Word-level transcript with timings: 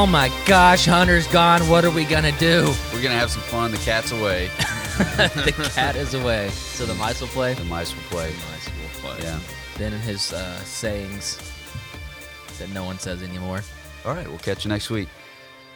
Oh 0.00 0.06
my 0.06 0.30
gosh, 0.46 0.86
Hunter's 0.86 1.26
gone. 1.26 1.60
What 1.68 1.84
are 1.84 1.90
we 1.90 2.04
gonna 2.04 2.30
do? 2.38 2.72
We're 2.92 3.02
gonna 3.02 3.18
have 3.18 3.32
some 3.32 3.42
fun. 3.42 3.72
The 3.72 3.78
cat's 3.78 4.12
away. 4.12 4.46
the 4.96 5.70
cat 5.74 5.96
is 5.96 6.14
away. 6.14 6.50
So 6.50 6.86
the 6.86 6.94
mice 6.94 7.20
will 7.20 7.26
play. 7.26 7.54
The 7.54 7.64
mice 7.64 7.92
will 7.92 8.04
play. 8.04 8.30
Nice, 8.52 8.70
we'll 8.78 9.12
play. 9.12 9.24
Yeah. 9.24 9.40
Ben 9.76 9.92
and 9.92 10.00
his 10.00 10.32
uh, 10.32 10.56
sayings 10.60 11.36
that 12.60 12.70
no 12.70 12.84
one 12.84 13.00
says 13.00 13.24
anymore. 13.24 13.62
All 14.04 14.14
right. 14.14 14.28
We'll 14.28 14.38
catch 14.38 14.64
you 14.64 14.68
next 14.68 14.88
week. 14.88 15.08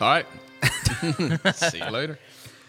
All 0.00 0.08
right. 0.08 0.26
See 1.56 1.78
you 1.78 1.90
later. 1.90 2.16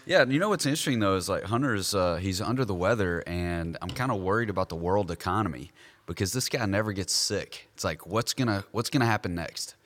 Yeah, 0.06 0.24
you 0.24 0.40
know 0.40 0.48
what's 0.48 0.66
interesting 0.66 0.98
though 0.98 1.14
is 1.14 1.28
like 1.28 1.44
Hunter's 1.44 1.94
uh, 1.94 2.16
he's 2.16 2.40
under 2.40 2.64
the 2.64 2.74
weather, 2.74 3.22
and 3.28 3.78
I'm 3.80 3.90
kind 3.90 4.10
of 4.10 4.20
worried 4.20 4.50
about 4.50 4.70
the 4.70 4.76
world 4.76 5.08
economy 5.12 5.70
because 6.06 6.32
this 6.32 6.48
guy 6.48 6.66
never 6.66 6.92
gets 6.92 7.12
sick. 7.12 7.68
It's 7.74 7.84
like 7.84 8.08
what's 8.08 8.34
gonna 8.34 8.64
what's 8.72 8.90
gonna 8.90 9.06
happen 9.06 9.36
next? 9.36 9.76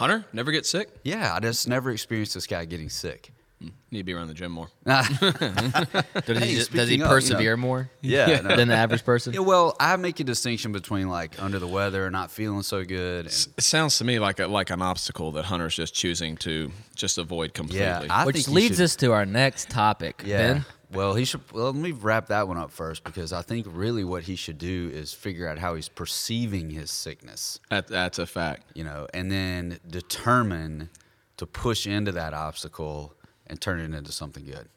Hunter, 0.00 0.24
never 0.32 0.50
get 0.50 0.64
sick. 0.64 0.88
Yeah, 1.04 1.34
I 1.34 1.40
just 1.40 1.68
never 1.68 1.90
experienced 1.90 2.32
this 2.32 2.46
guy 2.46 2.64
getting 2.64 2.88
sick. 2.88 3.30
Hmm, 3.60 3.68
need 3.90 3.98
to 3.98 4.04
be 4.04 4.14
around 4.14 4.28
the 4.28 4.34
gym 4.34 4.50
more. 4.50 4.68
Does 4.86 5.04
Hey, 5.18 5.26
he, 5.26 6.24
does 6.24 6.38
he 6.48 6.60
speaking 6.62 6.80
of, 6.80 6.90
you 6.90 6.96
know- 6.98 7.08
persevere 7.08 7.56
more 7.58 7.90
Yeah, 8.00 8.40
no. 8.40 8.56
than 8.56 8.68
the 8.68 8.74
average 8.74 9.04
person? 9.04 9.34
Yeah, 9.34 9.40
well, 9.40 9.76
I 9.78 9.96
make 9.96 10.18
a 10.20 10.24
distinction 10.24 10.72
between 10.72 11.08
like 11.10 11.40
under 11.42 11.58
the 11.58 11.66
weather, 11.68 12.10
not 12.10 12.30
feeling 12.30 12.62
so 12.62 12.82
good. 12.84 13.26
And, 13.26 13.48
It 13.58 13.62
sounds 13.62 13.98
to 13.98 14.04
me 14.04 14.18
like 14.18 14.40
a, 14.40 14.46
like 14.46 14.70
an 14.70 14.80
obstacle 14.80 15.32
that 15.32 15.44
Hunter's 15.44 15.74
just 15.76 15.92
choosing 15.94 16.36
to 16.38 16.72
just 16.94 17.18
avoid 17.18 17.52
completely. 17.52 17.84
yeah, 17.86 18.06
I 18.08 18.24
Which 18.24 18.36
think 18.36 18.46
he 18.48 18.52
leads 18.54 18.76
should- 18.76 18.84
us 18.84 18.96
to 18.96 19.12
our 19.12 19.26
next 19.26 19.68
topic. 19.68 20.22
Yeah. 20.24 20.54
Ben, 20.54 20.64
Well, 20.92 21.14
he 21.14 21.24
should. 21.24 21.40
Well, 21.52 21.66
let 21.66 21.74
me 21.76 21.92
wrap 21.92 22.26
that 22.28 22.48
one 22.48 22.56
up 22.58 22.70
first 22.70 23.04
because 23.04 23.32
I 23.32 23.42
think 23.42 23.66
really 23.70 24.02
what 24.04 24.24
he 24.24 24.34
should 24.36 24.58
do 24.58 24.90
is 24.92 25.12
figure 25.12 25.46
out 25.48 25.58
how 25.58 25.74
he's 25.76 25.88
perceiving 25.88 26.70
his 26.70 26.90
sickness, 26.90 27.60
that, 27.70 27.86
that's 27.86 28.18
a 28.18 28.26
fact. 28.26 28.64
you 28.74 28.82
know, 28.84 29.06
and 29.14 29.30
then 29.30 29.78
determine 29.88 30.90
to 31.36 31.46
push 31.46 31.86
into 31.86 32.12
that 32.12 32.34
obstacle 32.34 33.14
and 33.46 33.60
turn 33.60 33.80
it 33.80 33.96
into 33.96 34.12
something 34.12 34.44
good. 34.44 34.68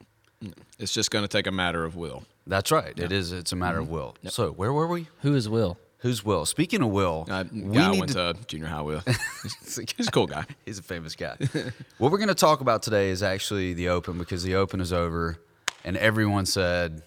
It's 0.78 0.94
just 0.94 1.10
going 1.12 1.24
to 1.24 1.28
take 1.30 1.48
a 1.48 1.52
matter 1.52 1.84
of 1.86 1.96
will. 1.96 2.24
That's 2.46 2.72
right. 2.72 2.98
It 2.98 3.12
is. 3.12 3.32
It's 3.32 3.52
a 3.52 3.56
matter 3.56 3.80
of 3.80 3.90
will. 3.90 4.16
So 4.28 4.52
where 4.52 4.74
were 4.74 4.88
we? 4.88 5.08
who 5.22 5.34
is 5.36 5.48
Will? 5.50 5.78
Who's 6.00 6.24
Will? 6.26 6.46
Speaking 6.46 6.82
of 6.82 6.90
Will, 6.90 7.26
Uh, 7.30 7.46
we 7.54 7.76
guy 7.76 7.88
I 7.88 7.92
went 7.98 8.12
to. 8.12 8.34
to 8.34 8.36
junior 8.48 8.68
high 8.68 8.82
Will, 8.82 9.02
He's 9.64 10.08
a 10.08 10.12
cool 10.12 10.28
guy. 10.28 10.46
He's 10.66 10.78
a 10.78 10.84
famous 10.84 11.16
guy. 11.16 11.38
what 11.98 12.12
we're 12.12 12.18
going 12.18 12.28
to 12.28 12.36
talk 12.36 12.60
about 12.60 12.84
today 12.84 13.10
is 13.10 13.24
actually 13.24 13.72
the 13.74 13.88
Open 13.88 14.18
because 14.18 14.44
the 14.44 14.56
Open 14.56 14.82
is 14.82 14.92
over, 14.92 15.38
and 15.84 15.98
everyone 15.98 16.46
said, 16.46 17.02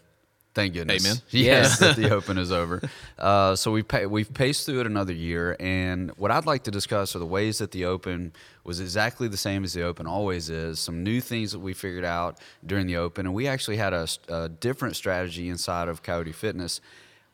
"Thank 0.55 0.75
goodness." 0.75 1.05
Amen. 1.05 1.23
Yes, 1.31 1.79
that 1.79 1.97
the 1.97 2.11
Open 2.11 2.39
is 2.39 2.51
over. 2.53 2.81
Uh, 3.19 3.55
so 3.57 3.71
we've 3.73 3.87
pa- 3.87 4.05
we've 4.07 4.33
paced 4.33 4.67
through 4.67 4.81
it 4.81 4.87
another 4.87 5.13
year, 5.13 5.57
and 5.61 6.11
what 6.17 6.31
I'd 6.31 6.47
like 6.47 6.65
to 6.65 6.71
discuss 6.71 7.15
are 7.17 7.19
the 7.19 7.27
ways 7.27 7.59
that 7.59 7.71
the 7.73 7.85
Open 7.87 8.33
was 8.65 8.81
exactly 8.81 9.29
the 9.29 9.37
same 9.37 9.65
as 9.65 9.73
the 9.73 9.83
Open 9.83 10.07
always 10.07 10.51
is. 10.51 10.79
Some 10.81 11.03
new 11.03 11.21
things 11.21 11.53
that 11.53 11.61
we 11.61 11.73
figured 11.73 12.05
out 12.05 12.39
during 12.65 12.87
the 12.87 12.97
Open, 12.97 13.27
and 13.27 13.35
we 13.35 13.47
actually 13.49 13.77
had 13.77 13.93
a, 13.93 14.07
a 14.29 14.49
different 14.49 14.97
strategy 14.97 15.49
inside 15.49 15.89
of 15.89 16.03
Coyote 16.03 16.33
Fitness 16.33 16.81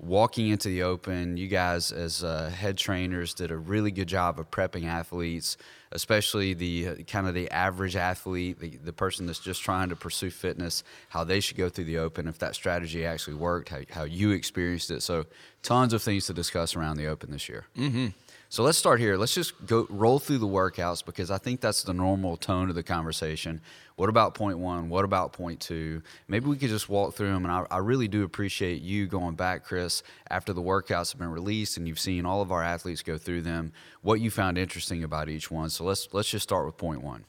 walking 0.03 0.49
into 0.49 0.69
the 0.69 0.83
open, 0.83 1.37
you 1.37 1.47
guys 1.47 1.93
as 1.93 2.25
uh, 2.25 2.51
head 2.51 2.77
trainers 2.77 3.35
did 3.35 3.53
a 3.53 3.57
really 3.57 3.93
good 3.93 4.09
job 4.09 4.39
of 4.39 4.51
prepping 4.51 4.85
athletes, 4.85 5.57
especially 5.93 6.55
the 6.55 6.89
uh, 6.89 6.95
kind 7.07 7.29
of 7.29 7.35
the 7.35 7.49
average 7.51 7.95
athlete, 7.95 8.59
the, 8.59 8.77
the 8.79 8.93
person 8.93 9.27
that's 9.27 9.39
just 9.39 9.63
trying 9.63 9.89
to 9.89 9.97
pursue 9.97 10.31
fitness, 10.31 10.83
how 11.09 11.23
they 11.23 11.39
should 11.39 11.57
go 11.57 11.69
through 11.69 11.85
the 11.85 11.99
open, 11.99 12.27
if 12.27 12.39
that 12.39 12.57
strategy 12.57 13.07
actually 13.07 13.35
worked, 13.35 13.69
how, 13.69 13.79
how 13.91 14.03
you 14.03 14.33
experienced 14.33 14.91
it. 14.91 15.03
So, 15.03 15.27
tons 15.63 15.93
of 15.93 16.03
things 16.03 16.27
to 16.27 16.35
discuss 16.35 16.75
around 16.75 16.97
the 16.97 17.07
open 17.07 17.31
this 17.31 17.49
year. 17.49 17.67
Mm-hmm. 17.79 18.09
So 18.53 18.63
let's 18.63 18.77
start 18.77 19.01
here. 19.01 19.17
Let's 19.17 19.33
just 19.33 19.55
go 19.65 19.87
roll 19.89 20.19
through 20.19 20.37
the 20.37 20.47
workouts 20.47 21.03
because 21.03 21.31
I 21.31 21.39
think 21.39 21.63
that's 21.63 21.85
the 21.85 21.95
normal 21.95 22.37
tone 22.37 22.69
of 22.69 22.75
the 22.75 22.83
conversation. 22.83 23.63
What 23.97 24.11
about 24.11 24.35
point 24.35 24.59
one? 24.59 24.91
What 24.91 25.07
about 25.07 25.33
point 25.33 25.59
two? 25.59 26.03
Maybe 26.29 26.45
we 26.45 26.59
could 26.59 26.69
just 26.69 26.87
walk 26.87 27.15
through 27.15 27.33
them. 27.33 27.47
And 27.47 27.51
I, 27.51 27.65
I 27.71 27.79
really 27.79 28.09
do 28.09 28.25
appreciate 28.25 28.83
you 28.83 29.07
going 29.07 29.37
back, 29.37 29.65
Chris, 29.65 30.03
after 30.29 30.53
the 30.53 30.61
workouts 30.61 31.13
have 31.13 31.19
been 31.19 31.31
released 31.31 31.79
and 31.79 31.89
you've 31.89 31.99
seen 31.99 32.27
all 32.27 32.43
of 32.43 32.53
our 32.53 32.63
athletes 32.63 33.01
go 33.01 33.17
through 33.17 33.41
them. 33.41 33.73
What 34.03 34.21
you 34.21 34.31
found 34.31 34.59
interesting 34.59 35.03
about 35.03 35.31
each 35.31 35.51
one. 35.51 35.71
So 35.71 35.85
let's 35.85 36.07
let's 36.13 36.29
just 36.29 36.43
start 36.43 36.67
with 36.67 36.77
point 36.77 37.03
one. 37.03 37.25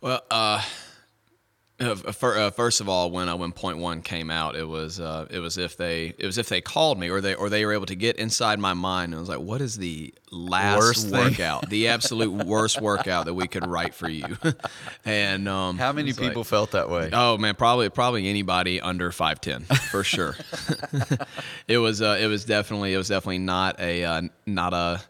Well, 0.00 0.22
uh, 0.30 0.62
uh, 1.80 1.94
fir- 2.12 2.38
uh, 2.38 2.50
first 2.50 2.80
of 2.80 2.88
all, 2.88 3.10
when 3.10 3.28
uh, 3.28 3.36
when 3.36 3.52
point 3.52 3.78
one 3.78 4.02
came 4.02 4.30
out, 4.30 4.54
it 4.56 4.68
was 4.68 5.00
uh, 5.00 5.26
it 5.30 5.38
was 5.38 5.56
if 5.58 5.76
they 5.76 6.14
it 6.18 6.26
was 6.26 6.36
if 6.38 6.48
they 6.48 6.60
called 6.60 6.98
me 6.98 7.08
or 7.10 7.20
they 7.20 7.34
or 7.34 7.48
they 7.48 7.64
were 7.64 7.72
able 7.72 7.86
to 7.86 7.94
get 7.94 8.16
inside 8.16 8.58
my 8.58 8.74
mind. 8.74 9.12
And 9.12 9.16
I 9.16 9.20
was 9.20 9.28
like, 9.28 9.40
what 9.40 9.60
is 9.60 9.76
the 9.78 10.12
last 10.30 10.78
Worst 10.78 11.08
thing. 11.08 11.18
workout, 11.30 11.68
the 11.70 11.88
absolute 11.88 12.30
worst 12.46 12.80
workout 12.80 13.24
that 13.24 13.34
we 13.34 13.48
could 13.48 13.66
write 13.66 13.94
for 13.94 14.08
you? 14.08 14.36
and 15.04 15.48
um, 15.48 15.78
How 15.78 15.92
many 15.92 16.10
it's 16.10 16.18
like- 16.20 16.28
people 16.30 16.44
felt 16.44 16.72
that 16.72 16.90
way? 16.90 17.10
Oh 17.12 17.38
man, 17.38 17.54
probably 17.54 17.88
probably 17.88 18.28
anybody 18.28 18.80
under 18.80 19.10
five 19.12 19.40
ten 19.40 19.62
for 19.62 20.04
sure. 20.04 20.36
it 21.68 21.78
was 21.78 22.02
uh, 22.02 22.18
it 22.20 22.26
was 22.26 22.44
definitely 22.44 22.94
it 22.94 22.98
was 22.98 23.08
definitely 23.08 23.38
not 23.38 23.78
a 23.80 24.04
uh, 24.04 24.22
not 24.46 24.72
a 24.74 25.00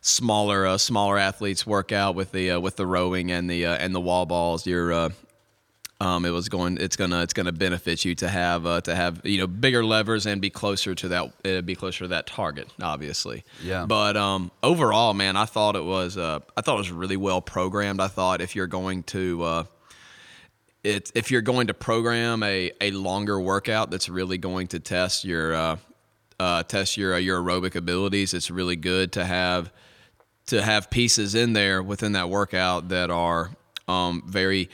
smaller 0.00 0.66
uh, 0.66 0.78
smaller 0.78 1.18
athletes 1.18 1.66
workout 1.66 2.14
with 2.14 2.32
the 2.32 2.52
uh, 2.52 2.60
with 2.60 2.76
the 2.76 2.86
rowing 2.86 3.30
and 3.30 3.48
the 3.50 3.66
uh, 3.66 3.74
and 3.76 3.94
the 3.94 4.00
wall 4.00 4.26
balls. 4.26 4.66
You're 4.66 4.92
uh, 4.92 5.08
um, 6.00 6.24
it 6.24 6.30
was 6.30 6.48
going 6.48 6.76
it's 6.78 6.96
gonna 6.96 7.22
it's 7.22 7.32
gonna 7.32 7.52
benefit 7.52 8.04
you 8.04 8.14
to 8.16 8.28
have 8.28 8.66
uh, 8.66 8.80
to 8.82 8.94
have 8.94 9.24
you 9.24 9.38
know 9.38 9.46
bigger 9.46 9.84
levers 9.84 10.26
and 10.26 10.40
be 10.40 10.50
closer 10.50 10.94
to 10.94 11.08
that 11.08 11.32
uh, 11.44 11.60
be 11.62 11.74
closer 11.74 12.00
to 12.04 12.08
that 12.08 12.26
target 12.26 12.68
obviously 12.82 13.44
Yeah. 13.62 13.86
but 13.86 14.16
um, 14.16 14.50
overall 14.62 15.14
man 15.14 15.36
I 15.36 15.44
thought 15.44 15.76
it 15.76 15.84
was 15.84 16.16
uh, 16.18 16.40
I 16.56 16.60
thought 16.62 16.74
it 16.74 16.78
was 16.78 16.90
really 16.92 17.16
well 17.16 17.40
programmed 17.40 18.00
I 18.00 18.08
thought 18.08 18.40
if 18.40 18.56
you're 18.56 18.66
going 18.66 19.04
to 19.04 19.42
uh, 19.44 19.64
it, 20.82 21.10
if 21.14 21.30
you're 21.30 21.40
going 21.42 21.68
to 21.68 21.74
program 21.74 22.42
a, 22.42 22.70
a 22.80 22.90
longer 22.90 23.40
workout 23.40 23.90
that's 23.90 24.08
really 24.08 24.36
going 24.36 24.66
to 24.68 24.80
test 24.80 25.24
your 25.24 25.54
uh, 25.54 25.76
uh, 26.38 26.62
test 26.64 26.96
your 26.96 27.14
uh, 27.14 27.18
your 27.18 27.40
aerobic 27.40 27.74
abilities, 27.74 28.34
it's 28.34 28.50
really 28.50 28.76
good 28.76 29.12
to 29.12 29.24
have 29.24 29.72
to 30.46 30.60
have 30.60 30.90
pieces 30.90 31.34
in 31.34 31.54
there 31.54 31.82
within 31.82 32.12
that 32.12 32.28
workout 32.28 32.88
that 32.90 33.10
are 33.10 33.50
um, 33.88 34.22
very 34.26 34.68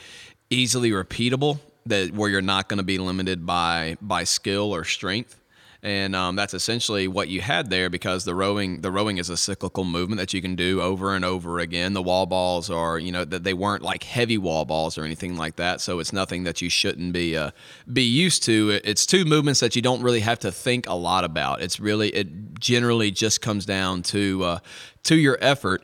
easily 0.50 0.91
repeatable. 0.91 1.61
That 1.87 2.12
where 2.12 2.28
you're 2.28 2.43
not 2.43 2.69
going 2.69 2.78
to 2.78 2.84
be 2.84 2.99
limited 2.99 3.47
by 3.47 3.97
by 4.03 4.25
skill 4.25 4.75
or 4.75 4.84
strength. 4.84 5.41
And 5.83 6.15
um, 6.15 6.37
that's 6.37 6.53
essentially 6.53 7.09
what 7.09 7.28
you 7.28 7.41
had 7.41 7.71
there 7.71 7.88
because 7.88 8.25
the 8.25 8.34
rowing 8.34 8.83
the 8.83 8.91
rowing 8.91 9.16
is 9.16 9.31
a 9.31 9.37
cyclical 9.37 9.84
movement 9.84 10.19
that 10.19 10.34
you 10.34 10.43
can 10.43 10.55
do 10.55 10.83
over 10.83 11.15
and 11.15 11.25
over 11.25 11.59
again. 11.59 11.94
The 11.94 12.03
wall 12.03 12.27
balls 12.27 12.69
are 12.69 12.99
you 12.99 13.11
know 13.11 13.25
that 13.25 13.44
they 13.44 13.55
weren't 13.55 13.83
like 13.83 14.03
heavy 14.03 14.37
wall 14.37 14.66
balls 14.66 14.99
or 14.99 15.05
anything 15.05 15.38
like 15.38 15.56
that, 15.56 15.81
so 15.81 15.99
it's 15.99 16.12
nothing 16.12 16.44
that 16.44 16.61
you 16.61 16.69
shouldn't 16.69 17.15
be 17.15 17.34
uh, 17.34 17.53
be 17.91 18.03
used 18.03 18.43
to. 18.43 18.78
It's 18.84 19.06
two 19.06 19.25
movements 19.25 19.61
that 19.61 19.75
you 19.75 19.81
don't 19.81 20.03
really 20.03 20.21
have 20.21 20.38
to 20.41 20.53
think 20.53 20.87
a 20.87 20.94
lot 20.94 21.25
about. 21.25 21.62
It's 21.62 21.81
really 21.81 22.11
it 22.11 22.61
generally 22.61 23.11
just 23.11 23.41
comes 23.41 23.65
down 23.65 24.03
to 24.03 24.44
uh, 24.44 24.59
to 25.05 25.17
your 25.17 25.38
effort 25.41 25.82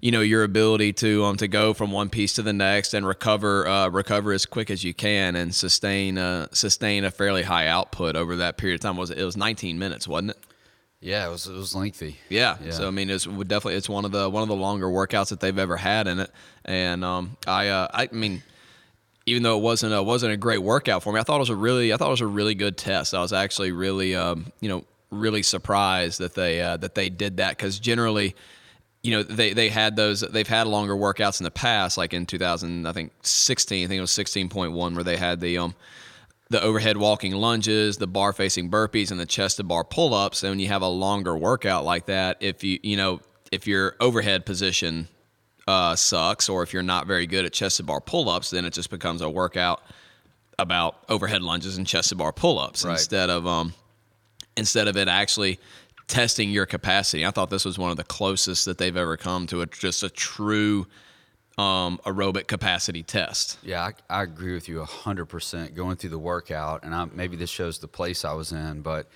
you 0.00 0.10
know 0.10 0.20
your 0.20 0.44
ability 0.44 0.92
to 0.92 1.24
um 1.24 1.36
to 1.36 1.48
go 1.48 1.74
from 1.74 1.90
one 1.90 2.08
piece 2.08 2.34
to 2.34 2.42
the 2.42 2.52
next 2.52 2.94
and 2.94 3.06
recover 3.06 3.66
uh, 3.66 3.88
recover 3.88 4.32
as 4.32 4.46
quick 4.46 4.70
as 4.70 4.84
you 4.84 4.94
can 4.94 5.36
and 5.36 5.54
sustain 5.54 6.18
uh, 6.18 6.46
sustain 6.52 7.04
a 7.04 7.10
fairly 7.10 7.42
high 7.42 7.66
output 7.66 8.16
over 8.16 8.36
that 8.36 8.56
period 8.56 8.76
of 8.76 8.80
time. 8.80 8.96
Was 8.96 9.10
it, 9.10 9.18
it 9.18 9.24
was 9.24 9.36
19 9.36 9.78
minutes, 9.78 10.06
wasn't 10.06 10.30
it? 10.30 10.38
Yeah, 11.00 11.28
it 11.28 11.30
was 11.30 11.46
it 11.46 11.54
was 11.54 11.74
lengthy. 11.74 12.18
Yeah. 12.28 12.56
Yeah. 12.62 12.72
So 12.72 12.88
I 12.88 12.90
mean, 12.90 13.08
it's 13.08 13.24
definitely 13.24 13.74
it's 13.74 13.88
one 13.88 14.04
of 14.04 14.10
the 14.12 14.28
one 14.28 14.42
of 14.42 14.48
the 14.48 14.56
longer 14.56 14.86
workouts 14.86 15.28
that 15.30 15.40
they've 15.40 15.58
ever 15.58 15.76
had 15.76 16.08
in 16.08 16.18
it. 16.18 16.30
And 16.64 17.04
um, 17.04 17.36
I 17.46 17.68
uh, 17.68 17.88
I 17.92 18.08
mean, 18.10 18.42
even 19.26 19.42
though 19.44 19.58
it 19.58 19.62
wasn't 19.62 19.94
a, 19.94 20.02
wasn't 20.02 20.32
a 20.32 20.36
great 20.36 20.58
workout 20.58 21.02
for 21.04 21.12
me, 21.12 21.20
I 21.20 21.22
thought 21.22 21.36
it 21.36 21.40
was 21.40 21.50
a 21.50 21.56
really 21.56 21.92
I 21.92 21.96
thought 21.96 22.08
it 22.08 22.12
was 22.12 22.20
a 22.20 22.26
really 22.26 22.54
good 22.56 22.76
test. 22.76 23.14
I 23.14 23.20
was 23.20 23.32
actually 23.32 23.70
really 23.70 24.16
um, 24.16 24.52
you 24.60 24.68
know 24.68 24.84
really 25.10 25.42
surprised 25.42 26.18
that 26.18 26.34
they 26.34 26.60
uh, 26.60 26.76
that 26.78 26.94
they 26.94 27.08
did 27.08 27.38
that 27.38 27.56
because 27.56 27.78
generally. 27.78 28.34
You 29.02 29.12
know 29.12 29.22
they, 29.22 29.52
they 29.52 29.68
had 29.68 29.94
those 29.96 30.20
they've 30.20 30.46
had 30.48 30.66
longer 30.66 30.94
workouts 30.94 31.40
in 31.40 31.44
the 31.44 31.50
past 31.50 31.96
like 31.96 32.12
in 32.12 32.26
2000 32.26 32.86
I 32.86 32.92
think 32.92 33.12
16 33.22 33.84
I 33.84 33.88
think 33.88 33.98
it 33.98 34.00
was 34.00 34.10
16.1 34.10 34.94
where 34.94 35.04
they 35.04 35.16
had 35.16 35.40
the 35.40 35.58
um 35.58 35.74
the 36.50 36.62
overhead 36.62 36.96
walking 36.96 37.32
lunges, 37.32 37.98
the 37.98 38.06
bar 38.06 38.32
facing 38.32 38.70
burpees, 38.70 39.10
and 39.10 39.20
the 39.20 39.26
chest 39.26 39.58
to 39.58 39.64
bar 39.64 39.84
pull 39.84 40.14
ups. 40.14 40.42
And 40.42 40.50
when 40.52 40.58
you 40.58 40.68
have 40.68 40.80
a 40.80 40.88
longer 40.88 41.36
workout 41.36 41.84
like 41.84 42.06
that, 42.06 42.38
if 42.40 42.64
you 42.64 42.78
you 42.82 42.96
know 42.96 43.20
if 43.52 43.66
your 43.66 43.96
overhead 44.00 44.46
position 44.46 45.08
uh, 45.66 45.94
sucks, 45.94 46.48
or 46.48 46.62
if 46.62 46.72
you're 46.72 46.82
not 46.82 47.06
very 47.06 47.26
good 47.26 47.44
at 47.44 47.52
chest 47.52 47.76
to 47.76 47.82
bar 47.82 48.00
pull 48.00 48.30
ups, 48.30 48.48
then 48.50 48.64
it 48.64 48.72
just 48.72 48.88
becomes 48.88 49.20
a 49.20 49.28
workout 49.28 49.82
about 50.58 50.96
overhead 51.10 51.42
lunges 51.42 51.76
and 51.76 51.86
chest 51.86 52.08
to 52.08 52.16
bar 52.16 52.32
pull 52.32 52.58
ups 52.58 52.82
Right. 52.84 52.92
instead 52.92 53.28
of 53.30 53.46
um 53.46 53.74
instead 54.56 54.88
of 54.88 54.96
it 54.96 55.06
actually 55.06 55.60
testing 56.08 56.50
your 56.50 56.66
capacity. 56.66 57.24
I 57.24 57.30
thought 57.30 57.50
this 57.50 57.64
was 57.64 57.78
one 57.78 57.90
of 57.90 57.96
the 57.96 58.04
closest 58.04 58.64
that 58.64 58.78
they've 58.78 58.96
ever 58.96 59.16
come 59.16 59.46
to 59.48 59.60
a 59.60 59.66
just 59.66 60.02
a 60.02 60.10
true 60.10 60.86
um, 61.56 62.00
aerobic 62.04 62.46
capacity 62.46 63.02
test. 63.02 63.58
Yeah, 63.62 63.82
I, 64.10 64.20
I 64.20 64.22
agree 64.22 64.54
with 64.54 64.68
you 64.68 64.82
hundred 64.84 65.26
percent. 65.26 65.74
Going 65.74 65.96
through 65.96 66.10
the 66.10 66.18
workout, 66.18 66.82
and 66.84 66.94
I, 66.94 67.04
maybe 67.04 67.36
this 67.36 67.50
shows 67.50 67.78
the 67.78 67.88
place 67.88 68.24
I 68.24 68.32
was 68.32 68.52
in, 68.52 68.80
but 68.80 69.08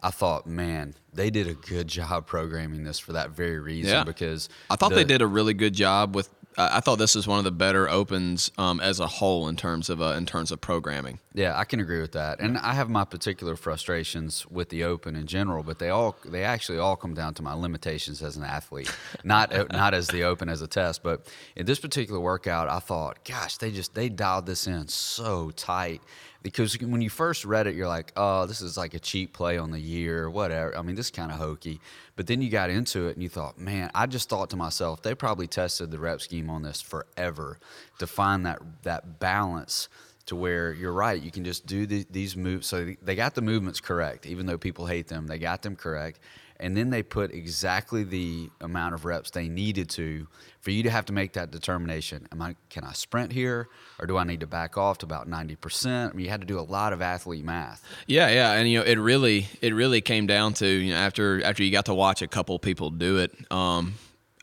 I 0.00 0.10
thought, 0.10 0.46
man, 0.46 0.94
they 1.12 1.30
did 1.30 1.48
a 1.48 1.54
good 1.54 1.88
job 1.98 2.26
programming 2.26 2.84
this 2.84 2.98
for 2.98 3.14
that 3.14 3.30
very 3.30 3.58
reason. 3.58 3.92
Yeah. 3.92 4.04
Because 4.04 4.48
I 4.70 4.76
thought 4.76 4.90
the- 4.90 4.96
they 4.96 5.04
did 5.04 5.22
a 5.22 5.26
really 5.26 5.54
good 5.54 5.74
job 5.74 6.14
with 6.14 6.28
I 6.58 6.76
I 6.76 6.80
thought 6.80 6.96
this 6.98 7.14
was 7.14 7.26
one 7.26 7.38
of 7.38 7.44
the 7.44 7.52
better 7.52 7.88
opens 7.88 8.50
um, 8.58 8.80
as 8.80 9.00
a 9.00 9.06
whole 9.06 9.48
in 9.48 9.56
terms 9.56 9.88
of 9.88 10.00
uh, 10.00 10.14
in 10.16 10.26
terms 10.26 10.50
of 10.50 10.60
programming. 10.60 11.18
Yeah, 11.32 11.58
I 11.58 11.64
can 11.64 11.80
agree 11.80 12.00
with 12.00 12.12
that. 12.12 12.40
And 12.40 12.58
I 12.58 12.74
have 12.74 12.88
my 12.88 13.04
particular 13.04 13.56
frustrations 13.56 14.46
with 14.46 14.68
the 14.68 14.84
Open 14.84 15.16
in 15.16 15.26
general, 15.26 15.62
but 15.62 15.78
they 15.78 15.90
all 15.90 16.16
they 16.24 16.44
actually 16.44 16.78
all 16.78 16.96
come 16.96 17.14
down 17.14 17.34
to 17.34 17.42
my 17.42 17.54
limitations 17.54 18.22
as 18.22 18.36
an 18.36 18.44
athlete, 18.44 18.94
not 19.24 19.52
uh, 19.52 19.66
not 19.72 19.94
as 19.94 20.08
the 20.08 20.24
Open 20.24 20.48
as 20.48 20.62
a 20.62 20.66
test. 20.66 21.02
But 21.02 21.26
in 21.56 21.66
this 21.66 21.78
particular 21.78 22.20
workout, 22.20 22.68
I 22.68 22.78
thought, 22.78 23.24
gosh, 23.24 23.56
they 23.58 23.70
just 23.70 23.94
they 23.94 24.08
dialed 24.08 24.46
this 24.46 24.66
in 24.66 24.88
so 24.88 25.50
tight. 25.50 26.02
Because 26.44 26.78
when 26.78 27.00
you 27.00 27.08
first 27.08 27.46
read 27.46 27.66
it, 27.66 27.74
you're 27.74 27.88
like, 27.88 28.12
oh, 28.16 28.44
this 28.44 28.60
is 28.60 28.76
like 28.76 28.92
a 28.92 28.98
cheap 28.98 29.32
play 29.32 29.56
on 29.56 29.70
the 29.70 29.80
year, 29.80 30.28
whatever. 30.28 30.76
I 30.76 30.82
mean, 30.82 30.94
this 30.94 31.06
is 31.06 31.10
kind 31.10 31.32
of 31.32 31.38
hokey. 31.38 31.80
But 32.16 32.26
then 32.26 32.42
you 32.42 32.50
got 32.50 32.68
into 32.68 33.08
it 33.08 33.14
and 33.14 33.22
you 33.22 33.30
thought, 33.30 33.58
man, 33.58 33.90
I 33.94 34.04
just 34.04 34.28
thought 34.28 34.50
to 34.50 34.56
myself, 34.56 35.02
they 35.02 35.14
probably 35.14 35.46
tested 35.46 35.90
the 35.90 35.98
rep 35.98 36.20
scheme 36.20 36.50
on 36.50 36.62
this 36.62 36.82
forever 36.82 37.58
to 37.98 38.06
find 38.06 38.44
that 38.44 38.60
that 38.82 39.18
balance 39.18 39.88
to 40.26 40.36
where 40.36 40.74
you're 40.74 40.92
right. 40.92 41.20
You 41.20 41.30
can 41.30 41.44
just 41.44 41.64
do 41.64 41.86
the, 41.86 42.06
these 42.10 42.36
moves. 42.36 42.66
So 42.66 42.94
they 43.00 43.14
got 43.14 43.34
the 43.34 43.42
movements 43.42 43.80
correct, 43.80 44.26
even 44.26 44.44
though 44.44 44.58
people 44.58 44.84
hate 44.84 45.08
them. 45.08 45.26
They 45.26 45.38
got 45.38 45.62
them 45.62 45.76
correct, 45.76 46.20
and 46.60 46.76
then 46.76 46.90
they 46.90 47.02
put 47.02 47.32
exactly 47.32 48.04
the 48.04 48.50
amount 48.60 48.94
of 48.94 49.04
reps 49.04 49.30
they 49.30 49.48
needed 49.48 49.88
to 49.90 50.26
for 50.60 50.70
you 50.70 50.82
to 50.82 50.90
have 50.90 51.04
to 51.06 51.12
make 51.12 51.34
that 51.34 51.50
determination. 51.50 52.26
Am 52.32 52.40
I 52.40 52.56
can 52.70 52.84
I 52.84 52.92
sprint 52.92 53.32
here, 53.32 53.68
or 53.98 54.06
do 54.06 54.16
I 54.16 54.24
need 54.24 54.40
to 54.40 54.46
back 54.46 54.78
off 54.78 54.98
to 54.98 55.06
about 55.06 55.28
ninety 55.28 55.56
percent? 55.56 56.12
I 56.12 56.16
mean, 56.16 56.24
you 56.24 56.30
had 56.30 56.40
to 56.40 56.46
do 56.46 56.58
a 56.58 56.62
lot 56.62 56.92
of 56.92 57.02
athlete 57.02 57.44
math. 57.44 57.84
Yeah, 58.06 58.28
yeah, 58.30 58.52
and 58.52 58.68
you 58.68 58.78
know, 58.78 58.84
it 58.84 58.96
really, 58.96 59.48
it 59.60 59.74
really 59.74 60.00
came 60.00 60.26
down 60.26 60.54
to 60.54 60.66
you 60.66 60.92
know 60.92 60.98
after 60.98 61.44
after 61.44 61.62
you 61.62 61.70
got 61.70 61.86
to 61.86 61.94
watch 61.94 62.22
a 62.22 62.28
couple 62.28 62.58
people 62.58 62.90
do 62.90 63.18
it. 63.18 63.32
Um, 63.52 63.94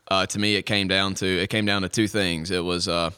uh, 0.09 0.25
to 0.25 0.39
me, 0.39 0.55
it 0.55 0.63
came 0.63 0.87
down 0.87 1.15
to 1.15 1.25
it 1.25 1.49
came 1.49 1.65
down 1.65 1.83
to 1.83 1.89
two 1.89 2.07
things. 2.07 2.51
It 2.51 2.63
was 2.63 2.87
uh, 2.87 3.11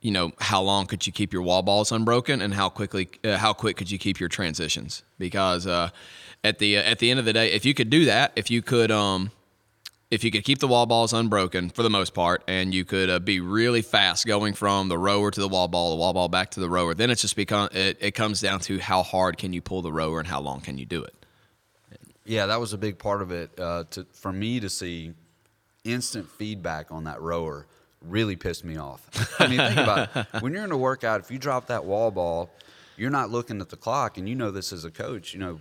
you 0.00 0.10
know 0.10 0.32
how 0.38 0.62
long 0.62 0.86
could 0.86 1.06
you 1.06 1.12
keep 1.12 1.32
your 1.32 1.42
wall 1.42 1.62
balls 1.62 1.92
unbroken 1.92 2.40
and 2.40 2.54
how 2.54 2.68
quickly 2.68 3.08
uh, 3.24 3.36
how 3.36 3.52
quick 3.52 3.76
could 3.76 3.90
you 3.90 3.98
keep 3.98 4.20
your 4.20 4.28
transitions 4.28 5.02
because 5.18 5.66
uh, 5.66 5.90
at 6.44 6.58
the 6.58 6.76
at 6.76 6.98
the 6.98 7.10
end 7.10 7.18
of 7.18 7.24
the 7.26 7.32
day 7.32 7.52
if 7.52 7.64
you 7.64 7.74
could 7.74 7.90
do 7.90 8.04
that 8.06 8.32
if 8.36 8.50
you 8.50 8.62
could 8.62 8.90
um 8.90 9.30
if 10.10 10.24
you 10.24 10.30
could 10.30 10.44
keep 10.44 10.58
the 10.58 10.68
wall 10.68 10.86
balls 10.86 11.12
unbroken 11.12 11.68
for 11.68 11.82
the 11.82 11.90
most 11.90 12.14
part 12.14 12.42
and 12.48 12.72
you 12.72 12.84
could 12.84 13.10
uh, 13.10 13.18
be 13.18 13.40
really 13.40 13.82
fast 13.82 14.26
going 14.26 14.54
from 14.54 14.88
the 14.88 14.96
rower 14.96 15.30
to 15.30 15.40
the 15.40 15.48
wall 15.48 15.68
ball 15.68 15.90
the 15.90 15.96
wall 15.96 16.12
ball 16.12 16.28
back 16.28 16.50
to 16.50 16.60
the 16.60 16.68
rower 16.68 16.94
then 16.94 17.10
it's 17.10 17.22
just 17.22 17.36
become 17.36 17.68
it, 17.72 17.98
it 18.00 18.12
comes 18.12 18.40
down 18.40 18.60
to 18.60 18.78
how 18.78 19.02
hard 19.02 19.36
can 19.36 19.52
you 19.52 19.60
pull 19.60 19.82
the 19.82 19.92
rower 19.92 20.18
and 20.18 20.28
how 20.28 20.40
long 20.40 20.60
can 20.60 20.78
you 20.78 20.86
do 20.86 21.02
it 21.02 21.14
Yeah, 22.24 22.46
that 22.46 22.60
was 22.60 22.72
a 22.72 22.78
big 22.78 22.98
part 22.98 23.22
of 23.22 23.30
it. 23.32 23.50
Uh, 23.58 23.84
to 23.90 24.04
for 24.12 24.32
me 24.32 24.60
to 24.60 24.68
see 24.68 25.12
instant 25.84 26.28
feedback 26.28 26.92
on 26.92 27.04
that 27.04 27.20
rower 27.22 27.66
really 28.02 28.36
pissed 28.36 28.64
me 28.64 28.76
off. 28.76 29.00
I 29.40 29.46
mean, 29.48 29.58
think 29.58 29.78
about 29.78 30.10
it. 30.14 30.26
When 30.42 30.52
you're 30.52 30.64
in 30.64 30.70
a 30.70 30.76
workout, 30.76 31.20
if 31.20 31.30
you 31.30 31.38
drop 31.38 31.66
that 31.68 31.84
wall 31.84 32.10
ball, 32.10 32.50
you're 32.96 33.10
not 33.10 33.30
looking 33.30 33.60
at 33.60 33.70
the 33.70 33.76
clock, 33.76 34.18
and 34.18 34.28
you 34.28 34.34
know 34.34 34.50
this 34.50 34.72
as 34.72 34.84
a 34.84 34.90
coach. 34.90 35.32
You 35.32 35.40
know, 35.40 35.60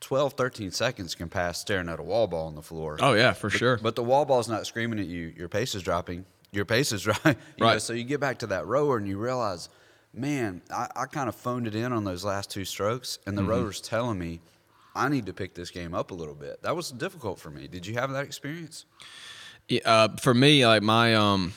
12, 0.00 0.34
13 0.34 0.70
seconds 0.70 1.14
can 1.14 1.28
pass 1.28 1.58
staring 1.58 1.88
at 1.88 1.98
a 1.98 2.02
wall 2.02 2.26
ball 2.26 2.46
on 2.46 2.54
the 2.54 2.62
floor. 2.62 2.98
oh 3.00 3.14
yeah 3.14 3.32
for 3.32 3.48
But- 3.50 3.58
sure 3.58 3.76
But 3.82 3.96
the 3.96 4.02
wall 4.02 4.24
ball's 4.24 4.48
not 4.48 4.66
screaming 4.66 4.98
at 4.98 5.06
you. 5.06 5.32
Your 5.36 5.48
pace 5.48 5.74
is 5.74 5.82
dropping. 5.82 6.24
Your 6.52 6.64
pace 6.64 6.92
is 6.92 7.02
dropping. 7.06 7.36
You 7.56 7.64
know, 7.64 7.66
Right. 7.66 7.82
so 7.82 7.92
you 7.92 8.04
get 8.04 8.20
back 8.20 8.38
to 8.40 8.46
that 8.48 8.66
rower 8.66 8.98
and 8.98 9.08
you 9.08 9.18
realize, 9.18 9.68
man, 10.14 10.62
I, 10.72 10.88
I 10.96 11.04
kind 11.06 11.28
of 11.28 11.34
phoned 11.34 11.66
it 11.66 11.74
in 11.74 11.92
on 11.92 12.04
those 12.04 12.24
last 12.24 12.50
two 12.50 12.64
strokes, 12.64 13.18
and 13.26 13.36
the 13.36 13.42
Mm-hmm. 13.42 13.50
rower's 13.50 13.80
telling 13.80 14.18
me 14.18 14.40
I 14.94 15.08
need 15.08 15.26
to 15.26 15.32
pick 15.34 15.54
this 15.54 15.70
game 15.70 15.94
up 15.94 16.10
a 16.10 16.14
little 16.14 16.34
bit. 16.34 16.62
That 16.62 16.74
was 16.76 16.90
difficult 16.90 17.38
for 17.38 17.50
me. 17.50 17.66
Did 17.68 17.86
you 17.86 17.94
have 17.94 18.10
that 18.12 18.24
experience? 18.24 18.86
Yeah, 19.68 19.80
uh, 19.84 20.08
for 20.20 20.32
me, 20.32 20.66
like 20.66 20.82
my 20.82 21.14
um, 21.14 21.52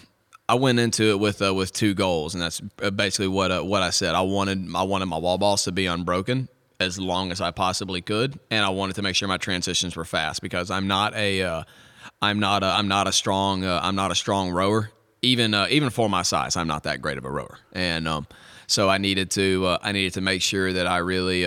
I 0.50 0.56
went 0.56 0.80
into 0.80 1.12
it 1.12 1.20
with 1.20 1.42
uh, 1.42 1.54
with 1.54 1.72
two 1.72 1.94
goals, 1.94 2.34
and 2.34 2.42
that's 2.44 2.62
uh, 2.82 2.90
basically 2.90 3.28
what 3.28 3.52
uh, 3.52 3.62
what 3.62 3.82
I 3.84 3.92
said. 3.92 4.16
I 4.16 4.22
wanted 4.22 4.68
I 4.76 4.84
wanted 4.84 5.06
my 5.06 5.18
wall 5.18 5.38
balls 5.38 5.64
to 5.66 5.72
be 5.72 5.86
unbroken 5.86 6.50
as 6.80 6.98
long 7.00 7.32
as 7.32 7.42
I 7.42 7.52
possibly 7.52 8.02
could, 8.02 8.40
and 8.50 8.64
I 8.64 8.70
wanted 8.70 8.96
to 8.96 9.02
make 9.02 9.16
sure 9.16 9.28
my 9.28 9.38
transitions 9.38 9.96
were 9.96 10.06
fast 10.06 10.42
because 10.42 10.72
I'm 10.72 10.88
not 10.88 11.14
a 11.16 11.42
uh, 11.42 11.64
I'm 12.22 12.40
not 12.40 12.64
a, 12.64 12.68
I'm 12.68 12.88
not 12.88 13.08
a 13.08 13.12
strong 13.12 13.64
uh, 13.66 13.80
I'm 13.84 13.96
not 13.96 14.12
a 14.12 14.16
strong 14.16 14.52
rower. 14.52 14.92
Even 15.22 15.54
uh, 15.54 15.68
even 15.70 15.90
for 15.90 16.10
my 16.10 16.22
size, 16.22 16.56
I'm 16.56 16.68
not 16.68 16.84
that 16.84 17.02
great 17.02 17.18
of 17.18 17.26
a 17.26 17.32
rower, 17.32 17.60
and 17.74 18.08
um, 18.08 18.28
so 18.68 18.90
I 18.90 18.98
needed 18.98 19.32
to 19.32 19.66
uh, 19.66 19.78
I 19.82 19.92
needed 19.92 20.14
to 20.14 20.22
make 20.22 20.42
sure 20.42 20.72
that 20.72 20.88
I 20.88 20.98
really 20.98 21.46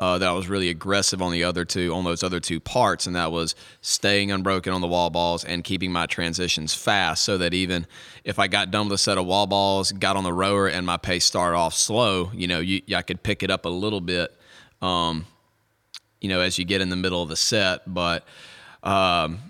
uh, 0.00 0.16
that 0.18 0.28
I 0.28 0.32
was 0.32 0.48
really 0.48 0.70
aggressive 0.70 1.20
on 1.20 1.30
the 1.30 1.44
other 1.44 1.64
two, 1.64 1.92
on 1.92 2.04
those 2.04 2.22
other 2.22 2.40
two 2.40 2.58
parts, 2.58 3.06
and 3.06 3.14
that 3.16 3.30
was 3.30 3.54
staying 3.82 4.32
unbroken 4.32 4.72
on 4.72 4.80
the 4.80 4.88
wall 4.88 5.10
balls 5.10 5.44
and 5.44 5.62
keeping 5.62 5.92
my 5.92 6.06
transitions 6.06 6.72
fast, 6.72 7.22
so 7.22 7.36
that 7.38 7.52
even 7.52 7.86
if 8.24 8.38
I 8.38 8.48
got 8.48 8.70
done 8.70 8.86
with 8.86 8.94
a 8.94 8.98
set 8.98 9.18
of 9.18 9.26
wall 9.26 9.46
balls, 9.46 9.92
got 9.92 10.16
on 10.16 10.24
the 10.24 10.32
rower, 10.32 10.68
and 10.68 10.86
my 10.86 10.96
pace 10.96 11.24
started 11.24 11.56
off 11.56 11.74
slow, 11.74 12.30
you 12.32 12.46
know, 12.46 12.60
you, 12.60 12.80
I 12.96 13.02
could 13.02 13.22
pick 13.22 13.42
it 13.42 13.50
up 13.50 13.66
a 13.66 13.68
little 13.68 14.00
bit, 14.00 14.34
um, 14.80 15.26
you 16.20 16.28
know, 16.28 16.40
as 16.40 16.58
you 16.58 16.64
get 16.64 16.80
in 16.80 16.88
the 16.88 16.96
middle 16.96 17.22
of 17.22 17.28
the 17.28 17.36
set, 17.36 17.82
but. 17.92 18.24
Um, 18.82 19.49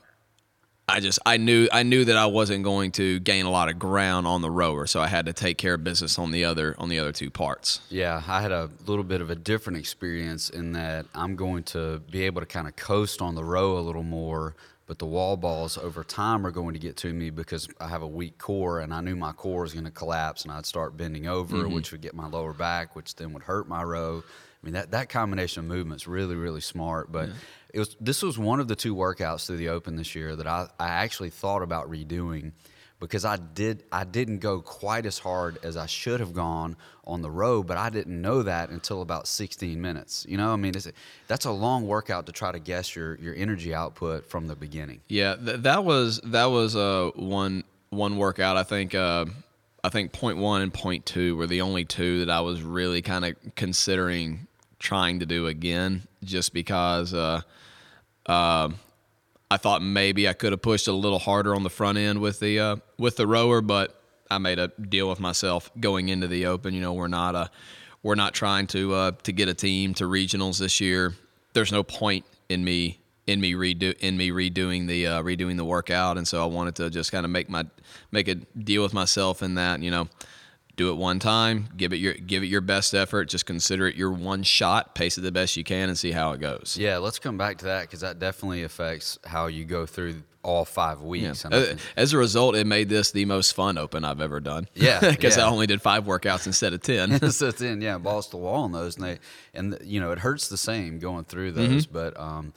I 0.91 1.01
just 1.01 1.19
I 1.25 1.37
knew 1.37 1.69
I 1.73 1.83
knew 1.83 2.05
that 2.05 2.17
I 2.17 2.27
wasn't 2.27 2.65
going 2.65 2.93
to 2.93 3.21
gain 3.21 3.47
a 3.47 3.51
lot 3.51 3.69
of 3.69 3.79
ground 3.79 4.27
on 4.27 4.43
the 4.43 4.51
rower, 4.51 4.87
so 4.87 5.01
I 5.01 5.07
had 5.07 5.27
to 5.27 5.33
take 5.33 5.59
care 5.59 5.75
of 5.75 5.85
business 5.85 6.19
on 6.19 6.31
the 6.31 6.45
other 6.45 6.75
on 6.79 6.89
the 6.89 6.99
other 6.99 7.13
two 7.13 7.31
parts. 7.31 7.81
Yeah, 7.89 8.23
I 8.27 8.43
had 8.43 8.53
a 8.53 8.71
little 8.87 9.05
bit 9.05 9.21
of 9.21 9.31
a 9.31 9.35
different 9.35 9.79
experience 9.79 10.51
in 10.51 10.73
that 10.73 11.07
I'm 11.15 11.37
going 11.37 11.63
to 11.65 12.01
be 12.11 12.25
able 12.25 12.41
to 12.41 12.47
kind 12.47 12.67
of 12.67 12.77
coast 12.77 13.23
on 13.23 13.35
the 13.35 13.45
row 13.45 13.79
a 13.79 13.81
little 13.81 14.03
more, 14.03 14.55
but 14.87 14.99
the 14.99 15.07
wall 15.07 15.37
balls 15.37 15.79
over 15.79 16.03
time 16.03 16.45
are 16.47 16.51
going 16.51 16.75
to 16.75 16.81
get 16.81 16.97
to 16.99 17.13
me 17.13 17.31
because 17.31 17.69
I 17.81 17.89
have 17.89 18.03
a 18.03 18.09
weak 18.09 18.39
core 18.39 18.81
and 18.81 18.93
I 18.93 19.01
knew 19.01 19.15
my 19.15 19.33
core 19.33 19.63
was 19.63 19.73
going 19.73 19.85
to 19.85 19.91
collapse 19.93 20.43
and 20.43 20.53
I'd 20.53 20.67
start 20.67 20.97
bending 20.97 21.29
over, 21.29 21.59
mm-hmm. 21.59 21.75
which 21.75 21.93
would 21.93 22.01
get 22.01 22.15
my 22.15 22.27
lower 22.27 22.53
back, 22.53 22.97
which 22.97 23.15
then 23.15 23.33
would 23.33 23.45
hurt 23.45 23.69
my 23.69 23.85
row. 23.85 24.25
I 24.63 24.67
mean 24.67 24.75
that, 24.75 24.91
that 24.91 25.09
combination 25.09 25.61
of 25.61 25.67
movements 25.67 26.07
really 26.07 26.37
really 26.37 26.61
smart, 26.61 27.11
but 27.11 27.31
it 27.73 27.79
was 27.79 27.97
this 28.01 28.23
was 28.23 28.39
one 28.39 28.61
of 28.61 28.69
the 28.69 28.77
two 28.77 28.95
workouts 28.95 29.47
through 29.47 29.57
the 29.57 29.69
Open 29.69 29.97
this 29.97 30.15
year 30.15 30.37
that 30.37 30.47
I, 30.47 30.69
I 30.79 30.89
actually 30.89 31.31
thought 31.31 31.63
about 31.63 31.91
redoing 31.91 32.53
because 33.01 33.25
I 33.25 33.37
did 33.37 33.83
I 33.91 34.05
didn't 34.05 34.39
go 34.39 34.61
quite 34.61 35.07
as 35.07 35.19
hard 35.19 35.59
as 35.65 35.77
I 35.77 35.87
should 35.87 36.21
have 36.21 36.35
gone 36.35 36.77
on 37.05 37.23
the 37.23 37.31
road, 37.31 37.67
but 37.67 37.77
I 37.77 37.91
didn't 37.91 38.21
know 38.21 38.43
that 38.43 38.71
until 38.71 39.03
about 39.03 39.27
16 39.27 39.81
minutes. 39.81 40.27
You 40.29 40.37
know, 40.37 40.53
I 40.53 40.57
mean, 40.57 40.77
it's, 40.77 40.89
that's 41.27 41.47
a 41.47 41.51
long 41.51 41.89
workout 41.89 42.27
to 42.27 42.33
try 42.33 42.53
to 42.53 42.59
guess 42.59 42.95
your 42.95 43.17
your 43.17 43.35
energy 43.35 43.75
output 43.75 44.27
from 44.27 44.47
the 44.47 44.55
beginning. 44.55 45.01
Yeah, 45.09 45.35
th- 45.37 45.61
that 45.63 45.85
was 45.85 46.21
that 46.25 46.47
was 46.47 46.77
uh, 46.77 47.11
one 47.17 47.65
one 47.89 48.19
workout. 48.19 48.57
I 48.57 48.63
think 48.63 48.95
uh, 48.95 49.25
I 49.83 49.89
think 49.89 50.13
point 50.13 50.39
one 50.39 50.63
and 50.63 50.73
point 50.73 51.07
two 51.07 51.37
were 51.37 51.47
the 51.47 51.63
only 51.63 51.85
two 51.85 52.25
that 52.25 52.31
I 52.31 52.43
was 52.43 52.63
really 52.63 53.03
kind 53.03 53.25
of 53.25 53.35
considering 53.57 54.47
trying 54.81 55.21
to 55.21 55.27
do 55.27 55.47
again, 55.47 56.03
just 56.25 56.53
because 56.53 57.15
uh, 57.15 57.43
uh, 58.27 58.71
I 59.51 59.57
thought 59.57 59.83
maybe 59.83 60.29
I 60.29 60.33
could 60.33 60.53
have 60.53 60.63
pushed 60.63 60.89
a 60.89 60.93
little 60.93 61.21
harder 61.21 61.55
on 61.55 61.63
the 61.63 61.71
front 61.71 61.99
end 61.99 62.21
with 62.21 62.41
the 62.41 62.59
uh, 62.59 62.77
with 62.99 63.17
the 63.17 63.27
rower, 63.27 63.61
but 63.61 64.03
I 64.29 64.39
made 64.39 64.59
a 64.59 64.69
deal 64.69 65.09
with 65.09 65.21
myself 65.21 65.71
going 65.79 66.09
into 66.09 66.27
the 66.27 66.47
Open. 66.47 66.75
You 66.75 66.81
know, 66.81 66.95
we're 66.95 67.09
not 67.09 67.35
a 67.37 67.51
we're 68.03 68.15
not 68.15 68.35
trying 68.35 68.67
to 68.69 68.95
uh, 68.95 69.11
to 69.23 69.33
get 69.33 69.49
a 69.49 69.55
team 69.55 69.95
to 69.95 70.05
regionals 70.05 70.59
this 70.59 70.81
year. 70.81 71.15
There's 71.53 71.73
no 71.73 71.83
point 71.83 72.25
in 72.49 72.65
me 72.65 73.01
in 73.27 73.41
me 73.41 73.53
redo 73.53 73.97
in 73.99 74.17
me 74.17 74.31
redoing 74.31 74.87
the 74.87 75.07
uh, 75.07 75.23
redoing 75.23 75.57
the 75.57 75.65
workout, 75.65 76.17
and 76.17 76.27
so 76.27 76.43
I 76.43 76.47
wanted 76.47 76.77
to 76.77 76.91
just 76.91 77.13
kind 77.13 77.25
of 77.25 77.31
make 77.31 77.51
my 77.51 77.67
make 78.11 78.29
a 78.29 78.37
deal 78.37 78.83
with 78.83 78.95
myself 78.95 79.43
in 79.43 79.55
that 79.55 79.83
you 79.83 79.91
know 79.91 80.09
do 80.81 80.91
it 80.91 80.97
one 80.97 81.19
time, 81.19 81.69
give 81.77 81.93
it 81.93 81.97
your 81.97 82.15
give 82.15 82.43
it 82.43 82.47
your 82.47 82.61
best 82.63 82.95
effort, 82.95 83.27
just 83.29 83.47
consider 83.47 83.87
it 83.87 83.97
your 83.97 84.11
one 84.11 84.43
shot, 84.43 84.95
pace 84.95 85.19
it 85.19 85.21
the 85.21 85.33
best 85.33 85.57
you 85.57 85.65
can, 85.65 85.89
and 85.89 85.99
see 85.99 86.13
how 86.13 86.33
it 86.33 86.41
goes. 86.41 86.77
Yeah, 86.81 86.97
let's 86.99 87.19
come 87.19 87.37
back 87.37 87.59
to 87.59 87.65
that 87.67 87.83
because 87.83 88.01
that 88.01 88.19
definitely 88.19 88.63
affects 88.63 89.19
how 89.25 89.47
you 89.47 89.65
go 89.65 89.87
through 89.87 90.23
all 90.43 90.65
five 90.65 91.03
weeks. 91.03 91.45
And 91.45 91.55
I 91.55 91.59
Uh, 91.59 91.77
As 91.99 92.15
a 92.15 92.19
result, 92.19 92.57
it 92.57 92.67
made 92.67 92.89
this 92.89 93.11
the 93.11 93.27
most 93.27 93.53
fun 93.53 93.77
open 93.77 94.05
I've 94.07 94.23
ever 94.23 94.41
done. 94.41 94.69
Yeah, 94.75 94.99
because 95.11 95.37
yeah. 95.37 95.45
I 95.45 95.49
only 95.51 95.67
did 95.67 95.83
five 95.83 96.05
workouts 96.05 96.47
instead 96.47 96.73
of 96.73 96.81
ten. 96.83 97.31
so 97.31 97.49
it's 97.49 97.61
in, 97.61 97.83
yeah, 97.83 97.99
balls 97.99 98.27
to 98.27 98.31
the 98.33 98.37
wall 98.39 98.65
on 98.65 98.73
those, 98.73 98.97
and 98.97 99.05
they, 99.05 99.19
and 99.53 99.77
you 99.85 100.01
know, 100.01 100.13
it 100.13 100.19
hurts 100.21 100.49
the 100.49 100.57
same 100.57 100.99
going 100.99 101.25
through 101.25 101.53
Mm-hmm. 101.53 101.73
those, 101.75 101.87
but 101.87 102.19
um, 102.19 102.55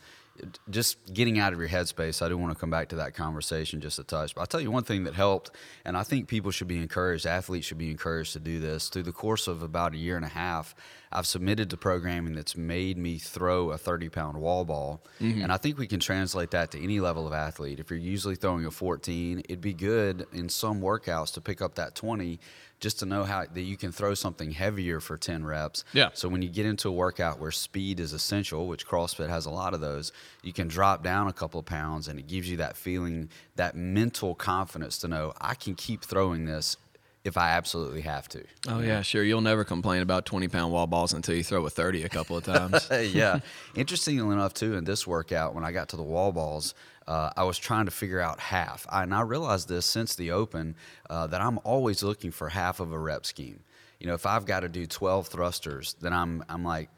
just 0.70 1.14
getting 1.14 1.40
out 1.40 1.54
of 1.54 1.60
your 1.60 1.70
headspace. 1.70 2.22
I 2.22 2.30
do 2.30 2.38
want 2.38 2.54
to 2.54 2.60
come 2.60 2.70
back 2.70 2.90
to 2.90 2.96
that 2.98 3.14
conversation 3.14 3.82
just 3.82 4.00
a 4.00 4.04
touch, 4.04 4.34
but 4.34 4.42
I'll 4.42 4.48
tell 4.48 4.62
you 4.62 4.72
one 4.72 4.84
thing 4.84 5.04
that 5.04 5.14
helped, 5.14 5.52
and 5.86 5.96
I 5.96 6.04
think 6.04 6.28
people 6.28 6.52
should 6.52 6.68
be 6.68 6.78
encouraged, 6.78 7.26
athletes 7.26 7.68
should 7.68 7.78
be 7.78 7.92
encouraged 7.92 8.34
to 8.34 8.40
do 8.40 8.60
this. 8.60 8.90
Through 8.90 9.04
the 9.04 9.12
course 9.12 9.48
of 9.48 9.62
about 9.62 9.94
a 9.94 9.98
year 9.98 10.16
and 10.16 10.26
a 10.26 10.30
half, 10.30 10.74
I've 11.12 11.28
submitted 11.28 11.70
to 11.70 11.78
programming 11.78 12.34
that's 12.34 12.58
made 12.58 12.98
me 12.98 13.20
throw 13.20 13.70
a 13.70 13.78
30 13.78 14.10
pound 14.10 14.38
wall 14.38 14.66
ball, 14.66 15.04
mm-hmm. 15.22 15.44
and 15.44 15.52
I 15.52 15.58
think 15.58 15.78
we 15.78 15.88
can 15.88 16.00
translate 16.00 16.52
that 16.52 16.72
to 16.72 16.84
any 16.84 17.00
level 17.00 17.28
of 17.28 17.34
athlete. 17.34 17.80
If 17.80 17.92
you're 17.92 18.00
usually 18.00 18.36
throwing 18.36 18.66
a 18.66 18.72
14, 18.72 19.40
it'd 19.40 19.62
be 19.62 19.74
good 19.74 20.26
in 20.34 20.50
some 20.50 20.82
workouts 20.82 21.34
to 21.36 21.42
pick 21.42 21.62
up 21.62 21.76
that 21.76 21.96
20 21.96 22.40
just 22.84 23.00
to 23.00 23.06
know 23.06 23.24
how 23.24 23.46
that 23.52 23.62
you 23.62 23.78
can 23.78 23.92
throw 23.94 24.14
something 24.14 24.52
heavier 24.52 25.00
for 25.00 25.18
10 25.18 25.46
reps. 25.46 25.86
Yeah. 25.94 26.10
So 26.14 26.28
when 26.28 26.42
you 26.42 26.50
get 26.50 26.66
into 26.66 26.90
a 26.90 26.92
workout 26.92 27.40
where 27.40 27.50
speed 27.50 28.00
is 28.02 28.12
essential, 28.12 28.68
which 28.68 28.86
CrossFit 28.86 29.30
has 29.30 29.46
a 29.46 29.50
lot 29.50 29.74
of 29.74 29.80
those, 29.80 30.12
you 30.44 30.52
can 30.52 30.68
drop 30.68 31.02
down 31.02 31.28
a 31.30 31.34
couple 31.34 31.62
of 31.62 31.66
pounds, 31.66 32.10
and 32.10 32.20
it 32.20 32.28
gives 32.28 32.50
you 32.50 32.58
that 32.58 32.76
feeling, 32.76 33.30
that 33.56 33.76
mental 33.76 34.36
confidence 34.36 34.98
to 35.00 35.08
know 35.08 35.34
I 35.40 35.56
can 35.56 35.76
keep 35.76 36.04
throwing 36.04 36.44
this 36.46 36.76
if 37.24 37.38
I 37.38 37.52
absolutely 37.52 38.02
have 38.02 38.28
to. 38.30 38.44
Oh 38.68 38.82
yeah, 38.82 39.02
sure. 39.02 39.24
You'll 39.24 39.40
never 39.40 39.64
complain 39.64 40.02
about 40.02 40.26
twenty 40.26 40.50
pound 40.50 40.74
wall 40.74 40.88
balls 40.88 41.14
until 41.14 41.34
you 41.36 41.44
throw 41.44 41.66
a 41.66 41.70
thirty 41.70 42.04
a 42.04 42.10
couple 42.10 42.36
of 42.36 42.44
times. 42.54 42.90
yeah. 43.14 43.40
Interestingly 43.76 44.34
enough, 44.34 44.54
too, 44.54 44.76
in 44.76 44.84
this 44.84 45.08
workout, 45.08 45.56
when 45.56 45.64
I 45.64 45.72
got 45.72 45.88
to 45.90 45.96
the 45.96 46.04
wall 46.04 46.34
balls, 46.34 46.74
uh, 47.08 47.32
I 47.36 47.44
was 47.44 47.58
trying 47.58 47.86
to 47.86 47.92
figure 47.92 48.20
out 48.20 48.40
half. 48.40 48.86
I, 48.90 49.04
and 49.04 49.14
I 49.14 49.22
realized 49.22 49.68
this 49.68 49.86
since 49.86 50.16
the 50.16 50.32
open 50.32 50.76
uh, 51.10 51.28
that 51.28 51.42
I'm 51.42 51.60
always 51.64 52.04
looking 52.04 52.32
for 52.32 52.50
half 52.50 52.80
of 52.80 52.92
a 52.92 53.00
rep 53.00 53.26
scheme. 53.26 53.60
You 54.00 54.08
know, 54.08 54.14
if 54.14 54.26
I've 54.26 54.46
got 54.46 54.62
to 54.62 54.70
do 54.70 54.86
12 54.86 55.28
thrusters, 55.28 55.96
then 56.02 56.14
I'm, 56.14 56.44
I'm 56.50 56.64
like, 56.64 56.90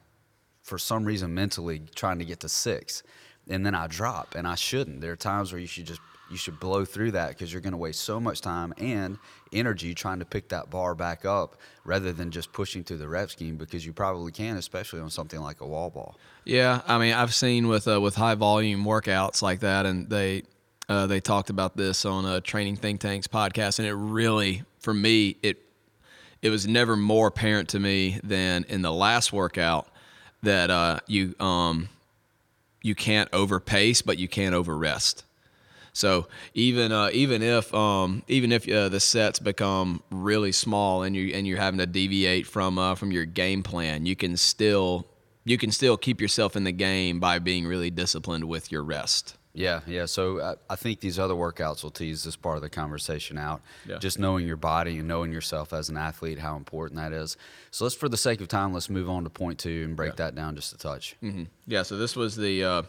for 0.64 0.78
some 0.78 1.06
reason, 1.06 1.34
mentally 1.34 1.82
trying 1.94 2.20
to 2.20 2.26
get 2.26 2.40
to 2.42 2.50
six. 2.50 3.04
And 3.48 3.64
then 3.66 3.76
I 3.76 3.86
drop, 3.88 4.34
and 4.36 4.48
I 4.48 4.56
shouldn't. 4.56 5.02
There 5.02 5.12
are 5.12 5.18
times 5.18 5.52
where 5.52 5.62
you 5.62 5.68
should 5.68 5.86
just 5.86 6.02
you 6.30 6.38
should 6.38 6.60
blow 6.60 6.86
through 6.86 7.12
that 7.12 7.30
because 7.30 7.52
you're 7.52 7.62
going 7.62 7.72
to 7.72 7.78
waste 7.78 8.02
so 8.02 8.20
much 8.20 8.42
time 8.42 8.74
and 8.78 9.18
energy 9.54 9.94
trying 9.94 10.20
to 10.20 10.26
pick 10.26 10.50
that 10.50 10.70
bar 10.70 10.96
back 10.96 11.26
up 11.26 11.56
rather 11.84 12.12
than 12.12 12.32
just 12.32 12.52
pushing 12.52 12.84
through 12.84 12.98
the 12.98 13.08
rep 13.08 13.30
scheme 13.30 13.58
because 13.58 13.86
you 13.86 13.94
probably 13.94 14.32
can, 14.32 14.58
especially 14.58 15.00
on 15.00 15.10
something 15.10 15.40
like 15.40 15.62
a 15.62 15.68
wall 15.68 15.90
ball. 15.90 16.18
Yeah, 16.44 16.82
I 16.88 16.98
mean, 16.98 17.14
I've 17.14 17.34
seen 17.34 17.68
with 17.68 17.88
uh, 17.88 18.02
with 18.02 18.16
high 18.16 18.36
volume 18.36 18.84
workouts 18.84 19.42
like 19.42 19.60
that, 19.62 19.86
and 19.86 20.10
they 20.10 20.44
uh, 20.90 21.08
they 21.08 21.20
talked 21.20 21.50
about 21.50 21.78
this 21.78 22.06
on 22.06 22.26
a 22.26 22.42
Training 22.42 22.76
Think 22.76 23.02
Tanks 23.02 23.28
podcast, 23.28 23.80
and 23.80 23.88
it 23.88 23.96
really, 23.96 24.64
for 24.80 24.94
me, 24.94 25.38
it 25.42 25.62
it 26.42 26.50
was 26.50 26.68
never 26.68 26.96
more 26.96 27.28
apparent 27.28 27.70
to 27.70 27.80
me 27.80 28.20
than 28.24 28.66
in 28.70 28.82
the 28.82 28.94
last 28.94 29.34
workout 29.34 29.88
that 30.44 30.70
uh, 30.70 31.00
you 31.08 31.36
um 31.40 31.90
you 32.82 32.94
can't 32.94 33.32
overpace, 33.32 34.06
but 34.06 34.20
you 34.20 34.28
can't 34.28 34.54
overrest. 34.54 35.24
So 35.96 36.28
even 36.54 36.92
uh, 36.92 37.10
even 37.14 37.42
if 37.42 37.74
um, 37.74 38.22
even 38.28 38.52
if 38.52 38.70
uh, 38.70 38.90
the 38.90 39.00
sets 39.00 39.40
become 39.40 40.04
really 40.12 40.52
small 40.52 41.04
and 41.04 41.16
you 41.16 41.34
and 41.34 41.48
you're 41.48 41.58
having 41.58 41.78
to 41.78 41.86
deviate 41.86 42.46
from 42.46 42.78
uh, 42.78 42.96
from 42.96 43.14
your 43.14 43.24
game 43.24 43.64
plan, 43.64 44.06
you 44.06 44.14
can 44.14 44.36
still 44.36 45.08
you 45.46 45.58
can 45.58 45.72
still 45.72 45.96
keep 45.96 46.20
yourself 46.20 46.58
in 46.58 46.66
the 46.66 46.74
game 46.74 47.22
by 47.22 47.40
being 47.40 47.66
really 47.66 47.90
disciplined 47.90 48.44
with 48.44 48.74
your 48.74 48.84
rest. 48.84 49.38
Yeah, 49.54 49.80
yeah. 49.88 50.06
So 50.06 50.42
I, 50.42 50.56
I 50.74 50.76
think 50.76 51.00
these 51.00 51.18
other 51.18 51.34
workouts 51.34 51.82
will 51.82 51.92
tease 51.92 52.26
this 52.26 52.36
part 52.36 52.58
of 52.58 52.62
the 52.62 52.70
conversation 52.70 53.38
out. 53.38 53.62
Yeah. 53.88 54.00
Just 54.00 54.20
knowing 54.20 54.46
your 54.46 54.58
body 54.58 55.00
and 55.00 55.08
knowing 55.08 55.32
yourself 55.32 55.72
as 55.72 55.88
an 55.88 55.96
athlete, 55.96 56.40
how 56.40 56.58
important 56.58 57.00
that 57.00 57.14
is. 57.14 57.38
So 57.72 57.86
let's, 57.86 57.96
for 57.96 58.10
the 58.10 58.18
sake 58.18 58.42
of 58.42 58.50
time, 58.50 58.74
let's 58.74 58.90
move 58.90 59.10
on 59.10 59.24
to 59.24 59.30
point 59.30 59.60
two 59.60 59.84
and 59.86 59.96
break 59.96 60.18
that 60.18 60.36
down 60.36 60.58
just 60.58 60.74
a 60.74 60.78
touch. 60.78 61.16
Mm-hmm. 61.24 61.44
Yeah. 61.68 61.84
So 61.84 61.96
this 61.96 62.18
was 62.18 62.36
the 62.36 62.66
uh, 62.66 62.82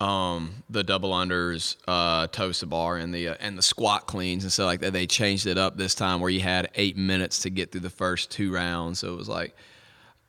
um, 0.00 0.62
the 0.70 0.82
double 0.82 1.12
unders, 1.12 1.76
uh, 1.86 2.26
toes 2.28 2.60
to 2.60 2.66
bar, 2.66 2.96
and 2.96 3.14
the 3.14 3.28
uh, 3.28 3.34
and 3.40 3.56
the 3.56 3.62
squat 3.62 4.06
cleans 4.06 4.44
and 4.44 4.52
stuff 4.52 4.66
like 4.66 4.80
that. 4.80 4.92
They 4.92 5.06
changed 5.06 5.46
it 5.46 5.58
up 5.58 5.76
this 5.76 5.94
time 5.94 6.20
where 6.20 6.30
you 6.30 6.40
had 6.40 6.70
eight 6.74 6.96
minutes 6.96 7.40
to 7.40 7.50
get 7.50 7.70
through 7.70 7.82
the 7.82 7.90
first 7.90 8.30
two 8.30 8.52
rounds. 8.52 9.00
So 9.00 9.12
it 9.12 9.16
was 9.16 9.28
like 9.28 9.54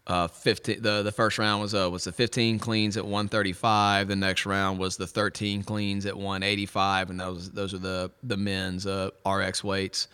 uh, 0.07 0.27
15. 0.27 0.81
The 0.81 1.03
the 1.03 1.11
first 1.11 1.37
round 1.37 1.61
was 1.61 1.73
uh, 1.73 1.89
was 1.89 2.03
the 2.03 2.11
15 2.11 2.59
cleans 2.59 2.97
at 2.97 3.03
135. 3.05 4.09
The 4.09 4.15
next 4.15 4.45
round 4.45 4.77
was 4.77 4.97
the 4.97 5.07
13 5.07 5.63
cleans 5.63 6.05
at 6.05 6.17
185, 6.17 7.09
and 7.09 7.19
those 7.19 7.49
those 7.51 7.73
are 7.73 7.79
the 7.79 8.11
the 8.23 8.37
men's 8.37 8.85
uh, 8.85 9.11
RX 9.25 9.63
weights. 9.63 10.09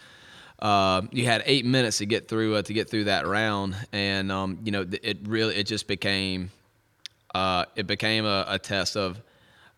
Uh, 0.60 1.04
you 1.12 1.26
had 1.26 1.44
eight 1.46 1.66
minutes 1.66 2.00
to 2.00 2.06
get 2.06 2.28
through 2.28 2.56
uh, 2.56 2.62
to 2.62 2.74
get 2.74 2.90
through 2.92 3.06
that 3.06 3.26
round, 3.26 3.76
and 3.92 4.32
um, 4.32 4.60
you 4.64 4.72
know 4.72 4.86
it 5.02 5.18
really 5.24 5.56
it 5.56 5.66
just 5.66 5.88
became 5.88 6.52
uh, 7.34 7.66
it 7.76 7.88
became 7.88 8.26
a, 8.26 8.46
a 8.48 8.60
test 8.60 8.96
of 8.96 9.20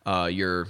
uh, 0.10 0.26
your 0.26 0.68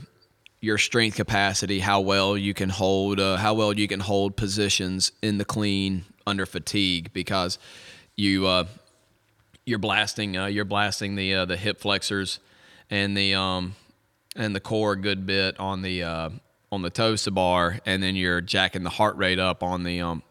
your 0.62 0.78
strength 0.78 1.16
capacity, 1.16 1.80
how 1.80 2.02
well 2.02 2.38
you 2.38 2.54
can 2.54 2.68
hold, 2.68 3.18
uh, 3.18 3.38
how 3.38 3.54
well 3.54 3.72
you 3.72 3.88
can 3.88 4.02
hold 4.02 4.36
positions 4.36 5.14
in 5.22 5.38
the 5.38 5.46
clean 5.46 6.04
under 6.28 6.46
fatigue, 6.46 7.12
because 7.14 7.58
you 8.18 8.46
uh, 8.46 8.66
you're 9.66 9.80
blasting 9.80 10.36
uh, 10.36 10.48
you're 10.48 10.66
blasting 10.66 11.16
the 11.16 11.34
uh, 11.34 11.46
the 11.46 11.56
hip 11.56 11.80
flexors 11.80 12.40
and 12.90 13.16
the 13.16 13.34
um 13.34 13.76
and 14.36 14.54
the 14.54 14.60
core 14.60 14.94
a 14.94 14.98
good 15.00 15.26
bit 15.26 15.58
on 15.58 15.84
the 15.84 16.04
uh, 16.04 16.30
on 16.70 16.82
the 16.82 16.90
toes 16.90 17.24
to 17.24 17.32
bar, 17.32 17.80
and 17.86 18.04
then 18.04 18.18
you're 18.18 18.42
jacking 18.42 18.84
the 18.84 18.90
heart 18.90 19.16
rate 19.16 19.40
up 19.40 19.64
on 19.64 19.84
the 19.84 20.02
um 20.02 20.22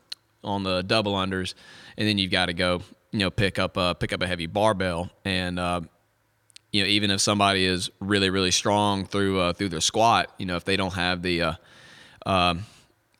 on 0.44 0.64
the 0.64 0.82
double 0.82 1.14
unders, 1.14 1.54
and 1.96 2.06
then 2.06 2.18
you've 2.18 2.30
got 2.30 2.46
to 2.46 2.52
go 2.52 2.82
you 3.12 3.20
know 3.20 3.30
pick 3.30 3.58
up 3.58 3.78
uh, 3.78 3.94
pick 3.94 4.12
up 4.12 4.20
a 4.20 4.26
heavy 4.26 4.46
barbell 4.46 5.08
and 5.24 5.58
uh, 5.58 5.80
you 6.72 6.82
know, 6.82 6.88
even 6.88 7.10
if 7.10 7.20
somebody 7.20 7.64
is 7.64 7.90
really, 8.00 8.30
really 8.30 8.50
strong 8.50 9.06
through 9.06 9.40
uh, 9.40 9.52
through 9.52 9.70
their 9.70 9.80
squat, 9.80 10.32
you 10.38 10.46
know, 10.46 10.56
if 10.56 10.64
they 10.64 10.76
don't 10.76 10.94
have 10.94 11.22
the 11.22 11.42
uh, 11.42 11.52
um, 12.26 12.66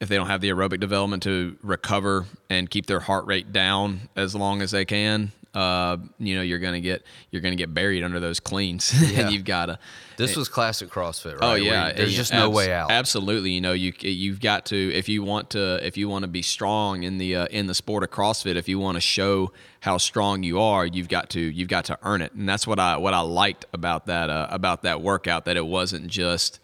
if 0.00 0.08
they 0.08 0.16
don't 0.16 0.28
have 0.28 0.40
the 0.40 0.50
aerobic 0.50 0.80
development 0.80 1.22
to 1.24 1.56
recover 1.62 2.26
and 2.50 2.70
keep 2.70 2.86
their 2.86 3.00
heart 3.00 3.26
rate 3.26 3.52
down 3.52 4.08
as 4.16 4.34
long 4.34 4.62
as 4.62 4.70
they 4.70 4.84
can, 4.84 5.32
uh, 5.58 5.96
you 6.18 6.36
know, 6.36 6.42
you're 6.42 6.58
gonna 6.60 6.80
get 6.80 7.02
you're 7.30 7.42
gonna 7.42 7.56
get 7.56 7.72
buried 7.74 8.04
under 8.04 8.20
those 8.20 8.38
cleans, 8.40 8.92
Yeah. 9.12 9.20
and 9.22 9.32
you've 9.32 9.44
got 9.44 9.66
to. 9.66 9.78
This 10.16 10.36
was 10.36 10.48
classic 10.48 10.88
CrossFit, 10.90 11.40
right? 11.40 11.42
Oh 11.42 11.54
yeah, 11.54 11.88
you- 11.88 11.94
there's 11.94 12.14
just 12.14 12.32
no 12.32 12.46
abs- 12.48 12.56
way 12.56 12.72
out. 12.72 12.90
Absolutely, 12.90 13.50
you 13.52 13.60
know 13.60 13.72
you 13.72 13.92
you've 14.00 14.40
got 14.40 14.66
to 14.66 14.76
if 14.94 15.08
you 15.08 15.22
want 15.22 15.50
to 15.50 15.84
if 15.86 15.96
you 15.96 16.08
want 16.08 16.22
to 16.24 16.28
be 16.28 16.42
strong 16.42 17.02
in 17.02 17.18
the 17.18 17.36
uh, 17.36 17.46
in 17.46 17.66
the 17.66 17.74
sport 17.74 18.02
of 18.04 18.10
CrossFit, 18.10 18.56
if 18.56 18.68
you 18.68 18.78
want 18.78 18.96
to 18.96 19.00
show 19.00 19.52
how 19.80 19.96
strong 19.98 20.42
you 20.42 20.60
are, 20.60 20.86
you've 20.86 21.08
got 21.08 21.30
to 21.30 21.40
you've 21.40 21.68
got 21.68 21.84
to 21.86 21.98
earn 22.02 22.22
it, 22.22 22.32
and 22.34 22.48
that's 22.48 22.66
what 22.66 22.78
I 22.78 22.96
what 22.96 23.14
I 23.14 23.20
liked 23.20 23.66
about 23.72 24.06
that 24.06 24.30
uh, 24.30 24.46
about 24.50 24.82
that 24.82 25.00
workout 25.02 25.44
that 25.46 25.56
it 25.56 25.66
wasn't 25.66 26.06
just 26.08 26.60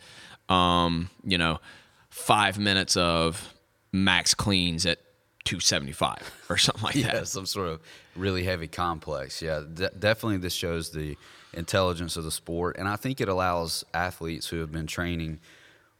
um, 0.48 1.10
you 1.24 1.38
know 1.38 1.58
five 2.10 2.58
minutes 2.58 2.96
of 2.96 3.52
max 3.92 4.34
cleans 4.34 4.86
at 4.86 4.98
275 5.44 6.32
or 6.48 6.56
something 6.56 6.82
like 6.82 6.94
yeah, 6.96 7.12
that. 7.12 7.28
some 7.28 7.46
sort 7.46 7.68
of 7.68 7.80
really 8.16 8.44
heavy 8.44 8.68
complex. 8.68 9.42
Yeah, 9.42 9.62
de- 9.72 9.90
definitely 9.90 10.38
this 10.38 10.54
shows 10.54 10.90
the 10.90 11.16
intelligence 11.52 12.16
of 12.16 12.24
the 12.24 12.30
sport, 12.30 12.76
and 12.78 12.88
I 12.88 12.96
think 12.96 13.20
it 13.20 13.28
allows 13.28 13.84
athletes 13.92 14.48
who 14.48 14.60
have 14.60 14.72
been 14.72 14.86
training 14.86 15.40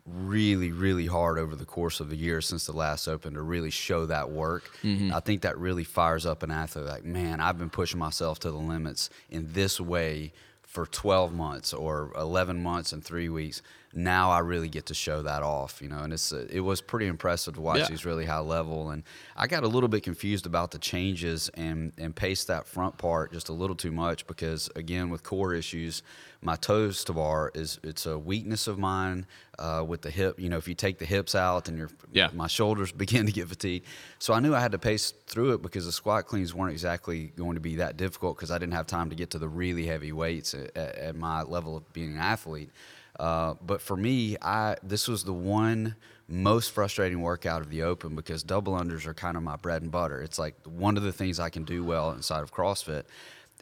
really, 0.07 0.71
really 0.71 1.07
hard 1.07 1.39
over 1.39 1.57
the 1.57 1.65
course 1.65 1.99
of 2.01 2.13
a 2.13 2.17
year 2.17 2.41
since 2.41 2.67
the 2.67 2.73
last 2.73 3.09
Open 3.09 3.35
to 3.35 3.41
really 3.41 3.71
show 3.71 4.07
that 4.07 4.31
work. 4.31 4.71
Mm-hmm. 4.83 5.15
I 5.15 5.21
think 5.21 5.43
that 5.43 5.57
really 5.59 5.85
fires 5.85 6.27
up 6.27 6.43
an 6.43 6.51
athlete. 6.51 6.85
Like, 6.85 7.05
man, 7.05 7.41
I've 7.41 7.59
been 7.59 7.71
pushing 7.71 7.99
myself 7.99 8.39
to 8.41 8.51
the 8.51 8.59
limits 8.59 9.09
in 9.31 9.53
this 9.53 9.81
way 9.81 10.33
for 10.63 10.87
12 10.87 11.33
months 11.33 11.73
or 11.73 12.11
11 12.17 12.63
months 12.63 12.93
and 12.93 13.03
three 13.03 13.29
weeks. 13.29 13.63
Now 13.97 14.31
I 14.31 14.41
really 14.41 14.69
get 14.69 14.87
to 14.87 14.95
show 14.95 15.23
that 15.23 15.43
off, 15.43 15.81
you 15.83 15.89
know, 15.89 15.99
and 15.99 16.13
it's 16.13 16.33
uh, 16.33 16.47
it 16.51 16.61
was 16.61 16.81
pretty 16.81 17.07
impressive 17.07 17.55
to 17.55 17.61
watch 17.61 17.79
Yeah. 17.79 17.89
these 17.89 18.05
really 18.05 18.25
high 18.27 18.41
level. 18.41 18.91
And 18.91 19.03
I 19.37 19.47
got 19.47 19.63
a 19.63 19.69
little 19.69 19.89
bit 19.89 20.03
confused 20.03 20.47
about 20.47 20.71
the 20.73 20.79
changes 20.79 21.49
and 21.55 21.93
and 21.99 22.15
paced 22.15 22.49
that 22.49 22.67
front 22.67 22.99
part 22.99 23.33
just 23.33 23.49
a 23.49 23.53
little 23.53 23.77
too 23.77 23.93
much 23.93 24.27
because 24.27 24.71
again 24.77 25.11
with 25.11 25.23
core 25.23 25.55
issues, 25.55 26.03
my 26.43 26.57
toes 26.57 27.05
to 27.05 27.13
bar 27.13 27.51
is 27.55 27.79
it's 27.83 28.07
a 28.07 28.19
weakness 28.19 28.67
of 28.67 28.79
mine 28.79 29.27
uh, 29.59 29.85
with 29.87 30.03
the 30.03 30.11
hip. 30.11 30.39
You 30.41 30.49
know, 30.49 30.57
if 30.59 30.67
you 30.69 30.75
take 30.75 30.99
the 30.99 31.07
hips 31.07 31.35
out, 31.35 31.67
then 31.67 31.77
your 31.77 31.89
Yeah. 32.13 32.31
my 32.35 32.49
shoulders 32.49 32.91
begin 33.05 33.27
to 33.27 33.33
get 33.33 33.49
fatigued. 33.49 33.87
So 34.19 34.35
I 34.35 34.41
knew 34.41 34.55
I 34.55 34.61
had 34.61 34.73
to 34.73 34.79
pace 34.79 35.13
through 35.27 35.55
it 35.55 35.63
because 35.63 35.87
the 35.87 35.93
squat 35.93 36.27
cleans 36.27 36.53
weren't 36.55 36.73
exactly 36.73 37.33
going 37.37 37.55
to 37.55 37.61
be 37.61 37.77
that 37.77 37.97
difficult 37.97 38.37
because 38.37 38.51
I 38.51 38.59
didn't 38.59 38.75
have 38.75 38.87
time 38.87 39.09
to 39.11 39.17
get 39.17 39.31
to 39.31 39.39
the 39.39 39.49
really 39.49 39.87
heavy 39.87 40.13
weights 40.13 40.53
at, 40.55 40.77
at 40.77 41.17
my 41.17 41.43
level 41.43 41.77
of 41.77 41.93
being 41.93 42.13
an 42.15 42.19
athlete. 42.19 42.71
Uh, 43.19 43.55
but 43.65 43.81
for 43.81 43.97
me, 43.97 44.37
I 44.43 44.77
this 44.83 45.09
was 45.09 45.25
the 45.25 45.33
one 45.33 45.97
most 46.27 46.73
frustrating 46.73 47.21
workout 47.21 47.61
of 47.61 47.71
the 47.71 47.83
open 47.83 48.17
because 48.17 48.43
double 48.43 48.73
unders 48.75 49.07
are 49.07 49.15
kind 49.15 49.37
of 49.37 49.43
my 49.43 49.57
bread 49.57 49.83
and 49.83 49.91
butter. 49.91 50.23
It's 50.23 50.39
like 50.39 50.55
one 50.65 50.97
of 50.97 51.03
the 51.03 51.13
things 51.13 51.39
I 51.39 51.51
can 51.51 51.65
do 51.65 51.85
well 51.85 52.13
inside 52.13 52.43
of 52.43 52.53
CrossFit. 52.53 53.05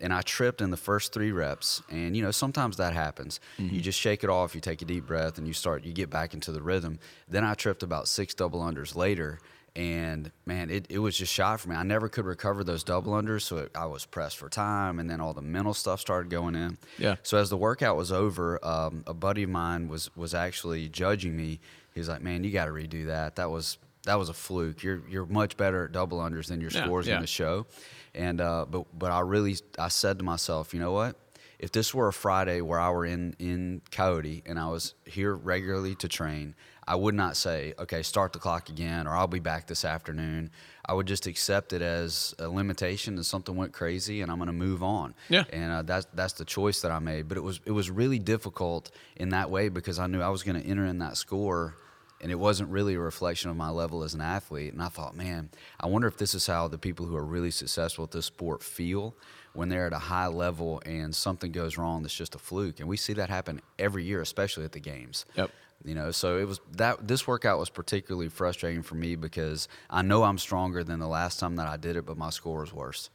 And 0.01 0.13
I 0.13 0.23
tripped 0.23 0.61
in 0.63 0.71
the 0.71 0.77
first 0.77 1.13
three 1.13 1.33
reps, 1.33 1.83
and 1.91 2.17
you 2.17 2.23
know 2.23 2.31
sometimes 2.31 2.79
that 2.79 2.95
happens. 2.95 3.41
You 3.59 3.81
just 3.81 4.01
shake 4.01 4.25
it 4.25 4.31
off, 4.31 4.55
you 4.55 4.61
take 4.61 4.81
a 4.81 4.85
deep 4.87 5.07
breath, 5.07 5.39
and 5.39 5.47
you 5.47 5.53
start. 5.53 5.85
You 5.85 5.93
get 5.93 6.09
back 6.09 6.33
into 6.35 6.51
the 6.51 6.63
rhythm. 6.63 6.99
Then 7.29 7.45
I 7.45 7.55
tripped 7.55 7.83
about 7.83 8.09
six 8.09 8.33
double 8.35 8.61
unders 8.61 8.97
later, 8.97 9.39
and 9.75 10.31
man, 10.45 10.69
it, 10.71 10.87
it 10.91 10.99
was 10.99 11.17
just 11.17 11.33
shot 11.33 11.61
for 11.61 11.69
me. 11.71 11.77
I 11.77 11.83
never 11.83 12.09
could 12.09 12.27
recover 12.27 12.63
those 12.63 12.85
double 12.85 13.13
unders, 13.15 13.43
so 13.43 13.59
it, 13.59 13.71
I 13.75 13.87
was 13.87 14.05
pressed 14.05 14.37
for 14.37 14.49
time, 14.49 14.99
and 14.99 15.09
then 15.09 15.21
all 15.21 15.33
the 15.33 15.43
mental 15.43 15.73
stuff 15.75 16.01
started 16.01 16.31
going 16.31 16.55
in. 16.55 16.77
Yeah. 16.99 17.17
So 17.23 17.39
as 17.39 17.49
the 17.51 17.57
workout 17.57 17.97
was 17.97 18.13
over, 18.13 18.63
um, 18.65 19.03
a 19.07 19.15
buddy 19.15 19.45
of 19.45 19.51
mine 19.51 19.89
was 19.89 20.15
was 20.17 20.35
actually 20.35 20.89
judging 20.89 21.37
me. 21.37 21.61
He 21.95 22.01
was 22.01 22.09
like, 22.09 22.21
"Man, 22.23 22.45
you 22.45 22.51
got 22.51 22.67
to 22.67 22.73
redo 22.73 23.07
that. 23.07 23.37
That 23.37 23.51
was 23.51 23.79
that 24.05 24.19
was 24.19 24.29
a 24.29 24.35
fluke. 24.35 24.83
You're 24.83 25.03
you're 25.09 25.27
much 25.27 25.57
better 25.57 25.85
at 25.87 25.93
double 25.93 26.19
unders 26.19 26.47
than 26.49 26.61
your 26.61 26.71
Yeah, 26.71 26.85
scores 26.85 27.07
yeah. 27.07 27.15
in 27.17 27.21
the 27.23 27.27
show." 27.27 27.67
And 28.15 28.41
uh, 28.43 28.67
but 28.69 28.87
but 28.99 29.11
I 29.11 29.21
really 29.21 29.57
I 29.79 29.89
said 29.89 30.19
to 30.19 30.25
myself, 30.25 30.75
you 30.75 30.81
know 30.81 30.93
what? 30.93 31.17
If 31.59 31.71
this 31.73 31.95
were 31.95 32.09
a 32.09 32.13
Friday 32.13 32.61
where 32.61 32.79
I 32.81 32.91
were 32.91 33.07
in 33.07 33.37
in 33.39 33.81
Coyote 33.91 34.43
and 34.45 34.59
I 34.59 34.69
was 34.69 34.95
here 35.07 35.35
regularly 35.35 35.95
to 35.97 36.09
train, 36.09 36.55
I 36.87 36.97
would 36.97 37.15
not 37.15 37.37
say, 37.37 37.75
okay, 37.79 38.03
start 38.03 38.33
the 38.33 38.39
clock 38.39 38.69
again, 38.69 39.07
or 39.07 39.11
I'll 39.11 39.29
be 39.29 39.39
back 39.39 39.67
this 39.67 39.85
afternoon. 39.85 40.51
I 40.85 40.95
would 40.95 41.07
just 41.07 41.29
accept 41.29 41.73
it 41.73 41.81
as 41.81 42.35
a 42.41 42.49
limitation 42.49 43.15
and 43.15 43.25
something 43.25 43.55
went 43.55 43.73
crazy, 43.73 44.21
and 44.21 44.33
I'm 44.33 44.39
going 44.39 44.49
to 44.49 44.53
move 44.53 44.83
on. 44.83 45.15
Yeah. 45.29 45.45
And 45.53 45.73
uh, 45.73 45.83
that's 45.83 46.07
that's 46.13 46.33
the 46.33 46.45
choice 46.45 46.81
that 46.83 46.91
I 46.91 46.99
made. 46.99 47.29
But 47.29 47.39
it 47.39 47.43
was 47.43 47.61
it 47.65 47.71
was 47.71 47.91
really 47.91 48.19
difficult 48.19 48.91
in 49.17 49.29
that 49.29 49.49
way 49.51 49.69
because 49.69 49.99
I 49.99 50.09
knew 50.09 50.21
I 50.21 50.31
was 50.31 50.43
going 50.43 50.61
to 50.61 50.67
enter 50.67 50.85
in 50.85 50.99
that 50.99 51.17
score, 51.17 51.77
and 52.21 52.33
it 52.33 52.39
wasn't 52.39 52.69
really 52.71 52.95
a 52.95 53.01
reflection 53.01 53.49
of 53.49 53.57
my 53.57 53.71
level 53.71 54.03
as 54.03 54.15
an 54.15 54.21
athlete. 54.21 54.73
And 54.73 54.83
I 54.83 54.89
thought, 54.89 55.17
man, 55.17 55.51
I 55.79 55.87
wonder 55.87 56.09
if 56.09 56.17
this 56.17 56.35
is 56.35 56.47
how 56.49 56.67
the 56.67 56.79
people 56.79 57.07
who 57.07 57.15
are 57.17 57.25
really 57.25 57.53
successful 57.53 58.03
at 58.05 58.11
this 58.11 58.27
sport 58.27 58.63
feel 58.63 59.15
when 59.53 59.69
they're 59.69 59.87
at 59.87 59.93
a 59.93 59.99
high 59.99 60.29
level 60.29 60.83
and 60.87 61.15
something 61.15 61.53
goes 61.53 61.77
wrong 61.77 62.03
that's 62.03 62.15
just 62.15 62.35
a 62.35 62.39
fluke. 62.39 62.81
And 62.81 62.89
we 62.89 62.97
see 62.97 63.13
that 63.15 63.29
happen 63.29 63.61
every 63.79 64.05
year, 64.05 64.21
especially 64.21 64.65
at 64.65 64.73
the 64.73 64.81
games. 64.81 65.27
Yep. 65.37 65.51
You 65.85 65.95
know, 65.95 66.11
so 66.13 66.39
it 66.39 66.47
was 66.47 66.61
that 66.77 67.09
this 67.09 67.27
workout 67.27 67.59
was 67.59 67.69
particularly 67.69 68.29
frustrating 68.29 68.83
for 68.83 68.95
me 68.95 69.17
because 69.17 69.67
I 69.91 70.03
know 70.03 70.23
I'm 70.23 70.39
stronger 70.39 70.85
than 70.85 71.01
the 71.01 71.09
last 71.09 71.41
time 71.41 71.57
that 71.57 71.67
I 71.67 71.77
did 71.77 71.97
it, 71.97 72.07
but 72.07 72.17
my 72.17 72.31
score 72.31 72.61
was 72.61 72.73
worse. 72.73 73.11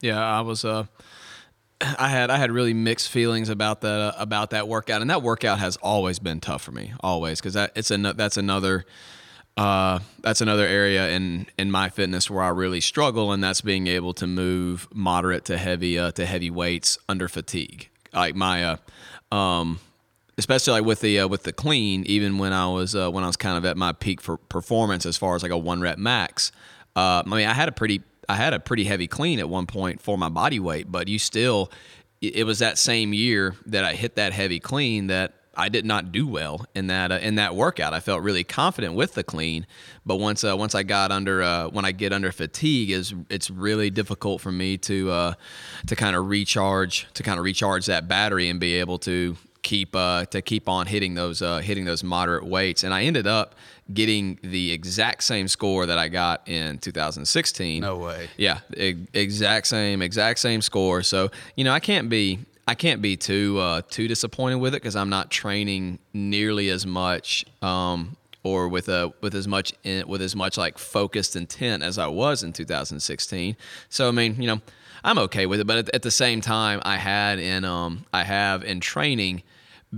Yeah, 0.00 0.22
I 0.22 0.42
was. 0.42 0.64
Uh, 0.64 0.84
I 1.80 2.08
had 2.08 2.30
I 2.30 2.36
had 2.36 2.50
really 2.50 2.74
mixed 2.74 3.08
feelings 3.10 3.48
about 3.48 3.80
that 3.80 4.00
uh, 4.00 4.12
about 4.18 4.50
that 4.50 4.68
workout, 4.68 5.00
and 5.00 5.10
that 5.10 5.22
workout 5.22 5.58
has 5.58 5.76
always 5.76 6.18
been 6.18 6.40
tough 6.40 6.62
for 6.62 6.72
me, 6.72 6.92
always 7.00 7.40
because 7.40 7.54
that 7.54 7.72
it's 7.74 7.90
an, 7.90 8.02
that's 8.02 8.36
another 8.36 8.84
uh, 9.56 10.00
that's 10.20 10.40
another 10.40 10.66
area 10.66 11.08
in 11.10 11.46
in 11.58 11.70
my 11.70 11.88
fitness 11.88 12.28
where 12.30 12.42
I 12.42 12.48
really 12.48 12.80
struggle, 12.80 13.32
and 13.32 13.42
that's 13.42 13.60
being 13.60 13.86
able 13.86 14.12
to 14.14 14.26
move 14.26 14.88
moderate 14.92 15.44
to 15.46 15.58
heavy 15.58 15.98
uh, 15.98 16.10
to 16.12 16.26
heavy 16.26 16.50
weights 16.50 16.98
under 17.08 17.28
fatigue. 17.28 17.88
Like 18.12 18.34
my 18.34 18.78
uh, 19.32 19.34
um, 19.34 19.80
especially 20.38 20.72
like 20.72 20.84
with 20.84 21.00
the 21.00 21.20
uh, 21.20 21.28
with 21.28 21.44
the 21.44 21.52
clean, 21.52 22.04
even 22.06 22.38
when 22.38 22.52
I 22.52 22.66
was 22.68 22.94
uh, 22.94 23.10
when 23.10 23.24
I 23.24 23.26
was 23.26 23.36
kind 23.36 23.56
of 23.56 23.64
at 23.64 23.76
my 23.76 23.92
peak 23.92 24.20
for 24.20 24.36
performance 24.36 25.06
as 25.06 25.16
far 25.16 25.34
as 25.34 25.42
like 25.42 25.52
a 25.52 25.58
one 25.58 25.80
rep 25.80 25.98
max. 25.98 26.52
Uh, 26.96 27.22
I 27.24 27.28
mean, 27.28 27.46
I 27.46 27.54
had 27.54 27.68
a 27.68 27.72
pretty 27.72 28.02
I 28.28 28.36
had 28.36 28.54
a 28.54 28.60
pretty 28.60 28.84
heavy 28.84 29.06
clean 29.06 29.38
at 29.38 29.48
one 29.48 29.66
point 29.66 30.00
for 30.00 30.16
my 30.18 30.28
body 30.28 30.60
weight, 30.60 30.90
but 30.90 31.08
you 31.08 31.18
still 31.18 31.70
it 32.20 32.46
was 32.46 32.58
that 32.60 32.78
same 32.78 33.12
year 33.12 33.54
that 33.66 33.84
I 33.84 33.94
hit 33.94 34.16
that 34.16 34.32
heavy 34.32 34.60
clean 34.60 35.08
that 35.08 35.34
I 35.56 35.68
did 35.68 35.84
not 35.84 36.10
do 36.10 36.26
well 36.26 36.64
in 36.74 36.88
that 36.88 37.12
uh, 37.12 37.16
in 37.16 37.36
that 37.36 37.54
workout. 37.54 37.92
I 37.92 38.00
felt 38.00 38.22
really 38.22 38.44
confident 38.44 38.94
with 38.94 39.14
the 39.14 39.22
clean, 39.22 39.66
but 40.04 40.16
once 40.16 40.44
uh, 40.44 40.56
once 40.56 40.74
I 40.74 40.82
got 40.82 41.12
under 41.12 41.42
uh, 41.42 41.68
when 41.68 41.84
I 41.84 41.92
get 41.92 42.12
under 42.12 42.32
fatigue, 42.32 42.90
is 42.90 43.14
it's 43.30 43.50
really 43.50 43.90
difficult 43.90 44.40
for 44.40 44.52
me 44.52 44.76
to 44.78 45.10
uh, 45.10 45.34
to 45.86 45.96
kind 45.96 46.16
of 46.16 46.28
recharge 46.28 47.06
to 47.14 47.22
kind 47.22 47.38
of 47.38 47.44
recharge 47.44 47.86
that 47.86 48.08
battery 48.08 48.48
and 48.48 48.58
be 48.58 48.74
able 48.74 48.98
to 49.00 49.36
keep 49.64 49.96
uh, 49.96 50.26
to 50.26 50.40
keep 50.40 50.68
on 50.68 50.86
hitting 50.86 51.14
those 51.14 51.42
uh, 51.42 51.58
hitting 51.58 51.84
those 51.84 52.04
moderate 52.04 52.44
weights. 52.44 52.84
And 52.84 52.94
I 52.94 53.02
ended 53.02 53.26
up 53.26 53.56
getting 53.92 54.38
the 54.42 54.70
exact 54.70 55.24
same 55.24 55.48
score 55.48 55.86
that 55.86 55.98
I 55.98 56.08
got 56.08 56.46
in 56.48 56.78
2016. 56.78 57.80
No 57.80 57.96
way. 57.96 58.28
Yeah, 58.36 58.60
e- 58.76 58.94
exact 59.12 59.66
same, 59.66 60.00
exact 60.00 60.38
same 60.38 60.62
score. 60.62 61.02
So 61.02 61.30
you 61.56 61.64
know, 61.64 61.72
I 61.72 61.80
can't 61.80 62.08
be, 62.08 62.38
I 62.68 62.76
can't 62.76 63.02
be 63.02 63.16
too 63.16 63.58
uh, 63.58 63.82
too 63.90 64.06
disappointed 64.06 64.56
with 64.56 64.74
it 64.74 64.82
because 64.82 64.94
I'm 64.94 65.10
not 65.10 65.30
training 65.30 65.98
nearly 66.12 66.68
as 66.68 66.86
much, 66.86 67.44
um, 67.62 68.16
or 68.44 68.68
with 68.68 68.88
a 68.88 69.12
with 69.20 69.34
as 69.34 69.48
much 69.48 69.72
in, 69.82 70.06
with 70.06 70.22
as 70.22 70.36
much 70.36 70.56
like 70.56 70.78
focused 70.78 71.34
intent 71.34 71.82
as 71.82 71.98
I 71.98 72.06
was 72.06 72.44
in 72.44 72.52
2016. 72.52 73.56
So 73.88 74.08
I 74.08 74.12
mean, 74.12 74.40
you 74.40 74.46
know, 74.46 74.60
I'm 75.02 75.18
okay 75.18 75.46
with 75.46 75.60
it. 75.60 75.66
But 75.66 75.78
at, 75.78 75.94
at 75.94 76.02
the 76.02 76.10
same 76.10 76.42
time, 76.42 76.80
I 76.84 76.96
had 76.96 77.38
in 77.38 77.64
um, 77.64 78.04
I 78.12 78.24
have 78.24 78.62
in 78.62 78.80
training 78.80 79.42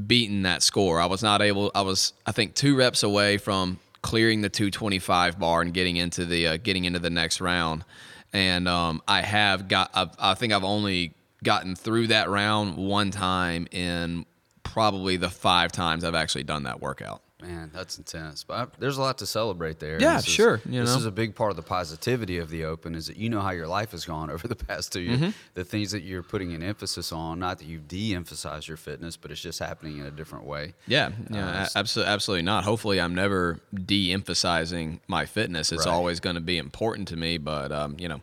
beaten 0.07 0.43
that 0.43 0.63
score. 0.63 1.01
I 1.01 1.07
was 1.07 1.23
not 1.23 1.43
able. 1.43 1.71
I 1.75 1.83
was 1.83 2.13
I 2.27 2.33
think 2.33 2.55
two 2.55 2.77
reps 2.77 3.03
away 3.03 3.39
from 3.39 3.79
clearing 4.03 4.41
the 4.43 4.49
225 4.49 5.39
bar 5.39 5.63
and 5.63 5.75
getting 5.75 5.97
into 5.97 6.25
the 6.25 6.47
uh, 6.47 6.57
getting 6.59 6.85
into 6.85 6.99
the 6.99 7.11
next 7.11 7.41
round. 7.41 7.85
And 8.33 8.69
um, 8.69 9.03
I 9.09 9.23
have 9.23 9.69
got. 9.69 9.91
I've, 9.95 10.11
I 10.19 10.35
think 10.35 10.53
I've 10.53 10.65
only 10.65 11.15
gotten 11.43 11.75
through 11.75 12.09
that 12.09 12.29
round 12.29 12.77
one 12.77 13.11
time 13.11 13.67
in 13.71 14.27
probably 14.63 15.17
the 15.17 15.31
five 15.31 15.73
times 15.73 16.05
I've 16.05 16.15
actually 16.15 16.45
done 16.45 16.65
that 16.65 16.81
workout. 16.81 17.23
Man, 17.43 17.71
that's 17.75 17.99
intense. 17.99 18.45
But 18.45 18.55
I, 18.55 18.67
there's 18.79 18.97
a 18.97 19.03
lot 19.03 19.19
to 19.19 19.27
celebrate 19.27 19.79
there. 19.79 20.01
Yeah, 20.01 20.17
This 20.17 20.27
is- 20.27 20.33
sure, 20.33 20.61
you 20.65 20.81
this 20.81 20.91
know. 20.93 20.97
is 20.97 21.05
a 21.05 21.11
big 21.11 21.35
part 21.35 21.51
of 21.51 21.57
the 21.57 21.63
positivity 21.63 22.39
of 22.39 22.49
the 22.49 22.65
Open 22.65 22.95
is 22.95 23.09
that 23.09 23.19
you 23.19 23.29
know 23.29 23.43
how 23.43 23.51
your 23.51 23.67
life 23.67 23.91
has 23.91 24.07
gone 24.07 24.31
over 24.35 24.49
the 24.49 24.57
past 24.57 24.91
two 24.93 25.03
years. 25.03 25.19
Mm-hmm. 25.21 25.31
The 25.53 25.65
things 25.65 25.91
that 25.91 26.03
you're 26.03 26.23
putting 26.23 26.55
an 26.55 26.63
emphasis 26.63 27.13
on, 27.13 27.39
not 27.39 27.59
that 27.59 27.67
you've 27.67 27.87
de-emphasized 27.89 28.67
your 28.69 28.79
fitness, 28.79 29.19
but 29.19 29.31
it's 29.31 29.41
just 29.43 29.59
happening 29.59 29.99
in 29.99 30.07
a 30.07 30.11
different 30.11 30.47
way. 30.47 30.73
Yeah, 30.87 31.11
yeah, 31.31 31.47
Uh, 31.65 31.69
absolutely, 31.77 32.11
absolutely 32.13 32.43
not. 32.43 32.65
Hopefully, 32.65 32.99
I'm 33.01 33.15
never 33.15 33.61
de-emphasizing 33.75 35.01
my 35.07 35.27
fitness. 35.27 35.73
It's 35.73 35.85
Right. 35.87 35.93
always 35.93 36.21
going 36.21 36.37
to 36.37 36.41
be 36.43 36.57
important 36.59 37.09
to 37.09 37.17
me, 37.17 37.37
but 37.39 37.71
um, 37.71 37.97
you 37.99 38.09
know, 38.09 38.23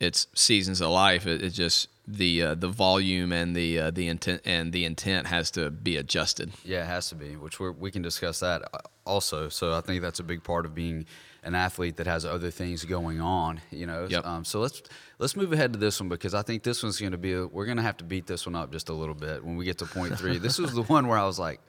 it's 0.00 0.26
seasons 0.34 0.80
of 0.80 0.90
life. 0.90 1.26
It, 1.26 1.42
it's 1.42 1.56
just 1.56 1.88
the 2.06 2.42
uh, 2.42 2.54
the 2.54 2.68
volume 2.68 3.32
and 3.32 3.54
the 3.56 3.78
uh, 3.78 3.90
the 3.90 4.08
intent 4.08 4.42
and 4.44 4.72
the 4.72 4.84
intent 4.84 5.26
has 5.28 5.50
to 5.52 5.70
be 5.70 5.96
adjusted. 5.96 6.52
Yeah, 6.64 6.82
it 6.82 6.86
has 6.86 7.08
to 7.10 7.14
be, 7.14 7.36
which 7.36 7.58
we're, 7.60 7.72
we 7.72 7.90
can 7.90 8.02
discuss 8.02 8.40
that 8.40 8.62
uh, 8.74 8.78
also. 9.06 9.48
So 9.48 9.74
I 9.74 9.80
think 9.80 10.02
that's 10.02 10.20
a 10.20 10.24
big 10.24 10.42
part 10.42 10.66
of 10.66 10.74
being 10.74 11.06
an 11.42 11.54
athlete 11.54 11.96
that 11.96 12.06
has 12.06 12.24
other 12.24 12.50
things 12.50 12.84
going 12.84 13.20
on. 13.20 13.60
You 13.70 13.86
know. 13.86 14.06
Yep. 14.10 14.26
Um, 14.26 14.44
so 14.44 14.60
let's 14.60 14.82
let's 15.18 15.34
move 15.36 15.52
ahead 15.52 15.72
to 15.72 15.78
this 15.78 15.98
one 16.00 16.08
because 16.08 16.34
I 16.34 16.42
think 16.42 16.62
this 16.62 16.82
one's 16.82 16.98
going 17.00 17.12
to 17.12 17.18
be. 17.18 17.32
A, 17.32 17.46
we're 17.46 17.66
going 17.66 17.78
to 17.78 17.82
have 17.82 17.96
to 17.98 18.04
beat 18.04 18.26
this 18.26 18.44
one 18.44 18.54
up 18.54 18.70
just 18.72 18.88
a 18.90 18.94
little 18.94 19.14
bit 19.14 19.42
when 19.44 19.56
we 19.56 19.64
get 19.64 19.78
to 19.78 19.86
point 19.86 20.18
three. 20.18 20.36
this 20.46 20.58
was 20.58 20.74
the 20.74 20.82
one 20.82 21.06
where 21.08 21.18
I 21.18 21.24
was 21.24 21.38
like, 21.38 21.60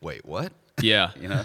"Wait, 0.00 0.24
what?" 0.24 0.52
Yeah. 0.80 1.10
You 1.20 1.28
know. 1.28 1.44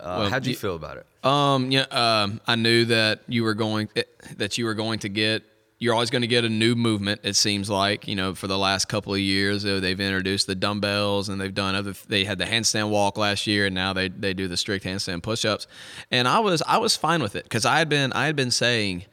Uh, 0.00 0.16
Well, 0.18 0.30
how'd 0.30 0.46
you 0.46 0.52
y- 0.52 0.56
feel 0.56 0.74
about 0.74 0.96
it? 0.96 1.06
Um, 1.24 1.70
yeah, 1.70 1.82
um, 1.90 2.40
I 2.46 2.56
knew 2.56 2.86
that 2.86 3.22
you 3.28 3.44
were 3.44 3.54
going 3.54 3.88
eh, 3.94 4.02
that 4.36 4.58
you 4.58 4.64
were 4.66 4.74
going 4.74 4.98
to 5.00 5.08
get. 5.08 5.44
You're 5.82 5.94
always 5.94 6.10
going 6.10 6.22
to 6.22 6.28
get 6.28 6.44
a 6.44 6.48
new 6.48 6.76
movement. 6.76 7.22
It 7.24 7.34
seems 7.34 7.68
like 7.68 8.06
you 8.06 8.14
know 8.14 8.36
for 8.36 8.46
the 8.46 8.56
last 8.56 8.84
couple 8.84 9.14
of 9.14 9.18
years 9.18 9.64
they've 9.64 10.00
introduced 10.00 10.46
the 10.46 10.54
dumbbells 10.54 11.28
and 11.28 11.40
they've 11.40 11.52
done 11.52 11.74
other. 11.74 11.92
They 12.06 12.24
had 12.24 12.38
the 12.38 12.44
handstand 12.44 12.88
walk 12.88 13.18
last 13.18 13.48
year 13.48 13.66
and 13.66 13.74
now 13.74 13.92
they 13.92 14.08
they 14.08 14.32
do 14.32 14.46
the 14.46 14.56
strict 14.56 14.84
handstand 14.84 15.24
push-ups. 15.24 15.66
And 16.12 16.28
I 16.28 16.38
was 16.38 16.62
I 16.62 16.78
was 16.78 16.94
fine 16.94 17.20
with 17.20 17.34
it 17.34 17.42
because 17.42 17.66
I 17.66 17.78
had 17.78 17.88
been 17.88 18.12
I 18.12 18.26
had 18.26 18.36
been 18.36 18.52
saying 18.52 19.06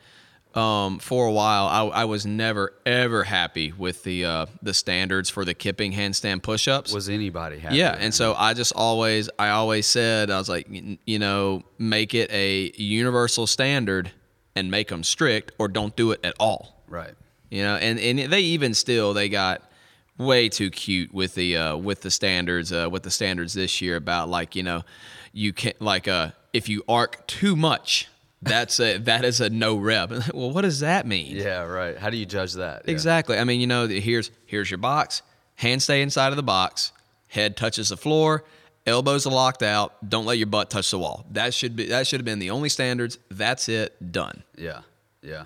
um, 0.54 1.00
for 1.00 1.26
a 1.26 1.32
while 1.32 1.66
I, 1.66 2.02
I 2.02 2.06
was 2.06 2.28
never 2.28 2.74
ever 2.86 3.24
happy 3.24 3.72
with 3.72 4.04
the 4.04 4.26
uh, 4.26 4.46
the 4.62 4.76
standards 4.76 5.28
for 5.30 5.46
the 5.46 5.56
kipping 5.56 5.94
handstand 5.94 6.44
push-ups. 6.44 6.94
Was 6.94 7.10
anybody 7.10 7.58
happy? 7.58 7.78
Yeah, 7.78 7.96
and 8.00 8.14
so 8.14 8.36
I 8.36 8.54
just 8.54 8.74
always, 8.76 9.28
I 9.40 9.50
always 9.50 9.88
said, 9.88 10.30
I 10.30 10.38
was 10.38 10.50
like, 10.50 10.68
you 10.70 11.18
know, 11.20 11.64
make 11.80 12.14
it 12.14 12.32
a 12.32 12.72
universal 12.76 13.48
standard 13.48 14.12
and 14.56 14.70
make 14.72 14.90
them 14.90 15.04
strict, 15.04 15.52
or 15.58 15.68
don't 15.68 15.96
do 15.96 16.12
it 16.12 16.20
at 16.24 16.36
all. 16.40 16.84
right. 16.88 17.14
You 17.50 17.64
know, 17.64 17.76
and 17.78 18.00
and 18.00 18.32
they 18.32 18.42
even 18.42 18.76
still 18.76 19.14
they 19.16 19.28
got 19.28 19.64
way 20.20 20.50
too 20.50 20.70
cute 20.70 21.12
with 21.12 21.34
the 21.34 21.58
uh, 21.58 21.78
with 21.78 22.02
the 22.02 22.12
standards 22.12 22.72
uh, 22.72 22.88
with 22.92 23.02
the 23.02 23.10
standards 23.10 23.56
this 23.56 23.82
year 23.82 23.96
about 23.96 24.30
like 24.30 24.56
you 24.56 24.62
know, 24.62 24.84
you 25.34 25.52
can't 25.52 25.82
like 25.82 26.08
uh 26.08 26.30
if 26.54 26.70
you 26.70 26.84
arc 26.88 27.26
too 27.26 27.56
much, 27.56 28.08
that's 28.44 28.80
a 28.80 28.98
that 29.00 29.26
is 29.26 29.42
a 29.42 29.50
no 29.50 29.78
rep. 29.78 30.10
well, 30.34 30.52
what 30.52 30.62
does 30.62 30.82
that 30.82 31.08
mean? 31.08 31.36
Yeah, 31.38 31.64
right. 31.64 31.98
How 31.98 32.12
do 32.12 32.18
you 32.18 32.26
judge 32.28 32.54
that? 32.54 32.84
Yeah. 32.86 32.92
Exactly. 32.92 33.38
I 33.38 33.44
mean, 33.46 33.62
you 33.62 33.68
know, 33.68 33.88
here's 33.88 34.30
here's 34.46 34.70
your 34.70 34.78
box. 34.78 35.24
Hand 35.56 35.82
stay 35.82 36.04
inside 36.04 36.30
of 36.30 36.36
the 36.36 36.44
box. 36.44 36.92
Head 37.30 37.58
touches 37.58 37.90
the 37.90 37.98
floor. 37.98 38.44
Elbows 38.89 39.25
are 39.25 39.32
locked 39.34 39.63
out. 39.63 40.10
Don't 40.10 40.25
let 40.25 40.38
your 40.38 40.47
butt 40.47 40.69
touch 40.69 40.91
the 40.91 40.99
wall. 40.99 41.25
That 41.32 41.54
should 41.54 41.75
be 41.75 41.86
that 41.88 42.06
should 42.08 42.19
have 42.19 42.25
been 42.25 42.39
the 42.39 42.49
only 42.52 42.69
standards. 42.69 43.17
That's 43.30 43.69
it. 43.69 44.12
Done. 44.12 44.43
Yeah, 44.58 44.82
yeah, 45.21 45.45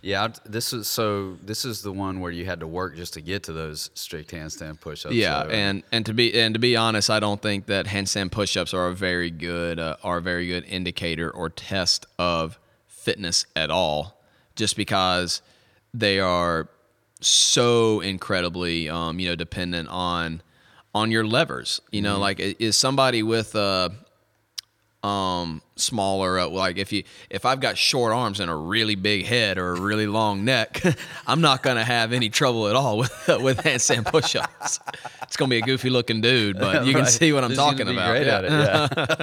yeah. 0.00 0.28
This 0.44 0.72
is 0.72 0.86
so. 0.88 1.36
This 1.42 1.64
is 1.64 1.82
the 1.82 1.92
one 1.92 2.20
where 2.20 2.30
you 2.30 2.44
had 2.44 2.60
to 2.60 2.66
work 2.66 2.96
just 2.96 3.14
to 3.14 3.20
get 3.20 3.42
to 3.44 3.52
those 3.52 3.90
strict 3.94 4.30
handstand 4.30 4.80
push-ups. 4.80 5.14
Yeah, 5.14 5.42
so- 5.42 5.48
and 5.50 5.82
and 5.92 6.06
to 6.06 6.14
be 6.14 6.38
and 6.40 6.54
to 6.54 6.60
be 6.60 6.76
honest, 6.76 7.10
I 7.10 7.18
don't 7.20 7.42
think 7.42 7.66
that 7.66 7.86
handstand 7.86 8.30
push-ups 8.30 8.72
are 8.72 8.86
a 8.88 8.94
very 8.94 9.30
good 9.30 9.78
uh, 9.78 9.96
are 10.04 10.18
a 10.18 10.22
very 10.22 10.46
good 10.46 10.64
indicator 10.64 11.30
or 11.30 11.48
test 11.50 12.06
of 12.18 12.58
fitness 12.86 13.46
at 13.56 13.70
all. 13.70 14.18
Just 14.54 14.76
because 14.76 15.40
they 15.94 16.20
are 16.20 16.68
so 17.20 18.00
incredibly 18.00 18.88
um, 18.88 19.18
you 19.18 19.28
know 19.28 19.36
dependent 19.36 19.88
on 19.88 20.42
on 20.94 21.10
your 21.10 21.24
levers. 21.26 21.80
You 21.90 22.02
know, 22.02 22.18
like 22.18 22.38
is 22.40 22.76
somebody 22.76 23.22
with 23.22 23.54
a 23.54 23.92
um 25.02 25.60
smaller 25.74 26.38
uh, 26.38 26.46
like 26.46 26.78
if 26.78 26.92
you 26.92 27.02
if 27.28 27.44
I've 27.44 27.58
got 27.58 27.76
short 27.76 28.12
arms 28.12 28.38
and 28.38 28.48
a 28.48 28.54
really 28.54 28.94
big 28.94 29.24
head 29.26 29.58
or 29.58 29.72
a 29.74 29.80
really 29.80 30.06
long 30.06 30.44
neck, 30.44 30.80
I'm 31.26 31.40
not 31.40 31.64
going 31.64 31.76
to 31.76 31.82
have 31.82 32.12
any 32.12 32.28
trouble 32.28 32.68
at 32.68 32.76
all 32.76 32.98
with 32.98 33.10
with 33.40 33.58
handstand 33.58 34.04
push-ups. 34.06 34.78
It's 35.24 35.36
going 35.36 35.50
to 35.50 35.56
be 35.56 35.58
a 35.58 35.62
goofy 35.62 35.90
looking 35.90 36.20
dude, 36.20 36.56
but 36.56 36.86
you 36.86 36.92
can 36.92 37.02
Right. 37.04 37.10
see 37.10 37.32
what 37.32 37.42
I'm 37.42 37.50
Just 37.50 37.60
talking 37.60 37.88
about. 37.88 38.10
Great 38.10 38.26
Yeah. 38.26 38.38
at 38.38 38.44
it. 38.44 38.50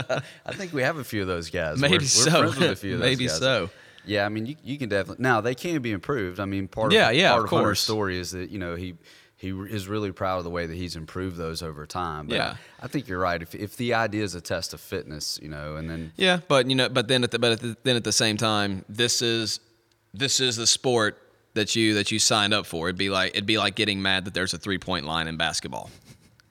Yeah. 0.10 0.19
I 0.45 0.51
think 0.53 0.73
we 0.73 0.82
have 0.82 0.97
a 0.97 1.03
few 1.05 1.21
of 1.21 1.27
those 1.29 1.49
guys. 1.49 1.79
Maybe 1.79 1.93
we're, 1.93 1.99
we're 1.99 2.05
so. 2.08 2.41
with 2.43 2.62
a 2.62 2.75
few 2.75 2.95
of 2.95 2.99
those 2.99 3.10
Maybe 3.10 3.27
guys. 3.27 3.39
so. 3.39 3.69
Yeah, 4.05 4.25
I 4.25 4.29
mean, 4.29 4.47
you, 4.47 4.55
you 4.63 4.77
can 4.77 4.89
definitely 4.89 5.21
now 5.23 5.39
they 5.39 5.55
can 5.55 5.82
be 5.82 5.91
improved. 5.93 6.41
I 6.41 6.45
mean, 6.45 6.67
part 6.67 6.88
of 6.88 6.93
Yeah, 6.93 7.12
yeah, 7.12 7.32
part 7.32 7.43
of 7.45 7.49
Hunter's 7.51 7.79
story 7.79 8.17
is 8.19 8.32
that 8.32 8.49
you 8.49 8.60
know 8.60 8.75
he 8.75 8.95
he 9.39 9.49
is 9.52 9.88
really 9.88 10.12
proud 10.12 10.38
of 10.39 10.43
the 10.43 10.49
way 10.49 10.65
that 10.65 10.75
he's 10.75 10.95
improved 10.97 11.38
those 11.38 11.63
over 11.63 11.86
time. 11.86 12.28
But 12.28 12.36
Yeah. 12.36 12.56
I, 12.82 12.86
I 12.86 12.88
think 12.88 13.08
you're 13.08 13.19
right. 13.19 13.41
If 13.41 13.56
if 13.56 13.78
the 13.78 13.93
idea 13.93 14.23
is 14.23 14.36
a 14.36 14.41
test 14.41 14.73
of 14.73 14.82
fitness, 14.82 15.39
you 15.41 15.47
know, 15.49 15.78
and 15.78 15.89
then 15.89 16.12
Yeah, 16.17 16.41
but 16.47 16.69
you 16.69 16.75
know, 16.75 16.89
but 16.89 17.08
then 17.08 17.23
at 17.23 17.32
the 17.32 17.39
but 17.39 17.54
at 17.54 17.60
the, 17.62 17.78
then 17.84 17.95
at 17.95 18.04
the 18.04 18.12
same 18.12 18.36
time, 18.38 18.84
this 18.89 19.21
is 19.21 19.60
this 20.13 20.39
is 20.39 20.56
the 20.58 20.67
sport 20.67 21.17
that 21.54 21.75
you 21.75 21.93
that 21.95 22.12
you 22.12 22.19
signed 22.19 22.54
up 22.54 22.65
for. 22.65 22.89
It'd 22.89 22.97
be 22.97 23.10
like 23.10 23.32
it'd 23.32 23.45
be 23.45 23.58
like 23.58 23.75
getting 23.75 24.02
mad 24.02 24.25
that 24.25 24.34
there's 24.34 24.54
a 24.54 24.58
three 24.58 24.78
point 24.78 25.06
line 25.06 25.28
in 25.28 25.38
basketball. 25.38 25.89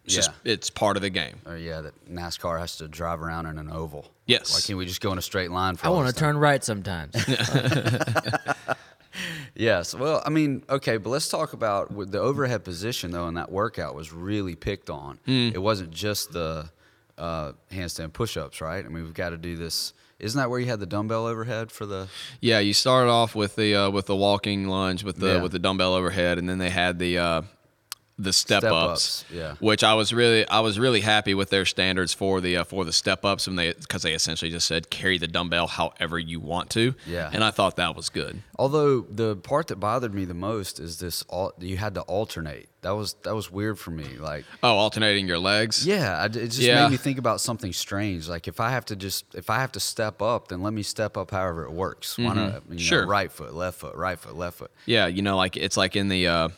It's 0.04 0.14
just 0.14 0.30
Yeah. 0.42 0.52
it's 0.54 0.70
part 0.70 0.96
of 0.96 1.02
the 1.02 1.10
game. 1.10 1.36
or 1.44 1.58
yeah, 1.58 1.82
that 1.82 1.92
NASCAR 2.10 2.58
has 2.58 2.76
to 2.78 2.88
drive 2.88 3.20
around 3.20 3.44
in 3.44 3.58
an 3.58 3.70
oval. 3.70 4.10
Yes. 4.24 4.54
Why 4.54 4.60
can't 4.66 4.78
we 4.78 4.86
just 4.86 5.02
go 5.02 5.12
in 5.12 5.18
a 5.18 5.22
straight 5.22 5.50
line 5.50 5.76
for 5.76 5.86
I 5.86 5.90
want 5.90 6.08
to 6.08 6.14
turn 6.14 6.38
right 6.38 6.64
sometimes. 6.64 7.14
Yes. 9.54 9.94
Well, 9.94 10.22
I 10.24 10.30
mean, 10.30 10.62
okay, 10.68 10.96
but 10.98 11.10
let's 11.10 11.28
talk 11.28 11.52
about 11.52 12.10
the 12.10 12.20
overhead 12.20 12.64
position 12.64 13.10
though. 13.10 13.26
In 13.28 13.34
that 13.34 13.50
workout 13.50 13.94
was 13.94 14.12
really 14.12 14.54
picked 14.54 14.90
on. 14.90 15.18
Hmm. 15.26 15.50
It 15.54 15.60
wasn't 15.62 15.90
just 15.90 16.32
the 16.32 16.70
uh, 17.16 17.52
handstand 17.72 18.12
push-ups, 18.12 18.60
right? 18.60 18.84
I 18.84 18.88
mean, 18.88 19.04
we've 19.04 19.14
got 19.14 19.30
to 19.30 19.36
do 19.36 19.56
this. 19.56 19.92
Isn't 20.20 20.38
that 20.38 20.50
where 20.50 20.58
you 20.60 20.66
had 20.66 20.80
the 20.80 20.86
dumbbell 20.86 21.26
overhead 21.26 21.70
for 21.70 21.86
the? 21.86 22.08
Yeah, 22.40 22.58
you 22.58 22.72
started 22.72 23.10
off 23.10 23.34
with 23.34 23.54
the 23.56 23.74
uh, 23.74 23.90
with 23.90 24.06
the 24.06 24.16
walking 24.16 24.66
lunge 24.68 25.04
with 25.04 25.16
the 25.16 25.34
Yeah. 25.34 25.42
with 25.42 25.52
the 25.52 25.58
dumbbell 25.60 25.94
overhead, 25.94 26.38
and 26.38 26.48
then 26.48 26.58
they 26.58 26.70
had 26.70 26.98
the 26.98 27.18
uh, 27.18 27.42
the 28.20 28.32
step, 28.32 28.62
Step 28.62 28.72
ups. 28.72 29.22
ups, 29.22 29.24
yeah. 29.32 29.54
Which 29.60 29.84
I 29.84 29.94
was 29.94 30.12
really 30.12 30.46
I 30.48 30.60
was 30.60 30.78
really 30.78 31.00
happy 31.00 31.34
with 31.34 31.50
their 31.50 31.64
standards 31.64 32.12
for 32.12 32.40
the 32.40 32.56
uh, 32.58 32.64
for 32.64 32.84
the 32.84 32.92
step 32.92 33.24
ups, 33.24 33.46
and 33.46 33.58
they 33.58 33.72
because 33.74 34.02
they 34.02 34.12
essentially 34.12 34.50
just 34.50 34.66
said 34.66 34.90
carry 34.90 35.18
the 35.18 35.28
dumbbell 35.28 35.66
however 35.68 36.18
you 36.18 36.40
want 36.40 36.70
to. 36.70 36.94
Yeah. 37.06 37.30
and 37.32 37.44
I 37.44 37.50
thought 37.52 37.76
that 37.76 37.94
was 37.94 38.08
good. 38.08 38.42
Although 38.58 39.02
the 39.02 39.36
part 39.36 39.68
that 39.68 39.76
bothered 39.76 40.12
me 40.14 40.24
the 40.24 40.34
most 40.34 40.80
is 40.80 40.98
this: 40.98 41.22
al- 41.32 41.54
you 41.60 41.76
had 41.76 41.94
to 41.94 42.00
alternate. 42.02 42.68
That 42.82 42.90
was 42.96 43.14
that 43.24 43.34
was 43.34 43.50
weird 43.50 43.78
for 43.78 43.90
me. 43.90 44.18
Like, 44.18 44.44
Oh, 44.62 44.76
alternating 44.76 45.26
your 45.26 45.38
legs. 45.38 45.84
yeah, 45.86 46.18
I, 46.20 46.24
it 46.26 46.30
just 46.32 46.58
Yeah. 46.60 46.82
made 46.84 46.92
me 46.92 46.96
think 46.96 47.18
about 47.18 47.40
something 47.40 47.72
strange. 47.72 48.28
Like, 48.28 48.46
if 48.48 48.60
I 48.60 48.70
have 48.70 48.84
to 48.86 48.96
just 48.96 49.34
if 49.34 49.50
I 49.50 49.56
have 49.60 49.72
to 49.72 49.80
step 49.80 50.22
up, 50.22 50.48
then 50.48 50.62
let 50.62 50.72
me 50.72 50.82
step 50.82 51.16
up 51.16 51.30
however 51.32 51.64
it 51.64 51.72
works. 51.72 52.16
Why 52.18 52.24
not? 52.24 52.34
You 52.36 52.42
know, 52.42 52.60
Mm-hmm. 52.68 52.76
Sure. 52.78 53.06
right 53.06 53.30
foot, 53.32 53.52
left 53.54 53.78
foot, 53.80 53.94
right 53.96 54.18
foot, 54.18 54.36
left 54.36 54.58
foot. 54.58 54.70
Yeah, 54.86 55.06
you 55.06 55.22
know, 55.22 55.36
like 55.36 55.56
it's 55.56 55.76
like 55.76 55.96
in 55.96 56.08
the 56.08 56.28
uh, 56.28 56.48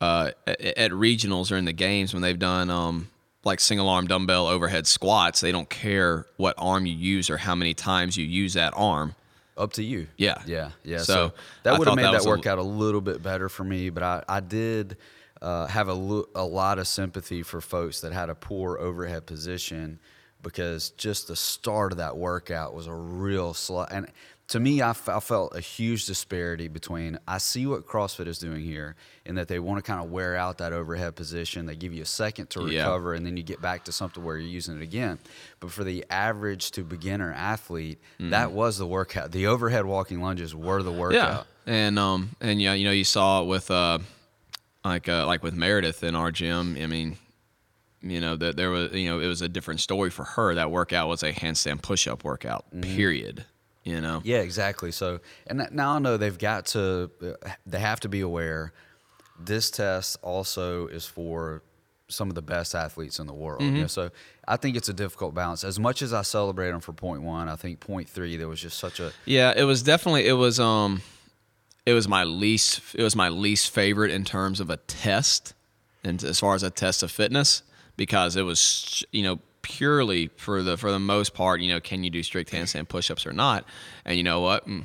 uh, 0.00 0.30
at, 0.46 0.60
at 0.60 0.90
regionals 0.92 1.50
or 1.52 1.56
in 1.56 1.64
the 1.64 1.72
games 1.72 2.12
when 2.12 2.22
they've 2.22 2.38
done 2.38 2.70
um, 2.70 3.08
like 3.44 3.60
single 3.60 3.88
arm 3.88 4.06
dumbbell 4.06 4.46
overhead 4.46 4.86
squats. 4.86 5.40
They 5.40 5.52
don't 5.52 5.68
care 5.68 6.26
what 6.36 6.54
arm 6.58 6.86
you 6.86 6.94
use 6.94 7.30
or 7.30 7.36
how 7.36 7.54
many 7.54 7.74
times 7.74 8.16
you 8.16 8.24
use 8.24 8.54
that 8.54 8.72
arm. 8.76 9.14
Up 9.56 9.72
to 9.74 9.84
you. 9.84 10.08
Yeah. 10.16 10.42
Yeah. 10.46 10.70
Yeah. 10.82 10.98
So, 10.98 11.04
So, 11.04 11.32
that 11.62 11.78
would 11.78 11.86
have 11.86 11.96
made 11.96 12.04
that 12.04 12.22
that, 12.22 12.28
workout 12.28 12.58
a, 12.58 12.62
little 12.62 13.00
bit 13.00 13.22
better 13.22 13.48
for 13.48 13.62
me, 13.62 13.90
but 13.90 14.02
I, 14.02 14.24
I 14.28 14.40
did 14.40 14.96
uh, 15.40 15.66
have 15.66 15.88
a, 15.88 15.94
lo- 15.94 16.28
a 16.34 16.44
lot 16.44 16.78
of 16.78 16.88
sympathy 16.88 17.42
for 17.42 17.60
folks 17.60 18.00
that 18.00 18.12
had 18.12 18.30
a 18.30 18.34
poor 18.34 18.78
overhead 18.78 19.26
position 19.26 20.00
because 20.42 20.90
just 20.90 21.28
the 21.28 21.36
start 21.36 21.92
of 21.92 21.98
that 21.98 22.16
workout 22.16 22.74
was 22.74 22.86
a 22.86 22.94
real 22.94 23.54
slow. 23.54 23.84
And 23.90 24.08
to 24.48 24.60
me, 24.60 24.82
I, 24.82 24.90
f- 24.90 25.08
I 25.08 25.20
felt 25.20 25.56
a 25.56 25.60
huge 25.60 26.04
disparity 26.06 26.68
between 26.68 27.18
I 27.26 27.38
see 27.38 27.66
what 27.66 27.86
CrossFit 27.86 28.26
is 28.26 28.38
doing 28.38 28.60
here 28.62 28.94
in 29.24 29.36
that 29.36 29.48
they 29.48 29.58
want 29.58 29.82
to 29.82 29.90
kind 29.90 30.04
of 30.04 30.10
wear 30.10 30.36
out 30.36 30.58
that 30.58 30.72
overhead 30.74 31.16
position. 31.16 31.64
They 31.64 31.76
give 31.76 31.94
you 31.94 32.02
a 32.02 32.06
second 32.06 32.50
to 32.50 32.66
Yeah. 32.70 32.80
recover, 32.80 33.14
and 33.14 33.24
then 33.24 33.36
you 33.38 33.42
get 33.42 33.62
back 33.62 33.84
to 33.86 33.92
something 33.92 34.22
where 34.22 34.36
you're 34.36 34.48
using 34.50 34.76
it 34.76 34.82
again. 34.82 35.18
But 35.60 35.70
for 35.70 35.82
the 35.82 36.04
average 36.10 36.72
to 36.72 36.84
beginner 36.84 37.32
athlete, 37.32 37.98
that 38.20 38.52
was 38.52 38.76
the 38.76 38.86
workout. 38.86 39.32
The 39.32 39.46
overhead 39.46 39.86
walking 39.86 40.20
lunges 40.20 40.54
were 40.54 40.82
the 40.82 40.92
workout. 40.92 41.46
Yeah, 41.66 41.72
and 41.74 41.98
um, 41.98 42.36
and 42.40 42.60
yeah, 42.60 42.74
you 42.74 42.84
know, 42.84 42.92
you 42.92 43.04
saw 43.04 43.42
it 43.42 43.46
with 43.46 43.70
uh, 43.70 43.98
like 44.84 45.08
uh, 45.08 45.26
like 45.26 45.42
with 45.42 45.54
Meredith 45.54 46.04
in 46.04 46.14
our 46.14 46.30
gym. 46.30 46.76
I 46.78 46.86
mean, 46.86 47.16
you 48.02 48.20
know 48.20 48.36
that 48.36 48.56
there 48.56 48.68
was 48.70 48.92
you 48.92 49.08
know 49.08 49.20
it 49.20 49.26
was 49.26 49.40
a 49.40 49.48
different 49.48 49.80
story 49.80 50.10
for 50.10 50.24
her. 50.24 50.54
That 50.54 50.70
workout 50.70 51.08
was 51.08 51.22
a 51.22 51.32
handstand 51.32 51.80
push 51.80 52.06
up 52.06 52.24
workout. 52.24 52.66
Period. 52.82 53.46
You 53.84 54.00
know. 54.00 54.22
Yeah, 54.24 54.38
exactly. 54.38 54.92
So, 54.92 55.20
and 55.46 55.68
now 55.70 55.92
I 55.92 55.98
know 55.98 56.16
they've 56.16 56.38
got 56.38 56.66
to, 56.66 57.10
they 57.66 57.78
have 57.78 58.00
to 58.00 58.08
be 58.08 58.20
aware. 58.20 58.72
This 59.38 59.70
test 59.70 60.16
also 60.22 60.86
is 60.86 61.04
for 61.04 61.62
some 62.08 62.28
of 62.28 62.34
the 62.34 62.42
best 62.42 62.74
athletes 62.74 63.18
in 63.18 63.26
the 63.26 63.34
world. 63.34 63.60
Mm-hmm. 63.62 63.76
You 63.76 63.82
know, 63.82 63.88
so 63.88 64.10
I 64.46 64.56
think 64.56 64.76
it's 64.76 64.88
a 64.88 64.92
difficult 64.94 65.34
balance. 65.34 65.64
As 65.64 65.78
much 65.78 66.02
as 66.02 66.12
I 66.12 66.22
celebrate 66.22 66.70
them 66.70 66.80
for 66.80 66.92
point 66.92 67.22
one, 67.22 67.48
I 67.48 67.56
think 67.56 67.80
point 67.80 68.08
three 68.08 68.36
there 68.36 68.48
was 68.48 68.60
just 68.60 68.78
such 68.78 69.00
a 69.00 69.12
Yeah, 69.26 69.52
it 69.54 69.64
was 69.64 69.82
definitely 69.82 70.26
it 70.26 70.34
was 70.34 70.60
um 70.60 71.02
it 71.86 71.92
was 71.92 72.08
my 72.08 72.24
least 72.24 72.80
it 72.94 73.02
was 73.02 73.16
my 73.16 73.28
least 73.28 73.70
favorite 73.70 74.10
in 74.10 74.24
terms 74.24 74.60
of 74.60 74.70
a 74.70 74.76
test 74.76 75.54
and 76.02 76.22
as 76.22 76.40
far 76.40 76.54
as 76.54 76.62
a 76.62 76.70
test 76.70 77.02
of 77.02 77.10
fitness 77.10 77.62
because 77.96 78.36
it 78.36 78.42
was 78.42 79.04
you 79.12 79.22
know 79.22 79.38
purely 79.64 80.28
for 80.36 80.62
the 80.62 80.76
for 80.76 80.92
the 80.92 81.00
most 81.00 81.34
part, 81.34 81.60
you 81.60 81.68
know, 81.68 81.80
can 81.80 82.04
you 82.04 82.10
do 82.10 82.22
strict 82.22 82.52
handstand 82.52 82.88
push-ups 82.88 83.26
or 83.26 83.32
not? 83.32 83.64
And 84.04 84.16
you 84.16 84.22
know 84.22 84.40
what? 84.40 84.68
Mm, 84.68 84.84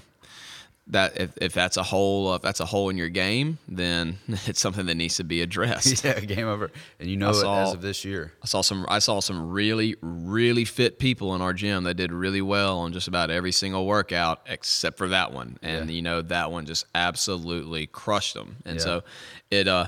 That 0.88 1.20
if, 1.22 1.32
if 1.40 1.54
that's 1.54 1.78
a 1.78 1.84
hole 1.84 2.34
if 2.34 2.42
that's 2.42 2.60
a 2.60 2.66
hole 2.66 2.90
in 2.90 2.98
your 2.98 3.10
game, 3.10 3.60
then 3.68 4.18
it's 4.48 4.60
something 4.60 4.88
that 4.88 4.96
needs 4.96 5.18
to 5.18 5.24
be 5.24 5.42
addressed. 5.44 6.04
yeah 6.06 6.20
game 6.22 6.48
over, 6.48 6.72
and 7.00 7.08
you 7.08 7.16
know 7.18 7.28
it 7.28 7.34
as 7.36 7.42
saw- 7.42 7.74
of 7.74 7.82
this 7.84 8.04
year. 8.04 8.34
I 8.42 8.48
saw 8.48 8.62
some 8.62 8.86
I 8.90 8.98
saw 8.98 9.20
some 9.20 9.52
really 9.52 9.96
really 10.02 10.66
fit 10.66 10.98
people 10.98 11.36
in 11.36 11.42
our 11.42 11.54
gym 11.54 11.84
that 11.84 11.94
did 11.94 12.12
really 12.12 12.42
well 12.42 12.80
on 12.80 12.92
just 12.94 13.08
about 13.08 13.30
every 13.30 13.52
single 13.52 13.86
workout 13.86 14.42
except 14.48 14.98
for 14.98 15.10
that 15.10 15.32
one. 15.32 15.60
And 15.62 15.90
Yeah. 15.90 15.96
you 15.96 16.02
know 16.02 16.22
that 16.24 16.52
one 16.52 16.66
just 16.66 16.86
absolutely 16.96 17.86
crushed 17.86 18.34
them. 18.34 18.56
And 18.66 18.78
Yeah. 18.80 18.84
so 18.86 19.04
it 19.52 19.68
uh 19.68 19.88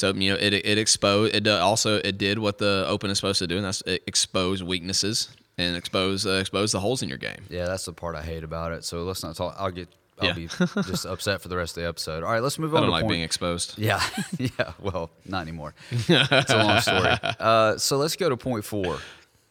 so 0.00 0.12
you 0.14 0.30
know 0.32 0.38
it 0.40 0.52
it 0.54 0.78
exposed 0.78 1.34
it 1.34 1.46
uh, 1.46 1.58
also 1.64 1.96
it 1.98 2.16
did 2.18 2.38
what 2.38 2.58
the 2.58 2.84
open 2.88 3.10
is 3.10 3.18
supposed 3.18 3.38
to 3.40 3.46
do 3.46 3.56
and 3.56 3.64
that's 3.64 3.82
expose 4.06 4.62
weaknesses 4.62 5.28
and 5.58 5.76
expose 5.76 6.26
uh, 6.26 6.38
expose 6.40 6.72
the 6.72 6.80
holes 6.80 7.02
in 7.02 7.08
your 7.08 7.18
game. 7.18 7.42
Yeah, 7.50 7.66
that's 7.66 7.84
the 7.84 7.92
part 7.92 8.16
I 8.16 8.22
hate 8.22 8.44
about 8.44 8.72
it. 8.72 8.82
So 8.84 9.02
let's 9.04 9.22
not 9.22 9.36
talk. 9.36 9.54
I'll 9.58 9.70
get. 9.70 9.88
I'll 10.18 10.28
Yeah. 10.28 10.34
be 10.34 10.48
just 10.92 11.04
upset 11.14 11.40
for 11.42 11.48
the 11.48 11.56
rest 11.56 11.76
of 11.76 11.82
the 11.82 11.88
episode. 11.88 12.22
All 12.24 12.30
right, 12.32 12.42
let's 12.42 12.58
move 12.58 12.74
on. 12.74 12.78
I 12.78 12.80
don't 12.82 12.90
like 12.90 13.02
point. 13.02 13.12
being 13.12 13.22
exposed. 13.22 13.74
Yeah, 13.78 14.02
yeah. 14.38 14.72
Well, 14.78 15.10
not 15.26 15.42
anymore. 15.42 15.74
it's 15.90 16.50
a 16.52 16.56
long 16.56 16.80
story. 16.80 17.14
Uh, 17.38 17.76
so 17.78 17.96
let's 17.98 18.16
go 18.16 18.28
to 18.28 18.36
point 18.36 18.64
four. 18.64 18.98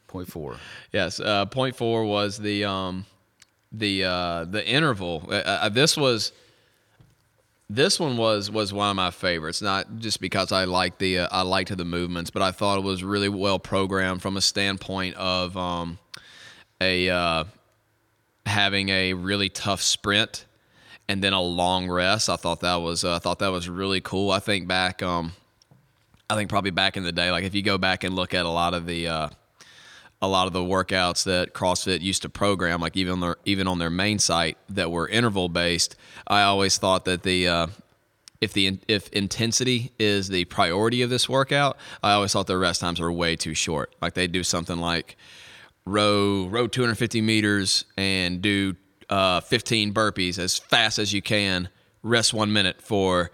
Point 0.08 0.28
four. 0.32 0.58
Yes, 0.92 1.20
uh, 1.20 1.46
point 1.46 1.76
four 1.76 2.06
was 2.06 2.38
the 2.38 2.66
um, 2.66 3.06
the 3.72 4.06
uh, 4.06 4.46
the 4.46 4.68
interval. 4.68 5.28
Uh, 5.30 5.34
uh, 5.66 5.70
this 5.70 5.96
was 5.98 6.32
this 7.70 8.00
one 8.00 8.18
was 8.18 8.50
was 8.50 8.74
one 8.74 8.90
of 8.90 8.96
my 8.96 9.12
favorites. 9.12 9.62
Not 9.62 9.98
just 9.98 10.20
because 10.20 10.52
I 10.52 10.64
like 10.64 10.98
the 10.98 11.20
uh, 11.20 11.28
I 11.32 11.44
liked 11.44 11.76
the 11.76 11.86
movements, 11.86 12.32
but 12.32 12.42
I 12.42 12.52
thought 12.52 12.80
it 12.80 12.84
was 12.84 13.04
really 13.04 13.30
well 13.30 13.60
programmed 13.60 14.22
from 14.22 14.38
a 14.38 14.42
standpoint 14.42 15.16
of 15.16 15.56
um, 15.56 16.00
a 16.82 17.10
uh, 17.10 17.44
having 18.46 18.90
a 18.90 19.14
really 19.14 19.50
tough 19.50 19.82
sprint 19.82 20.46
and 21.08 21.24
then 21.24 21.34
a 21.34 21.42
long 21.42 21.90
rest. 21.90 22.30
I 22.30 22.36
thought 22.36 22.62
that 22.62 22.76
was 22.76 23.04
uh, 23.04 23.16
I 23.16 23.20
thought 23.20 23.40
that 23.40 23.52
was 23.52 23.70
really 23.70 24.02
cool. 24.02 24.32
I 24.32 24.40
think 24.40 24.68
back 24.68 25.04
um, 25.04 25.34
I 26.30 26.36
think 26.36 26.50
probably 26.50 26.72
back 26.72 26.98
in 26.98 27.04
the 27.04 27.12
day, 27.12 27.32
like 27.32 27.44
if 27.44 27.54
you 27.54 27.62
go 27.62 27.78
back 27.78 28.04
and 28.04 28.16
look 28.16 28.34
at 28.34 28.46
a 28.46 28.50
lot 28.50 28.74
of 28.74 28.88
the 28.88 29.08
uh, 29.08 29.30
a 30.22 30.28
lot 30.28 30.48
of 30.48 30.54
the 30.54 30.60
workouts 30.60 31.24
that 31.24 31.54
CrossFit 31.54 32.02
used 32.02 32.24
to 32.24 32.30
program, 32.30 32.82
like 32.82 32.98
even 32.98 33.14
on 33.14 33.20
their 33.22 33.38
even 33.46 33.68
on 33.68 33.80
their 33.80 33.90
main 33.90 34.20
site 34.20 34.58
that 34.70 34.92
were 34.92 35.08
interval 35.08 35.50
based, 35.50 35.96
I 36.28 36.42
always 36.42 36.78
thought 36.78 37.06
that 37.06 37.24
the 37.24 37.48
uh, 37.48 37.68
if 38.42 38.54
the 38.54 38.80
if 38.88 39.10
intensity 39.10 39.92
is 39.98 40.28
the 40.30 40.46
priority 40.46 41.02
of 41.02 41.10
this 41.10 41.30
workout, 41.30 41.78
I 42.04 42.14
always 42.14 42.34
thought 42.34 42.48
the 42.48 42.58
rest 42.58 42.82
times 42.82 43.00
were 43.00 43.12
way 43.12 43.36
too 43.36 43.54
short. 43.54 43.96
Like 44.02 44.14
they 44.14 44.28
do 44.28 44.44
something 44.44 44.78
like 44.78 45.16
row 45.86 46.48
row 46.48 46.68
250 46.68 47.22
meters 47.22 47.86
and 47.98 48.42
do 48.42 48.76
uh, 49.10 49.40
15 49.42 49.94
burpees 49.94 50.38
as 50.38 50.58
fast 50.58 51.00
as 51.00 51.14
you 51.14 51.22
can. 51.22 51.70
Rest 52.04 52.34
one 52.34 52.54
minute 52.54 52.82
for 52.82 53.32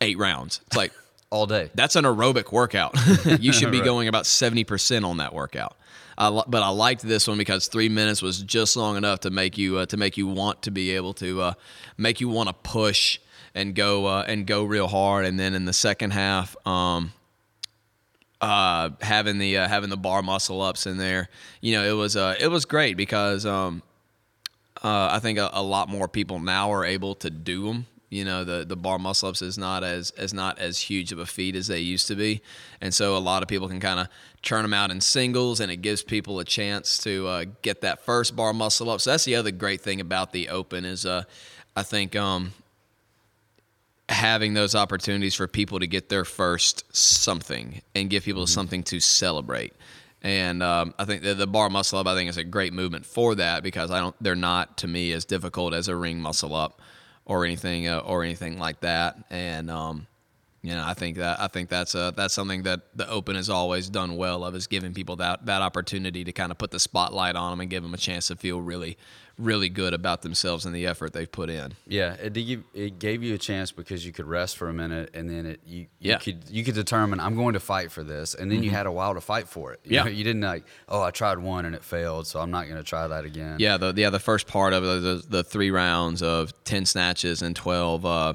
eight 0.00 0.18
rounds. 0.18 0.60
It's 0.66 0.76
like 0.76 0.92
All 1.32 1.46
day. 1.46 1.70
that's 1.74 1.96
an 1.96 2.04
aerobic 2.04 2.52
workout. 2.52 2.94
you 3.40 3.54
should 3.54 3.72
be 3.72 3.80
going 3.80 4.06
about 4.06 4.24
70% 4.24 5.04
on 5.04 5.16
that 5.16 5.32
workout. 5.32 5.76
I, 6.18 6.42
but 6.46 6.62
I 6.62 6.68
liked 6.68 7.00
this 7.00 7.26
one 7.26 7.38
because 7.38 7.68
three 7.68 7.88
minutes 7.88 8.20
was 8.20 8.42
just 8.42 8.76
long 8.76 8.98
enough 8.98 9.20
to 9.20 9.30
make 9.30 9.56
you 9.56 9.78
uh, 9.78 9.86
to 9.86 9.96
make 9.96 10.18
you 10.18 10.26
want 10.26 10.60
to 10.64 10.70
be 10.70 10.90
able 10.90 11.14
to 11.14 11.40
uh, 11.40 11.54
make 11.96 12.20
you 12.20 12.28
want 12.28 12.50
to 12.50 12.52
push 12.52 13.18
and 13.54 13.74
go 13.74 14.06
uh, 14.06 14.24
and 14.26 14.46
go 14.46 14.62
real 14.64 14.88
hard. 14.88 15.24
And 15.24 15.40
then 15.40 15.54
in 15.54 15.64
the 15.64 15.72
second 15.72 16.10
half, 16.10 16.54
um, 16.66 17.12
uh, 18.42 18.90
having 19.00 19.38
the 19.38 19.58
uh, 19.58 19.68
having 19.68 19.88
the 19.88 19.96
bar 19.96 20.22
muscle 20.22 20.60
ups 20.60 20.86
in 20.86 20.98
there, 20.98 21.28
you 21.60 21.72
know, 21.72 21.84
it 21.84 21.96
was 21.96 22.16
uh, 22.16 22.34
it 22.38 22.48
was 22.48 22.64
great 22.64 22.96
because 22.96 23.46
um, 23.46 23.82
uh, 24.82 25.08
I 25.12 25.18
think 25.20 25.38
a, 25.38 25.48
a 25.52 25.62
lot 25.62 25.88
more 25.88 26.08
people 26.08 26.40
now 26.40 26.72
are 26.72 26.84
able 26.84 27.14
to 27.16 27.30
do 27.30 27.66
them. 27.66 27.86
You 28.12 28.26
know, 28.26 28.44
the 28.44 28.62
the 28.66 28.76
bar 28.76 28.98
muscle 28.98 29.30
ups 29.30 29.40
is 29.40 29.56
not 29.56 29.82
as 29.82 30.10
as 30.18 30.34
not 30.34 30.58
as 30.58 30.78
huge 30.78 31.12
of 31.12 31.18
a 31.18 31.24
feat 31.24 31.56
as 31.56 31.66
they 31.66 31.78
used 31.80 32.08
to 32.08 32.14
be, 32.14 32.42
and 32.82 32.92
so 32.92 33.16
a 33.16 33.18
lot 33.18 33.42
of 33.42 33.48
people 33.48 33.68
can 33.68 33.80
kind 33.80 33.98
of 33.98 34.08
churn 34.42 34.62
them 34.62 34.74
out 34.74 34.90
in 34.90 35.00
singles, 35.00 35.60
and 35.60 35.72
it 35.72 35.78
gives 35.78 36.02
people 36.02 36.38
a 36.38 36.44
chance 36.44 36.98
to 36.98 37.26
uh, 37.26 37.44
get 37.62 37.80
that 37.80 38.04
first 38.04 38.36
bar 38.36 38.52
muscle 38.52 38.90
up. 38.90 39.00
So 39.00 39.10
that's 39.12 39.24
the 39.24 39.34
other 39.34 39.50
great 39.50 39.80
thing 39.80 39.98
about 39.98 40.32
the 40.32 40.50
open 40.50 40.84
is, 40.84 41.06
uh, 41.06 41.22
I 41.74 41.82
think 41.84 42.14
um, 42.14 42.52
having 44.10 44.52
those 44.52 44.74
opportunities 44.74 45.34
for 45.34 45.48
people 45.48 45.80
to 45.80 45.86
get 45.86 46.10
their 46.10 46.26
first 46.26 46.84
something 46.94 47.80
and 47.94 48.10
give 48.10 48.24
people 48.24 48.42
Mm-hmm. 48.42 48.52
something 48.52 48.82
to 48.82 49.00
celebrate. 49.00 49.72
And 50.20 50.62
um, 50.62 50.92
I 50.98 51.06
think 51.06 51.22
the, 51.22 51.32
the 51.32 51.46
bar 51.46 51.70
muscle 51.70 51.98
up, 51.98 52.06
I 52.06 52.14
think, 52.14 52.28
is 52.28 52.36
a 52.36 52.44
great 52.44 52.74
movement 52.74 53.06
for 53.06 53.34
that 53.36 53.62
because 53.62 53.90
I 53.90 54.00
don't. 54.00 54.14
They're 54.20 54.36
not 54.36 54.76
to 54.78 54.86
me 54.86 55.12
as 55.12 55.24
difficult 55.24 55.72
as 55.72 55.88
a 55.88 55.96
ring 55.96 56.20
muscle 56.20 56.54
up 56.54 56.80
or 57.24 57.44
anything 57.44 57.88
uh, 57.88 57.98
or 57.98 58.24
anything 58.24 58.58
like 58.58 58.80
that. 58.80 59.16
And 59.30 59.70
um, 59.70 60.06
you 60.62 60.72
know, 60.74 60.84
I 60.84 60.94
think 60.94 61.16
that 61.16 61.40
I 61.40 61.48
think 61.48 61.68
that's 61.68 61.94
a 61.94 62.12
that's 62.16 62.34
something 62.34 62.62
that 62.62 62.82
the 62.94 63.08
Open 63.10 63.34
has 63.34 63.50
always 63.50 63.88
done 63.88 64.16
well 64.16 64.44
of 64.44 64.54
is 64.54 64.66
giving 64.68 64.94
people 64.94 65.16
that 65.16 65.46
that 65.46 65.60
opportunity 65.60 66.24
to 66.24 66.32
kind 66.32 66.52
of 66.52 66.58
put 66.58 66.70
the 66.70 66.80
spotlight 66.80 67.34
on 67.34 67.50
them 67.50 67.60
and 67.60 67.68
give 67.70 67.82
them 67.82 67.94
a 67.94 67.98
chance 67.98 68.28
to 68.28 68.36
feel 68.36 68.60
really, 68.60 68.96
really 69.38 69.68
good 69.68 69.94
about 69.94 70.22
themselves 70.22 70.64
and 70.66 70.74
the 70.74 70.86
effort 70.86 71.12
they've 71.12 71.30
put 71.30 71.50
in. 71.50 71.72
Yeah, 71.86 72.14
it 72.14 72.32
did 72.32 72.46
give, 72.46 72.62
it 72.74 72.98
gave 72.98 73.22
you 73.22 73.34
a 73.34 73.38
chance 73.38 73.72
because 73.72 74.04
you 74.06 74.12
could 74.12 74.26
rest 74.26 74.56
for 74.56 74.68
a 74.68 74.72
minute, 74.72 75.10
and 75.14 75.28
then 75.28 75.46
it 75.46 75.60
you, 75.66 75.86
you 76.00 76.16
could 76.18 76.44
you 76.50 76.64
could 76.64 76.74
determine 76.74 77.20
I'm 77.20 77.34
going 77.36 77.54
to 77.54 77.60
fight 77.60 77.90
for 77.90 78.02
this, 78.04 78.34
and 78.34 78.50
then 78.50 78.62
you 78.62 78.70
had 78.70 78.86
a 78.86 78.92
while 78.92 79.14
to 79.14 79.20
fight 79.20 79.48
for 79.48 79.72
it. 79.72 79.80
You 79.84 79.96
Yeah. 79.96 80.04
know, 80.04 80.10
you 80.10 80.24
didn't 80.24 80.42
like 80.42 80.64
oh 80.88 81.02
I 81.02 81.10
tried 81.10 81.38
one 81.38 81.64
and 81.64 81.74
it 81.74 81.84
failed, 81.84 82.26
so 82.26 82.40
I'm 82.40 82.50
not 82.50 82.64
going 82.66 82.78
to 82.78 82.84
try 82.84 83.06
that 83.08 83.24
again. 83.24 83.56
Yeah, 83.58 83.76
the 83.76 83.92
yeah 83.96 84.10
the 84.10 84.20
first 84.20 84.46
part 84.46 84.72
of 84.72 84.84
it, 84.84 85.02
the, 85.02 85.24
the 85.28 85.44
three 85.44 85.70
rounds 85.70 86.22
of 86.22 86.52
ten 86.64 86.86
snatches 86.86 87.42
and 87.42 87.56
twelve 87.56 88.04
uh, 88.06 88.34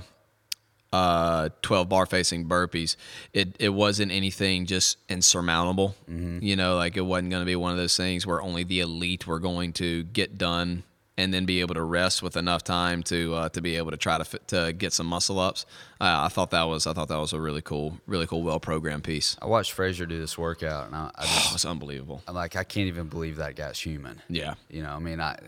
uh, 0.94 1.50
twelve 1.62 1.90
bar 1.90 2.06
facing 2.06 2.48
burpees. 2.48 2.96
It 3.34 3.56
it 3.60 3.70
wasn't 3.70 4.12
anything 4.12 4.66
just 4.66 4.98
insurmountable. 5.10 5.96
You 6.08 6.56
know, 6.56 6.76
like 6.76 6.98
it 6.98 7.02
wasn't 7.02 7.32
going 7.32 7.42
to 7.42 7.46
be 7.46 7.56
one 7.56 7.72
of 7.72 7.78
those 7.78 7.98
things 7.98 8.26
where 8.26 8.42
only 8.42 8.64
the 8.64 8.80
elite 8.80 9.28
were 9.28 9.40
going 9.40 9.74
to 9.74 10.04
get 10.04 10.38
done 10.38 10.84
and 11.20 11.34
then 11.34 11.46
be 11.46 11.62
able 11.62 11.74
to 11.74 11.82
rest 11.82 12.22
with 12.22 12.38
enough 12.38 12.64
time 12.64 13.02
to 13.04 13.34
uh, 13.34 13.50
to 13.50 13.62
be 13.62 13.76
able 13.76 13.92
to 13.92 13.98
try 13.98 14.18
to 14.18 14.26
fit, 14.26 14.48
to 14.50 14.72
get 14.72 14.94
some 14.94 15.08
muscle 15.08 15.40
ups. 15.40 15.66
Uh, 16.00 16.22
I 16.26 16.28
thought 16.28 16.52
that 16.52 16.64
was 16.64 16.86
I 16.88 16.94
thought 16.94 17.08
that 17.08 17.20
was 17.20 17.34
a 17.34 17.42
really 17.42 17.62
cool, 17.62 18.00
really 18.06 18.28
cool, 18.28 18.44
well 18.44 18.60
programmed 18.60 19.04
piece. 19.04 19.36
I 19.42 19.48
watched 19.48 19.72
Fraser 19.72 20.06
do 20.06 20.20
this 20.20 20.38
workout, 20.38 20.88
and 20.88 20.96
I, 20.96 21.12
I 21.16 21.24
Oh, 21.24 21.26
just 21.26 21.54
it's 21.56 21.66
unbelievable. 21.66 22.22
I'm 22.28 22.36
like 22.36 22.56
I 22.56 22.64
can't 22.64 22.88
even 22.88 23.08
believe 23.08 23.38
that 23.38 23.56
guy's 23.56 23.80
human. 23.80 24.22
Yeah. 24.30 24.54
You 24.70 24.84
know, 24.84 24.92
I 24.92 25.00
mean, 25.00 25.20
I 25.20 25.40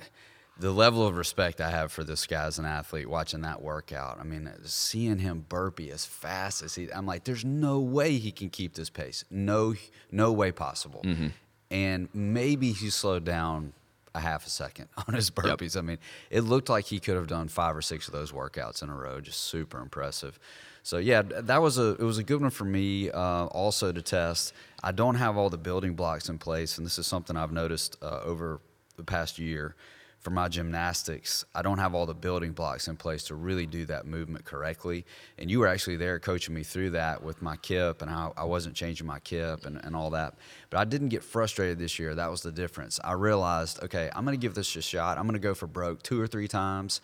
the 0.59 0.71
level 0.71 1.07
of 1.07 1.15
respect 1.15 1.61
I 1.61 1.69
have 1.71 1.91
for 1.91 2.03
this 2.03 2.27
guy 2.27 2.43
as 2.43 2.59
an 2.59 2.65
athlete 2.65 3.09
watching 3.09 3.41
that 3.41 3.61
workout. 3.61 4.19
I 4.19 4.23
mean, 4.23 4.51
seeing 4.65 5.19
him 5.19 5.45
burpee 5.47 5.89
as 5.89 6.05
fast 6.05 6.61
as 6.61 6.75
he, 6.75 6.91
I'm 6.91 7.05
like, 7.05 7.23
there's 7.23 7.45
no 7.45 7.79
way 7.79 8.17
he 8.17 8.31
can 8.31 8.49
keep 8.49 8.73
this 8.73 8.89
pace. 8.89 9.23
No, 9.31 9.75
no 10.11 10.33
way 10.33 10.51
possible. 10.51 11.01
Mm-hmm. 11.03 11.27
And 11.71 12.09
maybe 12.13 12.73
he 12.73 12.89
slowed 12.89 13.23
down 13.23 13.73
a 14.13 14.19
half 14.19 14.45
a 14.45 14.49
second 14.49 14.89
on 15.07 15.13
his 15.13 15.29
burpees. 15.29 15.77
I 15.77 15.81
mean, 15.81 15.97
it 16.29 16.41
looked 16.41 16.67
like 16.67 16.85
he 16.85 16.99
could 16.99 17.15
have 17.15 17.27
done 17.27 17.47
five 17.47 17.75
or 17.75 17.81
six 17.81 18.07
of 18.07 18.13
those 18.13 18.31
workouts 18.31 18.83
in 18.83 18.89
a 18.89 18.95
row. 18.95 19.21
Just 19.21 19.41
super 19.41 19.79
impressive. 19.79 20.39
So 20.83 20.97
yeah, 20.97 21.21
that 21.21 21.61
was 21.61 21.77
a 21.77 21.91
it 21.91 22.01
was 22.03 22.17
a 22.17 22.23
good 22.23 22.41
one 22.41 22.49
for 22.49 22.65
me. 22.65 23.11
Uh, 23.11 23.45
also 23.45 23.91
to 23.91 24.01
test, 24.01 24.53
I 24.81 24.91
don't 24.91 25.15
have 25.15 25.37
all 25.37 25.49
the 25.49 25.57
building 25.57 25.93
blocks 25.93 26.29
in 26.29 26.37
place, 26.37 26.77
and 26.77 26.85
this 26.85 26.97
is 26.97 27.05
something 27.05 27.35
I've 27.37 27.51
noticed 27.51 27.97
uh, 28.01 28.21
over 28.23 28.59
the 28.95 29.03
past 29.03 29.39
year 29.39 29.75
for 30.19 30.31
my 30.31 30.49
gymnastics. 30.49 31.45
I 31.55 31.61
don't 31.61 31.77
have 31.77 31.95
all 31.95 32.05
the 32.05 32.13
building 32.13 32.51
blocks 32.51 32.87
in 32.87 32.97
place 32.97 33.23
to 33.25 33.35
really 33.35 33.65
do 33.65 33.85
that 33.85 34.05
movement 34.05 34.45
correctly. 34.45 35.05
And 35.37 35.49
you 35.49 35.59
were 35.59 35.67
actually 35.67 35.95
there 35.95 36.19
coaching 36.19 36.53
me 36.53 36.63
through 36.63 36.91
that 36.91 37.23
with 37.23 37.41
my 37.41 37.55
kip 37.57 38.01
and 38.01 38.11
how 38.11 38.33
I 38.35 38.43
wasn't 38.43 38.75
changing 38.75 39.07
my 39.07 39.19
kip 39.19 39.65
and, 39.65 39.83
and 39.83 39.95
all 39.95 40.09
that. 40.11 40.35
But 40.69 40.79
I 40.79 40.85
didn't 40.85 41.09
get 41.09 41.23
frustrated 41.23 41.79
this 41.79 41.97
year. 41.99 42.15
That 42.15 42.29
was 42.29 42.41
the 42.41 42.51
difference. 42.51 42.99
I 43.03 43.13
realized, 43.13 43.81
okay, 43.83 44.09
I'm 44.13 44.25
going 44.25 44.37
to 44.37 44.41
give 44.41 44.55
this 44.55 44.75
a 44.75 44.81
shot. 44.81 45.17
I'm 45.17 45.23
going 45.23 45.33
to 45.33 45.39
go 45.39 45.53
for 45.53 45.67
broke 45.67 46.03
two 46.03 46.19
or 46.21 46.27
three 46.27 46.47
times 46.47 47.01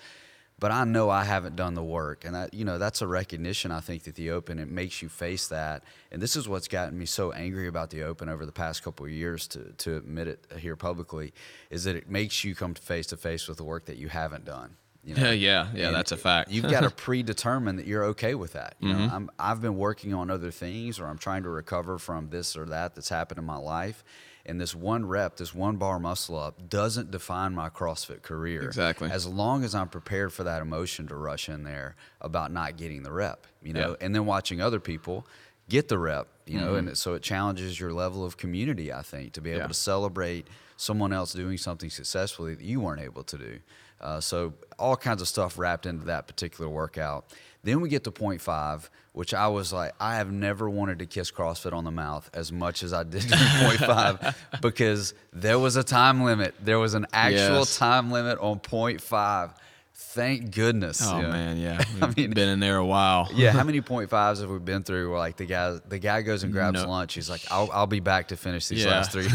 but 0.57 0.71
I 0.71 0.85
know 0.85 1.09
I 1.09 1.23
haven't 1.25 1.55
done 1.55 1.73
the 1.73 1.83
work, 1.83 2.23
and 2.25 2.33
that 2.35 2.53
you 2.53 2.63
know 2.65 2.77
that's 2.77 3.01
a 3.01 3.07
recognition. 3.07 3.71
I 3.71 3.79
think 3.81 4.03
that 4.03 4.15
the 4.15 4.31
Open 4.31 4.57
it 4.59 4.69
makes 4.69 5.01
you 5.01 5.09
face 5.09 5.47
that, 5.49 5.83
and 6.11 6.21
this 6.21 6.35
is 6.35 6.47
what's 6.47 6.67
gotten 6.67 6.97
me 6.97 7.05
so 7.05 7.31
angry 7.31 7.67
about 7.67 7.89
the 7.89 8.03
Open 8.03 8.29
over 8.29 8.45
the 8.45 8.51
past 8.51 8.83
couple 8.83 9.05
of 9.05 9.11
years. 9.11 9.47
To 9.49 9.73
to 9.77 9.97
admit 9.97 10.27
it 10.27 10.45
here 10.59 10.75
publicly, 10.75 11.33
is 11.69 11.83
that 11.83 11.95
it 11.95 12.09
makes 12.09 12.43
you 12.43 12.55
come 12.55 12.73
face 12.73 13.07
to 13.07 13.17
face 13.17 13.47
with 13.47 13.57
the 13.57 13.63
work 13.65 13.85
that 13.85 13.97
you 13.97 14.07
haven't 14.09 14.45
done. 14.45 14.77
You 15.03 15.15
Yeah, 15.17 15.31
yeah, 15.31 15.67
yeah. 15.75 15.87
And 15.87 15.95
That's 15.95 16.11
a 16.11 16.17
fact. 16.17 16.49
You've 16.51 16.69
got 16.71 16.81
to 16.81 16.89
predetermine 17.05 17.75
that 17.75 17.85
you're 17.85 18.05
okay 18.05 18.33
with 18.33 18.53
that. 18.53 18.75
You 18.79 18.89
Mm-hmm. 18.89 19.07
know, 19.07 19.13
I'm, 19.13 19.29
I've 19.37 19.61
been 19.61 19.77
working 19.77 20.13
on 20.13 20.31
other 20.31 20.51
things, 20.51 20.99
or 20.99 21.05
I'm 21.07 21.17
trying 21.19 21.43
to 21.43 21.49
recover 21.49 21.97
from 21.99 22.29
this 22.29 22.55
or 22.57 22.65
that 22.65 22.95
that's 22.95 23.09
happened 23.09 23.37
in 23.39 23.45
my 23.45 23.57
life. 23.57 24.03
And 24.47 24.61
this 24.61 24.75
one 24.75 25.05
rep, 25.07 25.37
this 25.37 25.55
one 25.55 25.77
bar 25.77 25.99
muscle 25.99 26.37
up, 26.37 26.69
doesn't 26.69 27.09
define 27.09 27.53
my 27.55 27.69
CrossFit 27.69 28.21
career. 28.21 28.61
Exactly. 28.63 29.09
As 29.09 29.25
long 29.25 29.63
as 29.63 29.73
I'm 29.73 29.89
prepared 29.89 30.31
for 30.33 30.43
that 30.43 30.61
emotion 30.61 31.07
to 31.07 31.15
rush 31.15 31.49
in 31.49 31.63
there 31.63 31.95
about 32.21 32.51
not 32.51 32.77
getting 32.77 33.01
the 33.03 33.11
rep, 33.11 33.47
you 33.63 33.73
know, 33.73 33.89
Yeah. 33.91 34.05
and 34.05 34.13
then 34.13 34.25
watching 34.25 34.61
other 34.61 34.79
people 34.79 35.25
get 35.67 35.87
the 35.87 35.97
rep, 35.97 36.27
you 36.45 36.59
know, 36.59 36.75
and 36.75 36.95
so 36.95 37.15
it 37.15 37.23
challenges 37.23 37.79
your 37.79 37.91
level 37.91 38.23
of 38.23 38.37
community, 38.37 38.93
I 38.93 39.01
think, 39.01 39.33
to 39.33 39.41
be 39.41 39.49
able 39.49 39.61
Yeah. 39.61 39.67
to 39.67 39.73
celebrate 39.73 40.47
someone 40.77 41.11
else 41.11 41.33
doing 41.33 41.57
something 41.57 41.89
successfully 41.89 42.53
that 42.53 42.63
you 42.63 42.79
weren't 42.81 43.01
able 43.01 43.23
to 43.23 43.37
do. 43.37 43.59
Uh, 43.99 44.19
so 44.19 44.53
all 44.77 44.95
kinds 44.95 45.21
of 45.23 45.27
stuff 45.27 45.57
wrapped 45.57 45.87
into 45.87 46.05
that 46.05 46.27
particular 46.27 46.69
workout. 46.69 47.25
Then 47.65 47.81
we 47.81 47.89
get 47.89 48.03
to 48.05 48.11
point 48.11 48.41
five, 48.41 48.89
which 49.11 49.33
I 49.33 49.47
was 49.47 49.73
like, 49.73 49.93
I 49.99 50.15
have 50.17 50.31
never 50.31 50.69
wanted 50.69 50.99
to 50.99 51.05
kiss 51.07 51.31
CrossFit 51.31 51.73
on 51.73 51.83
the 51.83 51.91
mouth 51.91 52.29
as 52.33 52.51
much 52.51 52.83
as 52.83 52.93
I 52.93 53.01
did 53.03 53.23
during 53.27 53.43
point 53.59 53.79
five 53.79 54.37
because 54.61 55.13
there 55.33 55.57
was 55.59 55.75
a 55.75 55.83
time 55.83 56.23
limit. 56.23 56.53
There 56.63 56.77
was 56.79 56.93
an 56.93 57.07
actual 57.11 57.59
Yes. 57.59 57.77
time 57.77 58.11
limit 58.11 58.37
on 58.39 58.59
point 58.59 59.01
five. 59.01 59.51
Thank 59.97 60.51
goodness. 60.53 61.01
Oh 61.03 61.21
man, 61.21 61.57
yeah. 61.57 61.81
I 62.01 62.13
mean- 62.15 62.31
been 62.31 62.49
in 62.49 62.59
there 62.59 62.77
a 62.77 62.85
while. 62.85 63.29
Yeah, 63.33 63.51
how 63.51 63.63
many 63.63 63.81
point 63.81 64.09
fives 64.09 64.41
have 64.41 64.49
we 64.49 64.59
been 64.59 64.83
through? 64.83 65.09
Where 65.09 65.17
like 65.19 65.37
the 65.37 65.45
guy, 65.45 65.79
the 65.87 65.99
guy 65.99 66.21
goes 66.21 66.43
and 66.43 66.51
grabs 66.53 66.83
No. 66.83 66.89
lunch. 66.89 67.13
He's 67.15 67.29
like, 67.29 67.41
"I'll, 67.49 67.69
I'll 67.71 67.87
be 67.87 68.01
back 68.01 68.27
to 68.27 68.37
finish 68.37 68.67
these 68.67 68.83
Yeah. 68.83 68.91
last 68.91 69.11
three, 69.13 69.27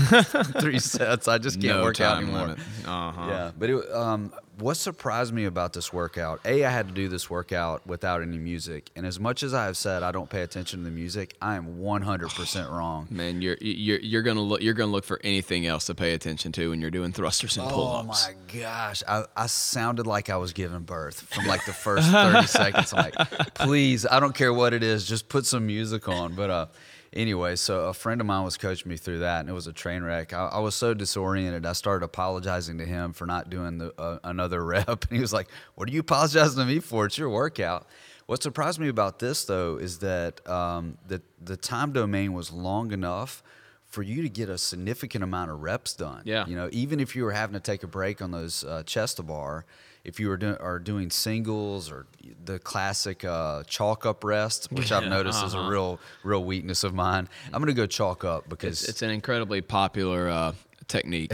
three 0.61 0.79
sets. 0.79 1.29
I 1.29 1.39
just 1.39 1.61
can't 1.61 1.79
no 1.79 1.83
work 1.83 2.01
out 2.01 2.23
anymore." 2.23 2.57
Uh-huh. 2.87 3.27
Yeah, 3.29 3.51
but 3.59 3.71
it, 3.71 3.91
um, 3.93 4.33
what 4.61 4.77
surprised 4.77 5.33
me 5.33 5.45
about 5.45 5.73
this 5.73 5.93
workout, 5.93 6.41
a, 6.45 6.65
I 6.65 6.71
had 6.71 6.89
to 6.89 6.95
do 6.95 7.09
this 7.09 7.29
workout 7.31 7.87
without 7.87 8.23
any 8.23 8.39
music, 8.39 8.91
and 8.95 9.07
as 9.07 9.19
much 9.19 9.43
as 9.43 9.55
I 9.55 9.65
have 9.67 9.77
said 9.77 10.03
I 10.03 10.13
don't 10.13 10.29
pay 10.29 10.43
attention 10.43 10.81
to 10.81 10.85
the 10.85 10.91
music, 10.91 11.37
I 11.41 11.57
am 11.57 11.79
100% 11.79 12.71
wrong. 12.77 13.07
Man, 13.11 13.43
you're 13.43 13.57
you're 13.61 14.01
you're 14.01 14.23
gonna 14.23 14.41
look 14.41 14.63
you're 14.63 14.75
gonna 14.75 14.93
look 14.93 15.05
for 15.05 15.21
anything 15.25 15.67
else 15.67 15.87
to 15.87 15.95
pay 15.95 16.15
attention 16.15 16.53
to 16.53 16.71
when 16.71 16.81
you're 16.81 16.91
doing 16.91 17.13
thrusters 17.13 17.57
and 17.57 17.67
Oh 17.67 17.71
pull-ups. 17.71 18.29
Oh 18.29 18.33
my 18.33 18.61
gosh, 18.61 19.03
I, 19.09 19.25
I 19.37 19.47
sounded 19.47 20.07
like 20.07 20.31
I 20.31 20.37
was 20.37 20.53
giving 20.53 20.81
birth 20.81 21.21
from 21.23 21.47
like 21.47 21.65
the 21.67 21.73
first 21.85 22.11
30 22.11 22.47
seconds. 22.47 22.93
I'm 22.93 23.11
like, 23.11 23.55
please, 23.55 24.07
I 24.07 24.21
don't 24.21 24.35
care 24.35 24.53
what 24.53 24.73
it 24.75 24.83
is, 24.83 25.07
just 25.07 25.29
put 25.29 25.47
some 25.47 25.67
music 25.67 26.09
on. 26.09 26.35
But 26.35 26.51
uh, 26.51 26.67
anyway, 27.13 27.57
so 27.57 27.87
a 27.89 27.95
friend 27.95 28.21
of 28.21 28.27
mine 28.27 28.45
was 28.45 28.57
coaching 28.57 28.89
me 28.89 28.97
through 28.97 29.21
that, 29.21 29.41
and 29.41 29.49
it 29.49 29.53
was 29.53 29.67
a 29.67 29.73
train 29.73 30.03
wreck. 30.03 30.33
I, 30.33 30.47
I 30.47 30.59
was 30.61 30.75
so 30.75 30.95
disoriented, 30.95 31.67
I 31.67 31.73
started 31.73 32.05
apologizing 32.05 32.79
to 32.79 32.85
him 32.85 33.13
for 33.13 33.27
not 33.27 33.51
doing 33.51 33.79
the, 33.79 33.95
uh, 33.99 34.19
another 34.25 34.65
rep, 34.65 34.89
and 34.89 35.11
he 35.11 35.21
was 35.21 35.33
like, 35.33 35.49
"What 35.75 35.89
are 35.89 35.93
you 35.93 36.01
apologizing 36.01 36.59
to 36.59 36.67
me 36.67 36.81
for? 36.81 37.07
It's 37.07 37.19
your 37.19 37.31
workout." 37.31 37.87
What 38.27 38.43
surprised 38.45 38.79
me 38.79 38.89
about 38.89 39.19
this 39.19 39.45
though 39.45 39.77
is 39.77 39.99
that 39.99 40.47
um, 40.49 40.99
the 41.09 41.21
the 41.43 41.57
time 41.57 41.93
domain 41.93 42.33
was 42.33 42.53
long 42.53 42.93
enough 42.93 43.43
for 43.91 44.03
you 44.05 44.23
to 44.23 44.29
get 44.29 44.49
a 44.49 44.57
significant 44.57 45.25
amount 45.25 45.51
of 45.51 45.61
reps 45.61 45.95
done. 45.95 46.23
Yeah. 46.25 46.47
You 46.47 46.55
know, 46.55 46.69
even 46.71 47.01
if 47.01 47.17
you 47.17 47.25
were 47.25 47.33
having 47.33 47.55
to 47.55 47.61
take 47.61 47.83
a 47.83 47.89
break 47.89 48.23
on 48.23 48.31
those 48.31 48.63
uh, 48.63 48.85
chest 48.85 49.17
to 49.17 49.25
bar, 49.25 49.67
if 50.05 50.19
you 50.19 50.35
doing 50.37 50.57
are 50.57 50.79
doing 50.79 51.11
singles 51.11 51.91
or 51.91 52.07
the 52.45 52.59
classic 52.59 53.25
uh, 53.25 53.63
chalk 53.65 54.07
up 54.07 54.25
rest, 54.25 54.71
which 54.73 54.93
I've 54.93 55.09
noticed 55.09 55.45
is 55.45 55.55
a 55.55 55.59
uh-huh. 55.59 55.71
real 55.71 56.01
real 56.25 56.45
weakness 56.45 56.85
of 56.85 56.95
mine. 56.95 57.29
I'm 57.53 57.61
gonna 57.61 57.73
go 57.73 57.87
chalk 57.87 58.25
up 58.25 58.49
because 58.49 58.81
It's, 58.81 58.91
it's 58.91 59.03
an 59.03 59.11
incredibly 59.11 59.61
popular 59.61 60.29
uh, 60.29 60.53
technique. 60.91 61.33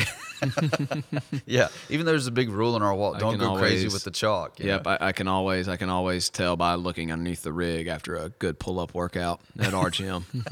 yeah, 1.46 1.68
even 1.88 2.06
though 2.06 2.12
there's 2.12 2.26
a 2.26 2.32
big 2.32 2.50
rule 2.50 2.76
in 2.76 2.82
our 2.82 2.94
wall, 2.94 3.16
I 3.16 3.18
don't 3.18 3.38
can 3.38 3.40
go 3.40 3.56
crazy 3.56 3.88
with 3.88 4.04
the 4.04 4.10
chalk. 4.10 4.60
yep. 4.60 4.86
I, 4.86 4.98
I 5.00 5.12
can 5.12 5.26
always 5.26 5.68
I 5.68 5.76
can 5.76 5.90
always 5.90 6.30
tell 6.30 6.56
by 6.56 6.74
looking 6.74 7.10
underneath 7.10 7.42
the 7.42 7.52
rig 7.52 7.88
after 7.88 8.16
a 8.16 8.28
good 8.28 8.58
pull-up 8.58 8.94
workout 8.94 9.40
at 9.58 9.74
our 9.74 9.90
gym. 9.90 10.24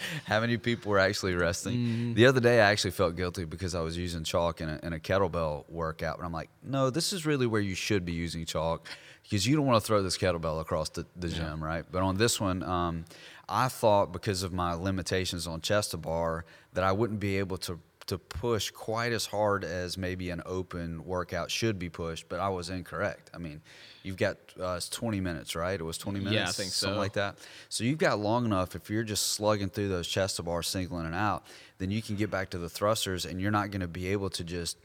How 0.24 0.40
many 0.40 0.56
people 0.56 0.90
were 0.90 0.98
actually 0.98 1.34
resting? 1.34 1.76
Mm-hmm. 1.76 2.14
The 2.14 2.26
other 2.26 2.40
day, 2.40 2.60
I 2.60 2.70
actually 2.70 2.90
felt 2.92 3.16
guilty 3.16 3.44
because 3.44 3.74
I 3.74 3.80
was 3.80 3.96
using 3.96 4.24
chalk 4.24 4.60
in 4.60 4.68
a, 4.68 4.80
in 4.82 4.92
a 4.92 4.98
kettlebell 4.98 5.68
workout. 5.68 6.18
And 6.18 6.26
I'm 6.26 6.32
like, 6.32 6.50
no, 6.62 6.90
this 6.90 7.12
is 7.12 7.26
really 7.26 7.46
where 7.46 7.60
you 7.60 7.74
should 7.74 8.04
be 8.04 8.12
using 8.12 8.44
chalk 8.44 8.88
because 9.22 9.46
you 9.46 9.56
don't 9.56 9.66
want 9.66 9.82
to 9.82 9.86
throw 9.86 10.02
this 10.02 10.18
kettlebell 10.18 10.60
across 10.60 10.88
the, 10.90 11.06
the 11.16 11.28
gym, 11.28 11.62
right? 11.62 11.84
But 11.90 12.02
on 12.02 12.16
this 12.16 12.40
one, 12.40 12.62
um, 12.62 13.04
I 13.48 13.68
thought 13.68 14.12
because 14.12 14.42
of 14.42 14.52
my 14.52 14.74
limitations 14.74 15.46
on 15.46 15.60
chest 15.60 15.92
to 15.92 15.96
bar 15.96 16.44
that 16.72 16.84
I 16.84 16.92
wouldn't 16.92 17.20
be 17.20 17.38
able 17.38 17.58
to 17.58 17.78
to 18.06 18.18
push 18.18 18.70
quite 18.70 19.12
as 19.12 19.26
hard 19.26 19.64
as 19.64 19.96
maybe 19.96 20.30
an 20.30 20.42
open 20.44 21.04
workout 21.04 21.50
should 21.50 21.78
be 21.78 21.88
pushed, 21.88 22.28
but 22.28 22.40
I 22.40 22.48
was 22.48 22.68
incorrect. 22.70 23.30
I 23.34 23.38
mean, 23.38 23.60
you've 24.02 24.16
got 24.16 24.36
uh, 24.60 24.74
it's 24.76 24.88
20 24.88 25.20
minutes, 25.20 25.54
right? 25.54 25.78
It 25.78 25.84
was 25.84 25.98
20 25.98 26.18
minutes, 26.18 26.34
Yeah, 26.34 26.48
I 26.48 26.52
think 26.52 26.72
something 26.72 26.96
so. 26.96 26.98
like 26.98 27.12
that. 27.14 27.36
So 27.68 27.84
you've 27.84 27.98
got 27.98 28.18
long 28.18 28.44
enough. 28.44 28.74
If 28.74 28.90
you're 28.90 29.04
just 29.04 29.28
slugging 29.34 29.68
through 29.68 29.88
those 29.88 30.08
chest 30.08 30.36
to 30.36 30.42
bar, 30.42 30.62
singling 30.62 31.06
it 31.06 31.14
out, 31.14 31.44
then 31.78 31.90
you 31.90 32.02
can 32.02 32.16
get 32.16 32.30
back 32.30 32.50
to 32.50 32.58
the 32.58 32.68
thrusters, 32.68 33.24
and 33.24 33.40
you're 33.40 33.50
not 33.50 33.70
going 33.70 33.80
to 33.80 33.88
be 33.88 34.08
able 34.08 34.30
to 34.30 34.44
just 34.44 34.76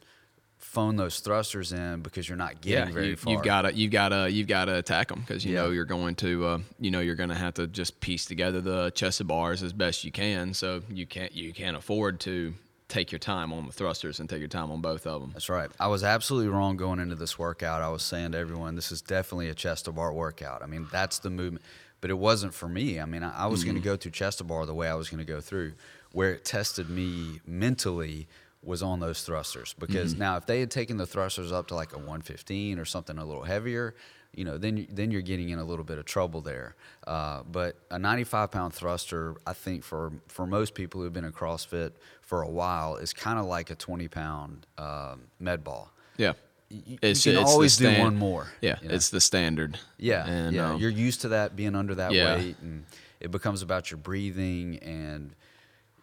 phone 0.60 0.95
those 0.95 1.19
thrusters 1.19 1.71
in 1.71 2.01
because 2.01 2.27
you're 2.27 2.38
not 2.38 2.62
getting 2.62 2.91
very 2.93 3.10
you, 3.10 3.15
far. 3.15 3.34
You've 3.34 3.43
got 3.43 3.62
to 3.63 3.73
you've 3.73 3.91
got 3.91 4.10
to 4.10 4.30
you've 4.32 4.47
got 4.47 4.65
to 4.65 4.75
attack 4.77 5.08
them 5.10 5.19
because 5.21 5.45
you 5.45 5.53
Yeah. 5.53 5.63
know 5.63 5.69
you're 5.71 5.86
going 5.86 6.15
to 6.15 6.45
uh, 6.45 6.60
you 6.80 6.89
know 6.91 6.99
you're 6.99 7.15
going 7.15 7.30
to 7.30 7.36
have 7.36 7.53
to 7.56 7.67
just 7.67 7.99
piece 7.99 8.25
together 8.25 8.60
the 8.62 8.89
chest 8.91 9.21
of 9.21 9.27
bars 9.27 9.62
as 9.63 9.71
best 9.73 10.03
you 10.03 10.12
can. 10.12 10.53
So 10.53 10.82
you 10.89 11.06
can't 11.06 11.32
you 11.34 11.53
can't 11.53 11.77
afford 11.77 12.19
to 12.21 12.53
take 12.88 13.12
your 13.12 13.19
time 13.19 13.52
on 13.52 13.65
the 13.65 13.71
thrusters 13.71 14.19
and 14.19 14.30
take 14.30 14.39
your 14.39 14.47
time 14.47 14.71
on 14.71 14.82
both 14.82 15.06
of 15.06 15.21
them. 15.21 15.32
That's 15.34 15.50
right. 15.50 15.69
I 15.80 15.88
was 15.88 16.04
absolutely 16.04 16.50
wrong 16.50 16.78
going 16.78 17.00
into 17.00 17.15
this 17.15 17.38
workout. 17.38 17.82
I 17.82 17.89
was 17.89 18.04
saying 18.04 18.32
to 18.32 18.38
everyone, 18.38 18.76
this 18.76 18.91
is 18.91 19.02
definitely 19.02 19.50
a 19.50 19.54
chest 19.54 19.86
to 19.86 19.91
bar 19.91 20.13
workout. 20.13 20.63
I 20.63 20.67
mean, 20.67 20.88
that's 20.91 21.19
the 21.19 21.30
movement, 21.30 21.65
but 22.00 22.10
it 22.10 22.17
wasn't 22.17 22.54
for 22.54 22.69
me. 22.69 23.00
I 23.00 23.06
mean, 23.06 23.23
I, 23.23 23.43
I 23.43 23.45
was 23.47 23.63
going 23.63 23.76
to 23.76 23.82
go 23.82 23.97
through 23.97 24.12
chest 24.12 24.38
to 24.38 24.43
bar 24.43 24.65
the 24.65 24.73
way 24.73 24.88
I 24.88 24.95
was 24.95 25.10
going 25.10 25.26
to 25.26 25.32
go 25.32 25.41
through. 25.41 25.73
Where 26.13 26.32
it 26.32 26.45
tested 26.45 26.89
me 26.89 27.41
mentally 27.45 28.28
was 28.63 28.82
on 28.82 29.00
those 29.00 29.21
thrusters 29.21 29.76
because 29.78 30.15
now 30.15 30.36
if 30.38 30.45
they 30.45 30.60
had 30.60 30.71
taken 30.71 30.97
the 30.97 31.06
thrusters 31.06 31.52
up 31.52 31.67
to 31.67 31.76
like 31.76 31.93
a 31.93 31.97
115 31.97 32.80
or 32.80 32.86
something 32.86 33.17
a 33.17 33.26
little 33.26 33.43
heavier, 33.43 33.93
you 34.34 34.45
know, 34.45 34.58
then 34.58 34.88
then 34.91 35.12
you're 35.12 35.21
getting 35.21 35.50
in 35.50 35.60
a 35.60 35.63
little 35.63 35.86
bit 35.86 35.97
of 35.97 36.06
trouble 36.06 36.41
there. 36.41 36.76
Uh, 37.06 37.43
but 37.52 37.78
a 37.91 38.00
95 38.00 38.52
pound 38.52 38.73
thruster, 38.73 39.36
I 39.45 39.54
think 39.54 39.84
for 39.84 40.12
for 40.28 40.45
most 40.45 40.76
people 40.76 41.02
who've 41.02 41.13
been 41.13 41.26
in 41.26 41.32
CrossFit 41.34 41.91
for 42.27 42.41
a 42.43 42.49
while, 42.49 42.97
is 42.97 43.11
kind 43.13 43.39
of 43.39 43.45
like 43.45 43.69
a 43.71 43.75
20 43.75 44.07
pound 44.09 44.67
um, 44.77 45.21
med 45.39 45.63
ball. 45.63 45.89
Yeah, 46.17 46.33
Y- 46.69 46.83
y- 46.85 46.93
It's- 47.01 47.25
you 47.25 47.31
can 47.31 47.41
it's 47.41 47.49
the 47.49 47.53
always 47.53 47.77
do 47.77 47.99
one 47.99 48.15
more. 48.17 48.47
yeah, 48.61 48.75
you 48.81 48.89
know? 48.89 48.93
it's 48.95 49.09
the 49.09 49.21
standard. 49.21 49.79
yeah, 49.97 50.27
and 50.27 50.53
yeah. 50.55 50.71
um, 50.71 50.79
you're 50.79 50.89
used 51.07 51.21
to 51.21 51.29
that 51.29 51.55
being 51.55 51.73
under 51.75 51.95
that 51.95 52.11
Yeah. 52.11 52.35
weight, 52.35 52.57
and 52.61 52.83
it 53.21 53.31
becomes 53.31 53.61
about 53.63 53.89
your 53.89 53.97
breathing 53.97 54.77
and 54.79 55.33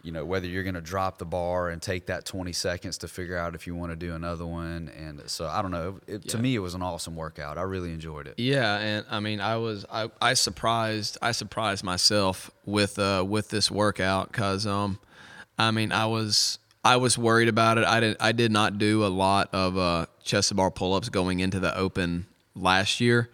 you 0.03 0.13
know 0.13 0.25
whether 0.25 0.47
you're 0.47 0.63
going 0.63 0.75
to 0.75 0.81
drop 0.83 1.17
the 1.19 1.25
bar 1.25 1.69
and 1.71 1.81
take 1.81 2.07
that 2.07 2.25
20 2.27 2.53
seconds 2.53 2.99
to 2.99 3.09
figure 3.09 3.39
out 3.39 3.55
if 3.55 3.67
you 3.67 3.75
want 3.75 3.91
to 3.93 3.97
do 3.97 4.15
another 4.15 4.45
one. 4.47 4.91
And 4.99 5.23
so 5.31 5.47
I 5.47 5.63
don't 5.63 5.71
know. 5.71 5.99
It, 6.07 6.29
To 6.29 6.39
me, 6.39 6.55
it 6.55 6.59
was 6.59 6.75
an 6.75 6.83
awesome 6.83 7.17
workout. 7.17 7.57
I 7.57 7.63
really 7.63 7.91
enjoyed 7.93 8.27
it. 8.27 8.35
Yeah, 8.39 8.77
and 8.79 9.07
I 9.11 9.21
mean, 9.21 9.41
I 9.41 9.57
was 9.57 9.85
I, 9.91 10.11
I 10.21 10.35
surprised 10.35 11.17
I 11.23 11.33
surprised 11.33 11.85
myself 11.85 12.51
with 12.67 12.99
uh 12.99 13.25
with 13.27 13.49
this 13.51 13.71
workout 13.71 14.31
because 14.33 14.67
um, 14.67 14.99
I 15.59 15.71
mean 15.71 15.93
I 15.93 16.07
was 16.07 16.59
I 16.85 16.97
was 16.97 17.17
worried 17.17 17.49
about 17.49 17.79
it. 17.79 17.85
I 17.85 18.01
did 18.01 18.17
I 18.21 18.33
did 18.33 18.53
not 18.53 18.79
do 18.79 19.05
a 19.05 19.09
lot 19.09 19.49
of 19.53 19.77
uh 19.77 20.07
chest 20.23 20.49
to 20.49 20.55
bar 20.55 20.71
pull 20.71 20.95
ups 20.95 21.09
going 21.09 21.41
into 21.41 21.61
the 21.61 21.77
open 21.77 22.27
last 22.55 23.01
year 23.01 23.31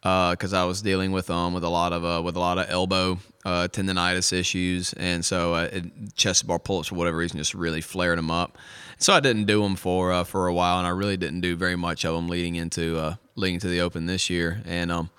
because 0.00 0.52
I 0.52 0.64
was 0.64 0.82
dealing 0.82 1.12
with 1.12 1.30
um 1.30 1.54
with 1.54 1.64
a 1.64 1.68
lot 1.68 1.92
of 1.92 2.04
uh 2.04 2.22
with 2.22 2.36
a 2.36 2.40
lot 2.40 2.58
of 2.58 2.66
elbow 2.68 3.18
uh, 3.48 3.66
tendonitis 3.66 4.30
issues, 4.32 4.92
and 4.94 5.24
so 5.24 5.54
uh, 5.54 5.68
it, 5.72 6.14
chest 6.14 6.46
bar 6.46 6.58
pull 6.58 6.80
ups 6.80 6.88
for 6.88 6.96
whatever 6.96 7.16
reason 7.16 7.38
just 7.38 7.54
really 7.54 7.80
flared 7.80 8.18
them 8.18 8.30
up. 8.30 8.58
So 8.98 9.14
I 9.14 9.20
didn't 9.20 9.46
do 9.46 9.62
them 9.62 9.74
for 9.74 10.12
uh, 10.12 10.24
for 10.24 10.48
a 10.48 10.54
while, 10.54 10.78
and 10.78 10.86
I 10.86 10.90
really 10.90 11.16
didn't 11.16 11.40
do 11.40 11.56
very 11.56 11.76
much 11.76 12.04
of 12.04 12.14
them 12.14 12.28
leading 12.28 12.56
into 12.56 12.98
uh, 12.98 13.14
leading 13.36 13.58
to 13.60 13.68
the 13.68 13.80
Open 13.80 14.04
this 14.04 14.28
year. 14.28 14.60
And 14.66 14.92
um, 14.92 15.10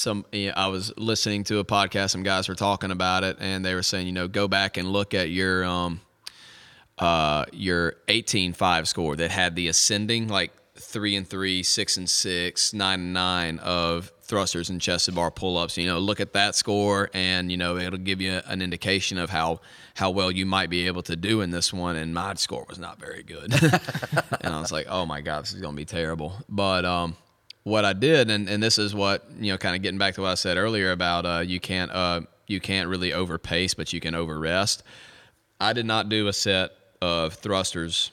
some 0.00 0.24
yeah, 0.32 0.52
I 0.56 0.68
was 0.68 0.96
listening 0.96 1.44
to 1.44 1.58
a 1.58 1.64
podcast, 1.64 2.10
some 2.10 2.22
guys 2.22 2.48
were 2.48 2.54
talking 2.54 2.90
about 2.90 3.22
it, 3.22 3.36
and 3.38 3.62
they 3.62 3.74
were 3.74 3.82
saying, 3.82 4.06
you 4.06 4.12
know, 4.12 4.28
go 4.28 4.48
back 4.48 4.78
and 4.78 4.88
look 4.88 5.12
at 5.12 5.28
your 5.28 5.62
um, 5.64 6.00
uh, 6.98 7.44
your 7.52 7.96
18-5 8.08 8.86
score 8.86 9.16
that 9.16 9.30
had 9.30 9.54
the 9.56 9.68
ascending 9.68 10.28
like 10.28 10.52
three 10.76 11.16
and 11.16 11.28
three, 11.28 11.62
six 11.62 11.98
and 11.98 12.08
six, 12.08 12.72
nine 12.72 13.00
and 13.00 13.12
nine 13.12 13.58
of 13.58 14.10
thrusters 14.22 14.70
and 14.70 14.80
chest 14.80 15.04
to 15.04 15.12
bar 15.12 15.30
pull 15.30 15.58
ups. 15.58 15.76
You 15.76 15.86
know, 15.86 15.98
look 15.98 16.20
at 16.20 16.32
that 16.32 16.54
score, 16.54 17.10
and 17.12 17.50
you 17.50 17.58
know 17.58 17.76
it'll 17.76 17.98
give 17.98 18.22
you 18.22 18.40
an 18.46 18.62
indication 18.62 19.18
of 19.18 19.28
how 19.28 19.60
how 19.94 20.10
well 20.10 20.30
you 20.30 20.46
might 20.46 20.70
be 20.70 20.86
able 20.86 21.02
to 21.02 21.16
do 21.16 21.42
in 21.42 21.50
this 21.50 21.74
one. 21.74 21.96
And 21.96 22.14
my 22.14 22.32
score 22.34 22.64
was 22.70 22.78
not 22.78 22.98
very 22.98 23.22
good, 23.22 23.52
and 24.40 24.54
I 24.54 24.60
was 24.60 24.72
like, 24.72 24.86
oh 24.88 25.04
my 25.04 25.20
god, 25.20 25.42
this 25.42 25.52
is 25.52 25.60
gonna 25.60 25.76
be 25.76 25.84
terrible. 25.84 26.32
But 26.48 26.86
um, 26.86 27.16
what 27.64 27.84
I 27.84 27.92
did, 27.92 28.30
and, 28.30 28.48
and 28.48 28.62
this 28.62 28.78
is 28.78 28.94
what 28.94 29.24
you 29.38 29.52
know, 29.52 29.58
kind 29.58 29.76
of 29.76 29.82
getting 29.82 29.98
back 29.98 30.14
to 30.14 30.22
what 30.22 30.30
I 30.30 30.34
said 30.34 30.56
earlier 30.56 30.92
about 30.92 31.26
uh, 31.26 31.40
you 31.40 31.60
can't 31.60 31.90
uh, 31.90 32.22
you 32.46 32.60
can't 32.60 32.88
really 32.88 33.10
overpace, 33.10 33.76
but 33.76 33.92
you 33.92 34.00
can 34.00 34.14
over 34.14 34.38
rest. 34.38 34.82
I 35.60 35.72
did 35.72 35.86
not 35.86 36.08
do 36.08 36.26
a 36.26 36.32
set 36.32 36.70
of 37.02 37.34
thrusters 37.34 38.10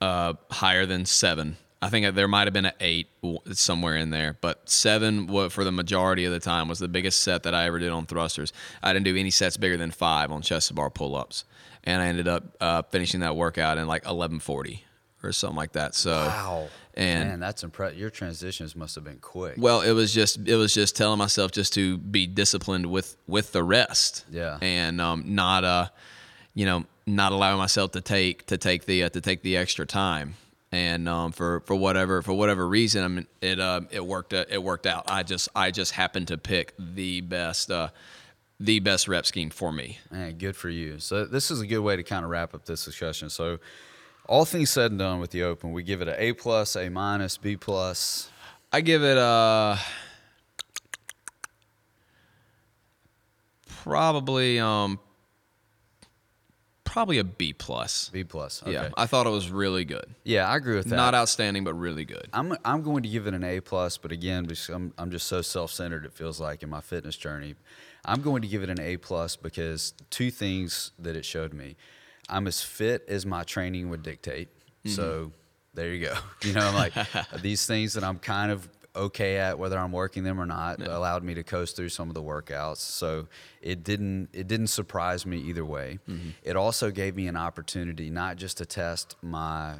uh, 0.00 0.34
higher 0.50 0.86
than 0.86 1.04
seven. 1.04 1.56
I 1.80 1.90
think 1.90 2.12
there 2.16 2.26
might 2.26 2.46
have 2.46 2.54
been 2.54 2.64
an 2.64 2.72
eight 2.80 3.06
somewhere 3.52 3.96
in 3.96 4.10
there, 4.10 4.36
but 4.40 4.68
seven 4.68 5.28
for 5.50 5.62
the 5.62 5.70
majority 5.70 6.24
of 6.24 6.32
the 6.32 6.40
time 6.40 6.68
was 6.68 6.80
the 6.80 6.88
biggest 6.88 7.20
set 7.20 7.44
that 7.44 7.54
I 7.54 7.66
ever 7.66 7.78
did 7.78 7.90
on 7.90 8.06
thrusters. 8.06 8.52
I 8.82 8.92
didn't 8.92 9.04
do 9.04 9.16
any 9.16 9.30
sets 9.30 9.56
bigger 9.56 9.76
than 9.76 9.92
five 9.92 10.32
on 10.32 10.42
chest 10.42 10.68
to 10.68 10.74
bar 10.74 10.90
pull 10.90 11.14
ups, 11.14 11.44
and 11.84 12.02
I 12.02 12.06
ended 12.06 12.26
up 12.26 12.56
uh, 12.60 12.82
finishing 12.82 13.20
that 13.20 13.36
workout 13.36 13.78
in 13.78 13.86
like 13.86 14.06
eleven 14.06 14.40
forty 14.40 14.84
or 15.22 15.32
something 15.32 15.56
like 15.56 15.72
that. 15.72 15.94
So 15.94 16.12
Wow. 16.12 16.68
And- 16.94 17.28
man, 17.28 17.40
that's 17.40 17.62
impressive. 17.62 17.98
Your 17.98 18.10
transitions 18.10 18.74
must 18.74 18.94
have 18.96 19.04
been 19.04 19.18
quick. 19.18 19.54
well, 19.58 19.80
it 19.82 19.92
was 19.92 20.12
just 20.12 20.38
it 20.46 20.56
was 20.56 20.74
just 20.74 20.96
telling 20.96 21.18
myself 21.18 21.52
just 21.52 21.72
to 21.74 21.96
be 21.98 22.26
disciplined 22.26 22.86
with 22.86 23.16
with 23.26 23.52
the 23.52 23.62
rest. 23.62 24.24
Yeah. 24.30 24.58
And 24.60 25.00
um, 25.00 25.22
not 25.34 25.64
uh, 25.64 25.88
you 26.54 26.66
know, 26.66 26.84
not 27.06 27.32
allowing 27.32 27.58
myself 27.58 27.92
to 27.92 28.00
take 28.00 28.46
to 28.46 28.58
take 28.58 28.84
the 28.86 29.04
uh, 29.04 29.08
to 29.10 29.20
take 29.20 29.42
the 29.42 29.56
extra 29.56 29.86
time. 29.86 30.34
And 30.70 31.08
um, 31.08 31.32
for 31.32 31.60
for 31.60 31.74
whatever 31.76 32.20
for 32.20 32.32
whatever 32.34 32.68
reason, 32.68 33.02
I 33.04 33.08
mean, 33.08 33.26
it 33.40 33.58
uh, 33.60 33.82
it 33.90 34.04
worked 34.04 34.34
uh, 34.34 34.44
it 34.50 34.62
worked 34.62 34.86
out. 34.86 35.04
I 35.08 35.22
just 35.22 35.48
I 35.54 35.70
just 35.70 35.92
happened 35.92 36.28
to 36.28 36.36
pick 36.36 36.74
the 36.78 37.20
best 37.22 37.70
uh, 37.70 37.88
the 38.60 38.80
best 38.80 39.08
rep 39.08 39.24
scheme 39.24 39.50
for 39.50 39.72
me. 39.72 39.98
Man, 40.10 40.36
good 40.36 40.56
for 40.56 40.68
you. 40.68 40.98
So 40.98 41.24
this 41.24 41.50
is 41.50 41.60
a 41.60 41.66
good 41.66 41.78
way 41.78 41.96
to 41.96 42.02
kind 42.02 42.24
of 42.24 42.30
wrap 42.30 42.54
up 42.54 42.66
this 42.66 42.84
discussion. 42.84 43.30
So 43.30 43.60
all 44.28 44.44
things 44.44 44.70
said 44.70 44.92
and 44.92 44.98
done 45.00 45.20
with 45.20 45.30
the 45.30 45.42
open, 45.42 45.72
we 45.72 45.82
give 45.82 46.02
it 46.02 46.08
a 46.08 46.22
A 46.22 46.32
plus, 46.34 46.76
A 46.76 46.88
minus, 46.88 47.36
B 47.36 47.56
plus. 47.56 48.30
I 48.70 48.82
give 48.82 49.02
it 49.02 49.16
a 49.16 49.78
probably 53.66 54.60
um 54.60 55.00
probably 56.84 57.18
a 57.18 57.24
B 57.24 57.52
plus. 57.52 58.10
B 58.10 58.24
plus. 58.24 58.62
Okay. 58.62 58.72
Yeah, 58.72 58.90
I 58.96 59.06
thought 59.06 59.26
it 59.26 59.30
was 59.30 59.50
really 59.50 59.84
good. 59.84 60.06
Yeah, 60.24 60.48
I 60.48 60.56
agree 60.56 60.76
with 60.76 60.86
that. 60.86 60.96
Not 60.96 61.14
outstanding, 61.14 61.64
but 61.64 61.74
really 61.74 62.04
good. 62.04 62.28
I'm 62.32 62.56
I'm 62.64 62.82
going 62.82 63.02
to 63.04 63.08
give 63.08 63.26
it 63.26 63.34
an 63.34 63.44
A 63.44 63.60
plus, 63.60 63.96
but 63.96 64.12
again, 64.12 64.46
I'm 64.72 64.92
I'm 64.98 65.10
just 65.10 65.26
so 65.26 65.40
self 65.40 65.70
centered. 65.70 66.04
It 66.04 66.12
feels 66.12 66.38
like 66.38 66.62
in 66.62 66.68
my 66.68 66.80
fitness 66.82 67.16
journey, 67.16 67.54
I'm 68.04 68.20
going 68.20 68.42
to 68.42 68.48
give 68.48 68.62
it 68.62 68.68
an 68.68 68.80
A 68.80 68.98
plus 68.98 69.36
because 69.36 69.94
two 70.10 70.30
things 70.30 70.92
that 70.98 71.16
it 71.16 71.24
showed 71.24 71.54
me. 71.54 71.76
I'm 72.28 72.46
as 72.46 72.62
fit 72.62 73.04
as 73.08 73.24
my 73.24 73.44
training 73.44 73.90
would 73.90 74.02
dictate. 74.02 74.48
Mm-hmm. 74.48 74.90
So 74.90 75.32
there 75.74 75.92
you 75.92 76.06
go. 76.06 76.14
You 76.42 76.52
know, 76.52 76.60
I'm 76.60 76.74
like 76.74 76.92
these 77.42 77.66
things 77.66 77.94
that 77.94 78.04
I'm 78.04 78.18
kind 78.18 78.52
of 78.52 78.68
okay 78.94 79.38
at, 79.38 79.58
whether 79.58 79.78
I'm 79.78 79.92
working 79.92 80.24
them 80.24 80.40
or 80.40 80.46
not, 80.46 80.82
allowed 80.82 81.22
me 81.22 81.34
to 81.34 81.42
coast 81.42 81.76
through 81.76 81.88
some 81.90 82.08
of 82.08 82.14
the 82.14 82.22
workouts. 82.22 82.78
So 82.78 83.28
it 83.62 83.84
didn't 83.84 84.28
it 84.32 84.48
didn't 84.48 84.68
surprise 84.68 85.24
me 85.24 85.38
either 85.38 85.64
way. 85.64 85.98
Mm-hmm. 86.08 86.30
It 86.42 86.56
also 86.56 86.90
gave 86.90 87.16
me 87.16 87.26
an 87.28 87.36
opportunity 87.36 88.10
not 88.10 88.36
just 88.36 88.58
to 88.58 88.66
test 88.66 89.16
my 89.22 89.76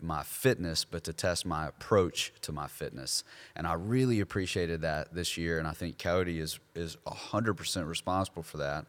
my 0.00 0.22
fitness, 0.22 0.84
but 0.84 1.04
to 1.04 1.12
test 1.12 1.46
my 1.46 1.66
approach 1.66 2.32
to 2.42 2.52
my 2.52 2.66
fitness. 2.66 3.24
And 3.54 3.66
I 3.66 3.74
really 3.74 4.20
appreciated 4.20 4.82
that 4.82 5.14
this 5.14 5.38
year. 5.38 5.58
And 5.58 5.66
I 5.66 5.72
think 5.72 5.98
Coyote 5.98 6.38
is 6.38 6.58
is 6.74 6.96
hundred 7.06 7.54
percent 7.54 7.86
responsible 7.86 8.42
for 8.42 8.58
that 8.58 8.86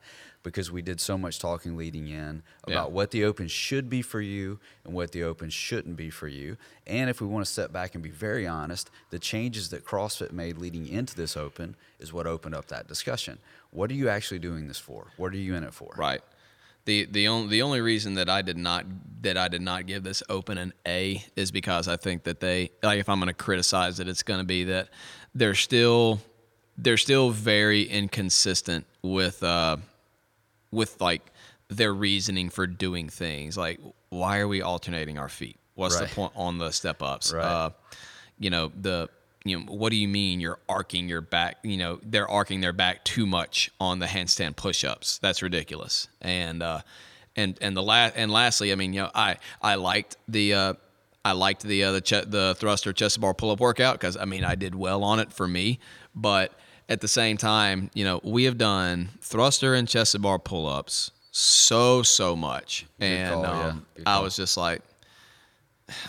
because 0.48 0.72
we 0.72 0.82
did 0.82 1.00
so 1.00 1.18
much 1.18 1.40
talking 1.40 1.78
leading 1.78 2.08
in 2.08 2.42
about 2.64 2.90
Yeah. 2.90 2.94
what 2.94 3.12
the 3.12 3.24
open 3.24 3.48
should 3.48 3.90
be 3.90 4.02
for 4.02 4.20
you 4.22 4.60
and 4.84 4.94
what 4.94 5.12
the 5.12 5.24
open 5.24 5.50
shouldn't 5.50 5.96
be 5.96 6.10
for 6.10 6.28
you. 6.28 6.58
And 6.86 7.10
if 7.10 7.22
we 7.22 7.28
want 7.28 7.46
to 7.46 7.52
step 7.52 7.72
back 7.72 7.94
and 7.96 8.04
be 8.04 8.10
very 8.10 8.48
honest, 8.48 8.90
the 9.10 9.20
changes 9.20 9.70
that 9.70 9.86
CrossFit 9.86 10.32
made 10.32 10.58
leading 10.58 10.88
into 10.88 11.16
this 11.16 11.38
open 11.38 11.76
is 12.00 12.12
what 12.14 12.26
opened 12.28 12.56
up 12.56 12.68
that 12.68 12.88
discussion. 12.88 13.40
What 13.72 13.92
are 13.92 13.96
you 13.96 14.10
actually 14.10 14.40
doing 14.40 14.68
this 14.68 14.80
for? 14.80 15.08
What 15.18 15.34
are 15.34 15.38
you 15.38 15.54
in 15.56 15.64
it 15.64 15.74
for? 15.74 15.94
Right. 15.98 16.22
The 16.86 17.04
the 17.06 17.28
only 17.28 17.50
the 17.50 17.62
only 17.63 17.82
reason 17.82 18.13
that 18.13 18.30
I 18.30 18.42
did 18.42 18.58
not 18.58 18.86
that 19.21 19.36
I 19.38 19.50
did 19.50 19.62
not 19.62 19.88
give 19.88 20.04
this 20.04 20.24
open 20.30 20.58
an 20.58 20.71
A 20.88 21.21
is 21.36 21.52
because 21.52 21.90
I 21.90 21.98
think 21.98 22.24
that 22.24 22.40
they 22.40 22.71
like 22.82 23.00
if 23.00 23.10
I'm 23.10 23.19
going 23.19 23.28
to 23.28 23.34
criticize 23.34 24.00
it, 24.00 24.08
it's 24.08 24.24
going 24.24 24.40
to 24.40 24.46
be 24.46 24.63
that 24.65 24.88
they're 25.36 25.54
still 25.54 26.21
they're 26.78 26.96
still 26.96 27.32
very 27.32 27.82
inconsistent 27.84 28.86
with 29.02 29.44
uh 29.44 29.76
with 30.72 31.00
like 31.02 31.22
their 31.70 31.94
reasoning 31.94 32.50
for 32.50 32.68
doing 32.68 33.10
things. 33.10 33.58
Like 33.58 33.80
why 34.10 34.40
are 34.40 34.48
we 34.48 34.62
alternating 34.62 35.18
our 35.18 35.30
feet? 35.30 35.58
What's 35.76 35.96
Right. 36.00 36.08
the 36.10 36.15
point 36.15 36.34
on 36.36 36.58
the 36.58 36.72
step 36.72 37.02
ups? 37.04 37.34
Right. 37.34 37.44
Uh, 37.46 37.70
you 38.40 38.50
know 38.50 38.72
the 38.80 39.10
you 39.44 39.58
know 39.60 39.65
what 39.65 39.90
do 39.92 39.96
you 39.96 40.08
mean 40.08 40.40
you're 40.40 40.60
arcing 40.68 41.08
your 41.08 41.22
back 41.22 41.58
you 41.63 41.78
know 41.78 42.00
they're 42.04 42.28
arcing 42.28 42.60
their 42.62 42.74
back 42.74 43.04
too 43.06 43.26
much 43.26 43.72
on 43.80 44.00
the 44.00 44.06
handstand 44.06 44.56
push-ups 44.58 45.20
that's 45.20 45.42
ridiculous 45.42 46.08
and 46.22 46.62
uh 46.62 46.82
and 47.36 47.58
and 47.62 47.76
the 47.78 47.82
last 47.82 48.13
and 48.18 48.30
lastly 48.30 48.72
i 48.72 48.76
mean 48.76 48.94
you 48.94 49.02
know 49.02 49.10
i 49.15 49.38
i 49.62 49.76
liked 49.76 50.18
the 50.28 50.54
uh 50.54 50.74
I 51.26 51.32
liked 51.34 51.63
the 51.63 51.84
uh, 51.84 51.92
the, 51.94 52.00
ch- 52.02 52.26
the 52.26 52.56
thruster 52.58 52.94
chest 52.94 53.20
bar 53.20 53.34
pull 53.34 53.52
up 53.52 53.60
workout 53.60 53.96
because 53.96 54.15
I 54.15 54.24
mean 54.26 54.46
I 54.46 54.56
did 54.56 54.74
well 54.76 55.04
on 55.04 55.20
it 55.20 55.34
for 55.34 55.46
me, 55.46 55.80
but 56.15 56.54
at 56.90 57.02
the 57.02 57.08
same 57.08 57.38
time, 57.38 57.90
you 57.94 58.04
know 58.06 58.19
we 58.23 58.46
have 58.46 58.58
done 58.58 59.10
thruster 59.21 59.73
and 59.73 59.88
chest 59.88 60.19
bar 60.21 60.40
pull 60.40 60.67
ups 60.67 61.12
so 61.31 62.02
so 62.02 62.35
much, 62.35 62.88
and 63.00 63.33
call, 63.33 63.46
um, 63.46 63.85
Good 63.96 64.08
I 64.08 64.19
was 64.19 64.35
just 64.35 64.58
like, 64.58 64.81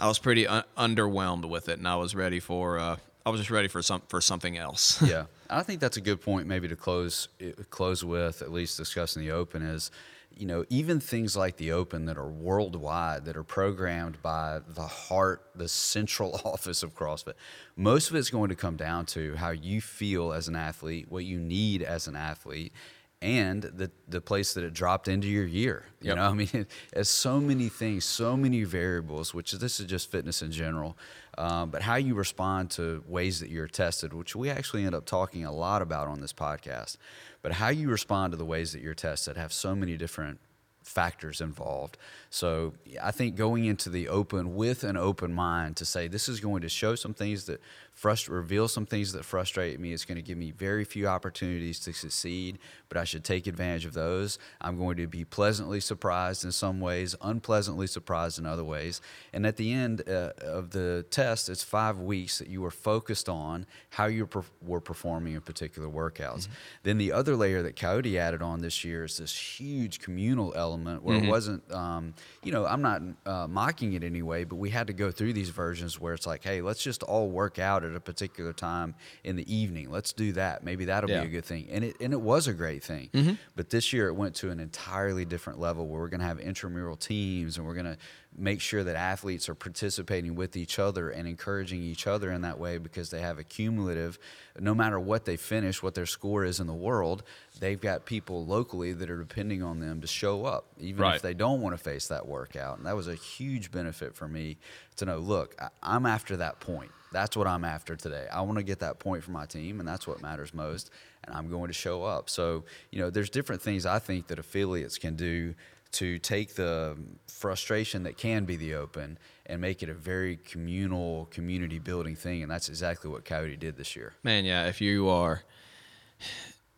I 0.01 0.09
was 0.09 0.19
pretty 0.19 0.47
un- 0.47 0.65
underwhelmed 0.77 1.49
with 1.49 1.69
it, 1.69 1.79
and 1.79 1.87
I 1.87 1.97
was 1.97 2.15
ready 2.15 2.41
for 2.41 2.79
uh, 2.79 2.97
I 3.27 3.31
was 3.31 3.41
just 3.41 3.51
ready 3.51 3.69
for 3.69 3.83
some 3.83 4.03
for 4.09 4.21
something 4.23 4.57
else. 4.57 5.03
yeah, 5.03 5.25
I 5.51 5.63
think 5.63 5.81
that's 5.81 5.99
a 5.99 6.01
good 6.01 6.23
point. 6.23 6.47
Maybe 6.47 6.67
to 6.69 6.77
close 6.77 7.29
close 7.69 8.03
with 8.03 8.41
at 8.41 8.51
least 8.51 8.79
discussing 8.79 9.23
the 9.23 9.33
Open 9.33 9.63
is, 9.63 9.91
you 10.39 10.47
know, 10.47 10.65
even 10.71 11.01
things 11.01 11.37
like 11.37 11.57
the 11.57 11.73
Open 11.73 12.07
that 12.07 12.17
are 12.17 12.29
worldwide 12.29 13.25
that 13.25 13.37
are 13.37 13.43
programmed 13.45 14.23
by 14.23 14.61
the 14.69 14.87
heart, 14.87 15.51
the 15.55 15.69
central 15.69 16.35
office 16.45 16.83
of 16.83 16.95
CrossFit. 16.95 17.35
Most 17.77 18.11
of 18.11 18.17
it's 18.17 18.31
going 18.31 18.49
to 18.51 18.55
come 18.57 18.77
down 18.77 19.07
to 19.07 19.35
how 19.37 19.51
you 19.51 19.81
feel 19.81 20.33
as 20.33 20.49
an 20.49 20.57
athlete, 20.57 21.07
what 21.11 21.25
you 21.25 21.39
need 21.39 21.83
as 21.83 22.07
an 22.07 22.17
athlete, 22.17 22.73
and 23.21 23.63
the 23.63 23.91
the 24.07 24.21
place 24.21 24.55
that 24.55 24.63
it 24.63 24.73
dropped 24.73 25.09
into 25.09 25.27
your 25.27 25.45
year. 25.47 25.87
You 26.01 26.09
Yep. 26.09 26.17
know, 26.17 26.23
I 26.31 26.33
mean, 26.35 26.67
it's 26.93 27.11
so 27.11 27.41
many 27.41 27.69
things, 27.69 28.05
so 28.05 28.37
many 28.37 28.63
variables. 28.65 29.35
Which 29.35 29.53
this 29.53 29.81
is 29.81 29.87
just 29.87 30.11
fitness 30.11 30.41
in 30.41 30.53
general, 30.53 30.97
um, 31.37 31.71
but 31.71 31.83
how 31.83 31.97
you 31.97 32.15
respond 32.15 32.71
to 32.73 33.03
ways 33.09 33.41
that 33.41 33.51
you're 33.51 33.67
tested, 33.67 34.13
which 34.13 34.37
we 34.37 34.51
actually 34.51 34.85
end 34.85 34.95
up 34.95 35.05
talking 35.05 35.45
a 35.45 35.53
lot 35.53 35.83
about 35.83 36.07
on 36.07 36.21
this 36.21 36.33
podcast. 36.33 36.97
But 37.43 37.53
how 37.53 37.69
you 37.69 37.89
respond 37.89 38.33
to 38.33 38.37
the 38.37 38.45
ways 38.45 38.73
that 38.73 38.83
you're 38.83 38.95
tested 38.95 39.37
have 39.37 39.53
so 39.53 39.75
many 39.75 39.97
different 39.97 40.41
factors 40.83 41.41
involved. 41.41 41.99
So 42.31 42.75
I 43.03 43.11
think 43.11 43.37
going 43.37 43.67
into 43.67 43.91
the 43.91 44.09
open 44.09 44.55
with 44.55 44.85
an 44.85 44.97
open 44.97 45.33
mind 45.33 45.77
to 45.77 45.85
say 45.85 46.09
this 46.09 46.29
is 46.29 46.41
going 46.41 46.63
to 46.63 46.69
show 46.69 46.95
some 46.95 47.15
things 47.15 47.45
that 47.45 47.61
frust- 48.01 48.29
reveal 48.29 48.69
some 48.69 48.87
things 48.87 49.13
that 49.13 49.25
frustrate 49.25 49.81
me. 49.81 49.93
It's 49.93 50.05
going 50.05 50.17
to 50.17 50.23
give 50.23 50.39
me 50.39 50.51
very 50.51 50.85
few 50.85 51.07
opportunities 51.07 51.81
to 51.81 51.93
succeed, 51.93 52.59
but 52.89 52.99
I 52.99 53.05
should 53.05 53.25
take 53.25 53.47
advantage 53.47 53.85
of 53.85 53.95
those. 53.95 54.39
I'm 54.61 54.79
going 54.79 54.97
to 54.99 55.07
be 55.07 55.25
pleasantly 55.25 55.81
surprised 55.81 56.45
in 56.45 56.53
some 56.53 56.81
ways, 56.81 57.15
unpleasantly 57.21 57.87
surprised 57.87 58.39
in 58.39 58.47
other 58.47 58.65
ways. 58.65 59.01
And 59.33 59.47
at 59.47 59.57
the 59.57 59.73
end 59.73 60.03
uh, 60.09 60.33
of 60.43 60.71
the 60.71 61.05
test, 61.11 61.49
it's 61.49 61.63
five 61.63 61.99
weeks 61.99 62.39
that 62.39 62.49
you 62.49 62.61
were 62.61 62.71
focused 62.71 63.29
on 63.29 63.67
how 63.91 64.07
you 64.07 64.27
per- 64.27 64.45
were 64.63 64.81
performing 64.81 65.35
in 65.35 65.41
particular 65.41 65.89
workouts. 65.89 66.49
Then 66.83 66.99
the 66.99 67.13
other 67.13 67.37
layer 67.37 67.63
that 67.63 67.77
Coyote 67.77 68.19
added 68.19 68.43
on 68.43 68.61
this 68.61 68.85
year 68.85 69.05
is 69.05 69.19
this 69.19 69.35
huge 69.37 70.01
communal 70.01 70.53
element 70.55 71.03
where 71.03 71.17
it 71.17 71.29
wasn't, 71.29 71.71
um, 71.73 72.15
you 72.43 72.53
know, 72.53 72.67
I'm 72.67 72.83
not 72.83 73.03
uh, 73.27 73.47
mocking 73.49 73.95
it 73.95 74.05
anyway, 74.05 74.45
but 74.45 74.57
we 74.57 74.71
had 74.71 74.87
to 74.87 74.93
go 74.93 75.11
through 75.11 75.33
these 75.33 75.51
versions 75.51 75.99
where 76.01 76.15
it's 76.15 76.27
like, 76.27 76.45
hey, 76.45 76.61
let's 76.61 76.83
just 76.83 77.03
all 77.03 77.29
work 77.29 77.59
out 77.59 77.85
at 77.89 77.97
a 77.97 78.01
particular 78.01 78.53
time 78.53 78.95
in 79.25 79.37
the 79.37 79.53
evening. 79.55 79.91
Let's 79.91 80.13
do 80.13 80.33
that. 80.33 80.63
Maybe 80.65 80.85
that'll 80.87 81.11
Yeah. 81.11 81.23
be 81.23 81.27
a 81.29 81.31
good 81.31 81.45
thing. 81.45 81.69
And 81.71 81.85
it 81.85 81.97
and 82.01 82.13
it 82.13 82.21
was 82.21 82.47
a 82.47 82.53
great 82.55 82.85
thing. 82.85 83.11
Mm-hmm. 83.13 83.35
But 83.57 83.71
this 83.71 83.93
year 83.93 84.09
it 84.09 84.15
went 84.15 84.35
to 84.37 84.51
an 84.51 84.61
entirely 84.61 85.25
different 85.25 85.59
level 85.59 85.87
where 85.87 86.01
we're 86.01 86.09
going 86.09 86.21
to 86.21 86.27
have 86.27 86.39
intramural 86.41 86.97
teams 86.97 87.57
and 87.59 87.67
we're 87.67 87.75
going 87.75 87.87
to 87.87 87.97
make 88.37 88.61
sure 88.61 88.85
that 88.85 88.95
athletes 88.95 89.49
are 89.49 89.55
participating 89.55 90.35
with 90.35 90.55
each 90.57 90.79
other 90.79 91.09
and 91.11 91.27
encouraging 91.27 91.83
each 91.83 92.07
other 92.07 92.31
in 92.31 92.43
that 92.43 92.59
way 92.59 92.77
because 92.79 93.11
they 93.11 93.21
have 93.21 93.39
a 93.39 93.43
cumulative 93.43 94.19
no 94.61 94.75
matter 94.75 95.01
what 95.01 95.25
they 95.25 95.37
finish 95.37 95.83
what 95.83 95.95
their 95.95 96.07
score 96.07 96.45
is 96.45 96.61
in 96.61 96.67
the 96.67 96.75
world 96.75 97.23
they've 97.59 97.81
got 97.81 98.05
people 98.05 98.45
locally 98.45 98.93
that 98.93 99.09
are 99.11 99.17
depending 99.19 99.63
on 99.63 99.81
them 99.81 100.01
to 100.01 100.07
show 100.07 100.45
up 100.45 100.67
even 100.79 101.03
Right. 101.03 101.17
if 101.17 101.23
they 101.23 101.35
don't 101.35 101.61
want 101.63 101.77
to 101.77 101.83
face 101.83 102.07
that 102.09 102.29
workout 102.29 102.77
and 102.77 102.87
that 102.87 102.95
was 102.95 103.09
a 103.09 103.15
huge 103.15 103.71
benefit 103.73 104.15
for 104.15 104.29
me 104.29 104.59
to 104.97 105.07
know 105.07 105.19
look 105.19 105.57
i'm 105.83 106.05
after 106.07 106.37
that 106.37 106.61
point 106.61 106.91
that's 107.13 107.37
what 107.37 107.47
i'm 107.47 107.65
after 107.65 107.97
today. 107.97 108.27
I 108.33 108.43
want 108.43 108.59
to 108.59 108.65
get 108.65 108.81
that 108.81 108.99
point 108.99 109.23
for 109.23 109.31
my 109.31 109.47
team 109.47 109.81
and 109.81 109.89
that's 109.89 110.07
what 110.07 110.21
matters 110.23 110.53
most 110.53 110.91
and 111.25 111.35
i'm 111.35 111.51
going 111.51 111.69
to 111.69 111.75
show 111.75 112.05
up. 112.05 112.31
So 112.31 112.65
you 112.91 113.01
know 113.01 113.11
there's 113.11 113.31
different 113.31 113.63
things 113.63 113.87
i 113.87 113.99
think 113.99 114.29
that 114.29 114.39
affiliates 114.39 114.99
can 114.99 115.17
do 115.17 115.55
to 115.91 116.19
take 116.19 116.55
the 116.55 116.97
frustration 117.27 118.03
that 118.03 118.17
can 118.19 118.45
be 118.45 118.57
the 118.57 118.75
open 118.75 119.19
and 119.47 119.61
make 119.61 119.83
it 119.83 119.89
a 119.89 119.95
very 119.95 120.37
communal 120.37 121.27
community 121.27 121.79
building 121.79 122.15
thing 122.15 122.43
and 122.43 122.51
that's 122.51 122.69
exactly 122.69 123.11
what 123.11 123.25
coyote 123.25 123.57
did 123.57 123.77
this 123.77 123.97
year. 123.97 124.13
Man, 124.23 124.45
yeah, 124.45 124.67
if 124.67 124.81
you 124.81 125.09
are 125.09 125.45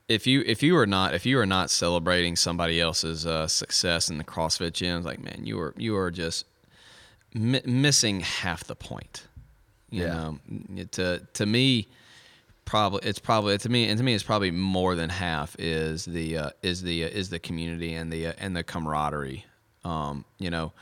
if 0.09 0.27
you 0.27 0.43
if 0.47 0.63
you 0.63 0.77
are 0.77 0.87
not 0.87 1.15
if 1.15 1.25
you 1.25 1.39
are 1.39 1.47
not 1.47 1.71
celebrating 1.71 2.37
somebody 2.37 2.81
else's 2.81 3.27
uh, 3.27 3.47
success 3.47 4.11
in 4.11 4.19
the 4.19 4.25
CrossFit 4.25 4.73
gyms, 4.73 5.05
like 5.05 5.21
man, 5.21 5.43
you 5.45 5.59
are 5.61 5.75
you 5.77 5.97
are 5.97 6.11
just 6.11 6.47
mi- 7.35 7.63
missing 7.65 8.21
half 8.21 8.65
the 8.65 8.77
point. 8.77 9.27
You 9.91 10.05
Yeah. 10.05 10.13
know, 10.77 10.85
to 10.93 11.21
to 11.35 11.47
me, 11.47 11.89
probably 12.65 13.01
it's 13.09 13.19
probably 13.19 13.59
to 13.59 13.69
me 13.69 13.89
and 13.89 13.99
to 13.99 14.05
me 14.05 14.15
it's 14.15 14.23
probably 14.25 14.51
more 14.51 14.95
than 14.95 15.11
half 15.11 15.57
is 15.59 16.05
the 16.05 16.37
uh, 16.39 16.51
is 16.63 16.83
the 16.83 17.05
uh, 17.05 17.09
is 17.09 17.31
the 17.31 17.39
community 17.39 17.95
and 17.95 18.13
the 18.13 18.29
uh, 18.29 18.33
and 18.39 18.55
the 18.57 18.63
camaraderie. 18.63 19.45
Um, 19.85 20.25
you 20.39 20.51
know, 20.51 20.73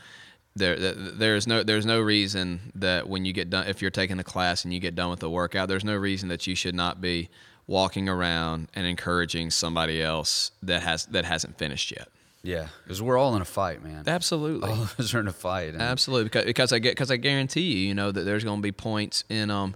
there 0.55 0.75
there- 0.77 0.93
there's 0.93 1.47
no 1.47 1.63
there's 1.63 1.85
no 1.85 1.99
reason 1.99 2.71
that 2.75 3.07
when 3.09 3.25
you 3.25 3.33
get 3.33 3.49
done 3.49 3.67
if 3.67 3.81
you're 3.81 3.91
taking 3.91 4.19
a 4.19 4.23
class 4.23 4.63
and 4.63 4.73
you 4.73 4.79
get 4.79 4.93
done 4.95 5.09
with 5.09 5.19
the 5.19 5.29
workout, 5.29 5.67
there's 5.69 5.85
no 5.85 5.95
reason 5.95 6.29
that 6.29 6.45
you 6.47 6.53
should 6.55 6.75
not 6.75 7.01
be 7.01 7.29
walking 7.65 8.09
around 8.09 8.67
and 8.75 8.85
encouraging 8.87 9.49
somebody 9.51 10.01
else 10.01 10.51
that 10.61 10.81
has 10.83 11.05
that 11.07 11.25
hasn't 11.25 11.57
finished 11.57 11.91
yet. 11.91 12.09
Yeah 12.41 12.67
because 12.83 13.01
we're 13.01 13.17
all 13.17 13.35
in 13.35 13.41
a 13.41 13.45
fight 13.45 13.83
man 13.83 14.03
Absolutely. 14.07 14.69
all 14.69 14.81
of 14.81 14.99
us 14.99 15.13
are 15.13 15.19
in 15.19 15.27
a 15.27 15.33
fight 15.33 15.75
Absolutely, 15.75 16.25
because 16.25 16.45
because 16.45 16.73
I 16.73 16.79
get 16.79 16.91
because 16.91 17.11
I 17.11 17.17
guarantee 17.17 17.61
you, 17.61 17.87
you 17.87 17.93
know 17.93 18.11
that 18.11 18.21
there's 18.21 18.43
going 18.43 18.59
to 18.59 18.63
be 18.63 18.71
points 18.71 19.23
in 19.29 19.51
um 19.51 19.75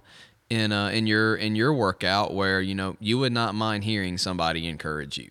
in 0.50 0.72
uh 0.72 0.88
in 0.88 1.06
your 1.06 1.36
in 1.36 1.56
your 1.56 1.72
workout 1.72 2.34
where 2.34 2.60
you 2.60 2.74
know 2.74 2.96
you 3.00 3.18
would 3.18 3.32
not 3.32 3.54
mind 3.54 3.84
hearing 3.84 4.18
somebody 4.18 4.66
encourage 4.66 5.18
you. 5.18 5.30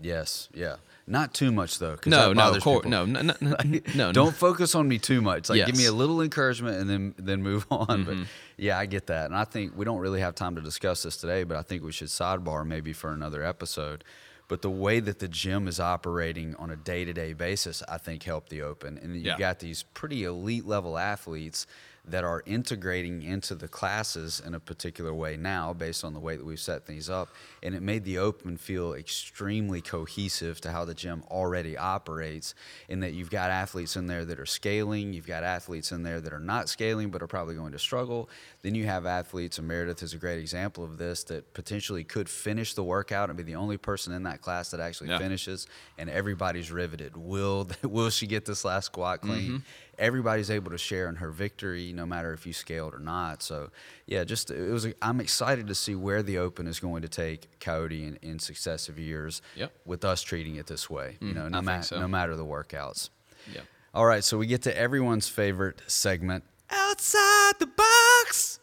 yes 0.00 0.48
yeah 0.54 0.76
not 1.06 1.34
too 1.34 1.52
much 1.52 1.78
though. 1.78 1.98
No, 2.06 2.32
no, 2.32 2.54
of 2.54 2.62
course, 2.62 2.86
no, 2.86 3.04
no, 3.04 3.20
no, 3.20 3.34
no, 3.40 3.80
no, 3.94 4.12
don't 4.12 4.34
focus 4.34 4.74
on 4.74 4.88
me 4.88 4.98
too 4.98 5.20
much. 5.20 5.50
Like, 5.50 5.66
give 5.66 5.76
me 5.76 5.84
a 5.84 5.92
little 5.92 6.22
encouragement 6.22 6.78
and 6.78 6.88
then 6.88 7.14
then 7.18 7.42
move 7.42 7.66
on. 7.70 7.86
Mm-hmm. 7.86 8.20
But 8.20 8.28
yeah, 8.56 8.78
I 8.78 8.86
get 8.86 9.08
that, 9.08 9.26
and 9.26 9.36
I 9.36 9.44
think 9.44 9.76
we 9.76 9.84
don't 9.84 9.98
really 9.98 10.20
have 10.20 10.34
time 10.34 10.56
to 10.56 10.62
discuss 10.62 11.02
this 11.02 11.18
today. 11.18 11.44
But 11.44 11.58
I 11.58 11.62
think 11.62 11.82
we 11.82 11.92
should 11.92 12.08
sidebar 12.08 12.66
maybe 12.66 12.92
for 12.94 13.12
another 13.12 13.44
episode. 13.44 14.02
But 14.46 14.62
the 14.62 14.70
way 14.70 15.00
that 15.00 15.18
the 15.20 15.28
gym 15.28 15.66
is 15.68 15.80
operating 15.80 16.54
on 16.56 16.70
a 16.70 16.76
day 16.76 17.04
to 17.04 17.12
day 17.12 17.32
basis, 17.32 17.82
I 17.88 17.98
think 17.98 18.22
helped 18.24 18.50
the 18.50 18.62
Open, 18.62 18.98
and 18.98 19.14
you've 19.14 19.24
Yeah. 19.24 19.38
got 19.38 19.58
these 19.60 19.82
pretty 19.82 20.24
elite 20.24 20.66
level 20.66 20.98
athletes 20.98 21.66
that 22.06 22.22
are 22.22 22.42
integrating 22.44 23.22
into 23.22 23.54
the 23.54 23.66
classes 23.66 24.42
in 24.44 24.54
a 24.54 24.60
particular 24.60 25.14
way 25.14 25.36
now 25.36 25.72
based 25.72 26.04
on 26.04 26.12
the 26.12 26.20
way 26.20 26.36
that 26.36 26.44
we've 26.44 26.60
set 26.60 26.84
things 26.84 27.08
up. 27.08 27.30
And 27.62 27.74
it 27.74 27.80
made 27.82 28.04
the 28.04 28.18
open 28.18 28.58
feel 28.58 28.92
extremely 28.92 29.80
cohesive 29.80 30.60
to 30.62 30.70
how 30.70 30.84
the 30.84 30.92
gym 30.94 31.22
already 31.30 31.78
operates 31.78 32.54
in 32.88 33.00
that 33.00 33.12
you've 33.14 33.30
got 33.30 33.50
athletes 33.50 33.96
in 33.96 34.06
there 34.06 34.24
that 34.26 34.38
are 34.38 34.46
scaling 34.46 35.12
you've 35.14 35.26
got 35.26 35.44
athletes 35.44 35.92
in 35.92 36.02
there 36.02 36.20
that 36.20 36.32
are 36.32 36.40
not 36.40 36.68
scaling 36.68 37.08
but 37.08 37.22
are 37.22 37.26
probably 37.26 37.54
going 37.54 37.72
to 37.72 37.78
struggle. 37.78 38.28
Then 38.62 38.74
you 38.74 38.84
have 38.84 39.06
athletes 39.06 39.58
and 39.58 39.66
meredith 39.66 40.02
is 40.02 40.12
a 40.12 40.18
great 40.18 40.38
example 40.38 40.84
of 40.84 40.98
this 40.98 41.24
that 41.24 41.54
potentially 41.54 42.04
could 42.04 42.28
finish 42.28 42.74
the 42.74 42.84
workout 42.84 43.30
and 43.30 43.36
be 43.36 43.42
the 43.42 43.54
only 43.54 43.78
person 43.78 44.12
in 44.12 44.24
that 44.24 44.42
class 44.42 44.70
that 44.72 44.80
actually 44.80 45.08
Yeah. 45.08 45.18
finishes 45.18 45.66
and 45.96 46.10
everybody's 46.10 46.70
riveted. 46.70 47.16
Will 47.16 47.68
will 47.82 48.10
she 48.10 48.26
get 48.26 48.44
this 48.44 48.64
last 48.64 48.86
squat 48.86 49.22
clean 49.22 49.42
mm-hmm. 49.42 49.56
Everybody's 49.98 50.50
able 50.50 50.70
to 50.70 50.78
share 50.78 51.08
in 51.08 51.16
her 51.16 51.30
victory 51.30 51.92
no 51.92 52.04
matter 52.06 52.32
if 52.32 52.46
you 52.46 52.52
scaled 52.52 52.94
or 52.94 52.98
not 52.98 53.42
so 53.42 53.70
yeah 54.06 54.24
just 54.24 54.50
it 54.50 54.70
was 54.70 54.86
a, 54.86 54.94
i'm 55.02 55.20
excited 55.20 55.66
to 55.66 55.74
see 55.74 55.94
where 55.94 56.22
the 56.22 56.38
open 56.38 56.66
is 56.66 56.80
going 56.80 57.02
to 57.02 57.08
take 57.08 57.58
coyote 57.60 58.04
in, 58.04 58.16
in 58.22 58.38
successive 58.38 58.98
years 58.98 59.42
Yep. 59.56 59.72
with 59.84 60.04
us 60.04 60.22
treating 60.22 60.56
it 60.56 60.66
this 60.66 60.88
way 60.90 61.16
you 61.20 61.28
mm, 61.32 61.34
know 61.34 61.48
no, 61.48 61.58
I 61.58 61.60
ma- 61.60 61.80
so. 61.80 62.00
no 62.00 62.08
matter 62.08 62.36
the 62.36 62.44
workouts 62.44 63.10
Yeah. 63.52 63.60
all 63.94 64.06
right 64.06 64.22
so 64.24 64.38
we 64.38 64.46
get 64.46 64.62
to 64.62 64.76
everyone's 64.76 65.28
favorite 65.28 65.80
segment 65.86 66.44
outside 66.70 67.54
the 67.58 67.66
box 67.66 68.60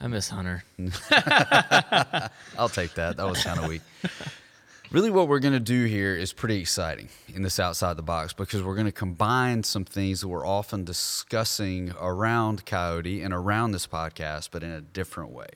I 0.00 0.06
miss 0.06 0.28
Hunter. 0.28 0.62
I'll 2.56 2.68
take 2.68 2.94
that. 2.94 3.16
That 3.16 3.26
was 3.28 3.42
kind 3.42 3.58
of 3.58 3.68
weak. 3.68 3.82
Really, 4.90 5.10
what 5.10 5.28
we're 5.28 5.38
going 5.38 5.52
to 5.52 5.60
do 5.60 5.84
here 5.84 6.16
is 6.16 6.32
pretty 6.32 6.58
exciting 6.60 7.10
in 7.34 7.42
this 7.42 7.60
outside 7.60 7.98
the 7.98 8.02
box 8.02 8.32
because 8.32 8.62
we're 8.62 8.74
going 8.74 8.86
to 8.86 8.92
combine 8.92 9.62
some 9.62 9.84
things 9.84 10.22
that 10.22 10.28
we're 10.28 10.46
often 10.46 10.84
discussing 10.84 11.92
around 12.00 12.64
Coyote 12.64 13.20
and 13.20 13.34
around 13.34 13.72
this 13.72 13.86
podcast, 13.86 14.48
but 14.50 14.62
in 14.62 14.70
a 14.70 14.80
different 14.80 15.30
way. 15.32 15.48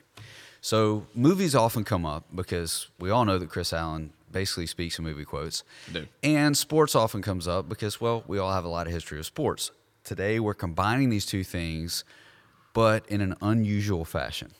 So, 0.61 1.07
movies 1.15 1.55
often 1.55 1.83
come 1.83 2.05
up 2.05 2.27
because 2.35 2.89
we 3.01 3.09
all 3.09 3.25
know 3.25 3.39
that 3.39 3.49
Chris 3.49 3.73
Allen 3.73 4.13
basically 4.31 4.67
speaks 4.67 4.99
in 4.99 5.05
movie 5.05 5.25
quotes. 5.25 5.65
do. 5.91 6.07
And 6.23 6.55
sports 6.55 6.95
often 6.95 7.23
comes 7.23 7.49
up 7.49 7.71
because, 7.71 8.03
well, 8.03 8.25
we 8.27 8.39
all 8.39 8.53
have 8.53 8.67
a 8.67 8.69
lot 8.69 8.87
of 8.87 8.93
history 8.93 9.19
of 9.19 9.25
sports. 9.25 9.71
Today, 10.05 10.41
we're 10.41 10.53
combining 10.53 11.09
these 11.09 11.25
two 11.25 11.43
things, 11.43 12.05
but 12.75 13.07
in 13.09 13.23
an 13.23 13.37
unusual 13.41 14.05
fashion. 14.05 14.53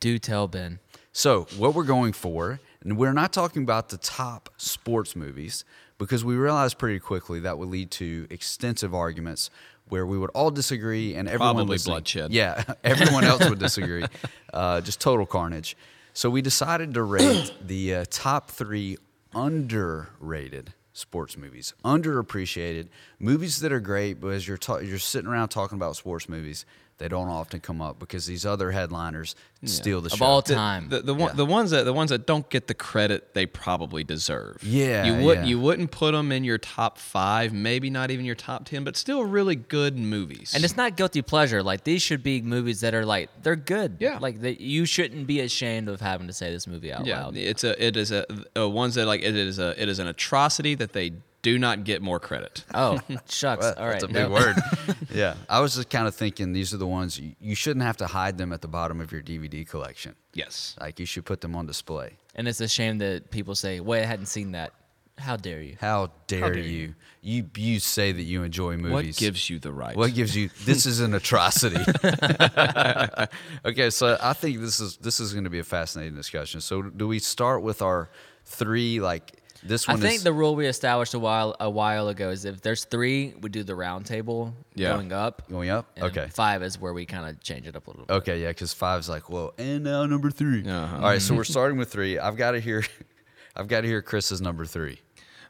Do 0.00 0.18
tell 0.18 0.48
Ben. 0.48 0.80
So, 1.12 1.46
what 1.56 1.74
we're 1.74 1.84
going 1.84 2.12
for, 2.12 2.58
and 2.84 2.98
we're 2.98 3.12
not 3.12 3.32
talking 3.32 3.62
about 3.62 3.88
the 3.88 3.96
top 3.96 4.50
sports 4.56 5.16
movies 5.16 5.64
because 5.98 6.24
we 6.24 6.36
realized 6.36 6.78
pretty 6.78 6.98
quickly 7.00 7.40
that 7.40 7.58
would 7.58 7.68
lead 7.68 7.90
to 7.92 8.26
extensive 8.30 8.94
arguments 8.94 9.50
where 9.88 10.06
we 10.06 10.18
would 10.18 10.30
all 10.30 10.50
disagree 10.50 11.14
and 11.14 11.28
everyone 11.28 11.56
Probably 11.56 11.78
bloodshed. 11.78 12.32
Yeah, 12.32 12.62
everyone 12.84 13.24
else 13.24 13.48
would 13.48 13.58
disagree. 13.58 14.04
Uh, 14.52 14.80
just 14.80 15.00
total 15.00 15.26
carnage. 15.26 15.76
So 16.12 16.30
we 16.30 16.42
decided 16.42 16.94
to 16.94 17.02
rate 17.02 17.52
the 17.66 17.94
uh, 17.94 18.04
top 18.10 18.50
three 18.50 18.98
underrated 19.34 20.74
sports 20.92 21.36
movies. 21.36 21.74
Underappreciated 21.84 22.88
movies 23.18 23.60
that 23.60 23.72
are 23.72 23.80
great, 23.80 24.20
but 24.20 24.28
as 24.28 24.46
you're 24.46 24.56
ta- 24.56 24.78
you're 24.78 24.98
sitting 24.98 25.28
around 25.28 25.48
talking 25.48 25.76
about 25.76 25.96
sports 25.96 26.28
movies, 26.28 26.64
they 26.98 27.08
don't 27.08 27.28
often 27.28 27.58
come 27.60 27.82
up 27.82 27.98
because 27.98 28.26
these 28.26 28.46
other 28.46 28.70
headliners 28.70 29.34
steal 29.64 30.00
the 30.00 30.10
Of 30.12 30.18
show. 30.18 30.24
all 30.24 30.42
The- 30.42 30.54
time. 30.54 30.88
The, 30.90 31.00
the, 31.00 31.14
one, 31.14 31.30
Yeah. 31.30 31.34
the 31.36 31.44
ones 31.46 31.70
that 31.70 31.84
the 31.84 31.92
ones 31.92 32.10
that 32.10 32.26
don't 32.26 32.48
get 32.50 32.66
the 32.66 32.74
credit 32.74 33.34
they 33.34 33.46
probably 33.46 34.04
deserve. 34.04 34.62
Yeah, 34.62 35.04
you 35.04 35.24
would 35.24 35.38
yeah. 35.38 35.44
you 35.44 35.58
wouldn't 35.58 35.90
put 35.90 36.12
them 36.12 36.30
in 36.30 36.44
your 36.44 36.58
top 36.58 36.98
five, 36.98 37.52
maybe 37.52 37.90
not 37.90 38.10
even 38.10 38.24
your 38.24 38.34
top 38.34 38.64
ten, 38.66 38.84
but 38.84 38.96
still 38.96 39.24
really 39.24 39.56
good 39.56 39.98
movies. 39.98 40.52
And 40.54 40.62
it's 40.64 40.76
not 40.76 40.96
guilty 40.96 41.22
pleasure. 41.22 41.62
Like 41.62 41.84
these 41.84 42.02
should 42.02 42.22
be 42.22 42.42
movies 42.42 42.80
that 42.82 42.94
are 42.94 43.04
like 43.06 43.28
they're 43.42 43.56
good. 43.56 43.96
Yeah. 43.98 44.18
Like 44.18 44.40
that 44.42 44.60
you 44.60 44.84
shouldn't 44.86 45.26
be 45.26 45.40
ashamed 45.40 45.88
of 45.88 46.00
having 46.00 46.26
to 46.28 46.32
say 46.32 46.50
this 46.52 46.66
movie 46.66 46.92
out 46.92 47.00
loud. 47.00 47.06
yeah, 47.06 47.24
loud. 47.24 47.36
it's 47.36 47.64
a 47.64 47.84
it 47.84 47.96
is 47.96 48.12
a, 48.12 48.24
a 48.54 48.68
ones 48.68 48.94
that 48.94 49.06
like 49.06 49.22
it 49.22 49.34
is 49.34 49.58
a 49.58 49.80
it 49.82 49.88
is 49.88 49.98
an 49.98 50.06
atrocity 50.06 50.74
that 50.76 50.92
they 50.92 51.12
do 51.44 51.58
not 51.58 51.84
get 51.84 52.02
more 52.02 52.18
credit. 52.18 52.64
Oh, 52.74 52.98
shucks. 53.28 53.62
Well, 53.62 53.74
All 53.76 53.86
right. 53.86 54.00
That's 54.00 54.04
a 54.04 54.08
no. 54.08 54.22
big 54.24 54.32
word. 54.32 54.56
yeah. 55.14 55.34
I 55.48 55.60
was 55.60 55.76
just 55.76 55.90
kind 55.90 56.08
of 56.08 56.14
thinking 56.14 56.52
these 56.52 56.74
are 56.74 56.76
the 56.76 56.88
ones 56.88 57.20
you, 57.20 57.36
you 57.40 57.54
shouldn't 57.54 57.84
have 57.84 57.98
to 57.98 58.06
hide 58.06 58.36
them 58.36 58.52
at 58.52 58.62
the 58.62 58.68
bottom 58.68 59.00
of 59.00 59.12
your 59.12 59.22
DVD 59.22 59.68
collection. 59.68 60.16
Yes. 60.32 60.74
Like 60.80 60.98
you 60.98 61.06
should 61.06 61.24
put 61.24 61.40
them 61.40 61.54
on 61.54 61.66
display. 61.66 62.16
And 62.34 62.48
it's 62.48 62.60
a 62.60 62.66
shame 62.66 62.98
that 62.98 63.30
people 63.30 63.54
say, 63.54 63.78
"Wait, 63.78 64.02
I 64.02 64.06
hadn't 64.06 64.26
seen 64.26 64.52
that." 64.52 64.72
How 65.18 65.36
dare 65.36 65.62
you? 65.62 65.76
How 65.80 66.10
dare, 66.26 66.52
dare 66.52 66.58
you? 66.58 66.94
you? 67.22 67.48
You 67.54 67.78
say 67.78 68.10
that 68.10 68.22
you 68.22 68.42
enjoy 68.42 68.76
movies. 68.76 69.14
What 69.14 69.16
gives 69.16 69.48
you 69.48 69.60
the 69.60 69.72
right? 69.72 69.96
What 69.96 70.14
gives 70.14 70.34
you? 70.36 70.50
This 70.64 70.86
is 70.86 70.98
an 70.98 71.14
atrocity. 71.14 71.76
okay, 73.64 73.90
so 73.90 74.18
I 74.20 74.32
think 74.32 74.60
this 74.60 74.80
is 74.80 74.96
this 74.96 75.20
is 75.20 75.32
going 75.32 75.44
to 75.44 75.50
be 75.50 75.60
a 75.60 75.64
fascinating 75.64 76.16
discussion. 76.16 76.60
So, 76.60 76.82
do 76.82 77.06
we 77.06 77.20
start 77.20 77.62
with 77.62 77.80
our 77.80 78.10
three? 78.44 78.98
Like 79.00 79.43
this 79.64 79.88
one 79.88 79.96
I 79.96 80.00
think 80.00 80.16
is 80.16 80.22
the 80.24 80.32
rule 80.32 80.54
we 80.56 80.66
established 80.66 81.14
a 81.14 81.18
while 81.18 81.56
a 81.58 81.70
while 81.70 82.08
ago 82.08 82.30
is 82.30 82.44
if 82.44 82.60
there's 82.60 82.84
three, 82.84 83.34
we 83.40 83.48
do 83.48 83.62
the 83.64 83.74
round 83.74 84.06
table 84.06 84.54
Yeah. 84.74 84.92
going 84.92 85.12
up. 85.12 85.48
going 85.50 85.70
up. 85.70 85.86
and 85.96 86.04
Okay. 86.06 86.28
Five 86.32 86.62
is 86.62 86.78
where 86.78 86.92
we 86.92 87.06
kind 87.06 87.28
of 87.28 87.40
change 87.40 87.66
it 87.66 87.74
up 87.76 87.86
a 87.86 87.90
little 87.90 88.06
bit. 88.06 88.14
Okay, 88.14 88.42
yeah, 88.42 88.48
because 88.48 88.72
five's 88.74 89.08
like, 89.08 89.28
whoa, 89.30 89.54
and 89.58 89.84
now 89.84 90.04
number 90.06 90.30
3 90.30 90.68
Uh-huh. 90.68 90.96
All 90.96 91.02
right, 91.02 91.22
so 91.22 91.34
we're 91.34 91.44
starting 91.56 91.78
with 91.78 91.90
three. 91.90 92.18
I've 92.18 92.36
got 92.36 92.52
to 92.52 92.60
hear, 92.60 92.84
I've 93.56 93.68
got 93.68 93.80
to 93.82 93.88
hear 93.88 94.02
Chris's 94.02 94.40
number 94.40 94.66
three. 94.66 95.00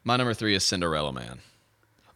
My 0.05 0.17
number 0.17 0.35
three 0.35 0.55
is 0.55 0.65
Cinderella 0.65 1.13
Man. 1.13 1.41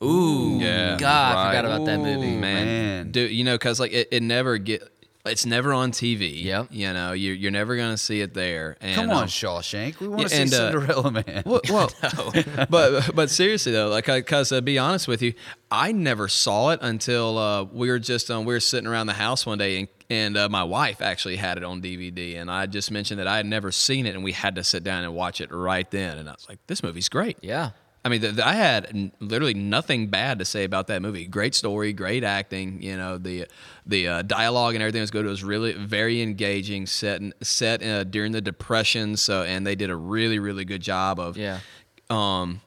Ooh, 0.03 0.59
Yeah, 0.61 0.97
God, 0.99 1.37
I 1.37 1.49
forgot 1.51 1.65
about 1.65 1.85
that 1.87 1.99
movie. 1.99 2.37
Man, 2.37 2.41
man. 2.41 3.11
Dude, 3.11 3.33
you 3.33 3.43
know, 3.43 3.55
because 3.55 3.81
like 3.81 3.93
it, 3.93 4.09
it 4.13 4.23
never 4.23 4.57
get, 4.59 4.83
it's 5.29 5.47
never 5.47 5.73
on 5.73 5.93
TV. 5.93 6.43
Yep. 6.45 6.69
You 6.71 6.93
know, 6.93 7.13
you're, 7.13 7.35
you're 7.35 7.51
never 7.51 7.77
gonna 7.77 7.97
see 7.97 8.21
it 8.21 8.35
there. 8.35 8.77
And, 8.81 8.95
Come 8.95 9.11
on, 9.11 9.25
um, 9.25 9.29
Shawshank. 9.29 10.01
We 10.01 10.09
want 10.09 10.23
to 10.23 10.29
see 10.29 10.43
and, 10.43 10.55
uh, 10.55 10.73
Cinderella 10.73 11.11
Man. 11.11 11.43
Well, 11.45 11.61
well 11.71 11.91
but 12.71 13.15
but 13.15 13.31
seriously 13.31 13.73
though, 13.73 13.89
like 13.89 14.07
because 14.07 14.51
to 14.51 14.63
be 14.63 14.79
honest 14.79 15.09
with 15.09 15.23
you, 15.23 15.35
I 15.71 15.93
never 15.93 16.29
saw 16.29 16.71
it 16.71 16.81
until 16.83 17.39
uh, 17.39 17.65
we 17.65 17.89
were 17.91 17.99
just 17.99 18.31
um, 18.31 18.45
we 18.45 18.55
were 18.55 18.61
sitting 18.61 18.87
around 18.87 19.07
the 19.07 19.15
house 19.15 19.47
one 19.47 19.59
day 19.59 19.79
and. 19.79 19.89
And 20.11 20.39
uh, 20.39 20.49
my 20.49 20.65
wife 20.65 21.03
actually 21.03 21.37
had 21.37 21.59
it 21.59 21.65
on 21.65 21.83
DVD, 21.83 22.39
and 22.39 22.51
I 22.51 22.65
just 22.65 22.91
mentioned 22.91 23.21
that 23.21 23.27
I 23.27 23.37
had 23.37 23.45
never 23.45 23.71
seen 23.71 24.07
it, 24.07 24.15
and 24.15 24.25
we 24.25 24.33
had 24.33 24.55
to 24.55 24.65
sit 24.65 24.83
down 24.83 25.05
and 25.05 25.15
watch 25.15 25.43
it 25.43 25.53
right 25.53 25.91
then. 25.91 26.17
And 26.17 26.31
I 26.31 26.33
was 26.33 26.47
like, 26.49 26.61
"This 26.67 26.83
movie's 26.83 27.11
great." 27.11 27.37
Yeah. 27.43 27.73
I 28.05 28.09
mean, 28.11 28.21
th 28.21 28.35
th- 28.37 28.47
I 28.47 28.55
had 28.55 28.87
n- 28.87 29.13
literally 29.21 29.55
nothing 29.55 30.07
bad 30.07 30.39
to 30.39 30.45
say 30.45 30.65
about 30.65 30.87
that 30.87 31.03
movie. 31.03 31.27
Great 31.27 31.55
story, 31.55 31.93
great 31.93 32.25
acting. 32.25 32.81
You 32.83 32.97
know, 32.97 33.19
the 33.19 33.47
the 33.87 34.09
uh, 34.09 34.23
dialogue 34.23 34.75
and 34.75 34.83
everything 34.83 35.01
was 35.01 35.11
good. 35.11 35.27
It 35.27 35.29
was 35.29 35.43
really 35.45 35.73
very 35.73 36.23
engaging. 36.23 36.87
Set 36.87 37.21
in, 37.21 37.35
set 37.43 37.83
uh, 37.83 38.05
during 38.05 38.33
the 38.33 38.41
depression, 38.41 39.17
so 39.17 39.43
and 39.43 39.67
they 39.67 39.75
did 39.75 39.91
a 39.91 39.97
really 39.97 40.39
really 40.39 40.65
good 40.65 40.81
job 40.83 41.19
of 41.19 41.37
Yeah. 41.37 41.59
um 42.09 42.61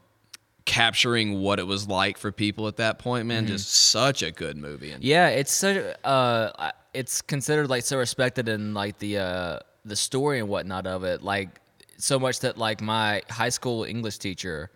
capturing 0.66 1.40
what 1.42 1.60
it 1.60 1.66
was 1.66 1.88
like 1.88 2.18
for 2.18 2.32
people 2.32 2.68
at 2.68 2.78
that 2.78 3.00
point. 3.00 3.26
Man, 3.26 3.44
Mm-hmm. 3.46 3.54
just 3.54 3.70
such 3.74 4.22
a 4.22 4.32
good 4.32 4.58
movie. 4.58 4.92
And 4.92 5.04
Yeah, 5.04 5.30
it's 5.30 5.52
so 5.52 5.94
uh, 6.04 6.72
it's 6.94 7.22
considered 7.22 7.70
like 7.70 7.84
so 7.84 7.98
respected 7.98 8.48
in 8.48 8.74
like 8.74 9.00
the 9.00 9.18
uh, 9.18 9.60
the 9.86 9.96
story 9.96 10.40
and 10.40 10.48
whatnot 10.48 10.86
of 10.86 11.04
it. 11.04 11.24
Like 11.24 11.50
so 11.98 12.20
much 12.20 12.42
that 12.42 12.58
like 12.58 12.82
my 12.82 13.22
high 13.30 13.50
school 13.50 13.84
English 13.86 14.18
teacher 14.20 14.70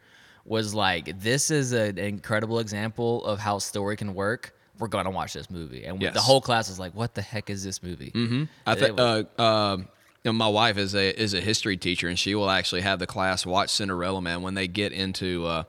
was 0.46 0.74
like, 0.74 1.20
"This 1.20 1.52
is 1.52 1.72
an 1.74 1.98
incredible 1.98 2.60
example 2.60 3.26
of 3.26 3.40
how 3.40 3.60
story 3.60 3.98
can 3.98 4.14
work. 4.14 4.54
We're 4.80 4.88
gonna 4.88 5.10
watch 5.10 5.34
this 5.34 5.50
movie." 5.50 5.86
And 5.86 6.00
the 6.00 6.22
whole 6.22 6.42
class 6.42 6.70
was 6.70 6.80
like, 6.80 6.94
"What 6.94 7.16
the 7.16 7.22
heck 7.22 7.50
is 7.50 7.64
this 7.64 7.82
movie?" 7.82 8.12
Mm-hmm. 8.14 8.44
I 8.66 8.76
think 8.76 9.00
uh, 9.00 9.24
uh, 9.38 9.78
you 9.80 9.86
know, 10.26 10.34
my 10.34 10.48
wife 10.48 10.78
is 10.78 10.96
a 10.96 11.20
is 11.20 11.34
a 11.34 11.42
history 11.42 11.78
teacher, 11.78 12.08
and 12.08 12.18
she 12.18 12.36
will 12.36 12.50
actually 12.50 12.82
have 12.82 13.00
the 13.00 13.08
class 13.08 13.46
watch 13.46 13.70
Cinderella 13.70 14.22
Man 14.22 14.42
when 14.42 14.54
they 14.54 14.68
get 14.68 14.92
into 14.92 15.46
uh, 15.46 15.64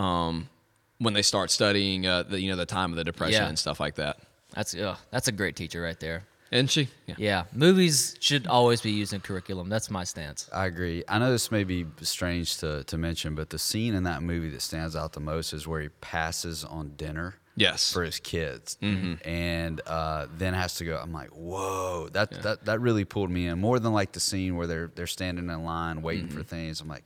um, 0.00 0.48
when 0.98 1.14
they 1.14 1.22
start 1.22 1.50
studying 1.50 2.06
uh, 2.06 2.22
the 2.22 2.40
you 2.40 2.50
know 2.50 2.56
the 2.56 2.66
time 2.66 2.90
of 2.92 2.96
the 2.96 3.04
depression 3.04 3.42
Yeah. 3.42 3.48
and 3.48 3.58
stuff 3.58 3.80
like 3.80 3.96
that. 3.96 4.18
That's 4.54 4.74
ugh, 4.74 4.96
that's 5.10 5.28
a 5.28 5.32
great 5.32 5.56
teacher 5.56 5.80
right 5.82 5.98
there. 6.00 6.24
Isn't 6.50 6.70
she? 6.70 6.88
Yeah. 7.06 7.14
Yeah, 7.18 7.44
movies 7.52 8.16
should 8.18 8.46
always 8.48 8.80
be 8.80 8.90
used 8.90 9.12
in 9.12 9.20
curriculum. 9.20 9.68
That's 9.68 9.88
my 9.90 10.02
stance. 10.04 10.48
I 10.52 10.66
agree. 10.66 11.04
I 11.08 11.18
know 11.20 11.30
this 11.30 11.52
may 11.52 11.62
be 11.62 11.86
strange 12.02 12.56
to, 12.58 12.82
to 12.84 12.98
mention, 12.98 13.36
but 13.36 13.50
the 13.50 13.58
scene 13.58 13.94
in 13.94 14.02
that 14.04 14.22
movie 14.24 14.50
that 14.50 14.62
stands 14.62 14.96
out 14.96 15.12
the 15.12 15.20
most 15.20 15.52
is 15.52 15.68
where 15.68 15.80
he 15.80 15.88
passes 16.00 16.64
on 16.64 16.94
dinner 16.96 17.36
Yes. 17.56 17.92
for 17.92 18.02
his 18.02 18.18
kids, 18.18 18.78
and 18.80 19.80
uh, 19.86 20.26
then 20.38 20.54
has 20.54 20.76
to 20.76 20.84
go. 20.84 20.96
I'm 20.96 21.12
like, 21.12 21.28
whoa, 21.30 22.08
that 22.12 22.30
that 22.42 22.64
that 22.64 22.80
really 22.80 23.04
pulled 23.04 23.30
me 23.30 23.48
in 23.48 23.60
more 23.60 23.78
than 23.78 23.92
like 23.92 24.12
the 24.12 24.20
scene 24.20 24.56
where 24.56 24.66
they're 24.66 24.90
they're 24.94 25.06
standing 25.06 25.48
in 25.50 25.64
line 25.64 26.00
waiting 26.00 26.28
for 26.28 26.42
things. 26.42 26.80
I'm 26.80 26.88
like, 26.88 27.04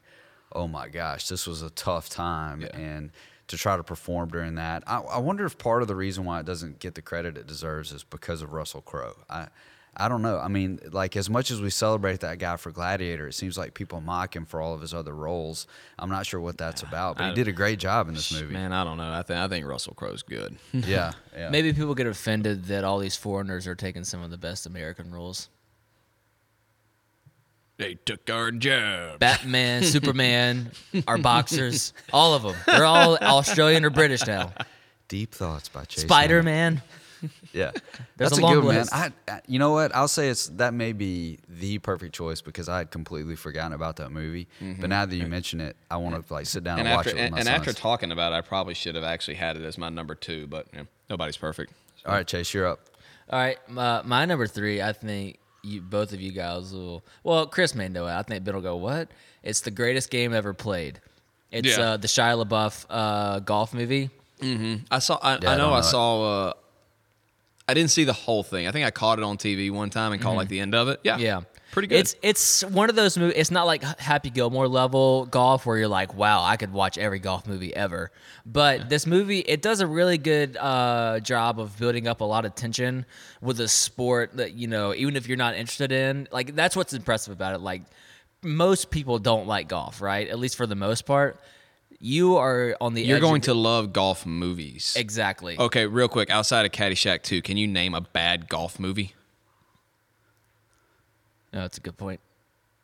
oh 0.53 0.69
my 0.69 0.89
gosh, 0.89 1.29
this 1.29 1.47
was 1.47 1.63
a 1.63 1.71
tough 1.71 2.09
time, 2.09 2.61
Yeah. 2.61 2.77
and 2.77 3.11
to 3.49 3.57
try 3.57 3.77
to 3.77 3.83
perform 3.83 4.31
during 4.31 4.55
that, 4.57 4.83
I, 4.87 4.99
I 4.99 5.19
wonder 5.19 5.45
if 5.45 5.59
part 5.59 5.83
of 5.83 5.89
the 5.89 5.97
reason 5.97 6.25
why 6.25 6.41
it 6.41 6.47
doesn't 6.47 6.79
get 6.79 6.95
the 6.95 7.03
credit 7.03 7.37
it 7.37 7.47
deserves 7.47 7.93
is 7.93 8.05
because 8.05 8.43
of 8.43 8.53
Russell 8.53 8.81
Crowe. 8.81 9.17
I. 9.29 9.49
I 9.97 10.09
don't 10.09 10.23
know. 10.23 10.39
I 10.39 10.49
mean, 10.49 10.81
like 10.91 11.17
as 11.17 11.31
much 11.31 11.53
as 11.53 11.61
we 11.61 11.71
celebrate 11.71 12.19
that 12.21 12.39
guy 12.41 12.57
for 12.57 12.73
Gladiator, 12.73 13.29
it 13.29 13.35
seems 13.35 13.57
like 13.57 13.75
people 13.75 14.01
mock 14.01 14.35
him 14.35 14.45
for 14.45 14.61
all 14.61 14.75
of 14.75 14.81
his 14.81 14.93
other 14.93 15.15
roles. 15.15 15.69
I'm 16.01 16.11
not 16.11 16.27
sure 16.27 16.41
what 16.41 16.59
that's 16.59 16.83
about, 16.83 17.17
but 17.17 17.29
he 17.29 17.35
did 17.37 17.47
a 17.47 17.53
great 17.53 17.79
job 17.79 18.09
in 18.09 18.15
this 18.15 18.33
movie. 18.33 18.53
Man, 18.53 18.73
I 18.73 18.83
don't 18.83 18.97
know. 18.97 19.13
I 19.13 19.23
think 19.23 19.39
I 19.39 19.47
think 19.47 19.67
Russell 19.67 19.95
Crowe's 19.95 20.23
good. 20.23 20.57
Yeah, 20.73 21.13
yeah. 21.37 21.49
Maybe 21.51 21.73
people 21.73 21.95
get 21.95 22.09
offended 22.09 22.65
that 22.65 22.83
all 22.83 22.99
these 22.99 23.15
foreigners 23.15 23.69
are 23.69 23.77
taking 23.77 24.03
some 24.03 24.21
of 24.21 24.33
the 24.33 24.37
best 24.37 24.67
American 24.67 25.13
roles. 25.13 25.49
They 27.77 27.95
took 27.95 28.29
our 28.31 28.51
job. 28.51 29.19
Batman, 29.19 29.83
Superman, 29.85 30.71
our 31.09 31.19
boxers, 31.19 31.93
all 32.13 32.35
of 32.35 32.43
them. 32.43 32.55
They're 32.67 32.85
all 32.85 33.17
Australian 33.23 33.85
or 33.85 33.91
British 33.91 34.27
now. 34.27 34.53
Deep 35.09 35.35
thoughts 35.35 35.69
by 35.69 35.85
Chase. 35.85 36.05
Spider 36.05 36.43
Man. 36.43 36.83
Yeah, 37.55 37.71
There's 38.19 38.33
that's 38.33 38.39
a 38.39 38.41
a, 38.41 38.43
long 38.43 38.55
good 38.55 38.65
list. 38.65 38.93
man. 38.93 39.13
I, 39.29 39.33
I, 39.33 39.41
you 39.47 39.59
know 39.59 39.71
what? 39.71 39.95
I'll 39.95 40.09
say 40.09 40.29
it's 40.29 40.49
that 40.49 40.75
may 40.75 40.93
be 40.93 41.39
the 41.49 41.79
perfect 41.79 42.15
choice 42.15 42.43
because 42.43 42.69
I 42.69 42.79
had 42.79 42.91
completely 42.91 43.35
forgotten 43.37 43.73
about 43.73 43.97
that 43.97 44.11
movie. 44.11 44.47
Mm-hmm. 44.61 44.81
But 44.83 44.91
now 44.91 45.07
that 45.07 45.15
you 45.17 45.27
mention 45.27 45.61
it, 45.61 45.75
I 45.91 45.97
want 45.99 46.27
to 46.27 46.35
like 46.35 46.45
sit 46.45 46.65
down 46.65 46.81
and, 46.81 46.89
And 46.89 46.97
watch 46.97 47.07
it 47.07 47.15
with 47.15 47.23
and, 47.23 47.33
my 47.33 47.39
and 47.39 47.47
sons. 47.47 47.59
after 47.61 47.73
talking 47.73 48.13
about 48.13 48.33
it, 48.33 48.37
I 48.37 48.41
probably 48.43 48.75
should 48.75 48.95
have 48.97 49.05
actually 49.05 49.37
had 49.37 49.57
it 49.57 49.63
as 49.63 49.79
my 49.79 49.89
number 49.89 50.15
two, 50.15 50.49
but 50.49 50.67
you 50.73 50.81
know, 50.81 50.87
nobody's 51.09 51.39
perfect. 51.39 51.73
All 52.05 52.13
right, 52.13 52.27
Chase, 52.27 52.53
you're 52.53 52.67
up. 52.67 52.81
All 53.31 53.39
right, 53.39 53.57
my, 53.71 53.83
uh, 53.87 54.03
my 54.05 54.25
number 54.27 54.47
three. 54.47 54.83
I 54.83 54.93
think 54.93 55.39
you 55.65 55.81
both 55.81 56.13
of 56.13 56.21
you 56.21 56.33
guys 56.33 56.73
will. 56.73 57.05
Well, 57.23 57.47
Chris 57.47 57.75
may 57.75 57.89
know 57.89 58.07
it. 58.07 58.13
I 58.13 58.23
think 58.23 58.45
Ben 58.45 58.55
will 58.55 58.63
go. 58.63 58.77
What? 58.77 59.09
It's 59.43 59.61
the 59.61 59.71
greatest 59.71 60.11
game 60.11 60.33
ever 60.35 60.55
played. 60.55 61.01
It's 61.51 61.77
Yeah. 61.77 61.93
uh, 61.93 61.97
the 61.97 62.09
Shia 62.09 62.45
LaBeouf 62.45 62.87
uh, 62.91 63.39
golf 63.41 63.73
movie. 63.75 64.11
I 64.91 64.99
saw. 64.99 65.19
I, 65.23 65.39
Yeah, 65.41 65.51
I 65.51 65.55
I 65.55 65.57
know. 65.57 65.67
I 65.69 65.71
know 65.71 65.77
it. 65.77 65.83
saw. 65.85 66.23
Uh, 66.49 66.53
I 67.67 67.73
didn't 67.75 67.91
see 67.91 68.05
the 68.05 68.13
whole 68.13 68.43
thing. 68.43 68.67
I 68.67 68.73
think 68.73 68.85
I 68.87 68.91
caught 68.91 69.19
it 69.19 69.25
on 69.25 69.39
TV 69.39 69.71
one 69.71 69.89
time 69.89 70.13
and 70.13 70.21
caught 70.21 70.37
like 70.37 70.49
the 70.49 70.61
end 70.61 70.75
of 70.75 70.89
it. 70.89 71.01
Yeah. 71.03 71.15
Mm-hmm. 71.15 71.23
Yeah, 71.23 71.41
Pretty 71.75 71.89
good. 71.89 71.99
It's 71.99 72.15
it's 72.23 72.63
one 72.63 72.89
of 72.89 72.95
those 72.95 73.19
movies. 73.19 73.35
It's 73.37 73.51
not 73.51 73.67
like 73.67 73.83
Happy 73.99 74.31
Gilmore 74.31 74.69
level 74.69 75.27
golf 75.27 75.67
where 75.67 75.77
you're 75.77 75.89
like, 75.89 76.15
wow, 76.15 76.41
I 76.45 76.57
could 76.57 76.73
watch 76.73 76.97
every 76.99 77.19
golf 77.19 77.49
movie 77.49 77.75
ever. 77.75 78.13
But 78.47 78.89
this 78.89 79.09
movie, 79.09 79.41
it 79.41 79.61
does 79.61 79.81
a 79.81 79.87
really 79.89 80.17
good 80.17 80.57
uh, 80.57 81.19
job 81.19 81.59
of 81.59 81.77
building 81.77 82.07
up 82.07 82.21
a 82.21 82.25
lot 82.25 82.45
of 82.45 82.55
tension 82.55 83.07
with 83.41 83.59
a 83.59 83.67
sport 83.67 84.37
that 84.37 84.53
you 84.53 84.69
know, 84.69 84.95
even 84.95 85.17
if 85.17 85.27
you're 85.27 85.37
not 85.37 85.57
interested 85.57 85.91
in. 85.91 86.29
Like 86.31 86.55
that's 86.55 86.77
what's 86.77 86.93
impressive 86.93 87.33
about 87.33 87.57
it. 87.57 87.61
Like 87.61 87.83
most 88.45 88.93
people 88.93 89.19
don't 89.19 89.49
like 89.49 89.67
golf, 89.67 90.01
right? 90.01 90.29
At 90.29 90.39
least 90.39 90.57
for 90.57 90.69
the 90.69 90.77
most 90.77 91.07
part. 91.07 91.41
You 91.99 92.37
are 92.37 92.77
on 92.81 92.95
the. 92.95 93.03
You're 93.03 93.19
going 93.19 93.41
to 93.43 93.55
love 93.55 93.93
golf 93.93 94.27
movies. 94.27 94.95
exactly. 94.97 95.59
Okay, 95.59 95.87
real 95.87 96.07
quick. 96.07 96.31
Outside 96.31 96.67
of 96.67 96.71
Caddyshack 96.71 97.23
2, 97.23 97.43
can 97.43 97.57
you 97.57 97.67
name 97.67 97.95
a 97.95 98.01
bad 98.01 98.49
golf 98.49 98.79
movie? 98.79 99.15
No, 101.55 101.61
that's 101.63 101.79
a 101.79 101.81
good 101.81 101.97
point. 101.97 102.21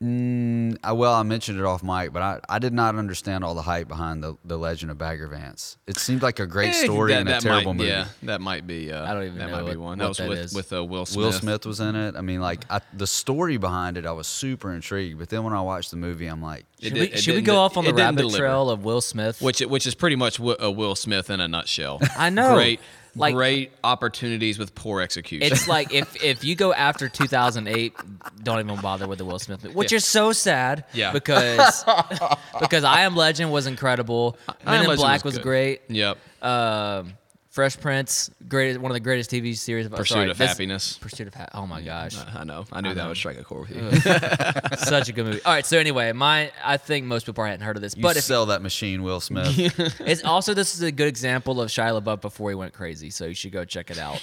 Mm, 0.03 0.79
I, 0.83 0.93
well, 0.93 1.12
I 1.12 1.23
mentioned 1.25 1.59
it 1.59 1.64
off 1.66 1.83
mic, 1.83 2.11
but 2.11 2.23
I, 2.23 2.41
I 2.49 2.59
did 2.59 2.73
not 2.73 2.95
understand 2.97 3.45
all 3.45 3.55
the 3.55 3.61
hype 3.61 3.87
behind 3.87 4.25
the, 4.25 4.35
the 4.47 4.57
Legend 4.57 4.91
of 4.91 4.97
Bagger 4.97 5.27
Vance. 5.29 5.77
It 5.87 5.99
seemed 5.99 6.23
like 6.23 6.39
a 6.39 6.47
great 6.47 6.71
Eh, 6.71 6.85
story 6.85 7.12
that- 7.12 7.21
and 7.21 7.29
a 7.29 7.33
that 7.33 7.43
terrible 7.43 7.75
might, 7.75 7.81
movie. 7.81 7.91
Yeah, 7.91 8.07
that 8.23 8.41
might 8.41 8.66
be. 8.66 8.91
Uh, 8.91 9.05
I 9.05 9.12
don't 9.12 9.25
even 9.25 9.37
that 9.37 9.51
know 9.51 9.53
might 9.62 9.71
be 9.73 9.77
what- 9.77 9.85
one. 9.85 9.99
what 9.99 10.05
That 10.05 10.09
was 10.09 10.16
that 10.16 10.29
with 10.31 10.39
is. 10.39 10.55
with 10.55 10.73
uh, 10.73 10.83
Will 10.83 11.05
Smith. 11.05 11.23
Will 11.23 11.33
Smith 11.33 11.66
was 11.66 11.81
in 11.81 11.97
it. 11.97 12.16
I 12.16 12.23
mean, 12.23 12.41
like 12.41 12.64
I, 12.71 12.81
the 12.95 13.07
story 13.07 13.59
behind 13.59 13.99
it, 13.99 14.07
I 14.07 14.12
was 14.12 14.27
super 14.27 14.73
intrigued. 14.73 15.18
But 15.18 15.29
then 15.29 15.45
when 15.45 15.53
I 15.53 15.61
watched 15.61 15.91
the 15.91 15.99
movie, 15.99 16.29
I'm 16.29 16.41
like, 16.41 16.64
Should, 16.83 16.95
did- 16.95 17.12
we, 17.12 17.16
should 17.18 17.35
we 17.35 17.43
go 17.43 17.59
off 17.59 17.77
on 17.77 17.85
the 17.85 17.91
it 17.91 17.93
didn't 17.93 18.07
rabbit 18.07 18.21
deliver. 18.23 18.39
trail 18.39 18.71
of 18.71 18.83
Will 18.83 19.03
Smith? 19.03 19.43
which 19.43 19.61
which 19.61 19.87
is 19.87 19.95
pretty 19.95 20.16
much 20.16 20.39
Wi- 20.39 20.57
uh, 20.64 20.71
Will 20.71 20.95
Smith 20.95 21.29
in 21.29 21.41
a 21.41 21.49
nutshell. 21.49 22.01
I 22.16 22.31
know. 22.31 22.55
Great, 22.55 22.81
Like- 23.17 23.35
great 23.35 23.73
opportunities 23.83 24.59
with 24.59 24.75
poor 24.75 25.01
execution. 25.01 25.51
It's 25.53 25.67
like 25.67 25.93
if 25.93 26.23
if 26.23 26.45
you 26.45 26.55
go 26.55 26.73
after 26.73 27.09
2008, 27.09 27.95
don't 28.43 28.61
even 28.61 28.81
bother 28.81 29.09
with 29.09 29.19
the 29.19 29.25
Will 29.25 29.39
Smith, 29.39 29.63
movie, 29.65 29.75
which 29.75 29.93
Yeah. 29.93 29.97
is 29.97 30.05
so 30.05 30.33
sad. 30.33 30.85
Yeah. 30.93 31.13
Because 31.13 31.85
because 32.61 32.85
I 32.85 33.03
Am 33.03 33.17
Legend 33.17 33.51
was 33.53 33.67
incredible. 33.67 34.37
Men 34.65 34.75
in 34.83 34.89
Legend 34.89 34.97
Black 34.99 35.25
was 35.25 35.35
was, 35.35 35.43
great. 35.43 35.83
yep. 35.89 36.19
Um, 36.43 37.15
Fresh 37.51 37.80
Prince, 37.80 38.30
great, 38.46 38.80
one 38.80 38.92
of 38.92 38.94
the 38.94 39.01
greatest 39.01 39.28
TV 39.28 39.57
series. 39.57 39.84
Of, 39.84 39.90
Pursuit 39.90 40.14
sorry, 40.14 40.30
of 40.30 40.38
this- 40.38 40.51
Happiness. 40.51 40.98
Pursuit 40.98 41.26
of 41.26 41.34
Happiness. 41.34 41.61
Oh 41.61 41.66
my 41.66 41.82
mm, 41.82 41.84
gosh, 41.84 42.16
I 42.32 42.44
know. 42.44 42.64
I 42.70 42.80
knew 42.80 42.94
that 42.94 43.09
would 43.09 43.16
strike 43.16 43.40
a 43.40 43.42
chord 43.42 43.68
with 43.68 43.76
you. 43.76 44.76
such 44.78 45.09
a 45.09 45.12
good 45.12 45.26
movie. 45.26 45.42
All 45.44 45.53
right, 45.53 45.66
so 45.66 45.76
anyway, 45.76 46.12
my 46.12 46.53
I 46.64 46.76
think 46.76 47.07
most 47.07 47.26
people 47.26 47.42
hadn't 47.42 47.62
heard 47.62 47.74
of 47.74 47.82
this, 47.82 47.96
you 47.96 48.03
but 48.05 48.16
if 48.16 48.22
sell 48.22 48.46
that 48.46 48.62
machine, 48.62 49.03
Will 49.03 49.18
Smith. 49.18 49.48
it's 50.01 50.22
also 50.22 50.55
this 50.55 50.76
is 50.76 50.82
a 50.82 50.92
good 50.92 51.09
example 51.09 51.61
of 51.61 51.70
Shia 51.70 52.01
LaBeouf 52.01 52.20
before 52.20 52.51
he 52.51 52.55
went 52.55 52.72
crazy, 52.72 53.11
so 53.11 53.26
you 53.26 53.34
should 53.34 53.51
go 53.51 53.64
check 53.64 53.90
it 53.90 53.98
out. 53.98 54.22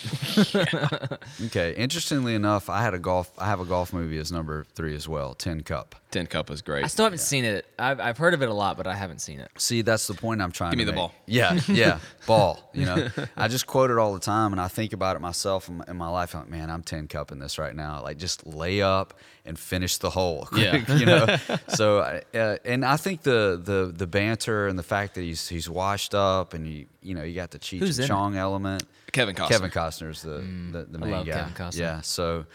okay. 1.47 1.73
Interestingly 1.75 2.33
enough, 2.33 2.69
I 2.69 2.81
had 2.81 2.93
a 2.93 2.99
golf. 2.99 3.29
I 3.37 3.47
have 3.47 3.59
a 3.59 3.65
golf 3.65 3.91
movie 3.91 4.19
as 4.19 4.31
number 4.31 4.65
three 4.73 4.95
as 4.95 5.05
well. 5.05 5.33
Tin 5.33 5.63
Cup. 5.63 5.95
Tin 6.09 6.25
Cup 6.25 6.49
was 6.49 6.61
great. 6.61 6.85
I 6.85 6.87
still 6.87 7.03
haven't 7.05 7.19
seen 7.19 7.43
it. 7.43 7.65
I've, 7.77 7.99
I've 7.99 8.17
heard 8.17 8.33
of 8.33 8.41
it 8.41 8.47
a 8.47 8.53
lot, 8.53 8.77
but 8.77 8.87
I 8.87 8.95
haven't 8.95 9.19
seen 9.19 9.41
it. 9.41 9.51
See, 9.57 9.81
that's 9.81 10.07
the 10.07 10.13
point 10.13 10.41
I'm 10.41 10.53
trying 10.53 10.71
to. 10.71 10.77
Give 10.77 10.85
to 10.87 10.91
me 10.93 10.95
the 10.95 11.01
make. 11.03 11.11
ball. 11.11 11.23
Yeah, 11.25 11.59
yeah, 11.67 11.99
ball. 12.25 12.69
You 12.73 12.85
know, 12.85 13.09
I 13.35 13.49
just 13.49 13.67
quote 13.67 13.91
it 13.91 13.97
all 13.97 14.13
the 14.13 14.19
time, 14.21 14.53
and 14.53 14.61
I 14.61 14.69
think 14.69 14.93
about 14.93 15.17
it 15.17 15.19
myself 15.19 15.67
in 15.67 15.77
my, 15.77 15.85
in 15.89 15.97
my 15.97 16.07
life. 16.07 16.33
I'm 16.33 16.41
like, 16.41 16.49
man, 16.49 16.69
I'm 16.69 16.81
tin 16.81 17.07
cupping 17.07 17.39
this 17.39 17.57
right 17.57 17.75
now. 17.75 18.01
Like, 18.01 18.17
just 18.17 18.47
lay 18.47 18.81
up 18.81 19.15
and 19.43 19.59
finish 19.59 19.97
the 19.97 20.09
hole. 20.09 20.47
Yeah. 20.57 20.95
you 20.95 21.05
know. 21.05 21.37
So, 21.67 21.99
uh, 22.33 22.57
and 22.65 22.85
I 22.85 22.95
think 22.97 23.23
the 23.23 23.59
the 23.61 23.93
the 23.95 24.07
banter 24.07 24.67
and 24.67 24.79
the 24.79 24.83
fact 24.83 25.15
that 25.15 25.21
he's 25.21 25.47
he's 25.47 25.69
washed 25.69 26.15
up 26.15 26.53
and 26.53 26.65
you 26.67 26.85
you 27.01 27.15
know 27.15 27.23
you 27.23 27.35
got 27.35 27.51
the 27.51 27.59
Cheech 27.59 27.79
Who's 27.79 27.99
and 27.99 28.05
in 28.05 28.05
it? 28.05 28.07
Chong 28.07 28.37
element. 28.37 28.83
Kevin 29.11 29.35
Costner. 29.35 29.49
Kevin 29.49 29.69
Costner's 29.71 30.21
the 30.21 30.39
the, 30.71 30.85
the 30.89 30.97
I 30.97 31.01
main 31.01 31.11
love 31.11 31.25
guy. 31.25 31.33
Kevin 31.33 31.53
Costner. 31.53 31.79
Yeah. 31.79 32.01
So. 32.01 32.45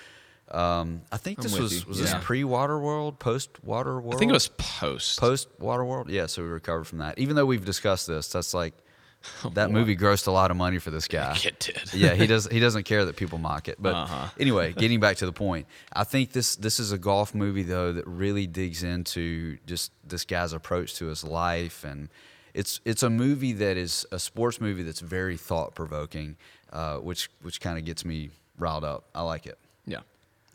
Um, 0.53 1.01
I 1.11 1.17
think 1.17 1.39
I'm 1.39 1.43
this 1.45 1.59
was 1.59 1.81
you. 1.81 1.89
was 1.89 1.99
Yeah. 1.99 2.05
this 2.05 2.15
pre 2.25 2.43
Waterworld, 2.43 3.19
post 3.19 3.51
Waterworld. 3.67 4.15
I 4.15 4.19
think 4.19 4.31
it 4.31 4.35
was 4.35 4.49
post. 4.49 5.19
post 5.19 5.49
Waterworld. 5.59 6.09
Yeah, 6.11 6.27
so 6.27 6.43
we 6.43 6.49
recovered 6.49 6.85
from 6.85 6.99
that. 6.99 7.19
Even 7.19 7.37
though 7.37 7.47
we've 7.47 7.65
discussed 7.65 8.07
this, 8.07 8.29
that's 8.29 8.53
like 8.53 8.75
that 9.55 9.71
movie 9.71 9.97
grossed 9.97 10.27
a 10.27 10.31
lot 10.31 10.51
of 10.51 10.57
money 10.57 10.79
for 10.79 10.91
this 10.91 11.07
guy. 11.09 11.39
It 11.45 11.59
did. 11.61 11.95
yeah, 11.95 12.15
he 12.15 12.27
does. 12.33 12.47
He 12.49 12.61
doesn't 12.61 12.83
care 12.85 13.05
that 13.07 13.17
people 13.17 13.39
mock 13.39 13.69
it. 13.69 13.77
But 13.81 13.95
Uh-huh. 13.95 14.29
anyway, 14.39 14.73
getting 14.77 15.01
back 15.01 15.17
to 15.19 15.27
the 15.27 15.33
point, 15.33 15.67
I 15.93 16.05
think 16.05 16.33
this 16.33 16.57
this 16.57 16.79
is 16.81 16.93
a 16.93 16.99
golf 16.99 17.35
movie 17.35 17.63
though 17.63 17.93
that 17.93 18.07
really 18.07 18.47
digs 18.47 18.83
into 18.83 19.59
just 19.67 19.91
this 20.07 20.25
guy's 20.25 20.53
approach 20.53 20.97
to 20.97 21.07
his 21.07 21.25
life, 21.25 21.83
and 21.85 22.09
it's 22.53 22.81
it's 22.85 23.03
a 23.03 23.09
movie 23.11 23.53
that 23.55 23.77
is 23.79 24.05
a 24.13 24.19
sports 24.19 24.61
movie 24.61 24.83
that's 24.83 25.01
very 25.01 25.37
thought 25.39 25.75
provoking, 25.75 26.37
uh, 26.73 26.97
which 26.99 27.31
which 27.43 27.61
kind 27.61 27.79
of 27.79 27.85
gets 27.87 28.05
me 28.05 28.31
riled 28.59 28.85
up. 28.85 29.05
I 29.15 29.23
like 29.23 29.47
it. 29.47 29.57
Yeah. 29.87 30.01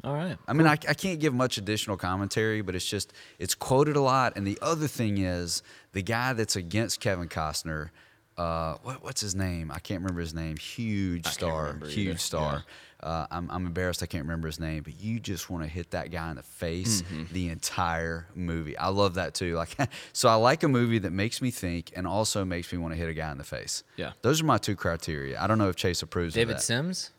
All 0.03 0.13
right. 0.13 0.37
I 0.47 0.53
mean, 0.53 0.67
I, 0.67 0.73
I 0.73 0.93
can't 0.93 1.19
give 1.19 1.33
much 1.33 1.57
additional 1.57 1.97
commentary, 1.97 2.61
but 2.61 2.75
it's 2.75 2.87
just 2.87 3.13
it's 3.39 3.55
quoted 3.55 3.95
a 3.95 4.01
lot. 4.01 4.33
And 4.35 4.45
the 4.45 4.57
other 4.61 4.87
thing 4.87 5.17
is 5.17 5.63
the 5.93 6.01
guy 6.03 6.33
that's 6.33 6.55
against 6.55 6.99
Kevin 6.99 7.27
Costner. 7.27 7.89
Uh, 8.37 8.75
what, 8.83 9.03
what's 9.03 9.19
his 9.21 9.33
name? 9.33 9.71
I 9.71 9.79
can't 9.79 10.01
remember 10.01 10.21
his 10.21 10.35
name. 10.35 10.57
Huge 10.57 11.25
star, 11.25 11.75
huge 11.87 11.97
either. 11.97 12.17
star. 12.19 12.63
Uh, 13.01 13.25
I'm, 13.31 13.49
I'm 13.49 13.65
embarrassed 13.65 14.03
I 14.03 14.05
can't 14.05 14.23
remember 14.25 14.47
his 14.47 14.59
name, 14.59 14.83
but 14.83 14.99
you 15.01 15.19
just 15.19 15.49
want 15.49 15.63
to 15.63 15.69
hit 15.69 15.89
that 15.91 16.11
guy 16.11 16.29
in 16.29 16.35
the 16.35 16.43
face 16.43 17.01
Mm-hmm. 17.01 17.33
the 17.33 17.49
entire 17.49 18.27
movie. 18.35 18.77
I 18.77 18.89
love 18.89 19.15
that 19.15 19.33
too. 19.33 19.55
Like, 19.55 19.75
so 20.13 20.29
I 20.29 20.35
like 20.35 20.61
a 20.61 20.67
movie 20.67 20.99
that 20.99 21.11
makes 21.11 21.41
me 21.41 21.49
think 21.49 21.91
and 21.95 22.05
also 22.05 22.45
makes 22.45 22.71
me 22.71 22.77
want 22.77 22.93
to 22.93 22.97
hit 22.99 23.09
a 23.09 23.13
guy 23.15 23.31
in 23.31 23.39
the 23.39 23.43
face. 23.43 23.83
Yeah. 23.97 24.11
those 24.21 24.39
are 24.41 24.45
my 24.45 24.59
two 24.59 24.75
criteria. 24.75 25.41
I 25.41 25.47
don't 25.47 25.57
know 25.57 25.69
if 25.69 25.75
Chase 25.75 26.03
approves 26.03 26.35
David 26.35 26.57
of 26.57 26.61
that. 26.61 26.67
David 26.67 26.85
Simms? 26.85 27.11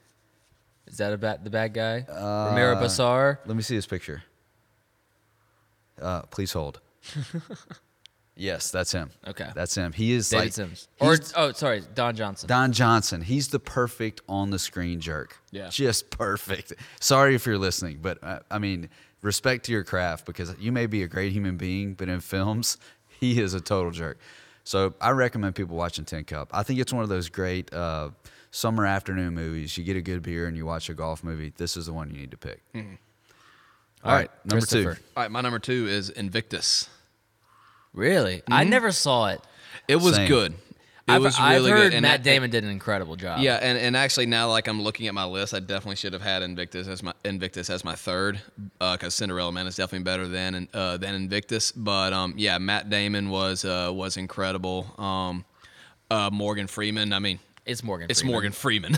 Is 0.89 0.97
that 0.99 1.13
a 1.13 1.19
bad, 1.19 1.45
the 1.45 1.51
bad 1.51 1.75
guy? 1.75 2.05
Romeo 2.09 2.75
Posar? 2.77 3.39
Let 3.47 3.57
me 3.57 3.63
see 3.63 3.75
his 3.75 3.87
picture. 3.87 4.23
Uh, 6.01 6.23
please 6.23 6.53
hold. 6.53 6.81
yes, 8.37 8.71
that's 8.71 8.93
him. 8.93 9.11
Okay. 9.27 9.49
That's 9.55 9.75
him. 9.75 9.93
He 9.93 10.13
is 10.13 10.29
David 10.29 10.45
like 10.45 10.53
Simms. 10.53 10.89
Or 11.01 11.19
oh, 11.37 11.53
sorry, 11.53 11.83
Don 11.95 12.15
Johnson. 12.15 12.49
Don 12.49 12.73
Johnson. 12.73 13.21
He's 13.21 13.49
the 13.49 13.59
perfect 13.59 14.21
on 14.29 14.51
the 14.51 14.59
screen 14.59 15.01
jerk. 15.01 15.39
Yeah. 15.51 15.69
Just 15.69 16.11
perfect. 16.17 16.73
Sorry 17.01 17.35
if 17.35 17.47
you're 17.47 17.59
listening, 17.59 17.99
but 18.01 18.19
uh, 18.23 18.41
I 18.51 18.59
mean, 18.59 18.89
respect 19.23 19.65
to 19.67 19.73
your 19.73 19.85
craft 19.85 20.25
because 20.25 20.55
you 20.59 20.73
may 20.73 20.87
be 20.87 21.03
a 21.03 21.09
great 21.09 21.33
human 21.33 21.57
being, 21.57 21.95
but 21.95 22.09
in 22.09 22.21
films, 22.21 22.79
he 23.21 23.41
is 23.41 23.55
a 23.55 23.61
total 23.61 23.91
jerk. 23.91 24.19
So 24.65 24.95
I 25.01 25.11
recommend 25.11 25.55
people 25.55 25.77
watching 25.77 26.05
Tin 26.05 26.25
Cup. 26.25 26.51
I 26.53 26.63
think 26.63 26.79
it's 26.79 26.93
one 26.93 27.03
of 27.03 27.09
those 27.09 27.31
great 27.31 27.73
uh, 27.73 28.11
summer 28.51 28.87
afternoon 28.87 29.35
movies. 29.35 29.77
You 29.77 29.85
get 29.85 29.97
a 29.97 30.03
good 30.03 30.23
beer 30.23 30.47
and 30.47 30.57
you 30.57 30.67
watch 30.67 30.89
a 30.89 30.95
golf 30.95 31.23
movie. 31.23 31.53
This 31.57 31.77
is 31.77 31.87
the 31.87 31.93
one 31.93 32.11
you 32.11 32.17
need 32.17 32.31
to 32.31 32.37
pick. 32.37 32.63
All 34.05 34.13
right, 34.13 34.31
number 34.45 34.65
two. 34.65 34.89
All 34.89 35.23
right, 35.23 35.31
my 35.31 35.41
number 35.41 35.59
two 35.59 35.87
is 35.89 36.11
Invictus. 36.11 36.89
Really? 37.93 38.43
I 38.49 38.65
never 38.65 38.93
saw 38.93 39.29
it. 39.29 39.41
It 39.89 39.97
was 39.97 40.15
Same. 40.17 40.29
good. 40.29 40.53
It 40.53 41.13
I've, 41.13 41.23
was 41.23 41.37
I've 41.39 41.57
really 41.57 41.71
heard 41.71 41.79
good. 41.85 41.95
And 41.95 42.03
Matt 42.03 42.23
Damon 42.23 42.51
did 42.51 42.65
an 42.65 42.71
incredible 42.71 43.17
job. 43.17 43.41
Yeah, 43.41 43.57
and, 43.57 43.79
and 43.79 43.97
actually 43.97 44.27
now 44.27 44.51
like 44.51 44.69
I'm 44.69 44.83
looking 44.83 45.07
at 45.07 45.15
my 45.15 45.25
list, 45.25 45.55
I 45.55 45.61
definitely 45.61 45.97
should 45.97 46.13
have 46.13 46.21
had 46.21 46.43
Invictus 46.43 46.87
as 46.87 47.03
my 47.03 47.15
Invictus 47.25 47.71
as 47.71 47.83
my 47.83 47.95
third 47.95 48.41
because 48.79 49.15
Cinderella 49.15 49.51
Man 49.51 49.67
is 49.67 49.77
definitely 49.77 50.05
better 50.05 50.29
than 50.29 50.69
uh, 50.75 50.99
than 50.99 51.15
Invictus. 51.15 51.73
But 51.73 52.13
um, 52.13 52.35
yeah, 52.37 52.59
Matt 52.59 52.91
Damon 52.91 53.31
was 53.31 53.65
uh, 53.65 53.91
was 53.93 54.19
incredible. 54.19 54.95
Um, 54.99 55.47
uh, 56.11 56.31
Morgan 56.33 56.67
Freeman, 56.67 57.13
I 57.13 57.19
mean, 57.19 57.39
It's 57.69 57.85
Morgan. 57.85 58.09
it's 58.11 58.21
Freeman. 58.21 58.33
Morgan 58.33 58.53
Freeman. 58.53 58.97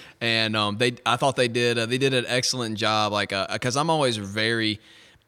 and 0.20 0.54
um, 0.56 0.76
they, 0.78 0.94
I 1.06 1.16
thought 1.16 1.36
they 1.36 1.48
did, 1.48 1.78
uh, 1.78 1.86
they 1.86 1.98
did 1.98 2.14
an 2.14 2.24
excellent 2.28 2.76
job. 2.78 3.12
Like, 3.12 3.32
uh, 3.32 3.56
cause 3.58 3.76
I'm 3.76 3.90
always 3.90 4.16
very, 4.18 4.78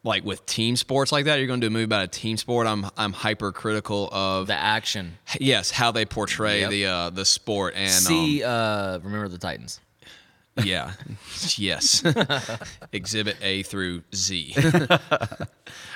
like 0.04 0.24
with 0.24 0.44
team 0.46 0.74
sports 0.76 1.12
like 1.12 1.24
that. 1.26 1.36
You're 1.38 1.46
going 1.46 1.60
to 1.60 1.64
do 1.66 1.68
a 1.68 1.70
movie 1.72 1.84
about 1.84 2.02
a 2.04 2.08
team 2.08 2.36
sport. 2.36 2.66
I'm, 2.66 2.86
I'm 2.96 3.12
hypercritical 3.12 4.08
of 4.12 4.46
The 4.48 4.54
action. 4.54 5.16
yes 5.40 5.70
how 5.70 5.92
they 5.92 6.04
portray 6.04 6.60
Yep. 6.62 6.70
the 6.70 6.86
uh, 6.86 7.10
the 7.10 7.24
sport. 7.24 7.74
And 7.76 7.90
See, 7.90 8.42
uh, 8.42 8.98
remember 8.98 9.28
the 9.28 9.38
Titans. 9.38 9.80
um, 10.58 10.64
yeah, 10.66 10.92
yes, 11.56 12.02
Exhibit 12.92 13.36
A 13.42 13.62
through 13.62 14.02
Z. 14.14 14.54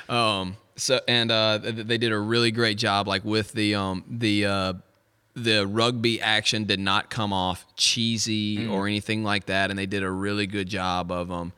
um, 0.08 0.56
so 0.76 1.00
and 1.08 1.30
uh, 1.30 1.58
they 1.62 1.98
did 1.98 2.12
a 2.12 2.18
really 2.18 2.50
great 2.50 2.78
job, 2.78 3.08
like 3.08 3.24
with 3.24 3.52
the 3.52 3.74
um 3.74 4.04
the 4.08 4.46
uh, 4.46 4.72
the 5.36 5.66
rugby 5.66 6.20
action 6.20 6.64
did 6.64 6.80
not 6.80 7.10
come 7.10 7.32
off 7.32 7.64
cheesy 7.76 8.56
Mm. 8.58 8.72
or 8.72 8.86
anything 8.88 9.22
like 9.22 9.46
that, 9.46 9.70
and 9.70 9.78
they 9.78 9.86
did 9.86 10.02
a 10.02 10.10
really 10.10 10.46
good 10.46 10.68
job 10.68 11.12
of 11.12 11.30
um 11.30 11.52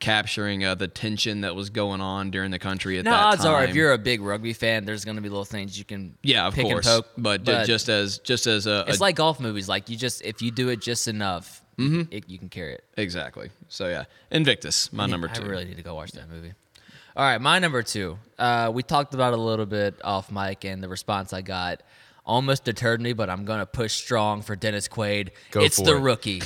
capturing 0.00 0.64
uh, 0.64 0.74
the 0.74 0.88
tension 0.88 1.40
that 1.42 1.54
was 1.54 1.70
going 1.70 2.00
on 2.00 2.30
during 2.30 2.50
the 2.50 2.58
country 2.58 2.98
at 2.98 3.04
Now, 3.04 3.12
that 3.12 3.22
odds 3.34 3.44
time. 3.44 3.54
are, 3.54 3.64
if 3.64 3.74
you're 3.74 3.92
a 3.92 3.98
big 3.98 4.20
rugby 4.20 4.52
fan, 4.52 4.84
there's 4.84 5.04
going 5.04 5.16
to 5.16 5.22
be 5.22 5.28
little 5.30 5.44
things 5.46 5.78
you 5.78 5.84
can 5.84 6.14
yeah, 6.22 6.46
of 6.46 6.54
pick 6.54 6.64
course, 6.66 6.86
and 6.86 7.02
poke. 7.04 7.06
but, 7.16 7.44
ju- 7.44 7.64
just 7.64 7.88
as 7.88 8.18
just 8.18 8.46
as 8.46 8.66
a, 8.66 8.84
it's 8.88 8.98
a- 8.98 9.00
like 9.00 9.16
golf 9.16 9.40
movies. 9.40 9.68
Like 9.68 9.88
you 9.88 9.96
just 9.96 10.22
if 10.22 10.42
you 10.42 10.50
do 10.50 10.68
it 10.68 10.80
just 10.80 11.08
enough, 11.08 11.60
Mm-hmm. 11.78 12.02
it, 12.14 12.28
you 12.30 12.38
can 12.38 12.48
carry 12.48 12.74
it. 12.74 12.84
exactly. 12.96 13.50
So 13.68 13.88
yeah, 13.88 14.04
Invictus, 14.30 14.92
my 14.92 15.06
number 15.06 15.26
two. 15.26 15.42
I 15.42 15.46
really 15.46 15.64
need 15.64 15.76
to 15.78 15.82
go 15.82 15.96
watch 15.96 16.12
that 16.12 16.28
movie. 16.30 16.52
All 17.16 17.24
right, 17.24 17.40
my 17.40 17.58
number 17.58 17.82
two. 17.82 18.16
Uh, 18.38 18.70
we 18.72 18.84
talked 18.84 19.12
about 19.14 19.32
it 19.32 19.40
a 19.40 19.42
little 19.42 19.66
bit 19.66 20.00
off 20.04 20.30
mic, 20.30 20.64
and 20.64 20.80
the 20.80 20.88
response 20.88 21.32
I 21.32 21.40
got 21.42 21.80
almost 22.26 22.64
deterred 22.64 23.00
me, 23.00 23.12
but 23.12 23.28
I'm 23.28 23.44
gonna 23.44 23.66
push 23.66 23.92
strong 23.92 24.42
for 24.42 24.56
Dennis 24.56 24.88
Quaid. 24.88 25.30
Go 25.50 25.60
it's 25.62 25.76
the 25.76 25.96
it. 25.96 26.00
rookie. 26.00 26.42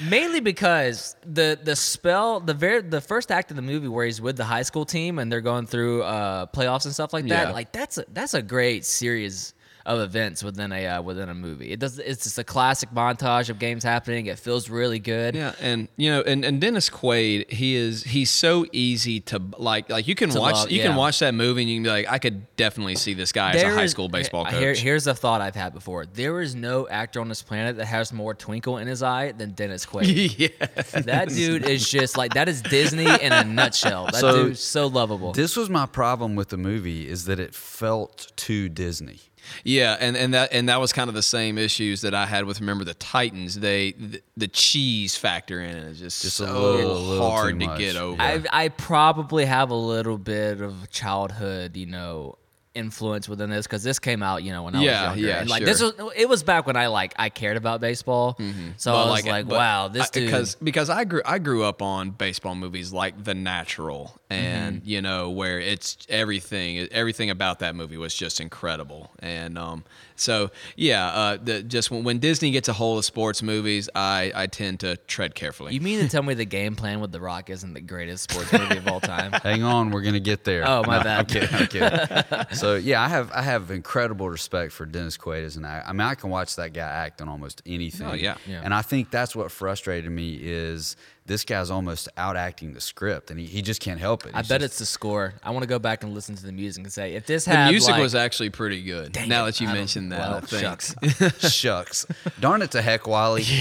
Mainly 0.08 0.40
because 0.40 1.16
the 1.24 1.58
the 1.62 1.76
spell 1.76 2.40
the 2.40 2.54
very 2.54 2.82
the 2.82 3.00
first 3.00 3.30
act 3.30 3.50
of 3.50 3.56
the 3.56 3.62
movie 3.62 3.88
where 3.88 4.06
he's 4.06 4.20
with 4.20 4.36
the 4.36 4.44
high 4.44 4.62
school 4.62 4.84
team 4.84 5.18
and 5.18 5.30
they're 5.30 5.40
going 5.40 5.66
through 5.66 6.02
uh, 6.02 6.46
playoffs 6.46 6.84
and 6.84 6.94
stuff 6.94 7.12
like 7.12 7.26
that. 7.28 7.48
Yeah. 7.48 7.52
Like 7.52 7.72
that's 7.72 7.98
a 7.98 8.04
that's 8.12 8.34
a 8.34 8.42
great 8.42 8.84
series 8.84 9.54
of 9.88 10.00
events 10.00 10.44
within 10.44 10.70
a 10.70 10.86
uh, 10.86 11.02
within 11.02 11.28
a 11.28 11.34
movie. 11.34 11.72
It 11.72 11.80
does. 11.80 11.98
It's 11.98 12.24
just 12.24 12.38
a 12.38 12.44
classic 12.44 12.90
montage 12.90 13.48
of 13.48 13.58
games 13.58 13.82
happening. 13.82 14.26
It 14.26 14.38
feels 14.38 14.68
really 14.68 14.98
good. 14.98 15.34
Yeah, 15.34 15.54
and 15.60 15.88
you 15.96 16.10
know, 16.10 16.20
and, 16.20 16.44
and 16.44 16.60
Dennis 16.60 16.90
Quaid, 16.90 17.50
he 17.50 17.74
is 17.74 18.04
he's 18.04 18.30
so 18.30 18.66
easy 18.72 19.20
to 19.20 19.40
like. 19.56 19.88
Like 19.90 20.06
you 20.06 20.14
can 20.14 20.28
watch 20.34 20.54
love, 20.54 20.70
you 20.70 20.78
yeah. 20.80 20.88
can 20.88 20.96
watch 20.96 21.18
that 21.20 21.32
movie 21.34 21.62
and 21.62 21.70
you 21.70 21.76
can 21.78 21.84
be 21.84 21.88
like, 21.90 22.06
I 22.08 22.18
could 22.18 22.54
definitely 22.56 22.96
see 22.96 23.14
this 23.14 23.32
guy 23.32 23.52
as 23.54 23.62
a 23.62 23.70
high 23.70 23.82
is- 23.84 23.90
school 23.90 24.08
baseball 24.08 24.44
coach. 24.44 24.54
here- 24.60 24.74
here's 24.74 25.06
a 25.06 25.14
thought 25.14 25.40
I've 25.40 25.56
had 25.56 25.72
before. 25.72 26.04
There 26.06 26.40
is 26.42 26.54
no 26.54 26.86
actor 26.88 27.20
on 27.20 27.28
this 27.28 27.42
planet 27.42 27.76
that 27.78 27.86
has 27.86 28.12
more 28.12 28.34
twinkle 28.34 28.76
in 28.78 28.86
his 28.86 29.02
eye 29.02 29.32
than 29.32 29.52
Dennis 29.52 29.86
Quaid. 29.90 30.38
yeah, 30.38 31.00
that 31.00 31.30
dude 31.30 31.66
is 31.66 31.88
just 31.88 32.16
like 32.18 32.34
that 32.34 32.48
is 32.48 32.60
Disney 32.62 33.06
in 33.06 33.32
a 33.32 33.42
nutshell. 33.44 34.04
That 34.06 34.16
So- 34.16 34.44
dude's 34.44 34.60
so 34.60 34.86
lovable. 34.86 35.32
This 35.32 35.56
was 35.56 35.70
my 35.70 35.86
problem 35.86 36.36
with 36.36 36.50
the 36.50 36.58
movie 36.58 37.08
is 37.08 37.24
that 37.24 37.40
it 37.40 37.54
felt 37.54 38.30
too 38.36 38.68
Disney. 38.68 39.20
Yeah, 39.64 39.96
and, 40.00 40.16
and 40.16 40.34
that 40.34 40.52
and 40.52 40.68
that 40.68 40.80
was 40.80 40.92
kind 40.92 41.08
of 41.08 41.14
the 41.14 41.22
same 41.22 41.58
issues 41.58 42.00
that 42.02 42.14
I 42.14 42.26
had 42.26 42.44
with 42.44 42.60
remember 42.60 42.84
the 42.84 42.94
Titans. 42.94 43.58
They 43.58 43.92
the, 43.92 44.22
the 44.36 44.48
cheese 44.48 45.16
factor 45.16 45.60
in 45.60 45.76
it 45.76 45.82
is 45.84 45.98
just, 45.98 46.22
Just 46.22 46.40
a 46.40 46.46
so 46.46 46.60
little- 46.72 47.00
little 47.00 47.30
hard 47.30 47.54
too 47.54 47.58
to 47.60 47.66
much. 47.66 47.78
get 47.78 47.96
over. 47.96 48.20
I 48.20 48.42
I 48.52 48.68
probably 48.68 49.44
have 49.44 49.70
a 49.70 49.74
little 49.74 50.18
bit 50.18 50.60
of 50.60 50.90
childhood, 50.90 51.76
you 51.76 51.86
know, 51.86 52.36
influence 52.74 53.28
within 53.28 53.50
this 53.50 53.66
because 53.66 53.82
this 53.82 53.98
came 53.98 54.22
out, 54.22 54.42
you 54.44 54.52
know, 54.52 54.62
when 54.62 54.76
I 54.76 54.82
Yeah, 54.82 55.10
was 55.10 55.16
younger. 55.20 55.28
yeah, 55.32 55.40
and 55.40 55.50
like 55.50 55.64
this 55.64 55.80
was 55.82 55.92
it 56.14 56.28
was 56.28 56.42
back 56.42 56.66
when 56.66 56.76
I 56.76 56.86
like 56.88 57.12
I 57.18 57.28
cared 57.28 57.56
about 57.56 57.80
baseball. 57.80 58.34
Mm-hmm. 58.38 58.70
So 58.76 58.94
I 58.94 59.10
was 59.10 59.26
like, 59.26 59.48
but 59.48 59.56
wow, 59.56 59.88
this 59.88 60.06
I- 60.06 60.10
dude. 60.12 60.24
because 60.26 60.54
because 60.56 60.90
I 60.90 61.04
grew 61.04 61.22
I 61.24 61.38
grew 61.38 61.64
up 61.64 61.82
on 61.82 62.10
baseball 62.10 62.54
movies 62.54 62.92
like 62.92 63.24
The 63.24 63.34
Natural, 63.34 64.14
and 64.30 64.80
Mm-hmm. 64.80 64.88
you 64.88 65.00
know 65.02 65.30
where 65.30 65.58
it's 65.58 65.96
everything 66.08 66.86
everything 66.92 67.30
about 67.30 67.60
that 67.60 67.74
movie 67.74 67.96
was 67.96 68.14
just 68.14 68.40
incredible, 68.40 69.10
and 69.20 69.56
um 69.56 69.84
so 70.16 70.50
yeah, 70.74 71.06
uh, 71.06 71.38
the, 71.40 71.62
just 71.62 71.92
when, 71.92 72.02
when 72.02 72.18
Disney 72.18 72.50
gets 72.50 72.68
a 72.68 72.72
hold 72.72 72.98
of 72.98 73.04
sports 73.04 73.40
movies, 73.42 73.88
I 73.94 74.32
I 74.34 74.46
tend 74.48 74.80
to 74.80 74.96
tread 75.06 75.34
carefully. 75.36 75.72
you 75.74 75.80
mean 75.80 76.00
to 76.00 76.08
tell 76.08 76.22
me 76.24 76.34
the 76.34 76.44
game 76.44 76.74
plan 76.74 77.00
with 77.00 77.12
The 77.12 77.20
Rock 77.20 77.50
isn't 77.50 77.72
the 77.72 77.80
greatest 77.80 78.30
sports 78.30 78.52
movie 78.52 78.78
of 78.78 78.88
all 78.88 79.00
time? 79.00 79.30
Hang 79.42 79.62
on, 79.62 79.90
we're 79.90 80.02
gonna 80.02 80.18
get 80.20 80.42
there. 80.44 80.64
Oh, 80.66 80.82
my 80.84 80.98
No, 80.98 81.04
bad. 81.04 81.18
I'm 81.20 81.26
kidding. 81.26 81.54
I'm 81.54 81.66
kidding. 81.68 82.46
so 82.56 82.74
yeah, 82.74 83.00
I 83.00 83.08
have 83.08 83.30
I 83.32 83.42
have 83.42 83.70
incredible 83.70 84.28
respect 84.28 84.72
for 84.72 84.84
Dennis 84.86 85.16
Quaid 85.16 85.44
as 85.44 85.56
an 85.56 85.64
actor. 85.64 85.88
I 85.88 85.92
mean, 85.92 86.00
I 86.02 86.14
can 86.16 86.30
watch 86.30 86.56
that 86.56 86.72
guy 86.72 86.80
act 86.88 87.22
on 87.22 87.28
almost 87.28 87.62
anything. 87.64 88.06
Oh, 88.08 88.14
yeah. 88.14 88.36
Yeah. 88.46 88.60
And 88.64 88.74
I 88.74 88.82
think 88.82 89.10
that's 89.10 89.34
what 89.36 89.50
frustrated 89.52 90.10
me 90.10 90.34
is 90.42 90.96
this 91.28 91.44
guy's 91.44 91.70
almost 91.70 92.08
out 92.16 92.36
acting 92.36 92.72
the 92.72 92.80
script, 92.80 93.30
and 93.30 93.38
he, 93.38 93.46
he 93.46 93.62
just 93.62 93.80
can't 93.80 94.00
help 94.00 94.26
it. 94.26 94.32
I 94.34 94.38
bet 94.42 94.48
just- 94.48 94.62
it's 94.62 94.78
the 94.78 94.86
score. 94.86 95.34
I 95.42 95.50
want 95.50 95.62
to 95.62 95.68
go 95.68 95.78
back 95.78 96.02
and 96.02 96.12
listen 96.14 96.34
to 96.34 96.44
the 96.44 96.52
music 96.52 96.82
and 96.84 96.92
say 96.92 97.14
if 97.14 97.26
this 97.26 97.44
the 97.44 97.52
had 97.52 97.70
music 97.70 97.92
like, 97.92 98.02
was 98.02 98.14
actually 98.14 98.50
pretty 98.50 98.82
good. 98.82 99.14
now 99.28 99.44
it. 99.44 99.52
that 99.52 99.60
you 99.60 99.68
I 99.68 99.74
mentioned 99.74 100.10
that, 100.12 100.18
well, 100.18 100.40
I 100.42 100.60
shucks. 100.60 100.94
shucks. 101.54 102.06
Darn 102.40 102.62
it 102.62 102.72
to 102.72 102.82
heck, 102.82 103.06
Wally. 103.06 103.44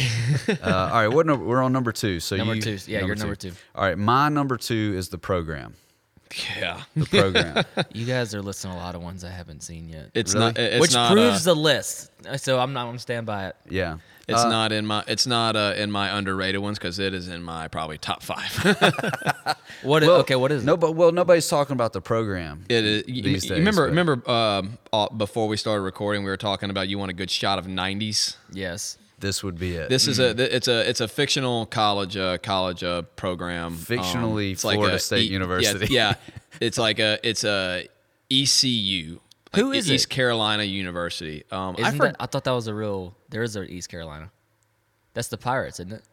Uh, 0.47 0.89
all 0.91 1.01
right, 1.01 1.07
what 1.07 1.26
number, 1.26 1.43
we're 1.45 1.61
on 1.61 1.74
number 1.74 1.91
two. 1.91 2.20
So 2.20 2.36
Number 2.38 2.55
you, 2.55 2.61
two. 2.61 2.78
Yeah, 2.88 3.05
you're 3.05 3.15
number 3.15 3.36
two. 3.36 3.51
All 3.76 3.84
right, 3.84 3.97
my 3.97 4.30
number 4.30 4.55
two 4.57 4.93
is 4.95 5.09
the 5.09 5.18
program. 5.18 5.76
Yeah, 6.57 6.82
The 6.95 7.05
program. 7.05 7.63
you 7.93 8.05
guys 8.05 8.34
are 8.36 8.41
listing 8.41 8.71
a 8.71 8.75
lot 8.78 8.95
of 8.95 9.01
ones 9.01 9.23
I 9.23 9.30
haven't 9.30 9.61
seen 9.63 9.89
yet, 9.89 10.09
it's 10.13 10.34
Really? 10.34 10.45
not. 10.47 10.57
It's 10.57 10.82
which 10.82 10.93
not, 10.93 11.11
proves 11.11 11.47
uh, 11.47 11.53
the 11.53 11.59
list. 11.59 12.11
So 12.38 12.59
I'm 12.59 12.73
not 12.73 12.86
going 12.86 12.95
to 12.95 13.01
stand 13.01 13.25
by 13.25 13.47
it. 13.47 13.55
yeah. 13.69 13.97
It's 14.28 14.41
Uh, 14.43 14.49
not 14.49 14.73
in 14.73 14.86
my. 14.86 15.05
It's 15.07 15.25
not 15.25 15.55
uh, 15.55 15.73
in 15.78 15.89
my 15.89 16.17
underrated 16.17 16.59
ones 16.61 16.78
because 16.78 16.99
it 16.99 17.13
is 17.13 17.30
in 17.30 17.41
my 17.43 17.69
probably 17.69 17.97
top 17.97 18.21
five. 18.21 18.51
What? 19.84 20.01
well, 20.03 20.15
okay, 20.21 20.36
what 20.36 20.51
is 20.51 20.63
no, 20.65 20.73
it? 20.73 20.80
but 20.80 20.95
well, 20.95 21.11
nobody's 21.11 21.47
talking 21.47 21.73
about 21.73 21.93
the 21.93 22.01
program. 22.01 22.65
It 22.67 22.84
is. 22.84 23.03
You, 23.07 23.21
These 23.23 23.43
you 23.45 23.49
days, 23.51 23.59
remember? 23.59 23.84
but- 23.84 23.89
Remember? 23.89 24.30
Um, 24.30 24.78
uh, 24.91 25.07
before 25.09 25.47
we 25.47 25.55
started 25.55 25.82
recording, 25.82 26.23
we 26.23 26.30
were 26.30 26.36
talking 26.38 26.69
about 26.69 26.89
you 26.89 26.97
want 26.97 27.11
a 27.11 27.13
good 27.13 27.30
shot 27.32 27.57
of 27.59 27.67
'90s. 27.67 28.36
Yes. 28.51 28.97
This 29.20 29.43
would 29.43 29.57
be 29.57 29.76
it. 29.76 29.89
This 29.89 30.07
is 30.07 30.20
a. 30.20 30.34
th- 30.34 30.51
It's 30.51 30.68
a. 30.68 30.88
It's 30.88 31.01
a 31.01 31.07
fictional 31.07 31.65
college. 31.65 32.15
Uh, 32.15 32.38
college 32.38 32.84
uh, 32.84 33.01
program. 33.15 33.68
Um, 33.68 33.76
Fictionally 33.76 34.51
it's 34.51 34.63
like 34.63 34.76
Florida 34.76 34.97
a 34.97 34.99
State 34.99 35.30
E- 35.30 35.34
University. 35.34 35.88
Yeah, 35.93 36.13
it's 36.61 36.78
like 36.78 36.99
a. 36.99 37.18
It's 37.28 37.43
a 37.43 37.88
ECU. 38.32 39.20
Who 39.55 39.70
like 39.70 39.78
is 39.80 39.91
East 39.91 40.05
it? 40.05 40.09
Carolina 40.09 40.63
University. 40.63 41.43
Um, 41.51 41.76
I 41.78 41.88
Isn't 41.88 41.97
for, 41.97 42.05
that, 42.07 42.15
I 42.20 42.26
thought 42.28 42.43
that 42.43 42.51
was 42.51 42.68
a 42.68 42.74
real. 42.76 43.15
There 43.30 43.41
is 43.43 43.55
an 43.55 43.68
East 43.70 43.89
Carolina. 43.89 44.30
That's 45.13 45.30
the 45.30 45.38
Pirates, 45.38 45.80
isn't 45.80 45.93
it? 45.93 46.03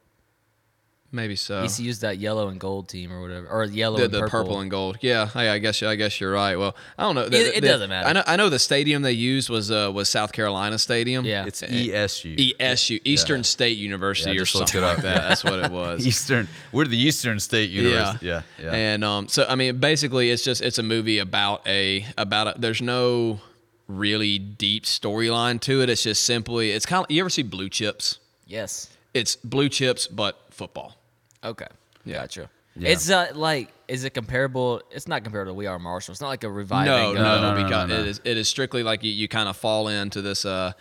Maybe 1.15 1.37
so. 1.37 1.63
ECU's 1.63 2.01
that 2.01 2.19
yellow 2.19 2.49
and 2.49 2.61
gold 2.61 2.89
team 2.89 3.13
or 3.13 3.23
whatever, 3.23 3.47
or 3.49 3.65
yellow 3.65 3.97
the, 3.97 4.05
and 4.05 4.13
the 4.13 4.21
purple. 4.21 4.41
purple. 4.43 4.61
and 4.61 4.71
gold. 4.71 4.99
Yeah, 5.01 5.31
I, 5.35 5.49
I 5.51 5.59
guess 5.59 5.83
I 5.83 5.95
guess 5.97 6.21
you're 6.21 6.33
right. 6.33 6.57
Well, 6.57 6.75
I 6.99 7.05
don't 7.05 7.15
know. 7.15 7.29
The- 7.29 7.37
It- 7.39 7.57
it 7.57 7.61
the- 7.63 7.69
doesn't 7.69 7.89
matter. 7.89 8.09
I 8.09 8.13
know, 8.13 8.23
I 8.27 8.37
know 8.37 8.49
the 8.51 8.59
stadium 8.59 9.03
they 9.03 9.13
used 9.13 9.49
was 9.49 9.71
uh, 9.71 9.91
was 9.95 10.09
South 10.09 10.33
Carolina 10.33 10.79
Stadium. 10.79 11.25
Yeah. 11.25 11.47
It's 11.47 11.63
E 11.63 11.91
ESU. 11.91 12.57
ESU, 12.59 13.01
Eastern 13.05 13.45
State 13.45 13.79
University, 13.79 14.33
Yeah, 14.35 14.43
or 14.43 14.47
something 14.47 14.83
like 14.83 14.99
that. 15.03 15.29
That's 15.29 15.45
what 15.45 15.61
it 15.61 15.71
was. 15.83 16.07
Eastern. 16.07 16.49
We're 16.73 16.87
the 16.87 16.99
Eastern 16.99 17.41
State 17.41 17.71
University. 17.71 18.27
Yeah. 18.27 18.43
Yeah. 18.61 18.73
And 18.73 19.05
um, 19.05 19.29
so 19.29 19.47
I 19.49 19.55
mean, 19.55 19.79
basically, 19.79 20.31
it's 20.31 20.43
just 20.45 20.61
it's 20.63 20.79
a 20.79 20.83
movie 20.83 21.19
about 21.21 21.67
a 21.67 22.05
about 22.19 22.49
a. 22.57 22.61
There's 22.61 22.83
no 22.83 23.41
really 23.87 24.39
deep 24.39 24.85
storyline 24.85 25.61
to 25.61 25.83
it. 25.83 25.91
It's 25.91 26.03
just 26.03 26.25
simply 26.25 26.71
it's 26.71 26.87
kind 26.87 27.05
of 27.05 27.11
you 27.11 27.21
ever 27.21 27.31
see 27.31 27.43
Blue 27.43 27.69
Chips? 27.69 28.19
Yes. 28.47 28.89
It's 29.13 29.37
Blue 29.37 29.69
Chips 29.69 30.07
but 30.07 30.39
football. 30.51 30.97
Okay. 31.45 31.67
Yeah. 32.05 32.21
Gotcha. 32.21 32.51
Yeah. 32.77 32.89
It's 32.91 33.09
uh, 33.09 33.29
like, 33.35 33.69
is 33.87 34.05
it 34.05 34.11
comparable? 34.11 34.83
It's 34.91 35.07
not 35.07 35.23
comparable 35.23 35.53
to 35.53 35.55
We 35.55 35.67
Are 35.67 35.79
Marshall. 35.79 36.13
It's 36.13 36.21
not 36.21 36.29
like 36.29 36.43
a 36.43 36.51
reviving. 36.51 36.91
No, 36.91 37.13
no, 37.13 37.23
no, 37.41 37.55
no, 37.55 37.63
because 37.63 37.89
no, 37.89 37.97
no. 37.97 38.03
it 38.03 38.09
is 38.09 38.21
it 38.25 38.37
is 38.37 38.49
strictly 38.49 38.83
like 38.83 39.05
you, 39.05 39.13
you 39.13 39.29
kind 39.29 39.49
of 39.49 39.57
fall 39.57 39.87
into 39.89 40.21
this 40.23 40.45
uh 40.45 40.73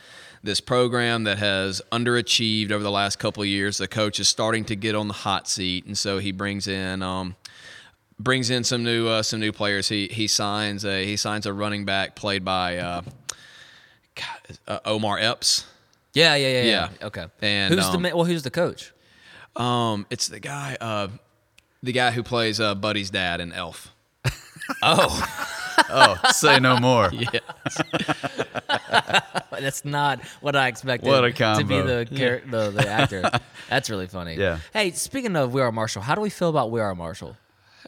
this 0.41 0.59
program 0.59 1.23
that 1.25 1.37
has 1.37 1.81
underachieved 1.91 2.71
over 2.71 2.83
the 2.83 2.91
last 2.91 3.19
couple 3.19 3.43
of 3.43 3.47
years. 3.47 3.77
The 3.77 3.87
coach 3.87 4.19
is 4.19 4.27
starting 4.27 4.65
to 4.65 4.75
get 4.75 4.95
on 4.95 5.07
the 5.07 5.13
hot 5.13 5.47
seat, 5.47 5.85
and 5.85 5.97
so 5.97 6.17
he 6.17 6.31
brings 6.31 6.67
in 6.67 7.03
um 7.03 7.35
brings 8.19 8.49
in 8.49 8.63
some 8.63 8.83
new 8.83 9.07
uh, 9.07 9.21
some 9.21 9.39
new 9.39 9.51
players. 9.51 9.89
He 9.89 10.07
he 10.07 10.27
signs 10.27 10.85
a 10.85 11.05
he 11.05 11.15
signs 11.15 11.45
a 11.45 11.53
running 11.53 11.85
back 11.85 12.15
played 12.15 12.43
by 12.43 12.77
uh, 12.77 13.01
God, 14.15 14.57
uh, 14.67 14.79
Omar 14.85 15.19
Epps. 15.19 15.65
Yeah, 16.13 16.35
yeah, 16.35 16.47
yeah, 16.47 16.61
yeah. 16.61 16.89
Yeah. 17.01 17.07
Okay. 17.07 17.25
And, 17.41 17.73
who's 17.73 17.89
the 17.89 17.95
um, 17.95 18.01
ma- 18.03 18.15
well? 18.15 18.25
Who's 18.25 18.43
the 18.43 18.51
coach? 18.51 18.92
Um, 19.55 20.05
it's 20.09 20.27
the 20.27 20.39
guy 20.39 20.77
uh 20.81 21.07
the 21.83 21.91
guy 21.91 22.11
who 22.11 22.23
plays 22.23 22.59
uh, 22.59 22.75
Buddy's 22.75 23.09
dad 23.09 23.39
in 23.41 23.51
Elf. 23.53 23.93
Oh, 24.81 25.45
Oh, 25.89 26.15
say 26.31 26.59
no 26.59 26.77
more. 26.79 27.11
Yeah. 27.13 27.39
that's 29.51 29.83
not 29.85 30.21
what 30.41 30.55
I 30.55 30.67
expected. 30.67 31.07
What 31.09 31.25
a 31.25 31.31
combo. 31.33 31.59
to 31.61 31.65
be 31.67 31.75
combo. 31.77 32.03
the 32.05 32.15
char- 32.17 32.41
the, 32.49 32.69
the 32.71 32.87
actor. 32.87 33.29
That's 33.69 33.89
really 33.89 34.07
funny. 34.07 34.35
Yeah. 34.35 34.59
Hey, 34.71 34.91
speaking 34.91 35.35
of 35.35 35.53
We 35.53 35.61
Are 35.61 35.71
Marshall, 35.71 36.01
how 36.01 36.15
do 36.15 36.21
we 36.21 36.29
feel 36.29 36.49
about 36.49 36.71
We 36.71 36.79
Are 36.79 36.95
Marshall? 36.95 37.35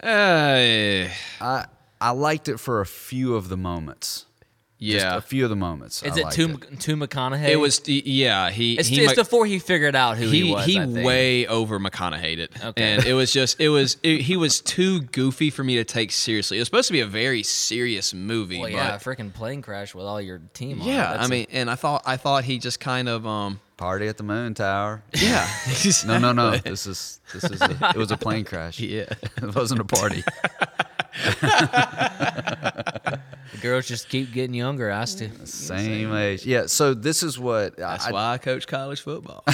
Hey. 0.01 1.11
I 1.39 1.65
I 2.01 2.11
liked 2.11 2.49
it 2.49 2.59
for 2.59 2.81
a 2.81 2.85
few 2.85 3.35
of 3.35 3.47
the 3.49 3.57
moments. 3.57 4.25
Just 4.81 5.05
yeah. 5.05 5.15
a 5.15 5.21
few 5.21 5.45
of 5.45 5.49
the 5.49 5.55
moments. 5.55 6.03
Is 6.03 6.13
I 6.13 6.19
it 6.19 6.23
liked 6.25 6.35
Tom 6.35 6.57
Tom 6.79 6.99
McConaughey? 6.99 7.47
It 7.47 7.55
was 7.55 7.81
yeah. 7.87 8.49
He 8.49 8.77
It's, 8.77 8.89
he 8.89 8.99
it's 9.01 9.11
mi- 9.11 9.15
before 9.15 9.45
he 9.45 9.57
figured 9.57 9.95
out 9.95 10.17
who 10.17 10.27
he, 10.29 10.47
he 10.47 10.53
was. 10.53 10.65
he 10.65 10.77
I 10.79 10.85
think. 10.85 11.05
way 11.07 11.47
over 11.47 11.79
McConaughey 11.79 12.37
it, 12.39 12.51
Okay. 12.63 12.83
and 12.83 13.05
it 13.05 13.13
was 13.13 13.31
just 13.31 13.59
it 13.61 13.69
was 13.69 13.95
it, 14.03 14.21
he 14.21 14.35
was 14.35 14.59
too 14.75 14.99
goofy 15.01 15.49
for 15.49 15.63
me 15.63 15.75
to 15.77 15.85
take 15.85 16.11
seriously. 16.11 16.57
It 16.57 16.61
was 16.61 16.67
supposed 16.67 16.87
to 16.87 16.93
be 16.93 16.99
a 16.99 17.05
very 17.07 17.41
serious 17.41 18.13
movie, 18.13 18.59
Well, 18.59 18.67
yeah, 18.69 18.95
a 18.95 18.99
freaking 18.99 19.33
plane 19.33 19.61
crash 19.61 19.95
with 19.95 20.05
all 20.05 20.19
your 20.19 20.39
team. 20.53 20.81
on 20.81 20.87
it. 20.87 20.91
yeah. 20.91 21.11
That's 21.13 21.23
I 21.23 21.25
a- 21.25 21.29
mean, 21.29 21.47
and 21.51 21.69
I 21.71 21.75
thought 21.75 22.03
I 22.05 22.17
thought 22.17 22.43
he 22.43 22.59
just 22.59 22.81
kind 22.81 23.07
of 23.07 23.25
um 23.25 23.61
Party 23.77 24.07
at 24.07 24.15
the 24.17 24.23
Moon 24.23 24.53
Tower. 24.53 25.03
yeah 25.21 25.45
No, 26.05 26.17
no, 26.17 26.31
no. 26.33 26.51
This 26.63 26.85
is 26.85 27.19
this 27.33 27.43
is 27.45 27.61
a, 27.61 27.91
it 27.91 27.97
was 27.97 28.11
a 28.11 28.17
plane 28.17 28.43
crash. 28.45 28.79
yeah. 28.79 29.05
It 29.37 29.55
wasn't 29.55 29.79
a 29.81 29.85
party. 29.85 30.23
The 31.41 33.19
girls 33.61 33.87
just 33.87 34.09
keep 34.09 34.33
getting 34.33 34.53
younger. 34.53 34.91
I 34.91 35.05
to. 35.05 35.45
Same 35.45 36.13
age. 36.13 36.45
Yeah. 36.45 36.65
So 36.67 36.93
this 36.93 37.23
is 37.23 37.39
what 37.39 37.77
That's 37.77 38.07
I, 38.07 38.11
why 38.11 38.33
I 38.33 38.37
coach 38.37 38.67
college 38.67 39.01
football. 39.01 39.43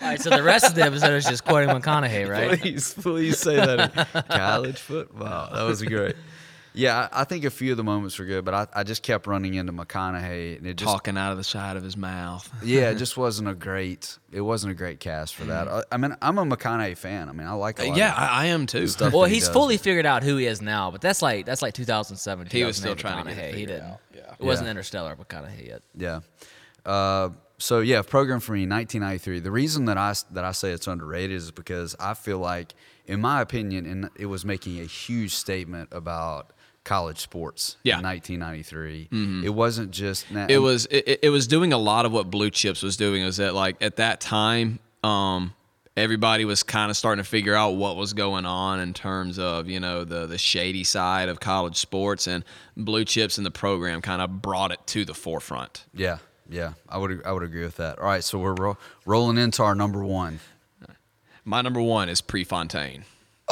All 0.00 0.08
right, 0.08 0.20
so 0.20 0.30
the 0.30 0.42
rest 0.42 0.64
of 0.66 0.74
the 0.74 0.82
episode 0.82 1.12
is 1.14 1.24
just 1.24 1.44
quoting 1.44 1.68
McConaughey, 1.68 2.28
right? 2.28 2.58
Please, 2.60 2.92
please 2.92 3.38
say 3.38 3.54
that. 3.54 4.26
College 4.28 4.80
football. 4.80 5.54
That 5.54 5.62
was 5.62 5.80
great. 5.82 6.16
Yeah, 6.74 7.08
I 7.12 7.20
I 7.20 7.24
think 7.24 7.44
a 7.44 7.50
few 7.50 7.70
of 7.72 7.76
the 7.76 7.84
moments 7.84 8.18
were 8.18 8.24
good, 8.24 8.44
but 8.44 8.54
I, 8.54 8.66
I 8.80 8.82
just 8.82 9.02
kept 9.02 9.26
running 9.26 9.54
into 9.54 9.72
McConaughey, 9.72 10.56
and 10.58 10.66
it 10.66 10.74
just 10.76 10.90
Talking 10.90 11.18
out 11.18 11.30
of 11.32 11.36
the 11.38 11.44
side 11.44 11.76
of 11.76 11.82
his 11.82 11.96
mouth. 11.96 12.48
yeah, 12.64 12.90
it 12.90 12.94
just 12.98 13.16
wasn't 13.16 13.48
a 13.48 13.54
great. 13.54 14.18
It 14.32 14.40
wasn't 14.40 14.70
a 14.72 14.74
great 14.74 14.98
cast 14.98 15.34
for 15.34 15.44
that. 15.44 15.68
I, 15.68 15.82
I 15.92 15.96
mean, 15.98 16.16
I'm 16.22 16.38
a 16.38 16.44
McConaughey 16.46 16.96
fan. 16.96 17.28
I 17.28 17.32
mean, 17.32 17.46
I 17.46 17.52
like 17.52 17.78
a 17.78 17.84
lot 17.84 17.92
Uh, 17.92 17.96
Yeah, 17.96 18.12
of 18.12 18.18
I, 18.18 18.26
I 18.26 18.46
am 18.46 18.66
too. 18.66 18.86
stuff. 18.86 19.12
Well, 19.12 19.22
that 19.22 19.28
he 19.28 19.34
he's 19.34 19.44
does. 19.44 19.52
fully 19.52 19.76
figured 19.76 20.06
out 20.06 20.22
who 20.22 20.36
he 20.38 20.46
is 20.46 20.62
now, 20.62 20.90
but 20.90 21.00
that's 21.02 21.20
like 21.20 21.44
that's 21.44 21.60
like 21.62 21.74
2007. 21.74 22.46
He 22.50 22.64
was 22.64 22.76
still 22.78 22.96
trying 22.96 23.26
to 23.26 23.34
get 23.34 23.44
it 23.50 23.54
He 23.54 23.66
didn't. 23.66 23.82
out, 23.90 24.00
yeah. 24.14 24.32
It 24.38 24.44
wasn't 24.44 24.66
Yeah. 24.66 24.70
Interstellar 24.70 25.14
McConaughey 25.16 25.66
yet. 25.68 25.82
Yeah. 25.96 26.20
Uh, 26.84 27.30
so 27.58 27.80
yeah, 27.80 28.02
program 28.02 28.40
for 28.40 28.52
me, 28.52 28.66
1993. 28.66 29.40
The 29.40 29.50
reason 29.50 29.84
that 29.84 29.96
I 29.98 30.14
that 30.32 30.44
I 30.44 30.52
say 30.52 30.72
it's 30.72 30.86
underrated 30.86 31.36
is 31.36 31.50
because 31.52 31.94
I 32.00 32.14
feel 32.14 32.38
like, 32.38 32.74
in 33.06 33.20
my 33.20 33.40
opinion, 33.40 33.86
and 33.86 34.10
it 34.16 34.26
was 34.26 34.44
making 34.44 34.80
a 34.80 34.84
huge 34.84 35.34
statement 35.34 35.90
about 35.92 36.50
college 36.84 37.18
sports 37.18 37.76
Yeah. 37.84 37.98
in 37.98 38.04
1993. 38.04 39.44
It 39.44 39.50
wasn't 39.50 39.90
just 39.92 40.32
that. 40.34 40.50
it 40.50 40.58
was 40.58 40.86
it, 40.86 41.20
it 41.22 41.30
was 41.30 41.46
doing 41.46 41.72
a 41.72 41.78
lot 41.78 42.06
of 42.06 42.12
what 42.12 42.30
blue 42.30 42.50
chips 42.50 42.82
was 42.82 42.96
doing 42.96 43.22
is 43.22 43.36
that 43.36 43.54
like 43.54 43.76
at 43.80 43.96
that 43.96 44.20
time 44.20 44.78
um 45.04 45.52
everybody 45.96 46.44
was 46.44 46.62
kind 46.62 46.90
of 46.90 46.96
starting 46.96 47.22
to 47.22 47.28
figure 47.28 47.54
out 47.54 47.70
what 47.76 47.96
was 47.96 48.14
going 48.14 48.46
on 48.46 48.80
in 48.80 48.94
terms 48.94 49.38
of 49.38 49.68
you 49.68 49.78
know 49.78 50.04
the 50.04 50.26
the 50.26 50.38
shady 50.38 50.82
side 50.84 51.28
of 51.28 51.38
college 51.38 51.76
sports 51.76 52.26
and 52.26 52.44
blue 52.76 53.04
chips 53.04 53.36
and 53.36 53.44
the 53.46 53.50
program 53.50 54.00
kind 54.00 54.22
of 54.22 54.40
brought 54.42 54.72
it 54.72 54.80
to 54.86 55.04
the 55.04 55.14
forefront 55.14 55.84
yeah, 55.94 56.18
yeah. 56.48 56.72
I 56.88 56.98
would 56.98 57.22
I 57.24 57.32
would 57.32 57.42
agree 57.42 57.62
with 57.64 57.76
that. 57.76 57.98
All 57.98 58.06
right, 58.06 58.24
so 58.24 58.38
we're 58.38 58.54
ro- 58.54 58.78
rolling 59.06 59.38
into 59.38 59.62
our 59.62 59.74
number 59.74 60.02
one. 60.04 60.40
my 61.44 61.60
number 61.62 61.80
one 61.82 62.08
is 62.08 62.20
prefontaine 62.20 63.04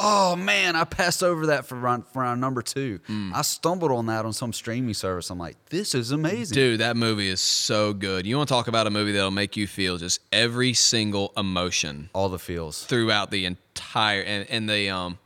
Oh 0.03 0.35
man, 0.37 0.77
I 0.77 0.85
passed 0.85 1.23
over 1.23 1.47
that 1.47 1.67
for 1.67 1.75
round, 1.75 2.07
for 2.13 2.23
round 2.23 2.41
number 2.41 2.63
two. 2.63 3.01
Mm. 3.09 3.33
I 3.35 3.43
stumbled 3.43 3.93
on 3.93 4.07
that 4.07 4.25
on 4.25 4.33
some 4.33 4.53
streaming 4.53 4.95
service. 4.95 5.29
I'm 5.31 5.39
like, 5.39 5.57
this 5.69 5.95
is 5.95 6.11
amazing. 6.11 6.55
dude 6.55 6.81
that 6.81 6.97
movie 6.97 7.29
is 7.29 7.41
so 7.41 7.93
good 7.93 8.27
you 8.27 8.37
want 8.37 8.49
to 8.49 8.55
talk 8.55 8.67
about 8.69 8.87
a 8.87 8.91
movie 8.91 9.13
that'll 9.13 9.31
make 9.31 9.57
you 9.57 9.67
feel 9.67 9.99
just 9.99 10.21
every 10.33 10.73
single 10.73 11.33
emotion 11.37 12.09
All 12.15 12.29
the 12.29 12.39
feels. 12.39 12.85
throughout 12.85 13.31
the 13.31 13.45
entire 13.47 14.23
and, 14.23 14.49
and 14.51 14.69
the 14.69 14.89
um 14.91 15.19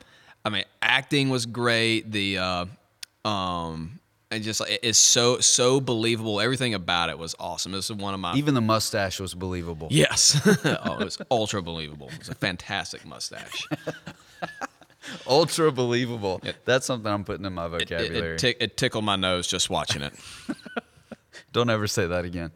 I 0.44 0.50
mean 0.50 0.64
acting 0.82 1.30
was 1.30 1.46
great 1.46 2.10
the 2.10 2.38
uh 2.38 2.66
um 3.24 3.98
and 4.30 4.42
just 4.42 4.60
like 4.60 4.80
it's 4.82 4.98
so 4.98 5.38
so 5.38 5.80
believable 5.80 6.40
everything 6.40 6.74
about 6.74 7.08
it 7.10 7.18
was 7.18 7.34
awesome 7.38 7.72
this 7.72 7.86
is 7.90 7.92
one 7.96 8.14
of 8.14 8.20
my 8.20 8.34
Even 8.34 8.54
the 8.54 8.60
mustache 8.60 9.20
was 9.20 9.34
believable. 9.34 9.88
yes 9.90 10.40
oh 10.64 10.98
it 10.98 11.04
was 11.04 11.18
ultra 11.30 11.62
believable 11.62 12.08
it 12.12 12.18
was 12.18 12.28
a 12.28 12.34
fantastic 12.34 13.06
mustache 13.06 13.66
Ultra 15.26 15.70
believable. 15.70 16.40
That's 16.64 16.86
something 16.86 17.10
I'm 17.10 17.24
putting 17.24 17.44
in 17.44 17.52
my 17.52 17.66
it, 17.66 17.70
vocabulary. 17.70 18.34
it, 18.34 18.38
tick, 18.38 18.56
it 18.60 18.76
tickled 18.76 19.04
my 19.04 19.16
nose 19.16 19.46
just 19.46 19.68
watching 19.70 20.02
it 20.02 20.14
Don't 21.52 21.70
ever 21.70 21.86
say 21.86 22.06
that 22.06 22.24
again. 22.24 22.50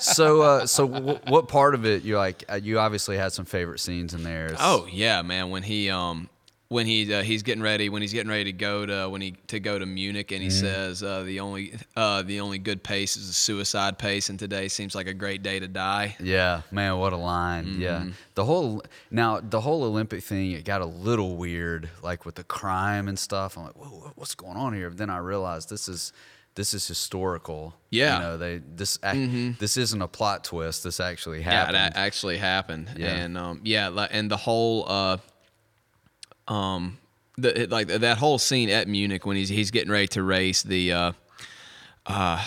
so, 0.00 0.42
uh, 0.42 0.66
so 0.66 0.86
w- 0.88 1.18
what 1.28 1.48
part 1.48 1.74
of 1.74 1.86
it 1.86 2.02
you 2.02 2.16
like? 2.18 2.44
Uh, 2.50 2.56
you 2.56 2.78
obviously 2.78 3.16
had 3.16 3.32
some 3.32 3.44
favorite 3.46 3.78
scenes 3.80 4.12
in 4.14 4.22
there. 4.24 4.46
It's- 4.46 4.58
Oh 4.60 4.86
yeah, 4.90 5.22
man. 5.22 5.48
When 5.50 5.62
he 5.62 5.88
um 5.90 6.28
when 6.68 6.86
he 6.86 7.12
uh, 7.12 7.22
he's 7.22 7.42
getting 7.42 7.62
ready 7.62 7.88
when 7.88 8.02
he's 8.02 8.12
getting 8.12 8.30
ready 8.30 8.44
to 8.44 8.52
go 8.52 8.84
to 8.84 9.08
when 9.08 9.20
he 9.20 9.32
to 9.46 9.60
go 9.60 9.78
to 9.78 9.86
Munich 9.86 10.32
and 10.32 10.42
he 10.42 10.50
says 10.50 11.02
uh, 11.02 11.22
the 11.22 11.40
only 11.40 11.74
uh, 11.94 12.22
the 12.22 12.40
only 12.40 12.58
good 12.58 12.82
pace 12.82 13.16
is 13.16 13.28
a 13.28 13.32
suicide 13.32 13.98
pace 13.98 14.28
and 14.30 14.38
today 14.38 14.68
seems 14.68 14.94
like 14.94 15.06
a 15.06 15.14
great 15.14 15.42
day 15.42 15.60
to 15.60 15.68
die. 15.68 16.16
Yeah, 16.18 16.62
man, 16.70 16.98
what 16.98 17.12
a 17.12 17.16
line. 17.16 17.76
Yeah. 17.78 17.98
Mm-hmm. 17.98 18.10
The 18.34 18.44
whole 18.44 18.82
now 19.10 19.40
the 19.40 19.60
whole 19.60 19.84
Olympic 19.84 20.24
thing 20.24 20.52
it 20.52 20.64
got 20.64 20.80
a 20.80 20.86
little 20.86 21.36
weird 21.36 21.88
like 22.02 22.24
with 22.24 22.34
the 22.34 22.44
crime 22.44 23.06
and 23.08 23.18
stuff. 23.18 23.56
I'm 23.56 23.64
like, 23.64 23.76
Whoa, 23.76 24.12
what's 24.16 24.34
going 24.34 24.56
on 24.56 24.74
here? 24.74 24.88
But 24.88 24.98
then 24.98 25.10
I 25.10 25.18
realized 25.18 25.70
this 25.70 25.88
is 25.88 26.12
this 26.56 26.74
is 26.74 26.88
historical. 26.88 27.76
Yeah. 27.90 28.12
Mm-hmm. 28.12 28.22
You 28.22 28.28
know, 28.28 28.36
they 28.38 28.58
this 28.74 28.98
ac 29.04 29.54
this 29.60 29.76
isn't 29.76 30.02
a 30.02 30.08
plot 30.08 30.42
twist. 30.42 30.82
This 30.82 30.98
actually 30.98 31.42
happened. 31.42 31.76
Yeah, 31.76 31.90
that 31.90 31.96
actually 31.96 32.38
happened. 32.38 32.90
Yeah. 32.96 33.14
And 33.14 33.38
um 33.38 33.60
yeah, 33.62 33.90
and 34.10 34.28
the 34.28 34.36
whole 34.36 34.84
uh 34.88 35.18
um 36.48 36.98
the 37.38 37.66
like 37.70 37.88
that 37.88 38.18
whole 38.18 38.38
scene 38.38 38.70
at 38.70 38.88
Munich 38.88 39.26
when 39.26 39.36
he's 39.36 39.48
he's 39.48 39.70
getting 39.70 39.90
ready 39.90 40.08
to 40.08 40.22
race 40.22 40.62
the 40.62 40.92
uh 40.92 41.12
uh 42.06 42.44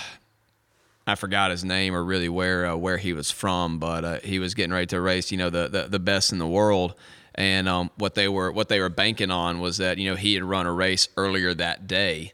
I 1.10 1.16
forgot 1.16 1.52
his 1.52 1.66
name 1.66 1.96
or 1.96 2.04
really 2.04 2.30
where 2.30 2.68
uh, 2.68 2.76
where 2.76 2.98
he 2.98 3.14
was 3.14 3.32
from, 3.32 3.80
but 3.80 4.06
uh, 4.06 4.20
he 4.24 4.40
was 4.40 4.54
getting 4.54 4.72
ready 4.72 4.86
to 4.88 5.02
race, 5.02 5.32
you 5.32 5.38
know, 5.38 5.50
the, 5.50 5.68
the 5.68 5.88
the 5.88 6.00
best 6.00 6.32
in 6.32 6.38
the 6.38 6.48
world. 6.48 6.94
And 7.36 7.68
um, 7.68 7.90
what 7.96 8.16
they 8.16 8.28
were 8.28 8.52
what 8.52 8.70
they 8.70 8.80
were 8.80 8.90
banking 8.90 9.32
on 9.32 9.60
was 9.60 9.78
that 9.78 9.98
you 9.98 10.10
know 10.10 10.16
he 10.16 10.36
had 10.36 10.44
run 10.44 10.66
a 10.66 10.74
race 10.74 11.10
earlier 11.18 11.54
that 11.56 11.88
day, 11.88 12.34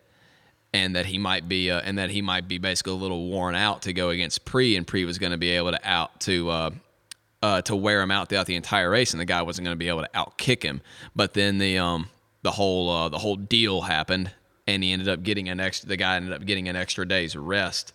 and 0.74 0.96
that 0.96 1.06
he 1.06 1.18
might 1.18 1.48
be 1.48 1.72
uh, 1.72 1.82
and 1.84 1.98
that 1.98 2.10
he 2.10 2.22
might 2.22 2.48
be 2.48 2.58
basically 2.58 2.94
a 2.94 2.98
little 2.98 3.28
worn 3.28 3.56
out 3.56 3.84
to 3.84 3.94
go 3.94 4.10
against 4.10 4.46
Pre, 4.46 4.76
and 4.76 4.86
Pre 4.86 5.06
was 5.06 5.18
going 5.18 5.32
to 5.32 5.38
be 5.38 5.52
able 5.52 5.72
to 5.72 5.80
out 5.88 6.20
to 6.22 6.50
uh, 7.46 7.62
to 7.64 7.76
wear 7.76 8.02
him 8.02 8.12
out 8.12 8.30
throughout 8.30 8.48
the 8.48 8.56
entire 8.56 8.90
race, 8.90 9.14
and 9.14 9.20
the 9.22 9.26
guy 9.26 9.42
wasn't 9.42 9.66
going 9.66 9.76
to 9.76 9.84
be 9.86 9.90
able 9.90 10.02
to 10.04 10.10
outkick 10.16 10.64
him. 10.64 10.82
But 11.16 11.34
then 11.34 11.58
the 11.60 11.78
um 11.78 12.10
the 12.42 12.52
whole 12.52 12.90
uh, 12.90 13.10
the 13.10 13.20
whole 13.20 13.36
deal 13.36 13.82
happened, 13.82 14.32
and 14.68 14.84
he 14.84 14.92
ended 14.92 15.10
up 15.10 15.22
getting 15.24 15.50
an 15.50 15.60
extra. 15.60 15.88
The 15.90 15.98
guy 15.98 16.16
ended 16.16 16.34
up 16.34 16.46
getting 16.46 16.68
an 16.70 16.76
extra 16.76 17.08
day's 17.08 17.36
rest, 17.36 17.94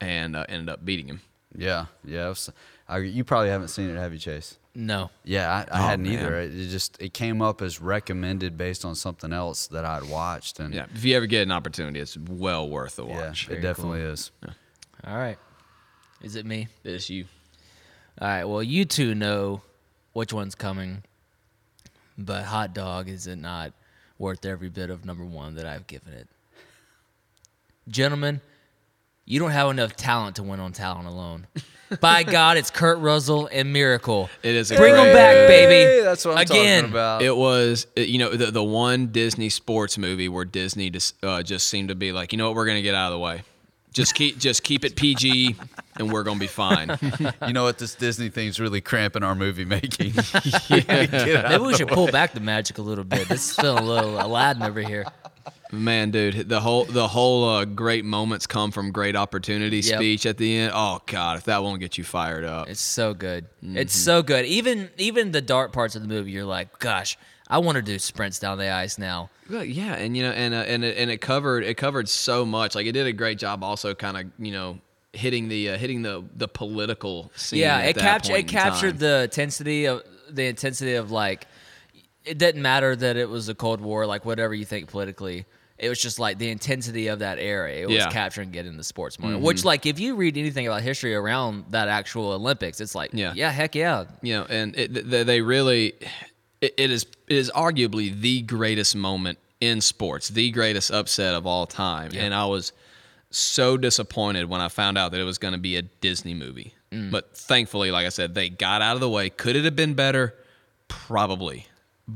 and 0.00 0.36
uh, 0.36 0.44
ended 0.48 0.68
up 0.68 0.84
beating 0.84 1.08
him. 1.08 1.20
yeah, 1.56 1.86
yeah. 2.04 2.28
was- 2.28 2.50
I, 2.88 2.98
you 2.98 3.24
probably 3.24 3.48
haven't 3.48 3.68
seen 3.68 3.88
it, 3.88 3.96
have 3.96 4.12
you, 4.12 4.18
Chase? 4.18 4.58
No. 4.74 5.10
Yeah, 5.24 5.50
I, 5.50 5.60
I 5.76 5.80
Oh, 5.80 5.86
hadn't 5.88 6.04
man. 6.04 6.12
either. 6.14 6.34
It, 6.40 6.50
it 6.54 6.68
just 6.68 7.00
it 7.00 7.14
came 7.14 7.40
up 7.40 7.62
as 7.62 7.80
recommended 7.80 8.58
based 8.58 8.84
on 8.84 8.94
something 8.96 9.32
else 9.32 9.68
that 9.68 9.84
I'd 9.84 10.02
watched, 10.10 10.60
and 10.60 10.74
Yeah, 10.74 10.86
if 10.94 11.02
you 11.04 11.16
ever 11.16 11.26
get 11.26 11.42
an 11.42 11.52
opportunity, 11.52 12.00
it's 12.00 12.16
well 12.18 12.68
worth 12.68 12.96
the 12.96 13.06
yeah, 13.06 13.28
watch. 13.28 13.48
it 13.48 13.60
definitely 13.62 14.00
is. 14.00 14.30
All 15.06 15.16
right. 15.16 15.38
Is 16.20 16.36
it 16.36 16.44
me? 16.44 16.68
It's 16.84 17.08
you. 17.08 17.24
All 18.20 18.28
right. 18.28 18.44
Well, 18.44 18.62
you 18.62 18.84
two 18.84 19.14
know 19.14 19.62
which 20.12 20.32
one's 20.32 20.54
coming, 20.54 21.02
but 22.18 22.44
hot 22.44 22.74
dog 22.74 23.08
is 23.08 23.26
it 23.26 23.36
not 23.36 23.72
worth 24.18 24.44
every 24.44 24.68
bit 24.68 24.90
of 24.90 25.04
number 25.04 25.24
one 25.24 25.54
that 25.56 25.66
I've 25.66 25.86
given 25.86 26.12
it? 26.12 26.28
Gentlemen, 27.88 28.40
you 29.24 29.40
don't 29.40 29.50
have 29.50 29.70
enough 29.70 29.96
talent 29.96 30.36
to 30.36 30.42
win 30.42 30.60
on 30.60 30.72
talent 30.72 31.08
alone. 31.08 31.46
By 32.00 32.22
God, 32.22 32.56
it's 32.56 32.70
Kurt 32.70 32.98
Russell 33.00 33.48
and 33.52 33.70
Miracle. 33.72 34.30
It 34.42 34.54
is 34.54 34.70
a 34.70 34.76
Bring 34.76 34.94
them 34.94 35.12
back, 35.12 35.46
baby. 35.46 35.74
Hey, 35.74 36.00
that's 36.02 36.24
what 36.24 36.36
I'm 36.38 36.42
Again. 36.42 36.82
talking 36.84 36.90
about. 36.92 37.22
It 37.22 37.36
was, 37.36 37.86
it- 37.96 38.08
you 38.08 38.18
know, 38.18 38.30
the 38.30 38.50
the 38.50 38.64
one 38.64 39.08
Disney 39.08 39.50
sports 39.50 39.98
movie 39.98 40.28
where 40.28 40.46
Disney 40.46 40.88
just 40.88 41.22
uh, 41.22 41.42
just 41.42 41.66
seemed 41.66 41.90
to 41.90 41.94
be 41.94 42.12
like, 42.12 42.32
you 42.32 42.38
know 42.38 42.46
what, 42.48 42.56
we're 42.56 42.66
gonna 42.66 42.80
get 42.82 42.94
out 42.94 43.08
of 43.12 43.12
the 43.12 43.18
way. 43.18 43.42
Just 43.92 44.14
keep 44.14 44.38
just 44.38 44.62
keep 44.62 44.84
it 44.84 44.96
PG, 44.96 45.54
and 45.96 46.10
we're 46.12 46.22
gonna 46.22 46.40
be 46.40 46.46
fine. 46.46 46.96
you 47.46 47.52
know 47.52 47.64
what? 47.64 47.78
This 47.78 47.94
Disney 47.94 48.30
thing's 48.30 48.58
really 48.58 48.80
cramping 48.80 49.22
our 49.22 49.34
movie 49.34 49.64
making. 49.64 50.12
Get. 50.68 51.48
Maybe 51.48 51.62
we 51.62 51.74
should 51.74 51.88
pull 51.88 52.08
back 52.10 52.32
the 52.32 52.40
magic 52.40 52.78
a 52.78 52.82
little 52.82 53.04
bit. 53.04 53.28
This 53.28 53.50
is 53.50 53.56
feeling 53.56 53.84
a 53.84 53.86
little 53.86 54.20
Aladdin 54.20 54.62
over 54.62 54.80
here. 54.80 55.04
Man, 55.70 56.10
dude, 56.10 56.48
the 56.48 56.60
whole 56.60 56.84
the 56.84 57.08
whole 57.08 57.48
uh, 57.48 57.64
great 57.64 58.04
moments 58.04 58.46
come 58.46 58.70
from 58.70 58.92
great 58.92 59.16
opportunity 59.16 59.78
Yep. 59.80 59.98
speech 59.98 60.26
at 60.26 60.36
the 60.36 60.56
end. 60.58 60.72
Oh 60.74 61.00
God, 61.06 61.38
if 61.38 61.44
that 61.44 61.62
won't 61.62 61.80
get 61.80 61.96
you 61.98 62.04
fired 62.04 62.44
up. 62.44 62.68
It's 62.68 62.80
so 62.80 63.14
good. 63.14 63.46
Mm-hmm. 63.64 63.78
It's 63.78 63.94
so 63.94 64.22
good. 64.22 64.44
Even 64.44 64.90
even 64.98 65.32
the 65.32 65.40
dark 65.40 65.72
parts 65.72 65.96
of 65.96 66.02
the 66.02 66.08
movie, 66.08 66.30
you're 66.30 66.44
like, 66.44 66.78
gosh, 66.78 67.16
I 67.48 67.58
want 67.58 67.76
to 67.76 67.82
do 67.82 67.98
sprints 67.98 68.38
down 68.38 68.58
the 68.58 68.68
ice 68.70 68.98
now. 68.98 69.30
Well, 69.50 69.64
yeah, 69.64 69.94
and 69.94 70.16
you 70.16 70.22
know, 70.22 70.30
and 70.30 70.54
uh, 70.54 70.58
and 70.58 70.84
it, 70.84 70.96
and 70.96 71.10
it 71.10 71.18
covered 71.18 71.64
it 71.64 71.74
covered 71.76 72.08
so 72.08 72.46
much. 72.46 72.74
Like 72.74 72.86
it 72.86 72.92
did 72.92 73.06
a 73.06 73.12
great 73.12 73.38
job, 73.38 73.62
also 73.62 73.94
kind 73.94 74.16
of 74.16 74.26
you 74.38 74.52
know 74.52 74.78
hitting 75.12 75.48
the 75.48 75.70
uh, 75.70 75.76
hitting 75.78 76.02
the 76.02 76.24
the 76.36 76.48
political 76.48 77.30
scene. 77.36 77.58
yeah, 77.60 77.80
it 77.80 77.96
captured 77.96 78.34
it 78.36 78.48
captured 78.48 78.92
time. 78.92 78.98
the 78.98 79.22
intensity 79.24 79.84
of 79.86 80.02
the 80.30 80.44
intensity 80.44 80.94
of 80.94 81.10
like 81.10 81.46
it 82.24 82.38
didn't 82.38 82.62
matter 82.62 82.94
that 82.96 83.16
it 83.16 83.28
was 83.28 83.48
a 83.48 83.54
Cold 83.54 83.80
War, 83.80 84.06
like 84.06 84.24
whatever 84.24 84.54
you 84.54 84.64
think 84.64 84.88
politically. 84.88 85.44
It 85.78 85.88
was 85.88 86.00
just 86.00 86.20
like 86.20 86.38
the 86.38 86.48
intensity 86.48 87.08
of 87.08 87.18
that 87.18 87.40
era. 87.40 87.72
It 87.72 87.86
was 87.88 87.96
Yeah. 87.96 88.02
Mm-hmm. 88.04 88.12
capturing 88.12 88.50
getting 88.52 88.76
the 88.76 88.84
sports 88.84 89.18
moment. 89.18 89.42
Which, 89.42 89.64
like, 89.64 89.84
if 89.84 89.98
you 89.98 90.14
read 90.14 90.38
anything 90.38 90.68
about 90.68 90.82
history 90.82 91.12
around 91.12 91.64
that 91.70 91.88
actual 91.88 92.28
Olympics, 92.30 92.80
it's 92.80 92.94
like, 92.94 93.10
Yeah. 93.12 93.32
yeah, 93.34 93.50
heck 93.50 93.74
yeah, 93.74 94.04
you 94.22 94.34
know, 94.34 94.46
and 94.48 94.76
it, 94.76 95.10
they 95.26 95.40
really, 95.40 95.94
it, 96.62 96.74
it 96.78 96.90
is 96.90 97.06
it 97.28 97.36
is 97.36 97.50
arguably 97.54 98.18
the 98.18 98.40
greatest 98.42 98.96
moment 98.96 99.38
in 99.60 99.80
sports, 99.82 100.28
the 100.28 100.50
greatest 100.50 100.90
upset 100.90 101.34
of 101.34 101.46
all 101.46 101.66
time, 101.66 102.12
and 102.16 102.34
I 102.34 102.46
was 102.46 102.72
so 103.30 103.76
disappointed 103.76 104.48
when 104.48 104.60
I 104.60 104.68
found 104.68 104.96
out 104.96 105.12
that 105.12 105.20
it 105.20 105.24
was 105.24 105.38
going 105.38 105.52
to 105.52 105.60
be 105.60 105.76
a 105.76 105.82
Disney 105.82 106.34
movie. 106.34 106.74
Mm. 106.90 107.10
But 107.10 107.36
thankfully, 107.36 107.90
like 107.90 108.06
I 108.06 108.10
said, 108.10 108.34
they 108.34 108.48
got 108.48 108.82
out 108.82 108.94
of 108.94 109.00
the 109.00 109.08
way. 109.08 109.30
Could 109.30 109.56
it 109.56 109.64
have 109.64 109.76
been 109.76 109.94
better? 109.94 110.34
Probably. 110.88 111.66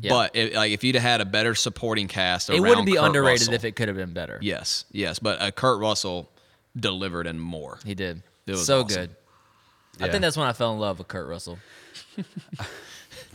Yeah. 0.01 0.11
But 0.11 0.36
it, 0.36 0.55
like 0.55 0.72
if 0.72 0.84
you'd 0.84 0.94
have 0.97 1.03
had 1.03 1.20
a 1.20 1.24
better 1.24 1.55
supporting 1.55 2.09
cast, 2.09 2.51
it 2.51 2.61
wouldn't 2.61 2.86
be 2.86 2.97
Kurt 2.97 3.05
underrated 3.05 3.42
Russell- 3.42 3.55
if 3.55 3.64
it 3.64 3.76
could 3.76 3.88
have 3.88 3.97
been 3.97 4.12
better. 4.12 4.38
Yes, 4.42 4.84
yes, 4.92 5.18
but 5.18 5.40
uh, 5.40 5.51
Kurt 5.51 5.80
Russell 5.80 6.30
delivered 6.78 7.26
and 7.26 7.40
more. 7.40 7.78
He 7.84 7.94
did. 7.94 8.22
It 8.47 8.53
was 8.53 8.66
so 8.66 8.82
awesome. 8.82 9.03
good. 9.03 9.16
I 9.99 10.11
think 10.11 10.20
that's 10.20 10.36
when 10.36 10.47
I 10.47 10.53
fell 10.53 10.72
in 10.72 10.78
love 10.78 10.99
with 10.99 11.09
Kurt 11.09 11.26
Russell. 11.26 11.59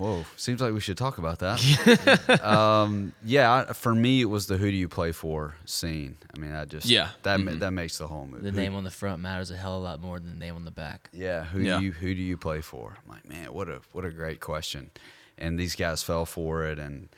Whoa, 0.01 0.25
seems 0.35 0.61
like 0.61 0.73
we 0.73 0.79
should 0.79 0.97
talk 0.97 1.19
about 1.19 1.39
that. 1.39 2.41
um, 2.43 3.13
yeah, 3.23 3.71
for 3.73 3.93
me, 3.93 4.21
it 4.21 4.25
was 4.25 4.47
the 4.47 4.57
"Who 4.57 4.71
do 4.71 4.75
you 4.75 4.87
play 4.89 5.11
for?" 5.11 5.55
scene. 5.65 6.17
I 6.35 6.39
mean, 6.39 6.51
that 6.51 6.69
just 6.69 6.87
Yeah. 6.87 7.09
that 7.21 7.39
ma- 7.39 7.51
that 7.53 7.71
makes 7.71 7.99
the 7.99 8.07
whole 8.07 8.25
movie. 8.25 8.43
The 8.45 8.51
Who- 8.51 8.57
name 8.57 8.73
on 8.75 8.83
the 8.83 8.89
front 8.89 9.21
matters 9.21 9.51
a 9.51 9.55
hell 9.57 9.75
of 9.77 9.81
a 9.81 9.83
lot 9.83 10.01
more 10.01 10.19
than 10.19 10.31
the 10.33 10.39
name 10.39 10.55
on 10.55 10.65
the 10.65 10.71
back. 10.71 11.09
Yeah, 11.13 11.43
who 11.43 11.61
Yeah. 11.61 11.77
do 11.77 11.85
you 11.85 11.91
who 11.91 12.15
do 12.15 12.21
you 12.21 12.35
play 12.35 12.61
for? 12.61 12.97
I'm 13.05 13.11
like, 13.13 13.29
man, 13.29 13.53
what 13.53 13.69
a 13.69 13.81
what 13.91 14.03
a 14.05 14.09
great 14.11 14.39
question. 14.39 14.89
And 15.37 15.59
these 15.59 15.75
guys 15.75 16.01
fell 16.01 16.25
for 16.25 16.65
it 16.65 16.79
and 16.79 17.09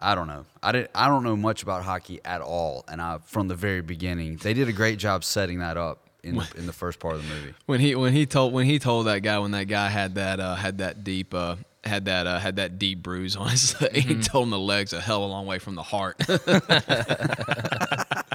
I 0.00 0.14
don't 0.14 0.28
know. 0.28 0.46
I 0.62 0.70
did 0.70 0.88
I 0.94 1.08
don't 1.08 1.24
know 1.24 1.36
much 1.36 1.64
about 1.64 1.82
hockey 1.82 2.20
at 2.24 2.40
all. 2.40 2.84
And 2.86 3.02
I 3.02 3.18
from 3.24 3.48
the 3.48 3.56
very 3.56 3.80
beginning, 3.82 4.36
they 4.36 4.54
did 4.54 4.68
a 4.68 4.72
great 4.72 5.00
job 5.00 5.24
setting 5.24 5.58
that 5.58 5.76
up 5.76 6.04
in 6.22 6.36
the, 6.36 6.46
in 6.56 6.66
the 6.66 6.72
first 6.72 6.98
part 7.00 7.14
of 7.16 7.22
the 7.28 7.34
movie. 7.34 7.54
when 7.66 7.80
he 7.80 7.94
when 7.96 8.12
he 8.12 8.26
told 8.26 8.52
when 8.52 8.66
he 8.66 8.78
told 8.78 9.06
that 9.06 9.20
guy 9.22 9.38
when 9.40 9.50
that 9.52 9.64
guy 9.64 9.88
had 9.88 10.14
that 10.16 10.38
uh, 10.40 10.54
had 10.54 10.78
that 10.78 11.02
deep 11.02 11.34
uh, 11.34 11.56
had 11.88 12.04
that 12.04 12.26
uh, 12.26 12.38
had 12.38 12.56
that 12.56 12.78
deep 12.78 13.02
bruise 13.02 13.36
on 13.36 13.50
his 13.50 13.80
leg, 13.80 13.96
he 13.96 14.20
told 14.20 14.44
him 14.44 14.50
the 14.50 14.58
legs 14.58 14.92
a 14.92 15.00
hell 15.00 15.24
of 15.24 15.30
a 15.30 15.32
long 15.32 15.46
way 15.46 15.58
from 15.58 15.74
the 15.74 15.82
heart. 15.82 16.16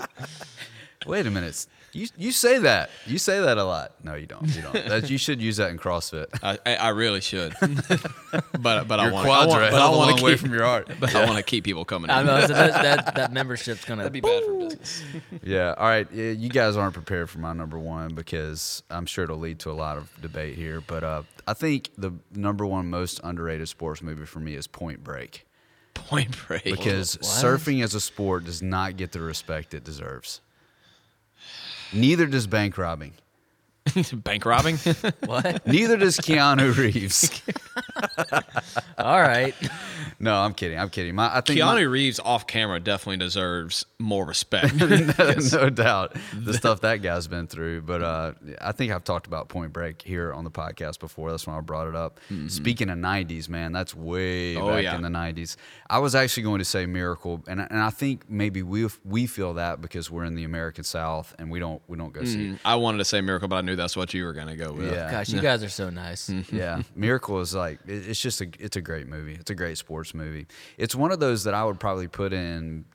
Wait 1.05 1.25
a 1.27 1.31
minute. 1.31 1.65
You 1.93 2.07
you 2.17 2.31
say 2.31 2.57
that. 2.59 2.89
You 3.05 3.19
say 3.19 3.39
that 3.39 3.57
a 3.59 3.63
lot. 3.63 3.93
No, 4.03 4.15
you 4.15 4.25
don't. 4.25 4.47
You 4.55 4.63
don't. 4.63 4.73
That, 4.73 5.09
you 5.11 5.17
should 5.19 5.39
use 5.39 5.57
that 5.57 5.69
in 5.69 5.77
CrossFit. 5.77 6.25
I, 6.41 6.57
I, 6.65 6.75
I 6.75 6.89
really 6.89 7.21
should, 7.21 7.53
but 8.59 8.87
but 8.87 8.99
I 8.99 9.03
Your 9.05 9.13
want 9.13 9.25
quads 9.27 9.53
I 9.53 9.57
are 9.57 9.61
want, 9.61 9.63
a 9.67 9.71
but 9.71 9.73
I 9.75 9.79
hell 9.79 9.89
of 9.89 9.93
a 9.93 9.97
want 9.99 10.17
to 10.17 10.23
way 10.23 10.31
keep 10.31 10.39
from 10.39 10.53
your 10.53 10.63
heart. 10.63 10.89
But 10.99 11.13
I 11.15 11.25
want 11.25 11.37
to 11.37 11.43
keep 11.43 11.63
people 11.63 11.85
coming. 11.85 12.09
I 12.09 12.23
know 12.23 12.41
so 12.41 12.47
that, 12.47 12.81
that 12.81 13.15
that 13.15 13.33
membership's 13.39 13.85
gonna. 13.85 14.03
That'd 14.03 14.13
be 14.13 14.21
bad 14.21 14.43
for 14.43 14.57
business. 14.57 15.03
Yeah. 15.43 15.75
All 15.77 15.85
right. 15.87 16.07
Yeah, 16.11 16.31
You 16.31 16.49
guys 16.49 16.75
aren't 16.77 16.93
prepared 16.95 17.29
for 17.29 17.37
my 17.39 17.53
number 17.53 17.77
one 17.77 18.15
because 18.15 18.81
I'm 18.89 19.05
sure 19.05 19.25
it'll 19.25 19.37
lead 19.37 19.59
to 19.59 19.71
a 19.71 19.73
lot 19.73 19.97
of 19.97 20.09
debate 20.21 20.55
here. 20.55 20.81
But 20.81 21.03
uh, 21.03 21.23
I 21.47 21.53
think 21.53 21.91
the 21.97 22.13
number 22.33 22.65
one 22.65 22.89
most 22.89 23.19
underrated 23.23 23.69
sports 23.69 24.01
movie 24.01 24.25
for 24.25 24.39
me 24.39 24.55
is 24.55 24.65
Point 24.65 25.03
Break 25.03 25.45
Point 25.93 26.35
Break. 26.47 26.63
because 26.63 27.17
surfing 27.17 27.83
as 27.83 27.93
a 27.93 28.01
sport 28.01 28.45
does 28.45 28.63
not 28.63 28.97
get 28.97 29.11
the 29.11 29.19
respect 29.21 29.73
it 29.75 29.83
deserves. 29.83 30.41
Neither 31.93 32.25
does 32.25 32.47
bank 32.47 32.77
robbing. 32.77 33.13
bank 34.13 34.45
robbing. 34.45 34.77
What? 35.25 35.65
Neither 35.67 35.97
does 35.97 36.17
Keanu 36.17 36.75
Reeves. 36.75 37.41
All 38.97 39.19
right. 39.21 39.53
No, 40.19 40.35
I'm 40.35 40.53
kidding. 40.53 40.77
I'm 40.79 40.89
kidding. 40.89 41.15
My, 41.15 41.35
I 41.37 41.41
think 41.41 41.59
Keanu 41.59 41.89
Reeves 41.89 42.19
off 42.19 42.47
camera 42.47 42.79
definitely 42.79 43.17
deserves 43.17 43.85
more 43.99 44.25
respect. 44.25 44.73
my- 44.79 45.35
no 45.51 45.69
doubt 45.69 46.15
the 46.33 46.53
stuff 46.53 46.81
that 46.81 47.01
guy's 47.01 47.27
been 47.27 47.47
through. 47.47 47.81
But 47.81 48.01
uh, 48.01 48.33
I 48.61 48.71
think 48.71 48.91
I've 48.91 49.03
talked 49.03 49.27
about 49.27 49.49
Point 49.49 49.73
Break 49.73 50.01
here 50.01 50.33
on 50.33 50.43
the 50.43 50.51
podcast 50.51 50.99
before. 50.99 51.31
That's 51.31 51.45
when 51.47 51.55
I 51.55 51.61
brought 51.61 51.87
it 51.87 51.95
up. 51.95 52.19
Mm-hmm. 52.31 52.47
Speaking 52.47 52.89
of 52.89 52.97
'90s, 52.97 53.49
man, 53.49 53.71
that's 53.71 53.95
way 53.95 54.55
Oh, 54.55 54.67
back 54.69 54.83
yeah. 54.83 54.95
in 54.95 55.01
the 55.01 55.09
'90s. 55.09 55.55
I 55.89 55.99
was 55.99 56.15
actually 56.15 56.43
going 56.43 56.59
to 56.59 56.65
say 56.65 56.85
Miracle, 56.85 57.43
and 57.47 57.61
I- 57.61 57.67
and 57.69 57.79
I 57.79 57.89
think 57.89 58.29
maybe 58.29 58.61
we 58.63 58.87
we 59.03 59.25
feel 59.27 59.55
that 59.55 59.81
because 59.81 60.09
we're 60.11 60.25
in 60.25 60.35
the 60.35 60.43
American 60.43 60.83
South 60.83 61.33
and 61.39 61.49
we 61.49 61.59
don't 61.59 61.81
we 61.87 61.97
don't 61.97 62.13
go 62.13 62.23
see. 62.23 62.49
Mm, 62.51 62.59
I 62.65 62.75
wanted 62.75 62.99
to 62.99 63.05
say 63.05 63.21
Miracle, 63.21 63.47
but 63.47 63.55
I 63.57 63.61
knew 63.61 63.75
that's 63.75 63.95
what 63.97 64.13
you 64.13 64.25
were 64.25 64.33
gonna 64.33 64.55
go 64.55 64.73
with. 64.73 64.91
Yeah. 64.91 65.11
Gosh, 65.11 65.29
you 65.29 65.41
guys 65.41 65.63
are 65.63 65.69
so 65.69 65.89
nice. 65.89 66.29
Mm-hmm. 66.29 66.55
yeah 66.55 66.81
miracle 66.95 67.39
is 67.41 67.53
like 67.55 67.79
it- 67.87 67.92
it's 67.93 68.19
just 68.21 68.41
a 68.41 68.47
it's 68.59 68.75
a 68.75 68.81
great 68.81 69.07
movie. 69.07 69.33
It's 69.39 69.49
a 69.51 69.55
great 69.55 69.77
sports 69.77 70.13
movie. 70.13 70.47
It's 70.77 70.95
one 70.95 71.11
of 71.11 71.19
those 71.19 71.43
that 71.45 71.53
i 71.53 71.63
would 71.63 71.79
probably 71.79 72.07
put 72.07 72.33
in 72.33 72.85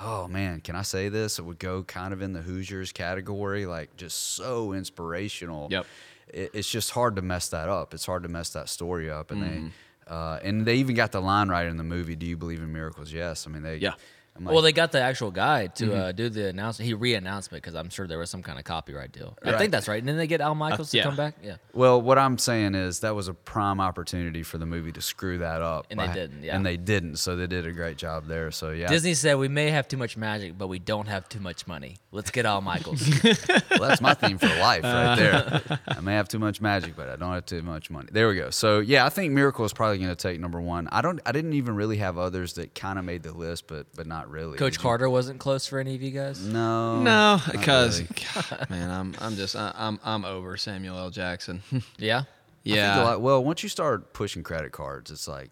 oh 0.00 0.28
man 0.28 0.60
can 0.60 0.76
i 0.76 0.82
say 0.82 1.08
this? 1.08 1.38
It 1.38 1.42
would 1.44 1.58
go 1.58 1.82
kind 1.82 2.12
of 2.12 2.22
in 2.22 2.32
the 2.32 2.42
hoosiers 2.42 2.92
category 2.92 3.66
like 3.66 3.96
just 3.96 4.34
so 4.36 4.72
inspirational. 4.72 5.68
Yep. 5.70 5.86
it, 6.28 6.50
it's 6.54 6.70
just 6.70 6.90
hard 6.90 7.16
to 7.16 7.22
mess 7.22 7.48
that 7.48 7.68
up. 7.68 7.94
It's 7.94 8.06
hard 8.06 8.22
to 8.24 8.28
mess 8.28 8.50
that 8.50 8.68
story 8.68 9.10
up. 9.10 9.30
And 9.30 9.42
Mm-hmm. 9.42 9.66
they 9.66 9.72
uh, 10.14 10.38
and 10.42 10.64
they 10.64 10.76
even 10.76 10.94
got 10.96 11.12
the 11.12 11.20
line 11.20 11.48
right 11.50 11.66
in 11.66 11.76
the 11.76 11.84
movie 11.84 12.16
do 12.16 12.24
you 12.26 12.36
believe 12.36 12.60
in 12.62 12.72
miracles? 12.72 13.12
Yes. 13.12 13.46
I 13.46 13.50
mean 13.50 13.62
they 13.62 13.76
Yeah. 13.76 13.94
Like, 14.40 14.52
Well, 14.52 14.62
they 14.62 14.72
got 14.72 14.92
the 14.92 15.00
actual 15.00 15.30
guy 15.30 15.66
to 15.68 15.94
uh, 15.94 16.12
do 16.12 16.28
the 16.28 16.48
announcement. 16.48 16.86
He 16.86 16.94
re-announcement 16.94 17.62
because 17.62 17.74
I'm 17.74 17.90
sure 17.90 18.06
there 18.06 18.18
was 18.18 18.30
some 18.30 18.42
kind 18.42 18.58
of 18.58 18.64
copyright 18.64 19.12
deal. 19.12 19.36
I 19.44 19.58
think 19.58 19.72
that's 19.72 19.88
right. 19.88 19.98
And 19.98 20.08
then 20.08 20.16
they 20.16 20.26
get 20.26 20.40
Al 20.40 20.54
Michaels 20.54 20.90
to 20.90 20.96
yeah. 20.96 21.02
come 21.04 21.16
back? 21.16 21.34
Yeah. 21.42 21.56
Well, 21.72 22.00
what 22.00 22.18
I'm 22.18 22.38
saying 22.38 22.74
is 22.74 23.00
that 23.00 23.14
was 23.14 23.28
a 23.28 23.34
prime 23.34 23.80
opportunity 23.80 24.42
for 24.42 24.58
the 24.58 24.66
movie 24.66 24.92
to 24.92 25.00
screw 25.00 25.38
that 25.38 25.62
up, 25.62 25.86
And 25.90 26.00
they 26.00 26.06
didn't, 26.12 26.42
yeah. 26.42 26.56
And 26.56 26.64
they 26.64 26.76
didn't, 26.76 27.16
so 27.16 27.36
they 27.36 27.46
did 27.46 27.66
a 27.66 27.72
great 27.72 27.96
job 27.96 28.26
there. 28.26 28.50
So 28.50 28.70
yeah, 28.70 28.88
Disney 28.88 29.14
said 29.14 29.38
we 29.38 29.48
may 29.48 29.70
have 29.70 29.88
too 29.88 29.96
much 29.96 30.16
magic, 30.16 30.56
but 30.56 30.68
we 30.68 30.78
don't 30.78 31.08
have 31.08 31.28
too 31.28 31.40
much 31.40 31.66
money. 31.66 31.96
Let's 32.12 32.30
get 32.30 32.46
Al 32.46 32.60
Michaels. 32.60 33.06
well, 33.24 33.80
that's 33.80 34.00
my 34.00 34.14
theme 34.14 34.38
for 34.38 34.46
life 34.46 34.82
right 34.84 35.16
there. 35.16 35.80
I 35.88 36.00
may 36.00 36.14
have 36.14 36.28
too 36.28 36.38
much 36.38 36.60
magic, 36.60 36.96
but 36.96 37.08
I 37.08 37.16
don't 37.16 37.32
have 37.32 37.46
too 37.46 37.62
much 37.62 37.90
money. 37.90 38.08
There 38.10 38.28
we 38.28 38.36
go. 38.36 38.50
So 38.50 38.80
yeah, 38.80 39.04
I 39.04 39.08
think 39.08 39.32
Miracle 39.32 39.64
is 39.64 39.72
probably 39.72 39.98
going 39.98 40.10
to 40.10 40.16
take 40.16 40.40
number 40.40 40.60
one. 40.60 40.88
I 40.90 41.02
don't. 41.02 41.20
I 41.26 41.32
didn't 41.32 41.52
even 41.54 41.74
really 41.74 41.98
have 41.98 42.18
others 42.18 42.54
that 42.54 42.74
kind 42.74 42.98
of 42.98 43.04
made 43.04 43.22
the 43.22 43.32
list, 43.32 43.66
but 43.66 43.86
but 43.94 44.06
not 44.06 44.27
really. 44.28 44.58
Coach 44.58 44.74
Did 44.74 44.78
you? 44.78 44.82
Carter 44.82 45.10
wasn't 45.10 45.38
close 45.40 45.66
for 45.66 45.78
any 45.78 45.94
of 45.94 46.02
you 46.02 46.10
guys. 46.10 46.40
No. 46.44 46.96
No, 47.00 47.02
not 47.36 47.52
because 47.52 48.00
really. 48.00 48.64
man, 48.70 48.90
I'm 48.90 49.14
I'm 49.20 49.36
just 49.36 49.56
I, 49.56 49.72
I'm 49.76 49.98
I'm 50.04 50.24
over 50.24 50.56
Samuel 50.56 50.96
L. 50.98 51.10
Jackson. 51.10 51.62
Yeah. 51.98 52.18
I 52.18 52.70
think 52.70 52.76
yeah, 52.76 53.02
a 53.02 53.04
lot- 53.04 53.20
well, 53.22 53.42
once 53.42 53.62
you 53.62 53.68
start 53.70 54.12
pushing 54.12 54.42
credit 54.42 54.72
cards, 54.72 55.10
it's 55.10 55.26
like 55.26 55.50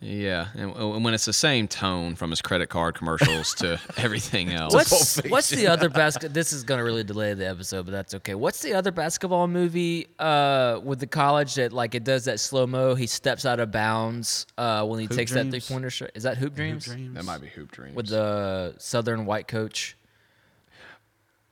yeah, 0.00 0.48
and, 0.54 0.74
and 0.74 1.04
when 1.04 1.14
it's 1.14 1.24
the 1.24 1.32
same 1.32 1.66
tone 1.68 2.14
from 2.16 2.30
his 2.30 2.42
credit 2.42 2.68
card 2.68 2.94
commercials 2.94 3.54
to 3.56 3.80
everything 3.96 4.50
else. 4.52 4.74
What's 4.74 5.22
what's 5.28 5.48
the 5.48 5.66
other 5.68 5.88
basket? 5.88 6.34
This 6.34 6.52
is 6.52 6.64
gonna 6.64 6.84
really 6.84 7.04
delay 7.04 7.32
the 7.34 7.48
episode, 7.48 7.86
but 7.86 7.92
that's 7.92 8.14
okay. 8.14 8.34
What's 8.34 8.60
the 8.60 8.74
other 8.74 8.90
basketball 8.90 9.48
movie 9.48 10.08
uh, 10.18 10.80
with 10.82 11.00
the 11.00 11.06
college 11.06 11.54
that 11.54 11.72
like 11.72 11.94
it 11.94 12.04
does 12.04 12.24
that 12.26 12.40
slow 12.40 12.66
mo? 12.66 12.94
He 12.94 13.06
steps 13.06 13.46
out 13.46 13.60
of 13.60 13.70
bounds 13.70 14.46
uh, 14.58 14.84
when 14.84 15.00
he 15.00 15.06
Hoop 15.06 15.16
takes 15.16 15.32
that 15.32 15.50
three 15.50 15.60
pointer 15.60 15.90
shot. 15.90 16.10
Is 16.14 16.24
that 16.24 16.36
Hoop 16.38 16.54
Dreams? 16.54 16.86
that 16.86 17.24
might 17.24 17.40
be 17.40 17.48
Hoop 17.48 17.70
Dreams. 17.70 17.96
With 17.96 18.08
the 18.08 18.74
Southern 18.78 19.24
white 19.24 19.48
coach. 19.48 19.96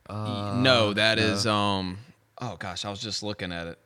no, 0.08 0.92
that 0.92 1.18
is 1.18 1.46
um. 1.46 1.98
Oh 2.42 2.56
gosh, 2.58 2.84
I 2.84 2.90
was 2.90 3.00
just 3.00 3.22
looking 3.22 3.52
at 3.52 3.66
it. 3.68 3.78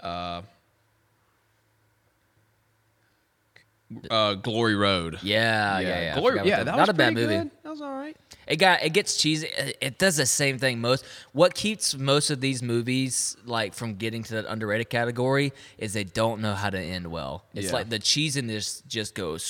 Uh, 4.11 4.35
Glory 4.35 4.75
Road. 4.77 5.19
Yeah, 5.23 5.79
yeah, 5.81 6.01
yeah. 6.03 6.15
I 6.17 6.21
Glory, 6.21 6.37
yeah, 6.45 6.61
about 6.61 6.65
that 6.67 6.71
Not 6.77 6.81
was 6.81 6.89
a 6.91 6.95
bad 6.95 7.15
movie. 7.15 7.27
good. 7.39 7.51
That 7.63 7.71
was 7.71 7.81
all 7.81 7.93
right. 7.93 8.17
It 8.47 8.57
got 8.57 8.83
it 8.83 8.91
gets 8.91 9.17
cheesy. 9.17 9.47
It- 9.57 9.79
It 9.81 9.99
does 9.99 10.17
the 10.17 10.27
same 10.27 10.59
thing 10.59 10.81
most. 10.81 11.05
What 11.33 11.55
keeps 11.55 11.97
most 11.97 12.31
of 12.31 12.41
these 12.41 12.63
movies 12.63 13.37
like 13.47 13.75
from 13.75 13.95
getting 13.95 14.23
to 14.25 14.35
that 14.35 14.47
underrated 14.47 14.91
category 14.91 15.53
is 15.79 15.93
they 15.95 16.05
don't 16.05 16.41
know 16.41 16.55
how 16.55 16.71
to 16.71 16.79
end 16.79 17.07
well. 17.07 17.45
It's 17.55 17.67
Yeah. 17.69 17.73
like 17.73 17.89
the 17.91 17.99
cheesiness 17.99 18.83
just 18.87 19.15
goes. 19.15 19.45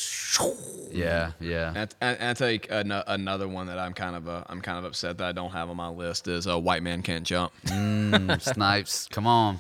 yeah, 0.93 1.33
yeah. 1.41 1.69
And, 1.75 1.95
and, 2.01 2.19
and 2.21 2.29
I 2.31 2.35
tell 2.35 2.51
you 2.51 2.61
ano- 2.71 3.03
another 3.07 3.49
one 3.49 3.67
that 3.67 3.79
I'm 3.79 3.95
kind 3.95 4.15
of 4.17 4.29
uh, 4.29 4.45
I'm 4.49 4.61
kind 4.61 4.79
of 4.79 4.85
upset 4.85 5.19
that 5.19 5.27
I 5.27 5.33
don't 5.33 5.51
have 5.53 5.69
on 5.71 5.77
my 5.77 5.89
list 5.89 6.29
is 6.29 6.47
uh, 6.47 6.59
White 6.59 6.83
Man 6.83 7.03
Can't 7.03 7.25
Jump. 7.25 7.53
Mm, 7.67 8.41
Snipes, 8.55 9.09
come 9.11 9.27
on. 9.27 9.59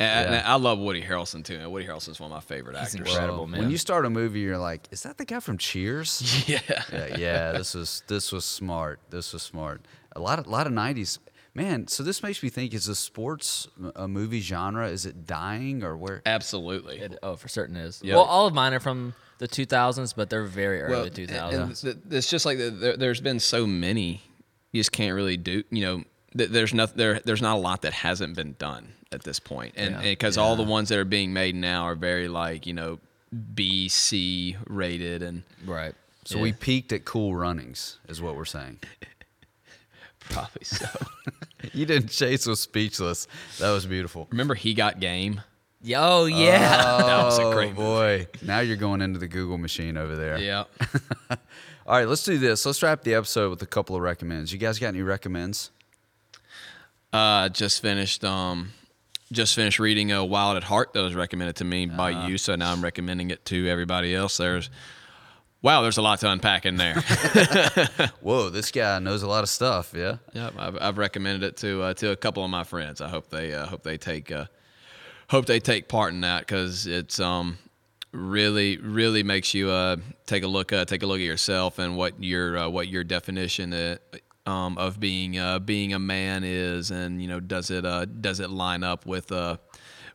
And, 0.00 0.30
Yeah. 0.30 0.38
and 0.38 0.46
I 0.46 0.54
love 0.54 0.78
Woody 0.78 1.02
Harrelson 1.02 1.44
too. 1.44 1.54
And 1.56 1.70
Woody 1.72 1.86
Harrelson's 1.86 2.20
one 2.20 2.30
of 2.30 2.36
my 2.36 2.40
favorite 2.40 2.76
He's 2.78 2.94
actors. 2.94 3.08
incredible. 3.08 3.38
Well, 3.38 3.46
man. 3.48 3.60
When 3.60 3.70
you 3.70 3.78
start 3.78 4.04
a 4.06 4.10
movie, 4.10 4.40
you're 4.40 4.58
like, 4.58 4.86
is 4.92 5.02
that 5.02 5.18
the 5.18 5.24
guy 5.24 5.40
from 5.40 5.58
Cheers? 5.58 6.44
Yeah. 6.48 6.60
yeah, 6.92 7.16
yeah. 7.16 7.52
This 7.52 7.74
was 7.74 8.02
this 8.06 8.30
was 8.32 8.44
smart. 8.44 9.00
This 9.10 9.32
was 9.32 9.42
smart. 9.42 9.82
A 10.14 10.20
lot 10.20 10.38
of 10.38 10.46
lot 10.46 10.66
of 10.66 10.72
'90s. 10.72 11.18
Man, 11.54 11.88
so 11.88 12.04
this 12.04 12.22
makes 12.22 12.40
me 12.42 12.48
think: 12.50 12.72
is 12.74 12.86
the 12.86 12.94
sports 12.94 13.66
a 13.96 14.06
movie 14.06 14.40
genre? 14.40 14.88
Is 14.88 15.04
it 15.06 15.26
dying 15.26 15.82
or 15.82 15.96
where? 15.96 16.22
Absolutely. 16.24 16.98
It, 17.00 17.18
oh, 17.22 17.34
for 17.34 17.48
certain 17.48 17.74
is. 17.76 18.00
Yeah. 18.04 18.14
Well, 18.14 18.24
all 18.24 18.46
of 18.46 18.54
mine 18.54 18.74
are 18.74 18.80
from 18.80 19.14
the 19.38 19.48
2000s, 19.48 20.14
but 20.14 20.30
they're 20.30 20.44
very 20.44 20.80
early 20.82 20.92
Well, 20.94 21.10
2000s. 21.10 21.52
and 21.54 21.76
th- 21.76 21.96
it's 22.18 22.28
just 22.30 22.44
like 22.46 22.58
the, 22.58 22.70
there, 22.70 22.96
there's 22.96 23.20
been 23.20 23.40
so 23.40 23.66
many, 23.66 24.20
you 24.72 24.80
just 24.80 24.92
can't 24.92 25.14
really 25.14 25.36
do. 25.36 25.64
You 25.70 25.80
know, 25.82 26.04
th- 26.36 26.50
there's 26.50 26.74
not 26.74 26.96
there. 26.96 27.20
There's 27.24 27.42
not 27.42 27.56
a 27.56 27.60
lot 27.60 27.82
that 27.82 27.92
hasn't 27.92 28.36
been 28.36 28.54
done 28.58 28.92
at 29.12 29.22
this 29.22 29.38
point, 29.40 29.74
and 29.76 29.94
Yeah. 29.96 30.00
because 30.02 30.36
all 30.36 30.56
the 30.56 30.62
ones 30.62 30.88
that 30.90 30.98
are 30.98 31.04
being 31.04 31.32
made 31.32 31.54
now 31.54 31.84
are 31.84 31.94
very 31.94 32.28
like 32.28 32.66
you 32.66 32.72
know 32.74 32.98
B 33.54 33.88
C 33.88 34.56
rated 34.66 35.22
and 35.22 35.42
right. 35.66 35.94
So 36.24 36.36
Yeah. 36.36 36.42
we 36.42 36.52
peaked 36.52 36.92
at 36.92 37.04
Cool 37.04 37.34
Runnings, 37.34 37.98
is 38.08 38.20
what 38.20 38.36
we're 38.36 38.44
saying. 38.44 38.80
probably 40.20 40.64
so. 40.64 40.86
You 41.72 41.86
didn't. 41.86 42.10
Chase 42.10 42.46
was 42.46 42.60
speechless. 42.60 43.26
That 43.58 43.72
was 43.72 43.84
beautiful. 43.84 44.28
Remember, 44.30 44.54
he 44.54 44.74
got 44.74 45.00
game. 45.00 45.40
Yo, 45.82 46.26
yeah. 46.26 46.82
Oh, 46.86 46.98
that 47.06 47.24
was 47.24 47.38
a 47.38 47.42
Oh, 47.42 47.52
great 47.52 47.70
movie. 47.70 47.82
boy. 47.82 48.26
Now 48.42 48.60
you're 48.60 48.76
going 48.76 49.02
into 49.02 49.18
the 49.18 49.26
Google 49.26 49.58
machine 49.58 49.96
over 49.96 50.14
there. 50.14 50.38
Yeah. 50.38 50.64
All 51.30 51.36
right, 51.98 52.06
let's 52.06 52.22
do 52.22 52.38
this. 52.38 52.64
Let's 52.64 52.80
wrap 52.82 53.02
the 53.02 53.14
episode 53.14 53.50
with 53.50 53.60
a 53.62 53.66
couple 53.66 53.96
of 53.96 54.02
recommends. 54.02 54.52
You 54.52 54.58
guys 54.60 54.78
got 54.78 54.88
any 54.88 55.02
recommends? 55.02 55.70
Uh, 57.12 57.48
just 57.48 57.80
finished 57.80 58.22
um, 58.24 58.70
just 59.32 59.54
finished 59.54 59.78
reading 59.78 60.12
uh, 60.12 60.22
Wild 60.24 60.56
at 60.56 60.64
Heart 60.64 60.92
that 60.92 61.00
was 61.00 61.14
recommended 61.14 61.56
to 61.56 61.64
me 61.64 61.86
by 61.86 62.12
Uh-huh. 62.12 62.28
you, 62.28 62.38
so 62.38 62.54
now 62.54 62.72
I'm 62.72 62.82
recommending 62.82 63.30
it 63.30 63.44
to 63.46 63.66
everybody 63.68 64.14
else. 64.14 64.36
There's 64.36 64.68
wow, 65.62 65.80
there's 65.82 65.96
a 65.98 66.02
lot 66.02 66.20
to 66.20 66.30
unpack 66.30 66.66
in 66.66 66.76
there. 66.76 66.94
Whoa, 68.20 68.50
this 68.50 68.70
guy 68.70 68.98
knows 68.98 69.22
a 69.22 69.28
lot 69.28 69.42
of 69.42 69.48
stuff. 69.48 69.92
Yeah. 69.96 70.16
yep, 70.34 70.54
I've, 70.58 70.76
I've 70.80 70.98
recommended 70.98 71.42
it 71.46 71.56
to 71.58 71.82
uh, 71.82 71.94
to 71.94 72.10
a 72.10 72.16
couple 72.16 72.44
of 72.44 72.50
my 72.50 72.64
friends. 72.64 73.00
I 73.00 73.08
hope 73.08 73.30
they 73.30 73.54
uh, 73.54 73.66
hope 73.66 73.82
they 73.82 73.96
take 73.98 74.30
uh, 74.30 74.46
hope 75.30 75.46
they 75.46 75.60
take 75.60 75.88
part 75.88 76.12
in 76.12 76.20
that 76.22 76.40
because 76.40 76.86
it's 76.86 77.18
um 77.20 77.58
really 78.12 78.78
really 78.78 79.22
makes 79.22 79.52
you 79.52 79.68
uh 79.70 79.96
take 80.26 80.42
a 80.42 80.46
look 80.46 80.72
uh, 80.72 80.84
take 80.84 81.02
a 81.02 81.06
look 81.06 81.18
at 81.20 81.24
yourself 81.26 81.78
and 81.78 81.96
what 81.96 82.22
your 82.22 82.56
uh, 82.58 82.68
what 82.68 82.88
your 82.88 83.04
definition 83.04 83.72
um, 84.48 84.78
of 84.78 84.98
being 84.98 85.38
uh, 85.38 85.58
being 85.58 85.92
a 85.92 85.98
man 85.98 86.42
is 86.44 86.90
and 86.90 87.20
you 87.22 87.28
know 87.28 87.40
does 87.40 87.70
it 87.70 87.84
uh, 87.84 88.04
does 88.06 88.40
it 88.40 88.50
line 88.50 88.82
up 88.82 89.04
with 89.06 89.30
uh 89.32 89.56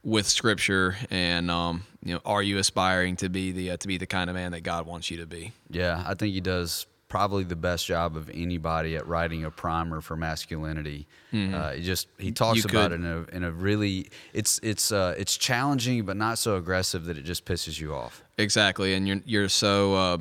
with 0.04 0.28
scripture 0.28 0.98
and 1.10 1.50
um 1.50 1.84
you 2.04 2.14
know 2.14 2.22
are 2.26 2.44
you 2.44 2.58
aspiring 2.58 3.16
to 3.16 3.30
be 3.30 3.52
the 3.54 3.72
uh, 3.72 3.78
to 3.78 3.88
be 3.88 3.98
the 3.98 4.06
kind 4.08 4.30
of 4.30 4.36
man 4.36 4.52
that 4.52 4.62
God 4.62 4.86
wants 4.86 5.10
you 5.12 5.18
to 5.18 5.26
be 5.26 5.54
Yeah, 5.70 6.04
I 6.06 6.14
think 6.16 6.34
he 6.34 6.42
does 6.42 6.86
probably 7.08 7.44
the 7.44 7.56
best 7.56 7.86
job 7.86 8.18
of 8.18 8.28
anybody 8.34 8.96
at 8.96 9.06
writing 9.08 9.46
a 9.46 9.52
primer 9.52 10.02
for 10.02 10.16
masculinity. 10.18 11.06
Uh, 11.32 11.72
he 11.74 11.82
just 11.84 12.08
he 12.18 12.32
talks 12.32 12.58
You 12.58 12.64
about 12.70 12.90
could- 12.92 13.00
it 13.02 13.06
in 13.06 13.06
a 13.06 13.36
in 13.38 13.44
a 13.44 13.52
really 13.52 14.10
it's 14.34 14.60
it's 14.64 14.92
uh, 14.92 15.16
it's 15.18 15.38
challenging 15.38 16.06
but 16.06 16.18
not 16.18 16.38
so 16.40 16.58
aggressive 16.58 17.06
that 17.06 17.18
it 17.18 17.24
just 17.24 17.46
pisses 17.46 17.80
you 17.80 17.94
off. 17.94 18.24
Exactly, 18.38 18.94
and 18.96 19.08
you're 19.08 19.22
you're 19.26 19.50
so 19.50 19.94
uh, 19.96 20.18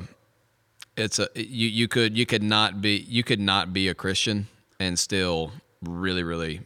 it's 0.95 1.19
a 1.19 1.27
you 1.35 1.67
you 1.67 1.87
could 1.87 2.17
you 2.17 2.25
could 2.25 2.43
not 2.43 2.81
be 2.81 3.05
you 3.07 3.23
could 3.23 3.39
not 3.39 3.73
be 3.73 3.87
a 3.87 3.93
Christian 3.93 4.47
and 4.79 4.97
still 4.97 5.51
really, 5.81 6.23
really 6.23 6.61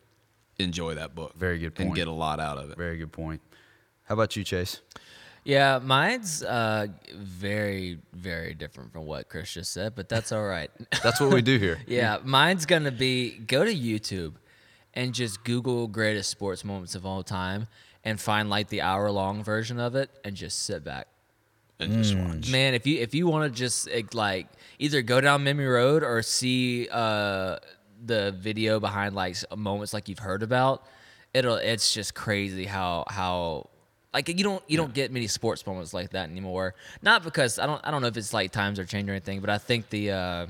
enjoy 0.60 0.96
that 0.96 1.16
book. 1.16 1.34
Very 1.36 1.60
good 1.60 1.74
And 1.78 1.96
get 1.96 2.08
a 2.08 2.12
lot 2.12 2.40
out 2.40 2.58
of 2.58 2.70
it. 2.72 2.78
Very 2.78 2.98
good 2.98 3.12
point. 3.12 3.42
How 4.04 4.14
about 4.14 4.36
you, 4.36 4.44
Chase? 4.44 4.82
Yeah, 5.44 5.80
mine's 5.82 6.44
uh, 6.44 6.88
very, 7.16 8.00
very 8.12 8.54
different 8.54 8.92
from 8.92 9.06
what 9.06 9.30
Chris 9.30 9.54
just 9.54 9.72
said, 9.72 9.96
but 9.96 10.10
that's 10.10 10.34
all 10.34 10.44
right. 10.44 10.70
That's 11.04 11.22
what 11.22 11.32
we 11.32 11.42
do 11.42 11.58
here. 11.58 11.80
yeah, 11.88 12.18
mine's 12.24 12.66
gonna 12.66 12.92
be 12.92 13.38
go 13.38 13.64
to 13.64 13.74
YouTube 13.74 14.34
and 14.94 15.14
just 15.14 15.46
Google 15.46 15.88
greatest 15.88 16.30
sports 16.30 16.66
moments 16.66 16.96
of 16.96 17.06
all 17.06 17.24
time 17.24 17.68
and 18.04 18.20
find 18.20 18.50
like 18.50 18.68
the 18.68 18.82
hour 18.82 19.10
long 19.10 19.42
version 19.42 19.80
of 19.80 19.96
it 19.96 20.10
and 20.26 20.36
just 20.36 20.64
sit 20.64 20.84
back. 20.84 21.08
And 21.80 21.94
just 21.94 22.16
watch. 22.18 22.52
Man, 22.52 22.74
if 22.74 22.88
you 22.88 23.00
if 23.00 23.14
you 23.14 23.28
want 23.28 23.52
to 23.52 23.58
just 23.58 23.88
eh, 23.92 24.02
like 24.14 24.48
either 24.80 25.02
go 25.02 25.22
down 25.22 25.44
memory 25.44 25.68
road 25.68 26.04
or 26.04 26.22
see 26.22 26.88
uh, 26.92 27.58
the 28.04 28.32
video 28.32 28.80
behind 28.80 29.16
like 29.16 29.36
moments 29.56 29.94
like 29.94 30.10
you've 30.10 30.20
heard 30.20 30.42
about, 30.44 30.84
it'll 31.34 31.56
it's 31.56 31.94
just 31.94 32.16
crazy 32.16 32.66
how 32.66 33.04
how 33.08 33.70
like 34.14 34.28
you 34.28 34.44
don't 34.44 34.64
you 34.68 34.78
don't 34.78 34.94
get 34.94 35.12
many 35.12 35.28
sports 35.28 35.66
moments 35.68 35.94
like 35.94 36.12
that 36.12 36.30
anymore. 36.30 36.74
Not 37.04 37.24
because 37.24 37.60
I 37.60 37.68
don't 37.68 37.82
I 37.86 37.92
don't 37.92 38.02
know 38.02 38.08
if 38.08 38.18
it's 38.18 38.34
like 38.34 38.52
times 38.52 38.80
are 38.80 38.86
changing 38.86 39.10
or 39.10 39.14
anything, 39.14 39.42
but 39.42 39.52
I 39.52 39.60
think 39.60 39.90
the 39.90 40.12
uh, 40.12 40.48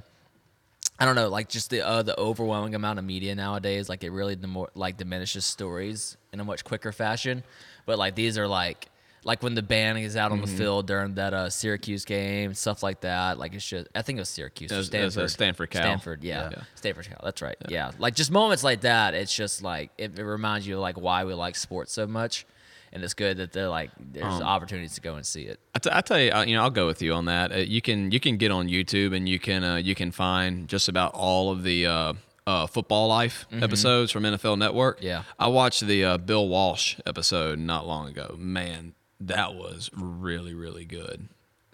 I 1.00 1.06
don't 1.06 1.16
know, 1.16 1.30
like 1.30 1.50
just 1.50 1.70
the 1.70 1.86
uh, 1.86 2.04
the 2.04 2.18
overwhelming 2.18 2.74
amount 2.74 3.00
of 3.00 3.06
media 3.06 3.36
nowadays, 3.36 3.90
like 3.90 4.04
it 4.04 4.12
really 4.12 4.36
demo- 4.36 4.70
like 4.76 4.98
diminishes 4.98 5.46
stories 5.46 6.16
in 6.32 6.40
a 6.40 6.46
much 6.46 6.64
quicker 6.64 6.92
fashion. 6.92 7.44
But 7.86 8.00
like 8.00 8.16
these 8.16 8.38
are 8.38 8.48
like 8.48 8.88
like 9.28 9.44
when 9.44 9.54
the 9.56 9.62
band 9.62 10.00
is 10.00 10.16
out 10.16 10.32
on 10.32 10.38
Mm-hmm. 10.42 10.52
the 10.52 10.58
field 10.58 10.88
during 10.88 11.14
that 11.16 11.34
uh, 11.34 11.50
Syracuse 11.50 12.06
game, 12.06 12.54
stuff 12.54 12.82
like 12.82 13.02
that. 13.02 13.38
Like 13.38 13.54
it's 13.54 13.68
just 13.68 13.88
I 13.94 14.02
think 14.02 14.18
it 14.18 14.22
was 14.22 14.30
Syracuse, 14.30 14.72
It 14.72 14.78
was- 14.78 14.90
it 14.90 15.04
was, 15.04 15.14
Stanford, 15.14 15.24
uh, 15.24 15.28
Stanford 15.28 15.70
Cal. 15.72 15.82
Stanford, 15.84 16.24
yeah, 16.24 16.50
Yeah. 16.52 16.62
Stanford 16.76 17.08
Cal. 17.10 17.20
That's 17.24 17.42
right, 17.42 17.58
yeah. 17.70 17.92
Like 18.00 18.16
just 18.16 18.32
moments 18.32 18.64
like 18.64 18.82
that. 18.82 19.14
It's 19.14 19.34
just 19.36 19.62
like 19.62 19.92
it, 19.98 20.18
it 20.18 20.24
reminds 20.24 20.66
you 20.66 20.76
of 20.76 20.82
like 20.82 21.00
why 21.00 21.26
we 21.26 21.34
like 21.34 21.56
sports 21.56 21.92
so 21.94 22.08
much, 22.08 22.46
and 22.94 23.04
it's 23.04 23.14
good 23.14 23.38
that 23.38 23.52
they're 23.52 23.68
like 23.70 23.92
there's 24.00 24.26
Um, 24.36 24.44
opportunities 24.44 24.96
to 24.96 25.02
go 25.02 25.16
and 25.16 25.26
see 25.26 25.44
it. 25.44 25.60
I, 25.76 25.80
t- 25.80 25.90
I 25.92 26.02
tell 26.02 26.20
you, 26.20 26.32
uh, 26.32 26.44
you 26.48 26.56
know, 26.56 26.64
I'll 26.64 26.70
go 26.70 26.88
with 26.88 27.02
you 27.02 27.14
on 27.14 27.26
that. 27.26 27.52
Uh, 27.52 27.56
you 27.58 27.82
can 27.82 28.12
you 28.12 28.20
can 28.20 28.38
get 28.38 28.50
on 28.52 28.68
YouTube 28.70 29.14
and 29.16 29.28
you 29.28 29.40
can 29.40 29.64
uh, 29.64 29.76
you 29.76 29.94
can 29.94 30.12
find 30.12 30.68
just 30.70 30.88
about 30.88 31.14
all 31.14 31.52
of 31.52 31.64
the 31.64 31.86
uh, 31.86 32.14
uh, 32.48 32.66
football 32.66 33.10
life 33.10 33.46
episodes 33.52 34.10
from 34.10 34.24
NFL 34.24 34.58
Network. 34.58 35.00
Yeah. 35.02 35.24
I 35.38 35.48
watched 35.50 35.86
the 35.86 36.06
uh, 36.06 36.18
Bill 36.18 36.48
Walsh 36.48 36.96
episode 37.06 37.60
not 37.60 37.86
long 37.86 38.08
ago. 38.08 38.36
Man, 38.40 38.94
that 39.20 39.56
was 39.56 39.90
really 39.94 40.54
really 40.54 40.86
good. 40.86 41.28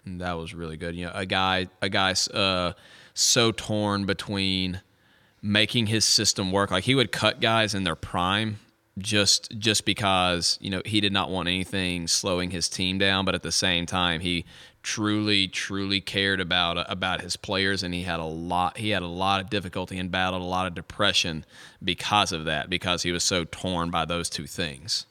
That 0.06 0.34
was 0.34 0.54
really 0.54 0.76
good. 0.76 0.94
You 0.94 1.06
know, 1.06 1.12
a 1.14 1.26
guy 1.26 1.68
a 1.80 1.88
guy 1.88 2.14
uh, 2.32 2.72
so 3.14 3.52
torn 3.52 4.06
between 4.06 4.80
making 5.42 5.86
his 5.86 6.04
system 6.04 6.50
work. 6.52 6.70
Like 6.70 6.84
he 6.84 6.94
would 6.94 7.12
cut 7.12 7.40
guys 7.40 7.74
in 7.74 7.84
their 7.84 7.94
prime 7.94 8.58
just 8.98 9.52
just 9.58 9.84
because 9.84 10.58
you 10.60 10.70
know 10.70 10.80
he 10.84 11.00
did 11.00 11.12
not 11.12 11.30
want 11.30 11.48
anything 11.48 12.06
slowing 12.06 12.50
his 12.50 12.68
team 12.68 12.98
down, 12.98 13.24
but 13.24 13.34
at 13.34 13.42
the 13.42 13.52
same 13.52 13.86
time 13.86 14.20
he 14.20 14.44
truly 14.82 15.48
truly 15.48 16.00
cared 16.00 16.40
about 16.40 16.78
about 16.90 17.22
his 17.22 17.36
players 17.36 17.82
and 17.82 17.94
he 17.94 18.02
had 18.02 18.20
a 18.20 18.24
lot 18.24 18.76
he 18.76 18.90
had 18.90 19.02
a 19.02 19.06
lot 19.06 19.40
of 19.40 19.48
difficulty 19.48 19.98
and 19.98 20.10
battled 20.10 20.42
a 20.42 20.44
lot 20.44 20.66
of 20.66 20.74
depression 20.74 21.44
because 21.82 22.32
of 22.32 22.44
that 22.44 22.68
because 22.68 23.02
he 23.02 23.10
was 23.10 23.24
so 23.24 23.44
torn 23.44 23.90
by 23.90 24.04
those 24.04 24.28
two 24.28 24.46
things. 24.46 25.06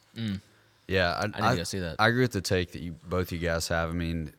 Yeah, 0.87 1.15
I, 1.17 1.27
need 1.27 1.33
to 1.51 1.55
go 1.57 1.63
see 1.63 1.79
that. 1.79 1.95
I 1.99 2.07
agree 2.09 2.21
with 2.23 2.33
the 2.33 2.41
take 2.41 2.73
that 2.73 2.81
you 2.81 2.93
both 3.07 3.31
you 3.31 3.39
guys 3.39 3.67
have. 3.69 3.89
I 3.89 3.93
mean, 3.93 4.33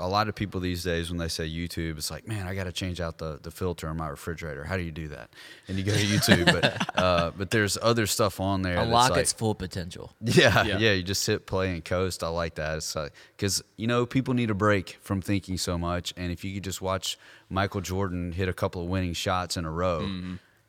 a 0.00 0.06
lot 0.08 0.28
of 0.28 0.36
people 0.36 0.60
these 0.60 0.84
days 0.84 1.10
when 1.10 1.18
they 1.18 1.26
say 1.26 1.48
YouTube, 1.48 1.98
it's 1.98 2.08
like, 2.08 2.28
man, 2.28 2.46
I 2.46 2.54
got 2.54 2.64
to 2.64 2.72
change 2.72 3.00
out 3.00 3.18
the, 3.18 3.40
the 3.42 3.50
filter 3.50 3.88
on 3.88 3.96
my 3.96 4.06
refrigerator. 4.06 4.62
How 4.62 4.76
do 4.76 4.84
you 4.84 4.92
do 4.92 5.08
that? 5.08 5.30
And 5.66 5.76
you 5.76 5.82
go 5.82 5.92
to 5.92 5.98
YouTube, 5.98 6.52
but 6.60 6.96
uh, 7.02 7.32
but 7.36 7.50
there's 7.50 7.76
other 7.82 8.06
stuff 8.06 8.38
on 8.38 8.62
there. 8.62 8.76
that's 8.76 8.86
Unlock 8.86 9.10
like, 9.10 9.20
its 9.22 9.32
full 9.32 9.56
potential. 9.56 10.12
Yeah, 10.20 10.62
Yeah. 10.64 10.78
yeah, 10.78 10.92
You 10.92 11.02
just 11.02 11.24
sit, 11.24 11.46
play, 11.46 11.72
and 11.72 11.84
coast. 11.84 12.22
I 12.22 12.28
like 12.28 12.54
that. 12.54 12.76
It's 12.76 12.94
like 12.94 13.12
because 13.36 13.60
you 13.76 13.88
know 13.88 14.06
people 14.06 14.34
need 14.34 14.50
a 14.50 14.54
break 14.54 14.98
from 15.02 15.20
thinking 15.20 15.58
so 15.58 15.76
much, 15.76 16.14
and 16.16 16.30
if 16.30 16.44
you 16.44 16.54
could 16.54 16.64
just 16.64 16.80
watch 16.80 17.18
Michael 17.50 17.80
Jordan 17.80 18.30
hit 18.30 18.48
a 18.48 18.52
couple 18.54 18.82
of 18.82 18.88
winning 18.88 19.14
shots 19.14 19.56
in 19.56 19.64
a 19.64 19.70
row, 19.70 20.00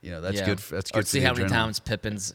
you 0.02 0.10
know 0.10 0.22
that's 0.22 0.38
Yeah. 0.40 0.46
good. 0.48 0.60
For, 0.60 0.74
that's 0.76 0.90
good. 0.90 1.04
for 1.04 1.08
see 1.08 1.20
the 1.20 1.28
how 1.28 1.34
many 1.36 1.48
times 1.50 1.80
Pippen's 1.80 2.34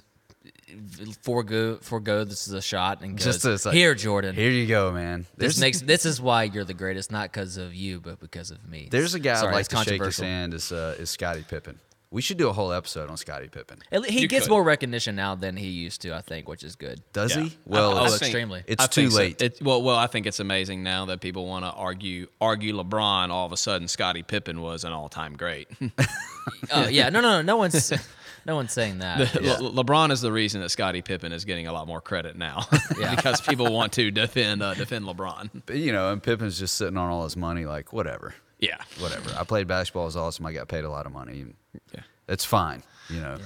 forego 1.22 1.76
forego 1.82 2.24
this 2.24 2.46
is 2.48 2.54
a 2.54 2.62
shot 2.62 3.02
and 3.02 3.16
goes 3.16 3.24
Just 3.24 3.42
to- 3.42 3.52
it's 3.52 3.64
like, 3.66 3.74
here, 3.74 3.94
Jordan. 3.94 4.34
Here 4.34 4.50
you 4.50 4.66
go, 4.66 4.92
man. 4.92 5.20
this 5.36 5.56
There's 5.56 5.60
makes 5.60 5.80
this 5.80 6.04
is 6.06 6.20
why 6.20 6.44
you're 6.44 6.64
the 6.64 6.74
greatest, 6.74 7.10
not 7.12 7.32
because 7.32 7.56
of 7.56 7.74
you, 7.74 8.00
but 8.00 8.20
because 8.20 8.50
of 8.50 8.66
me. 8.68 8.88
there's 8.90 9.14
a 9.14 9.20
guy 9.20 9.34
Sorry, 9.34 9.48
I'd 9.48 9.54
like 9.54 9.68
to 9.68 9.76
shake 9.76 9.84
his 9.84 9.88
controversial. 9.90 10.24
hand 10.24 10.54
is 10.54 10.72
uh, 10.72 10.96
is 10.98 11.10
Scottie 11.10 11.44
Pippen. 11.48 11.78
We 12.10 12.22
should 12.22 12.36
do 12.38 12.48
a 12.48 12.52
whole 12.52 12.72
episode 12.72 13.10
on 13.10 13.16
Scottie 13.16 13.48
Pippen. 13.48 13.80
He 14.06 14.20
You 14.20 14.28
gets 14.28 14.44
could. 14.44 14.50
more 14.52 14.62
recognition 14.62 15.16
now 15.16 15.34
than 15.34 15.56
he 15.56 15.66
used 15.66 16.00
to, 16.02 16.14
I 16.14 16.20
think, 16.20 16.46
which 16.46 16.62
is 16.62 16.76
good. 16.76 17.02
Does 17.12 17.34
Yeah. 17.34 17.42
he? 17.42 17.56
Well, 17.66 17.90
Oh, 17.90 17.96
I 17.96 18.04
it's- 18.04 18.12
think- 18.20 18.22
extremely. 18.28 18.62
it's 18.68 18.84
I 18.84 18.86
too 18.86 19.00
think 19.00 19.12
so. 19.12 19.18
late. 19.18 19.42
It, 19.42 19.58
well, 19.60 19.82
well, 19.82 19.96
I 19.96 20.06
think 20.06 20.26
it's 20.26 20.38
amazing 20.38 20.84
now 20.84 21.06
that 21.06 21.20
people 21.20 21.44
want 21.46 21.64
to 21.64 21.72
argue 21.72 22.28
argue 22.40 22.72
LeBron. 22.80 23.30
All 23.30 23.46
of 23.46 23.50
a 23.52 23.56
sudden, 23.56 23.88
Scottie 23.88 24.22
Pippen 24.22 24.60
was 24.60 24.84
an 24.84 24.92
all 24.92 25.08
time 25.08 25.34
great. 25.36 25.68
Oh 26.70 26.88
yeah, 26.88 27.08
no, 27.08 27.20
no, 27.22 27.36
no, 27.36 27.42
no 27.42 27.56
one's 27.56 27.90
no 28.46 28.56
one's 28.56 28.72
saying 28.72 28.98
that. 28.98 29.34
Le- 29.60 29.84
LeBron 29.84 30.10
is 30.10 30.20
the 30.20 30.32
reason 30.32 30.60
that 30.60 30.68
Scottie 30.70 31.02
Pippen 31.02 31.32
is 31.32 31.44
getting 31.44 31.66
a 31.66 31.72
lot 31.72 31.86
more 31.86 32.00
credit 32.00 32.36
now 32.36 32.66
Yeah. 32.98 33.14
because 33.14 33.40
people 33.40 33.72
want 33.72 33.92
to 33.94 34.10
defend 34.10 34.62
uh, 34.62 34.74
defend 34.74 35.04
LeBron. 35.06 35.50
But, 35.66 35.76
you 35.76 35.92
know, 35.92 36.12
and 36.12 36.22
Pippen's 36.22 36.58
just 36.58 36.76
sitting 36.76 36.96
on 36.96 37.10
all 37.10 37.24
his 37.24 37.36
money, 37.36 37.64
like 37.64 37.92
whatever, 37.92 38.34
Yeah, 38.58 38.78
whatever. 38.98 39.30
I 39.38 39.44
played 39.44 39.66
basketball; 39.66 40.02
it 40.04 40.06
was 40.06 40.16
awesome. 40.16 40.46
I 40.46 40.52
got 40.52 40.68
paid 40.68 40.84
a 40.84 40.90
lot 40.90 41.06
of 41.06 41.12
money. 41.12 41.46
Yeah. 41.94 42.00
It's 42.28 42.44
fine, 42.44 42.82
you 43.10 43.20
know. 43.20 43.36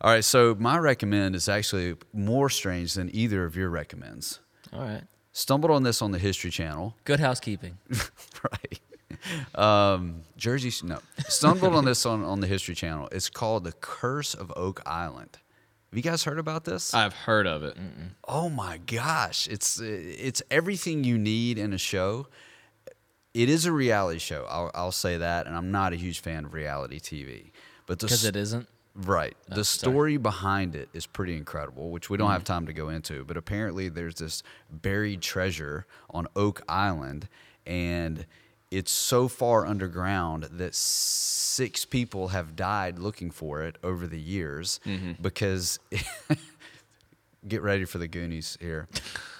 all 0.00 0.10
right, 0.10 0.24
so 0.24 0.54
my 0.58 0.78
recommend 0.78 1.34
is 1.34 1.48
actually 1.48 1.96
more 2.12 2.48
strange 2.48 2.94
than 2.94 3.14
either 3.14 3.44
of 3.44 3.56
your 3.56 3.68
recommends. 3.68 4.40
All 4.72 4.80
right, 4.80 5.02
Stumbled 5.32 5.70
on 5.70 5.82
this 5.82 6.00
on 6.02 6.10
the 6.10 6.18
History 6.18 6.50
Channel. 6.50 6.96
good 7.04 7.20
housekeeping. 7.20 7.78
right. 7.90 8.80
Um, 9.54 10.22
Jersey, 10.36 10.72
no. 10.86 10.98
Stumbled 11.28 11.74
on 11.74 11.84
this 11.84 12.06
on, 12.06 12.24
on 12.24 12.40
the 12.40 12.46
History 12.46 12.74
Channel. 12.74 13.08
It's 13.12 13.28
called 13.30 13.64
The 13.64 13.72
Curse 13.72 14.34
of 14.34 14.52
Oak 14.56 14.80
Island. 14.86 15.38
Have 15.90 15.96
you 15.96 16.02
guys 16.02 16.22
heard 16.24 16.38
about 16.38 16.64
this? 16.64 16.94
I've 16.94 17.12
heard 17.12 17.46
of 17.48 17.62
it. 17.64 17.76
oh 18.28 18.48
my 18.48 18.78
gosh, 18.78 19.48
it's 19.48 19.80
it's 19.80 20.40
everything 20.50 21.02
you 21.02 21.18
need 21.18 21.58
in 21.58 21.72
a 21.72 21.78
show. 21.78 22.28
It 23.34 23.48
is 23.48 23.64
a 23.66 23.72
reality 23.72 24.18
show. 24.18 24.46
I'll, 24.48 24.70
I'll 24.74 24.92
say 24.92 25.16
that, 25.16 25.46
and 25.46 25.56
I'm 25.56 25.70
not 25.70 25.92
a 25.92 25.96
huge 25.96 26.20
fan 26.20 26.44
of 26.44 26.54
reality 26.54 26.98
TV. 26.98 27.50
But 27.86 27.98
Because 28.00 28.24
it 28.24 28.36
isn't. 28.36 28.68
Right. 28.94 29.36
The 29.48 29.64
sorry. 29.64 29.92
story 29.92 30.16
behind 30.16 30.74
it 30.74 30.88
is 30.92 31.06
pretty 31.06 31.36
incredible, 31.36 31.90
which 31.90 32.10
we 32.10 32.16
don't 32.18 32.30
have 32.32 32.42
time 32.44 32.66
to 32.66 32.72
go 32.72 32.88
into. 32.88 33.24
But 33.24 33.36
apparently, 33.36 33.88
there's 33.88 34.16
this 34.16 34.42
buried 34.70 35.22
treasure 35.22 35.86
on 36.10 36.26
Oak 36.34 36.62
Island, 36.68 37.28
and 37.66 38.26
it's 38.70 38.92
so 38.92 39.26
far 39.28 39.66
underground 39.66 40.44
that 40.44 40.74
six 40.74 41.84
people 41.84 42.28
have 42.28 42.54
died 42.54 42.98
looking 42.98 43.30
for 43.30 43.62
it 43.62 43.76
over 43.82 44.06
the 44.06 44.20
years 44.20 44.80
mm-hmm. 44.86 45.12
because. 45.20 45.78
Get 47.48 47.62
ready 47.62 47.86
for 47.86 47.96
the 47.96 48.06
Goonies 48.06 48.58
here. 48.60 48.86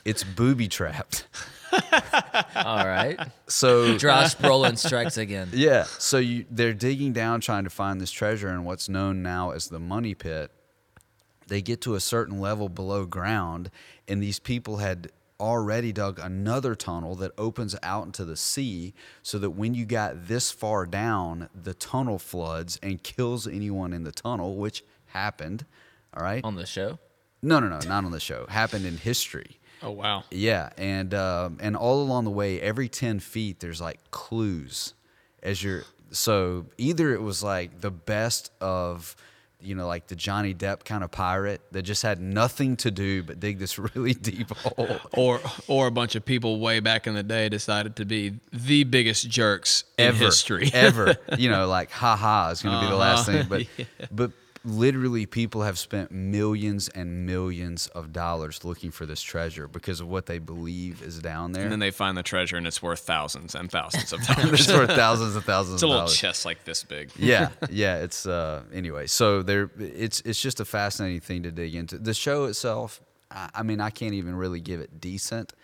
It's 0.06 0.24
booby 0.24 0.68
trapped. 0.68 1.26
All 2.56 2.86
right. 2.86 3.18
So 3.46 3.98
Josh 3.98 4.36
Brolin 4.36 4.78
strikes 4.78 5.18
again. 5.18 5.50
Yeah. 5.52 5.84
So 5.98 6.16
you, 6.16 6.46
they're 6.50 6.72
digging 6.72 7.12
down 7.12 7.42
trying 7.42 7.64
to 7.64 7.70
find 7.70 8.00
this 8.00 8.10
treasure 8.10 8.48
in 8.48 8.64
what's 8.64 8.88
known 8.88 9.22
now 9.22 9.50
as 9.50 9.68
the 9.68 9.78
money 9.78 10.14
pit. 10.14 10.50
They 11.48 11.60
get 11.60 11.80
to 11.82 11.94
a 11.94 12.00
certain 12.00 12.40
level 12.40 12.68
below 12.68 13.04
ground, 13.04 13.70
and 14.08 14.22
these 14.22 14.38
people 14.38 14.78
had 14.78 15.10
already 15.40 15.92
dug 15.92 16.18
another 16.18 16.74
tunnel 16.74 17.16
that 17.16 17.32
opens 17.38 17.74
out 17.82 18.06
into 18.06 18.24
the 18.24 18.36
sea 18.36 18.94
so 19.22 19.38
that 19.38 19.50
when 19.50 19.74
you 19.74 19.86
got 19.86 20.28
this 20.28 20.50
far 20.50 20.86
down, 20.86 21.48
the 21.54 21.74
tunnel 21.74 22.18
floods 22.18 22.78
and 22.82 23.02
kills 23.02 23.46
anyone 23.48 23.92
in 23.92 24.04
the 24.04 24.12
tunnel, 24.12 24.56
which 24.56 24.84
happened. 25.06 25.64
All 26.14 26.22
right. 26.22 26.44
On 26.44 26.54
the 26.54 26.66
show. 26.66 26.98
No, 27.42 27.58
no, 27.58 27.68
no, 27.68 27.78
not 27.88 28.04
on 28.04 28.10
the 28.10 28.20
show. 28.20 28.46
Happened 28.48 28.84
in 28.84 28.98
history. 28.98 29.58
Oh 29.82 29.92
wow. 29.92 30.24
Yeah, 30.30 30.70
and 30.76 31.14
um, 31.14 31.56
and 31.60 31.74
all 31.74 32.02
along 32.02 32.24
the 32.24 32.30
way, 32.30 32.60
every 32.60 32.88
ten 32.88 33.18
feet, 33.18 33.60
there's 33.60 33.80
like 33.80 34.10
clues 34.10 34.94
as 35.42 35.62
you're. 35.64 35.84
So 36.10 36.66
either 36.76 37.14
it 37.14 37.22
was 37.22 37.42
like 37.42 37.80
the 37.80 37.90
best 37.90 38.50
of, 38.60 39.14
you 39.62 39.74
know, 39.74 39.86
like 39.86 40.06
the 40.06 40.16
Johnny 40.16 40.54
Depp 40.54 40.84
kind 40.84 41.04
of 41.04 41.10
pirate 41.10 41.60
that 41.72 41.82
just 41.82 42.02
had 42.02 42.20
nothing 42.20 42.76
to 42.78 42.90
do 42.90 43.22
but 43.22 43.40
dig 43.40 43.58
this 43.58 43.78
really 43.94 44.14
deep 44.14 44.50
hole. 44.56 44.98
Or 45.14 45.40
or 45.68 45.86
a 45.86 45.90
bunch 45.90 46.14
of 46.14 46.24
people 46.24 46.60
way 46.60 46.80
back 46.80 47.06
in 47.06 47.14
the 47.14 47.22
day 47.22 47.48
decided 47.48 47.96
to 47.96 48.04
be 48.04 48.40
the 48.52 48.84
biggest 48.84 49.28
jerks 49.28 49.84
in 49.98 50.08
ever, 50.08 50.24
history. 50.26 50.70
ever. 50.72 51.16
You 51.38 51.50
know, 51.50 51.66
like 51.68 51.90
ha 51.90 52.16
ha 52.16 52.50
is 52.50 52.62
going 52.62 52.74
to 52.76 52.80
be 52.86 52.90
the 52.90 52.96
last 52.96 53.28
Uh-huh. 53.28 53.44
thing. 53.44 53.66
But 53.78 53.86
but 54.10 54.30
literally 54.64 55.24
people 55.24 55.62
have 55.62 55.78
spent 55.78 56.10
millions 56.10 56.88
and 56.90 57.24
millions 57.24 57.86
of 57.88 58.12
dollars 58.12 58.64
looking 58.64 58.90
for 58.90 59.06
this 59.06 59.22
treasure 59.22 59.66
because 59.66 60.00
of 60.00 60.08
what 60.08 60.26
they 60.26 60.38
believe 60.38 61.02
is 61.02 61.18
down 61.18 61.52
there. 61.52 61.62
And 61.62 61.72
then 61.72 61.78
they 61.78 61.90
find 61.90 62.16
the 62.16 62.22
treasure 62.22 62.56
and 62.58 62.66
it's 62.66 62.82
worth 62.82 63.00
thousands 63.00 63.54
and 63.54 63.70
thousands 63.70 64.12
of 64.12 64.20
dollars. 64.26 64.60
it's 64.60 64.72
worth 64.72 64.90
thousands 64.90 65.34
and 65.34 65.44
thousands 65.44 65.74
It's 65.74 65.82
a 65.82 65.86
of 65.86 65.90
little 65.90 66.04
dollars. 66.06 66.16
chest 66.18 66.44
like 66.44 66.64
this 66.64 66.84
big. 66.84 67.10
yeah, 67.16 67.48
yeah. 67.70 68.02
It's 68.02 68.26
uh 68.26 68.62
anyway. 68.72 69.06
So 69.06 69.42
there, 69.42 69.70
it's 69.78 70.20
it's 70.26 70.40
just 70.40 70.60
a 70.60 70.64
fascinating 70.66 71.20
thing 71.20 71.42
to 71.44 71.50
dig 71.50 71.74
into. 71.74 71.96
The 71.98 72.12
show 72.14 72.44
itself, 72.44 73.00
I, 73.30 73.48
I 73.54 73.62
mean, 73.62 73.80
I 73.80 73.88
can't 73.90 74.14
even 74.14 74.34
really 74.36 74.60
give 74.60 74.80
it 74.80 75.00
decent. 75.00 75.54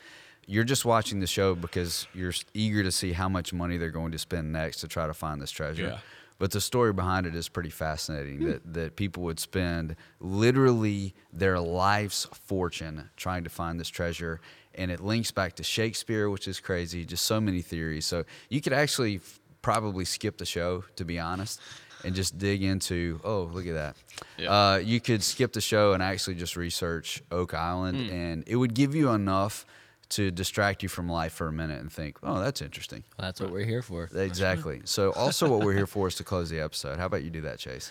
You're 0.46 0.64
just 0.64 0.84
watching 0.84 1.20
the 1.20 1.26
show 1.26 1.54
because 1.54 2.06
you're 2.14 2.32
eager 2.54 2.82
to 2.84 2.92
see 2.92 3.12
how 3.12 3.28
much 3.28 3.52
money 3.52 3.76
they're 3.78 3.90
going 3.90 4.12
to 4.12 4.18
spend 4.18 4.52
next 4.52 4.78
to 4.80 4.88
try 4.88 5.06
to 5.06 5.12
find 5.14 5.42
this 5.42 5.50
treasure. 5.50 5.82
Yeah. 5.82 5.98
But 6.38 6.50
the 6.50 6.60
story 6.60 6.92
behind 6.92 7.26
it 7.26 7.34
is 7.34 7.48
pretty 7.48 7.70
fascinating. 7.70 8.44
That 8.46 8.74
that 8.74 8.96
people 8.96 9.22
would 9.22 9.40
spend 9.40 9.96
literally 10.20 11.14
their 11.32 11.58
life's 11.58 12.26
fortune 12.44 13.08
trying 13.16 13.44
to 13.44 13.50
find 13.50 13.80
this 13.80 13.88
treasure, 13.88 14.40
and 14.74 14.90
it 14.90 15.00
links 15.00 15.30
back 15.30 15.54
to 15.56 15.62
Shakespeare, 15.62 16.28
which 16.28 16.46
is 16.46 16.60
crazy. 16.60 17.04
Just 17.04 17.24
so 17.24 17.40
many 17.40 17.62
theories. 17.62 18.04
So 18.04 18.24
you 18.50 18.60
could 18.60 18.74
actually 18.74 19.16
f- 19.16 19.40
probably 19.62 20.04
skip 20.04 20.36
the 20.36 20.44
show, 20.44 20.84
to 20.96 21.04
be 21.06 21.18
honest, 21.18 21.58
and 22.04 22.14
just 22.14 22.36
dig 22.36 22.62
into. 22.62 23.18
Oh, 23.24 23.44
look 23.44 23.66
at 23.66 23.74
that. 23.74 23.96
Yeah. 24.36 24.50
Uh, 24.52 24.76
you 24.76 25.00
could 25.00 25.22
skip 25.22 25.54
the 25.54 25.62
show 25.62 25.94
and 25.94 26.02
actually 26.02 26.34
just 26.34 26.54
research 26.56 27.22
Oak 27.30 27.54
Island, 27.54 28.10
and 28.10 28.44
it 28.46 28.56
would 28.56 28.74
give 28.74 28.94
you 28.94 29.08
enough 29.10 29.64
to 30.10 30.30
distract 30.30 30.82
you 30.82 30.88
from 30.88 31.08
life 31.08 31.32
for 31.32 31.48
a 31.48 31.52
minute 31.52 31.80
and 31.80 31.92
think, 31.92 32.18
oh, 32.22 32.40
that's 32.40 32.62
interesting. 32.62 33.04
That's 33.18 33.40
what 33.40 33.50
we're 33.50 33.64
here 33.64 33.82
for. 33.82 34.08
Exactly. 34.14 34.80
So, 34.84 35.12
also, 35.12 35.48
what 35.48 35.64
we're 35.64 35.74
here 35.74 35.86
for 35.86 36.08
is 36.08 36.14
to 36.16 36.24
close 36.24 36.50
the 36.50 36.60
episode. 36.60 36.98
How 36.98 37.06
about 37.06 37.24
you 37.24 37.30
do 37.30 37.42
that, 37.42 37.58
Chase? 37.58 37.90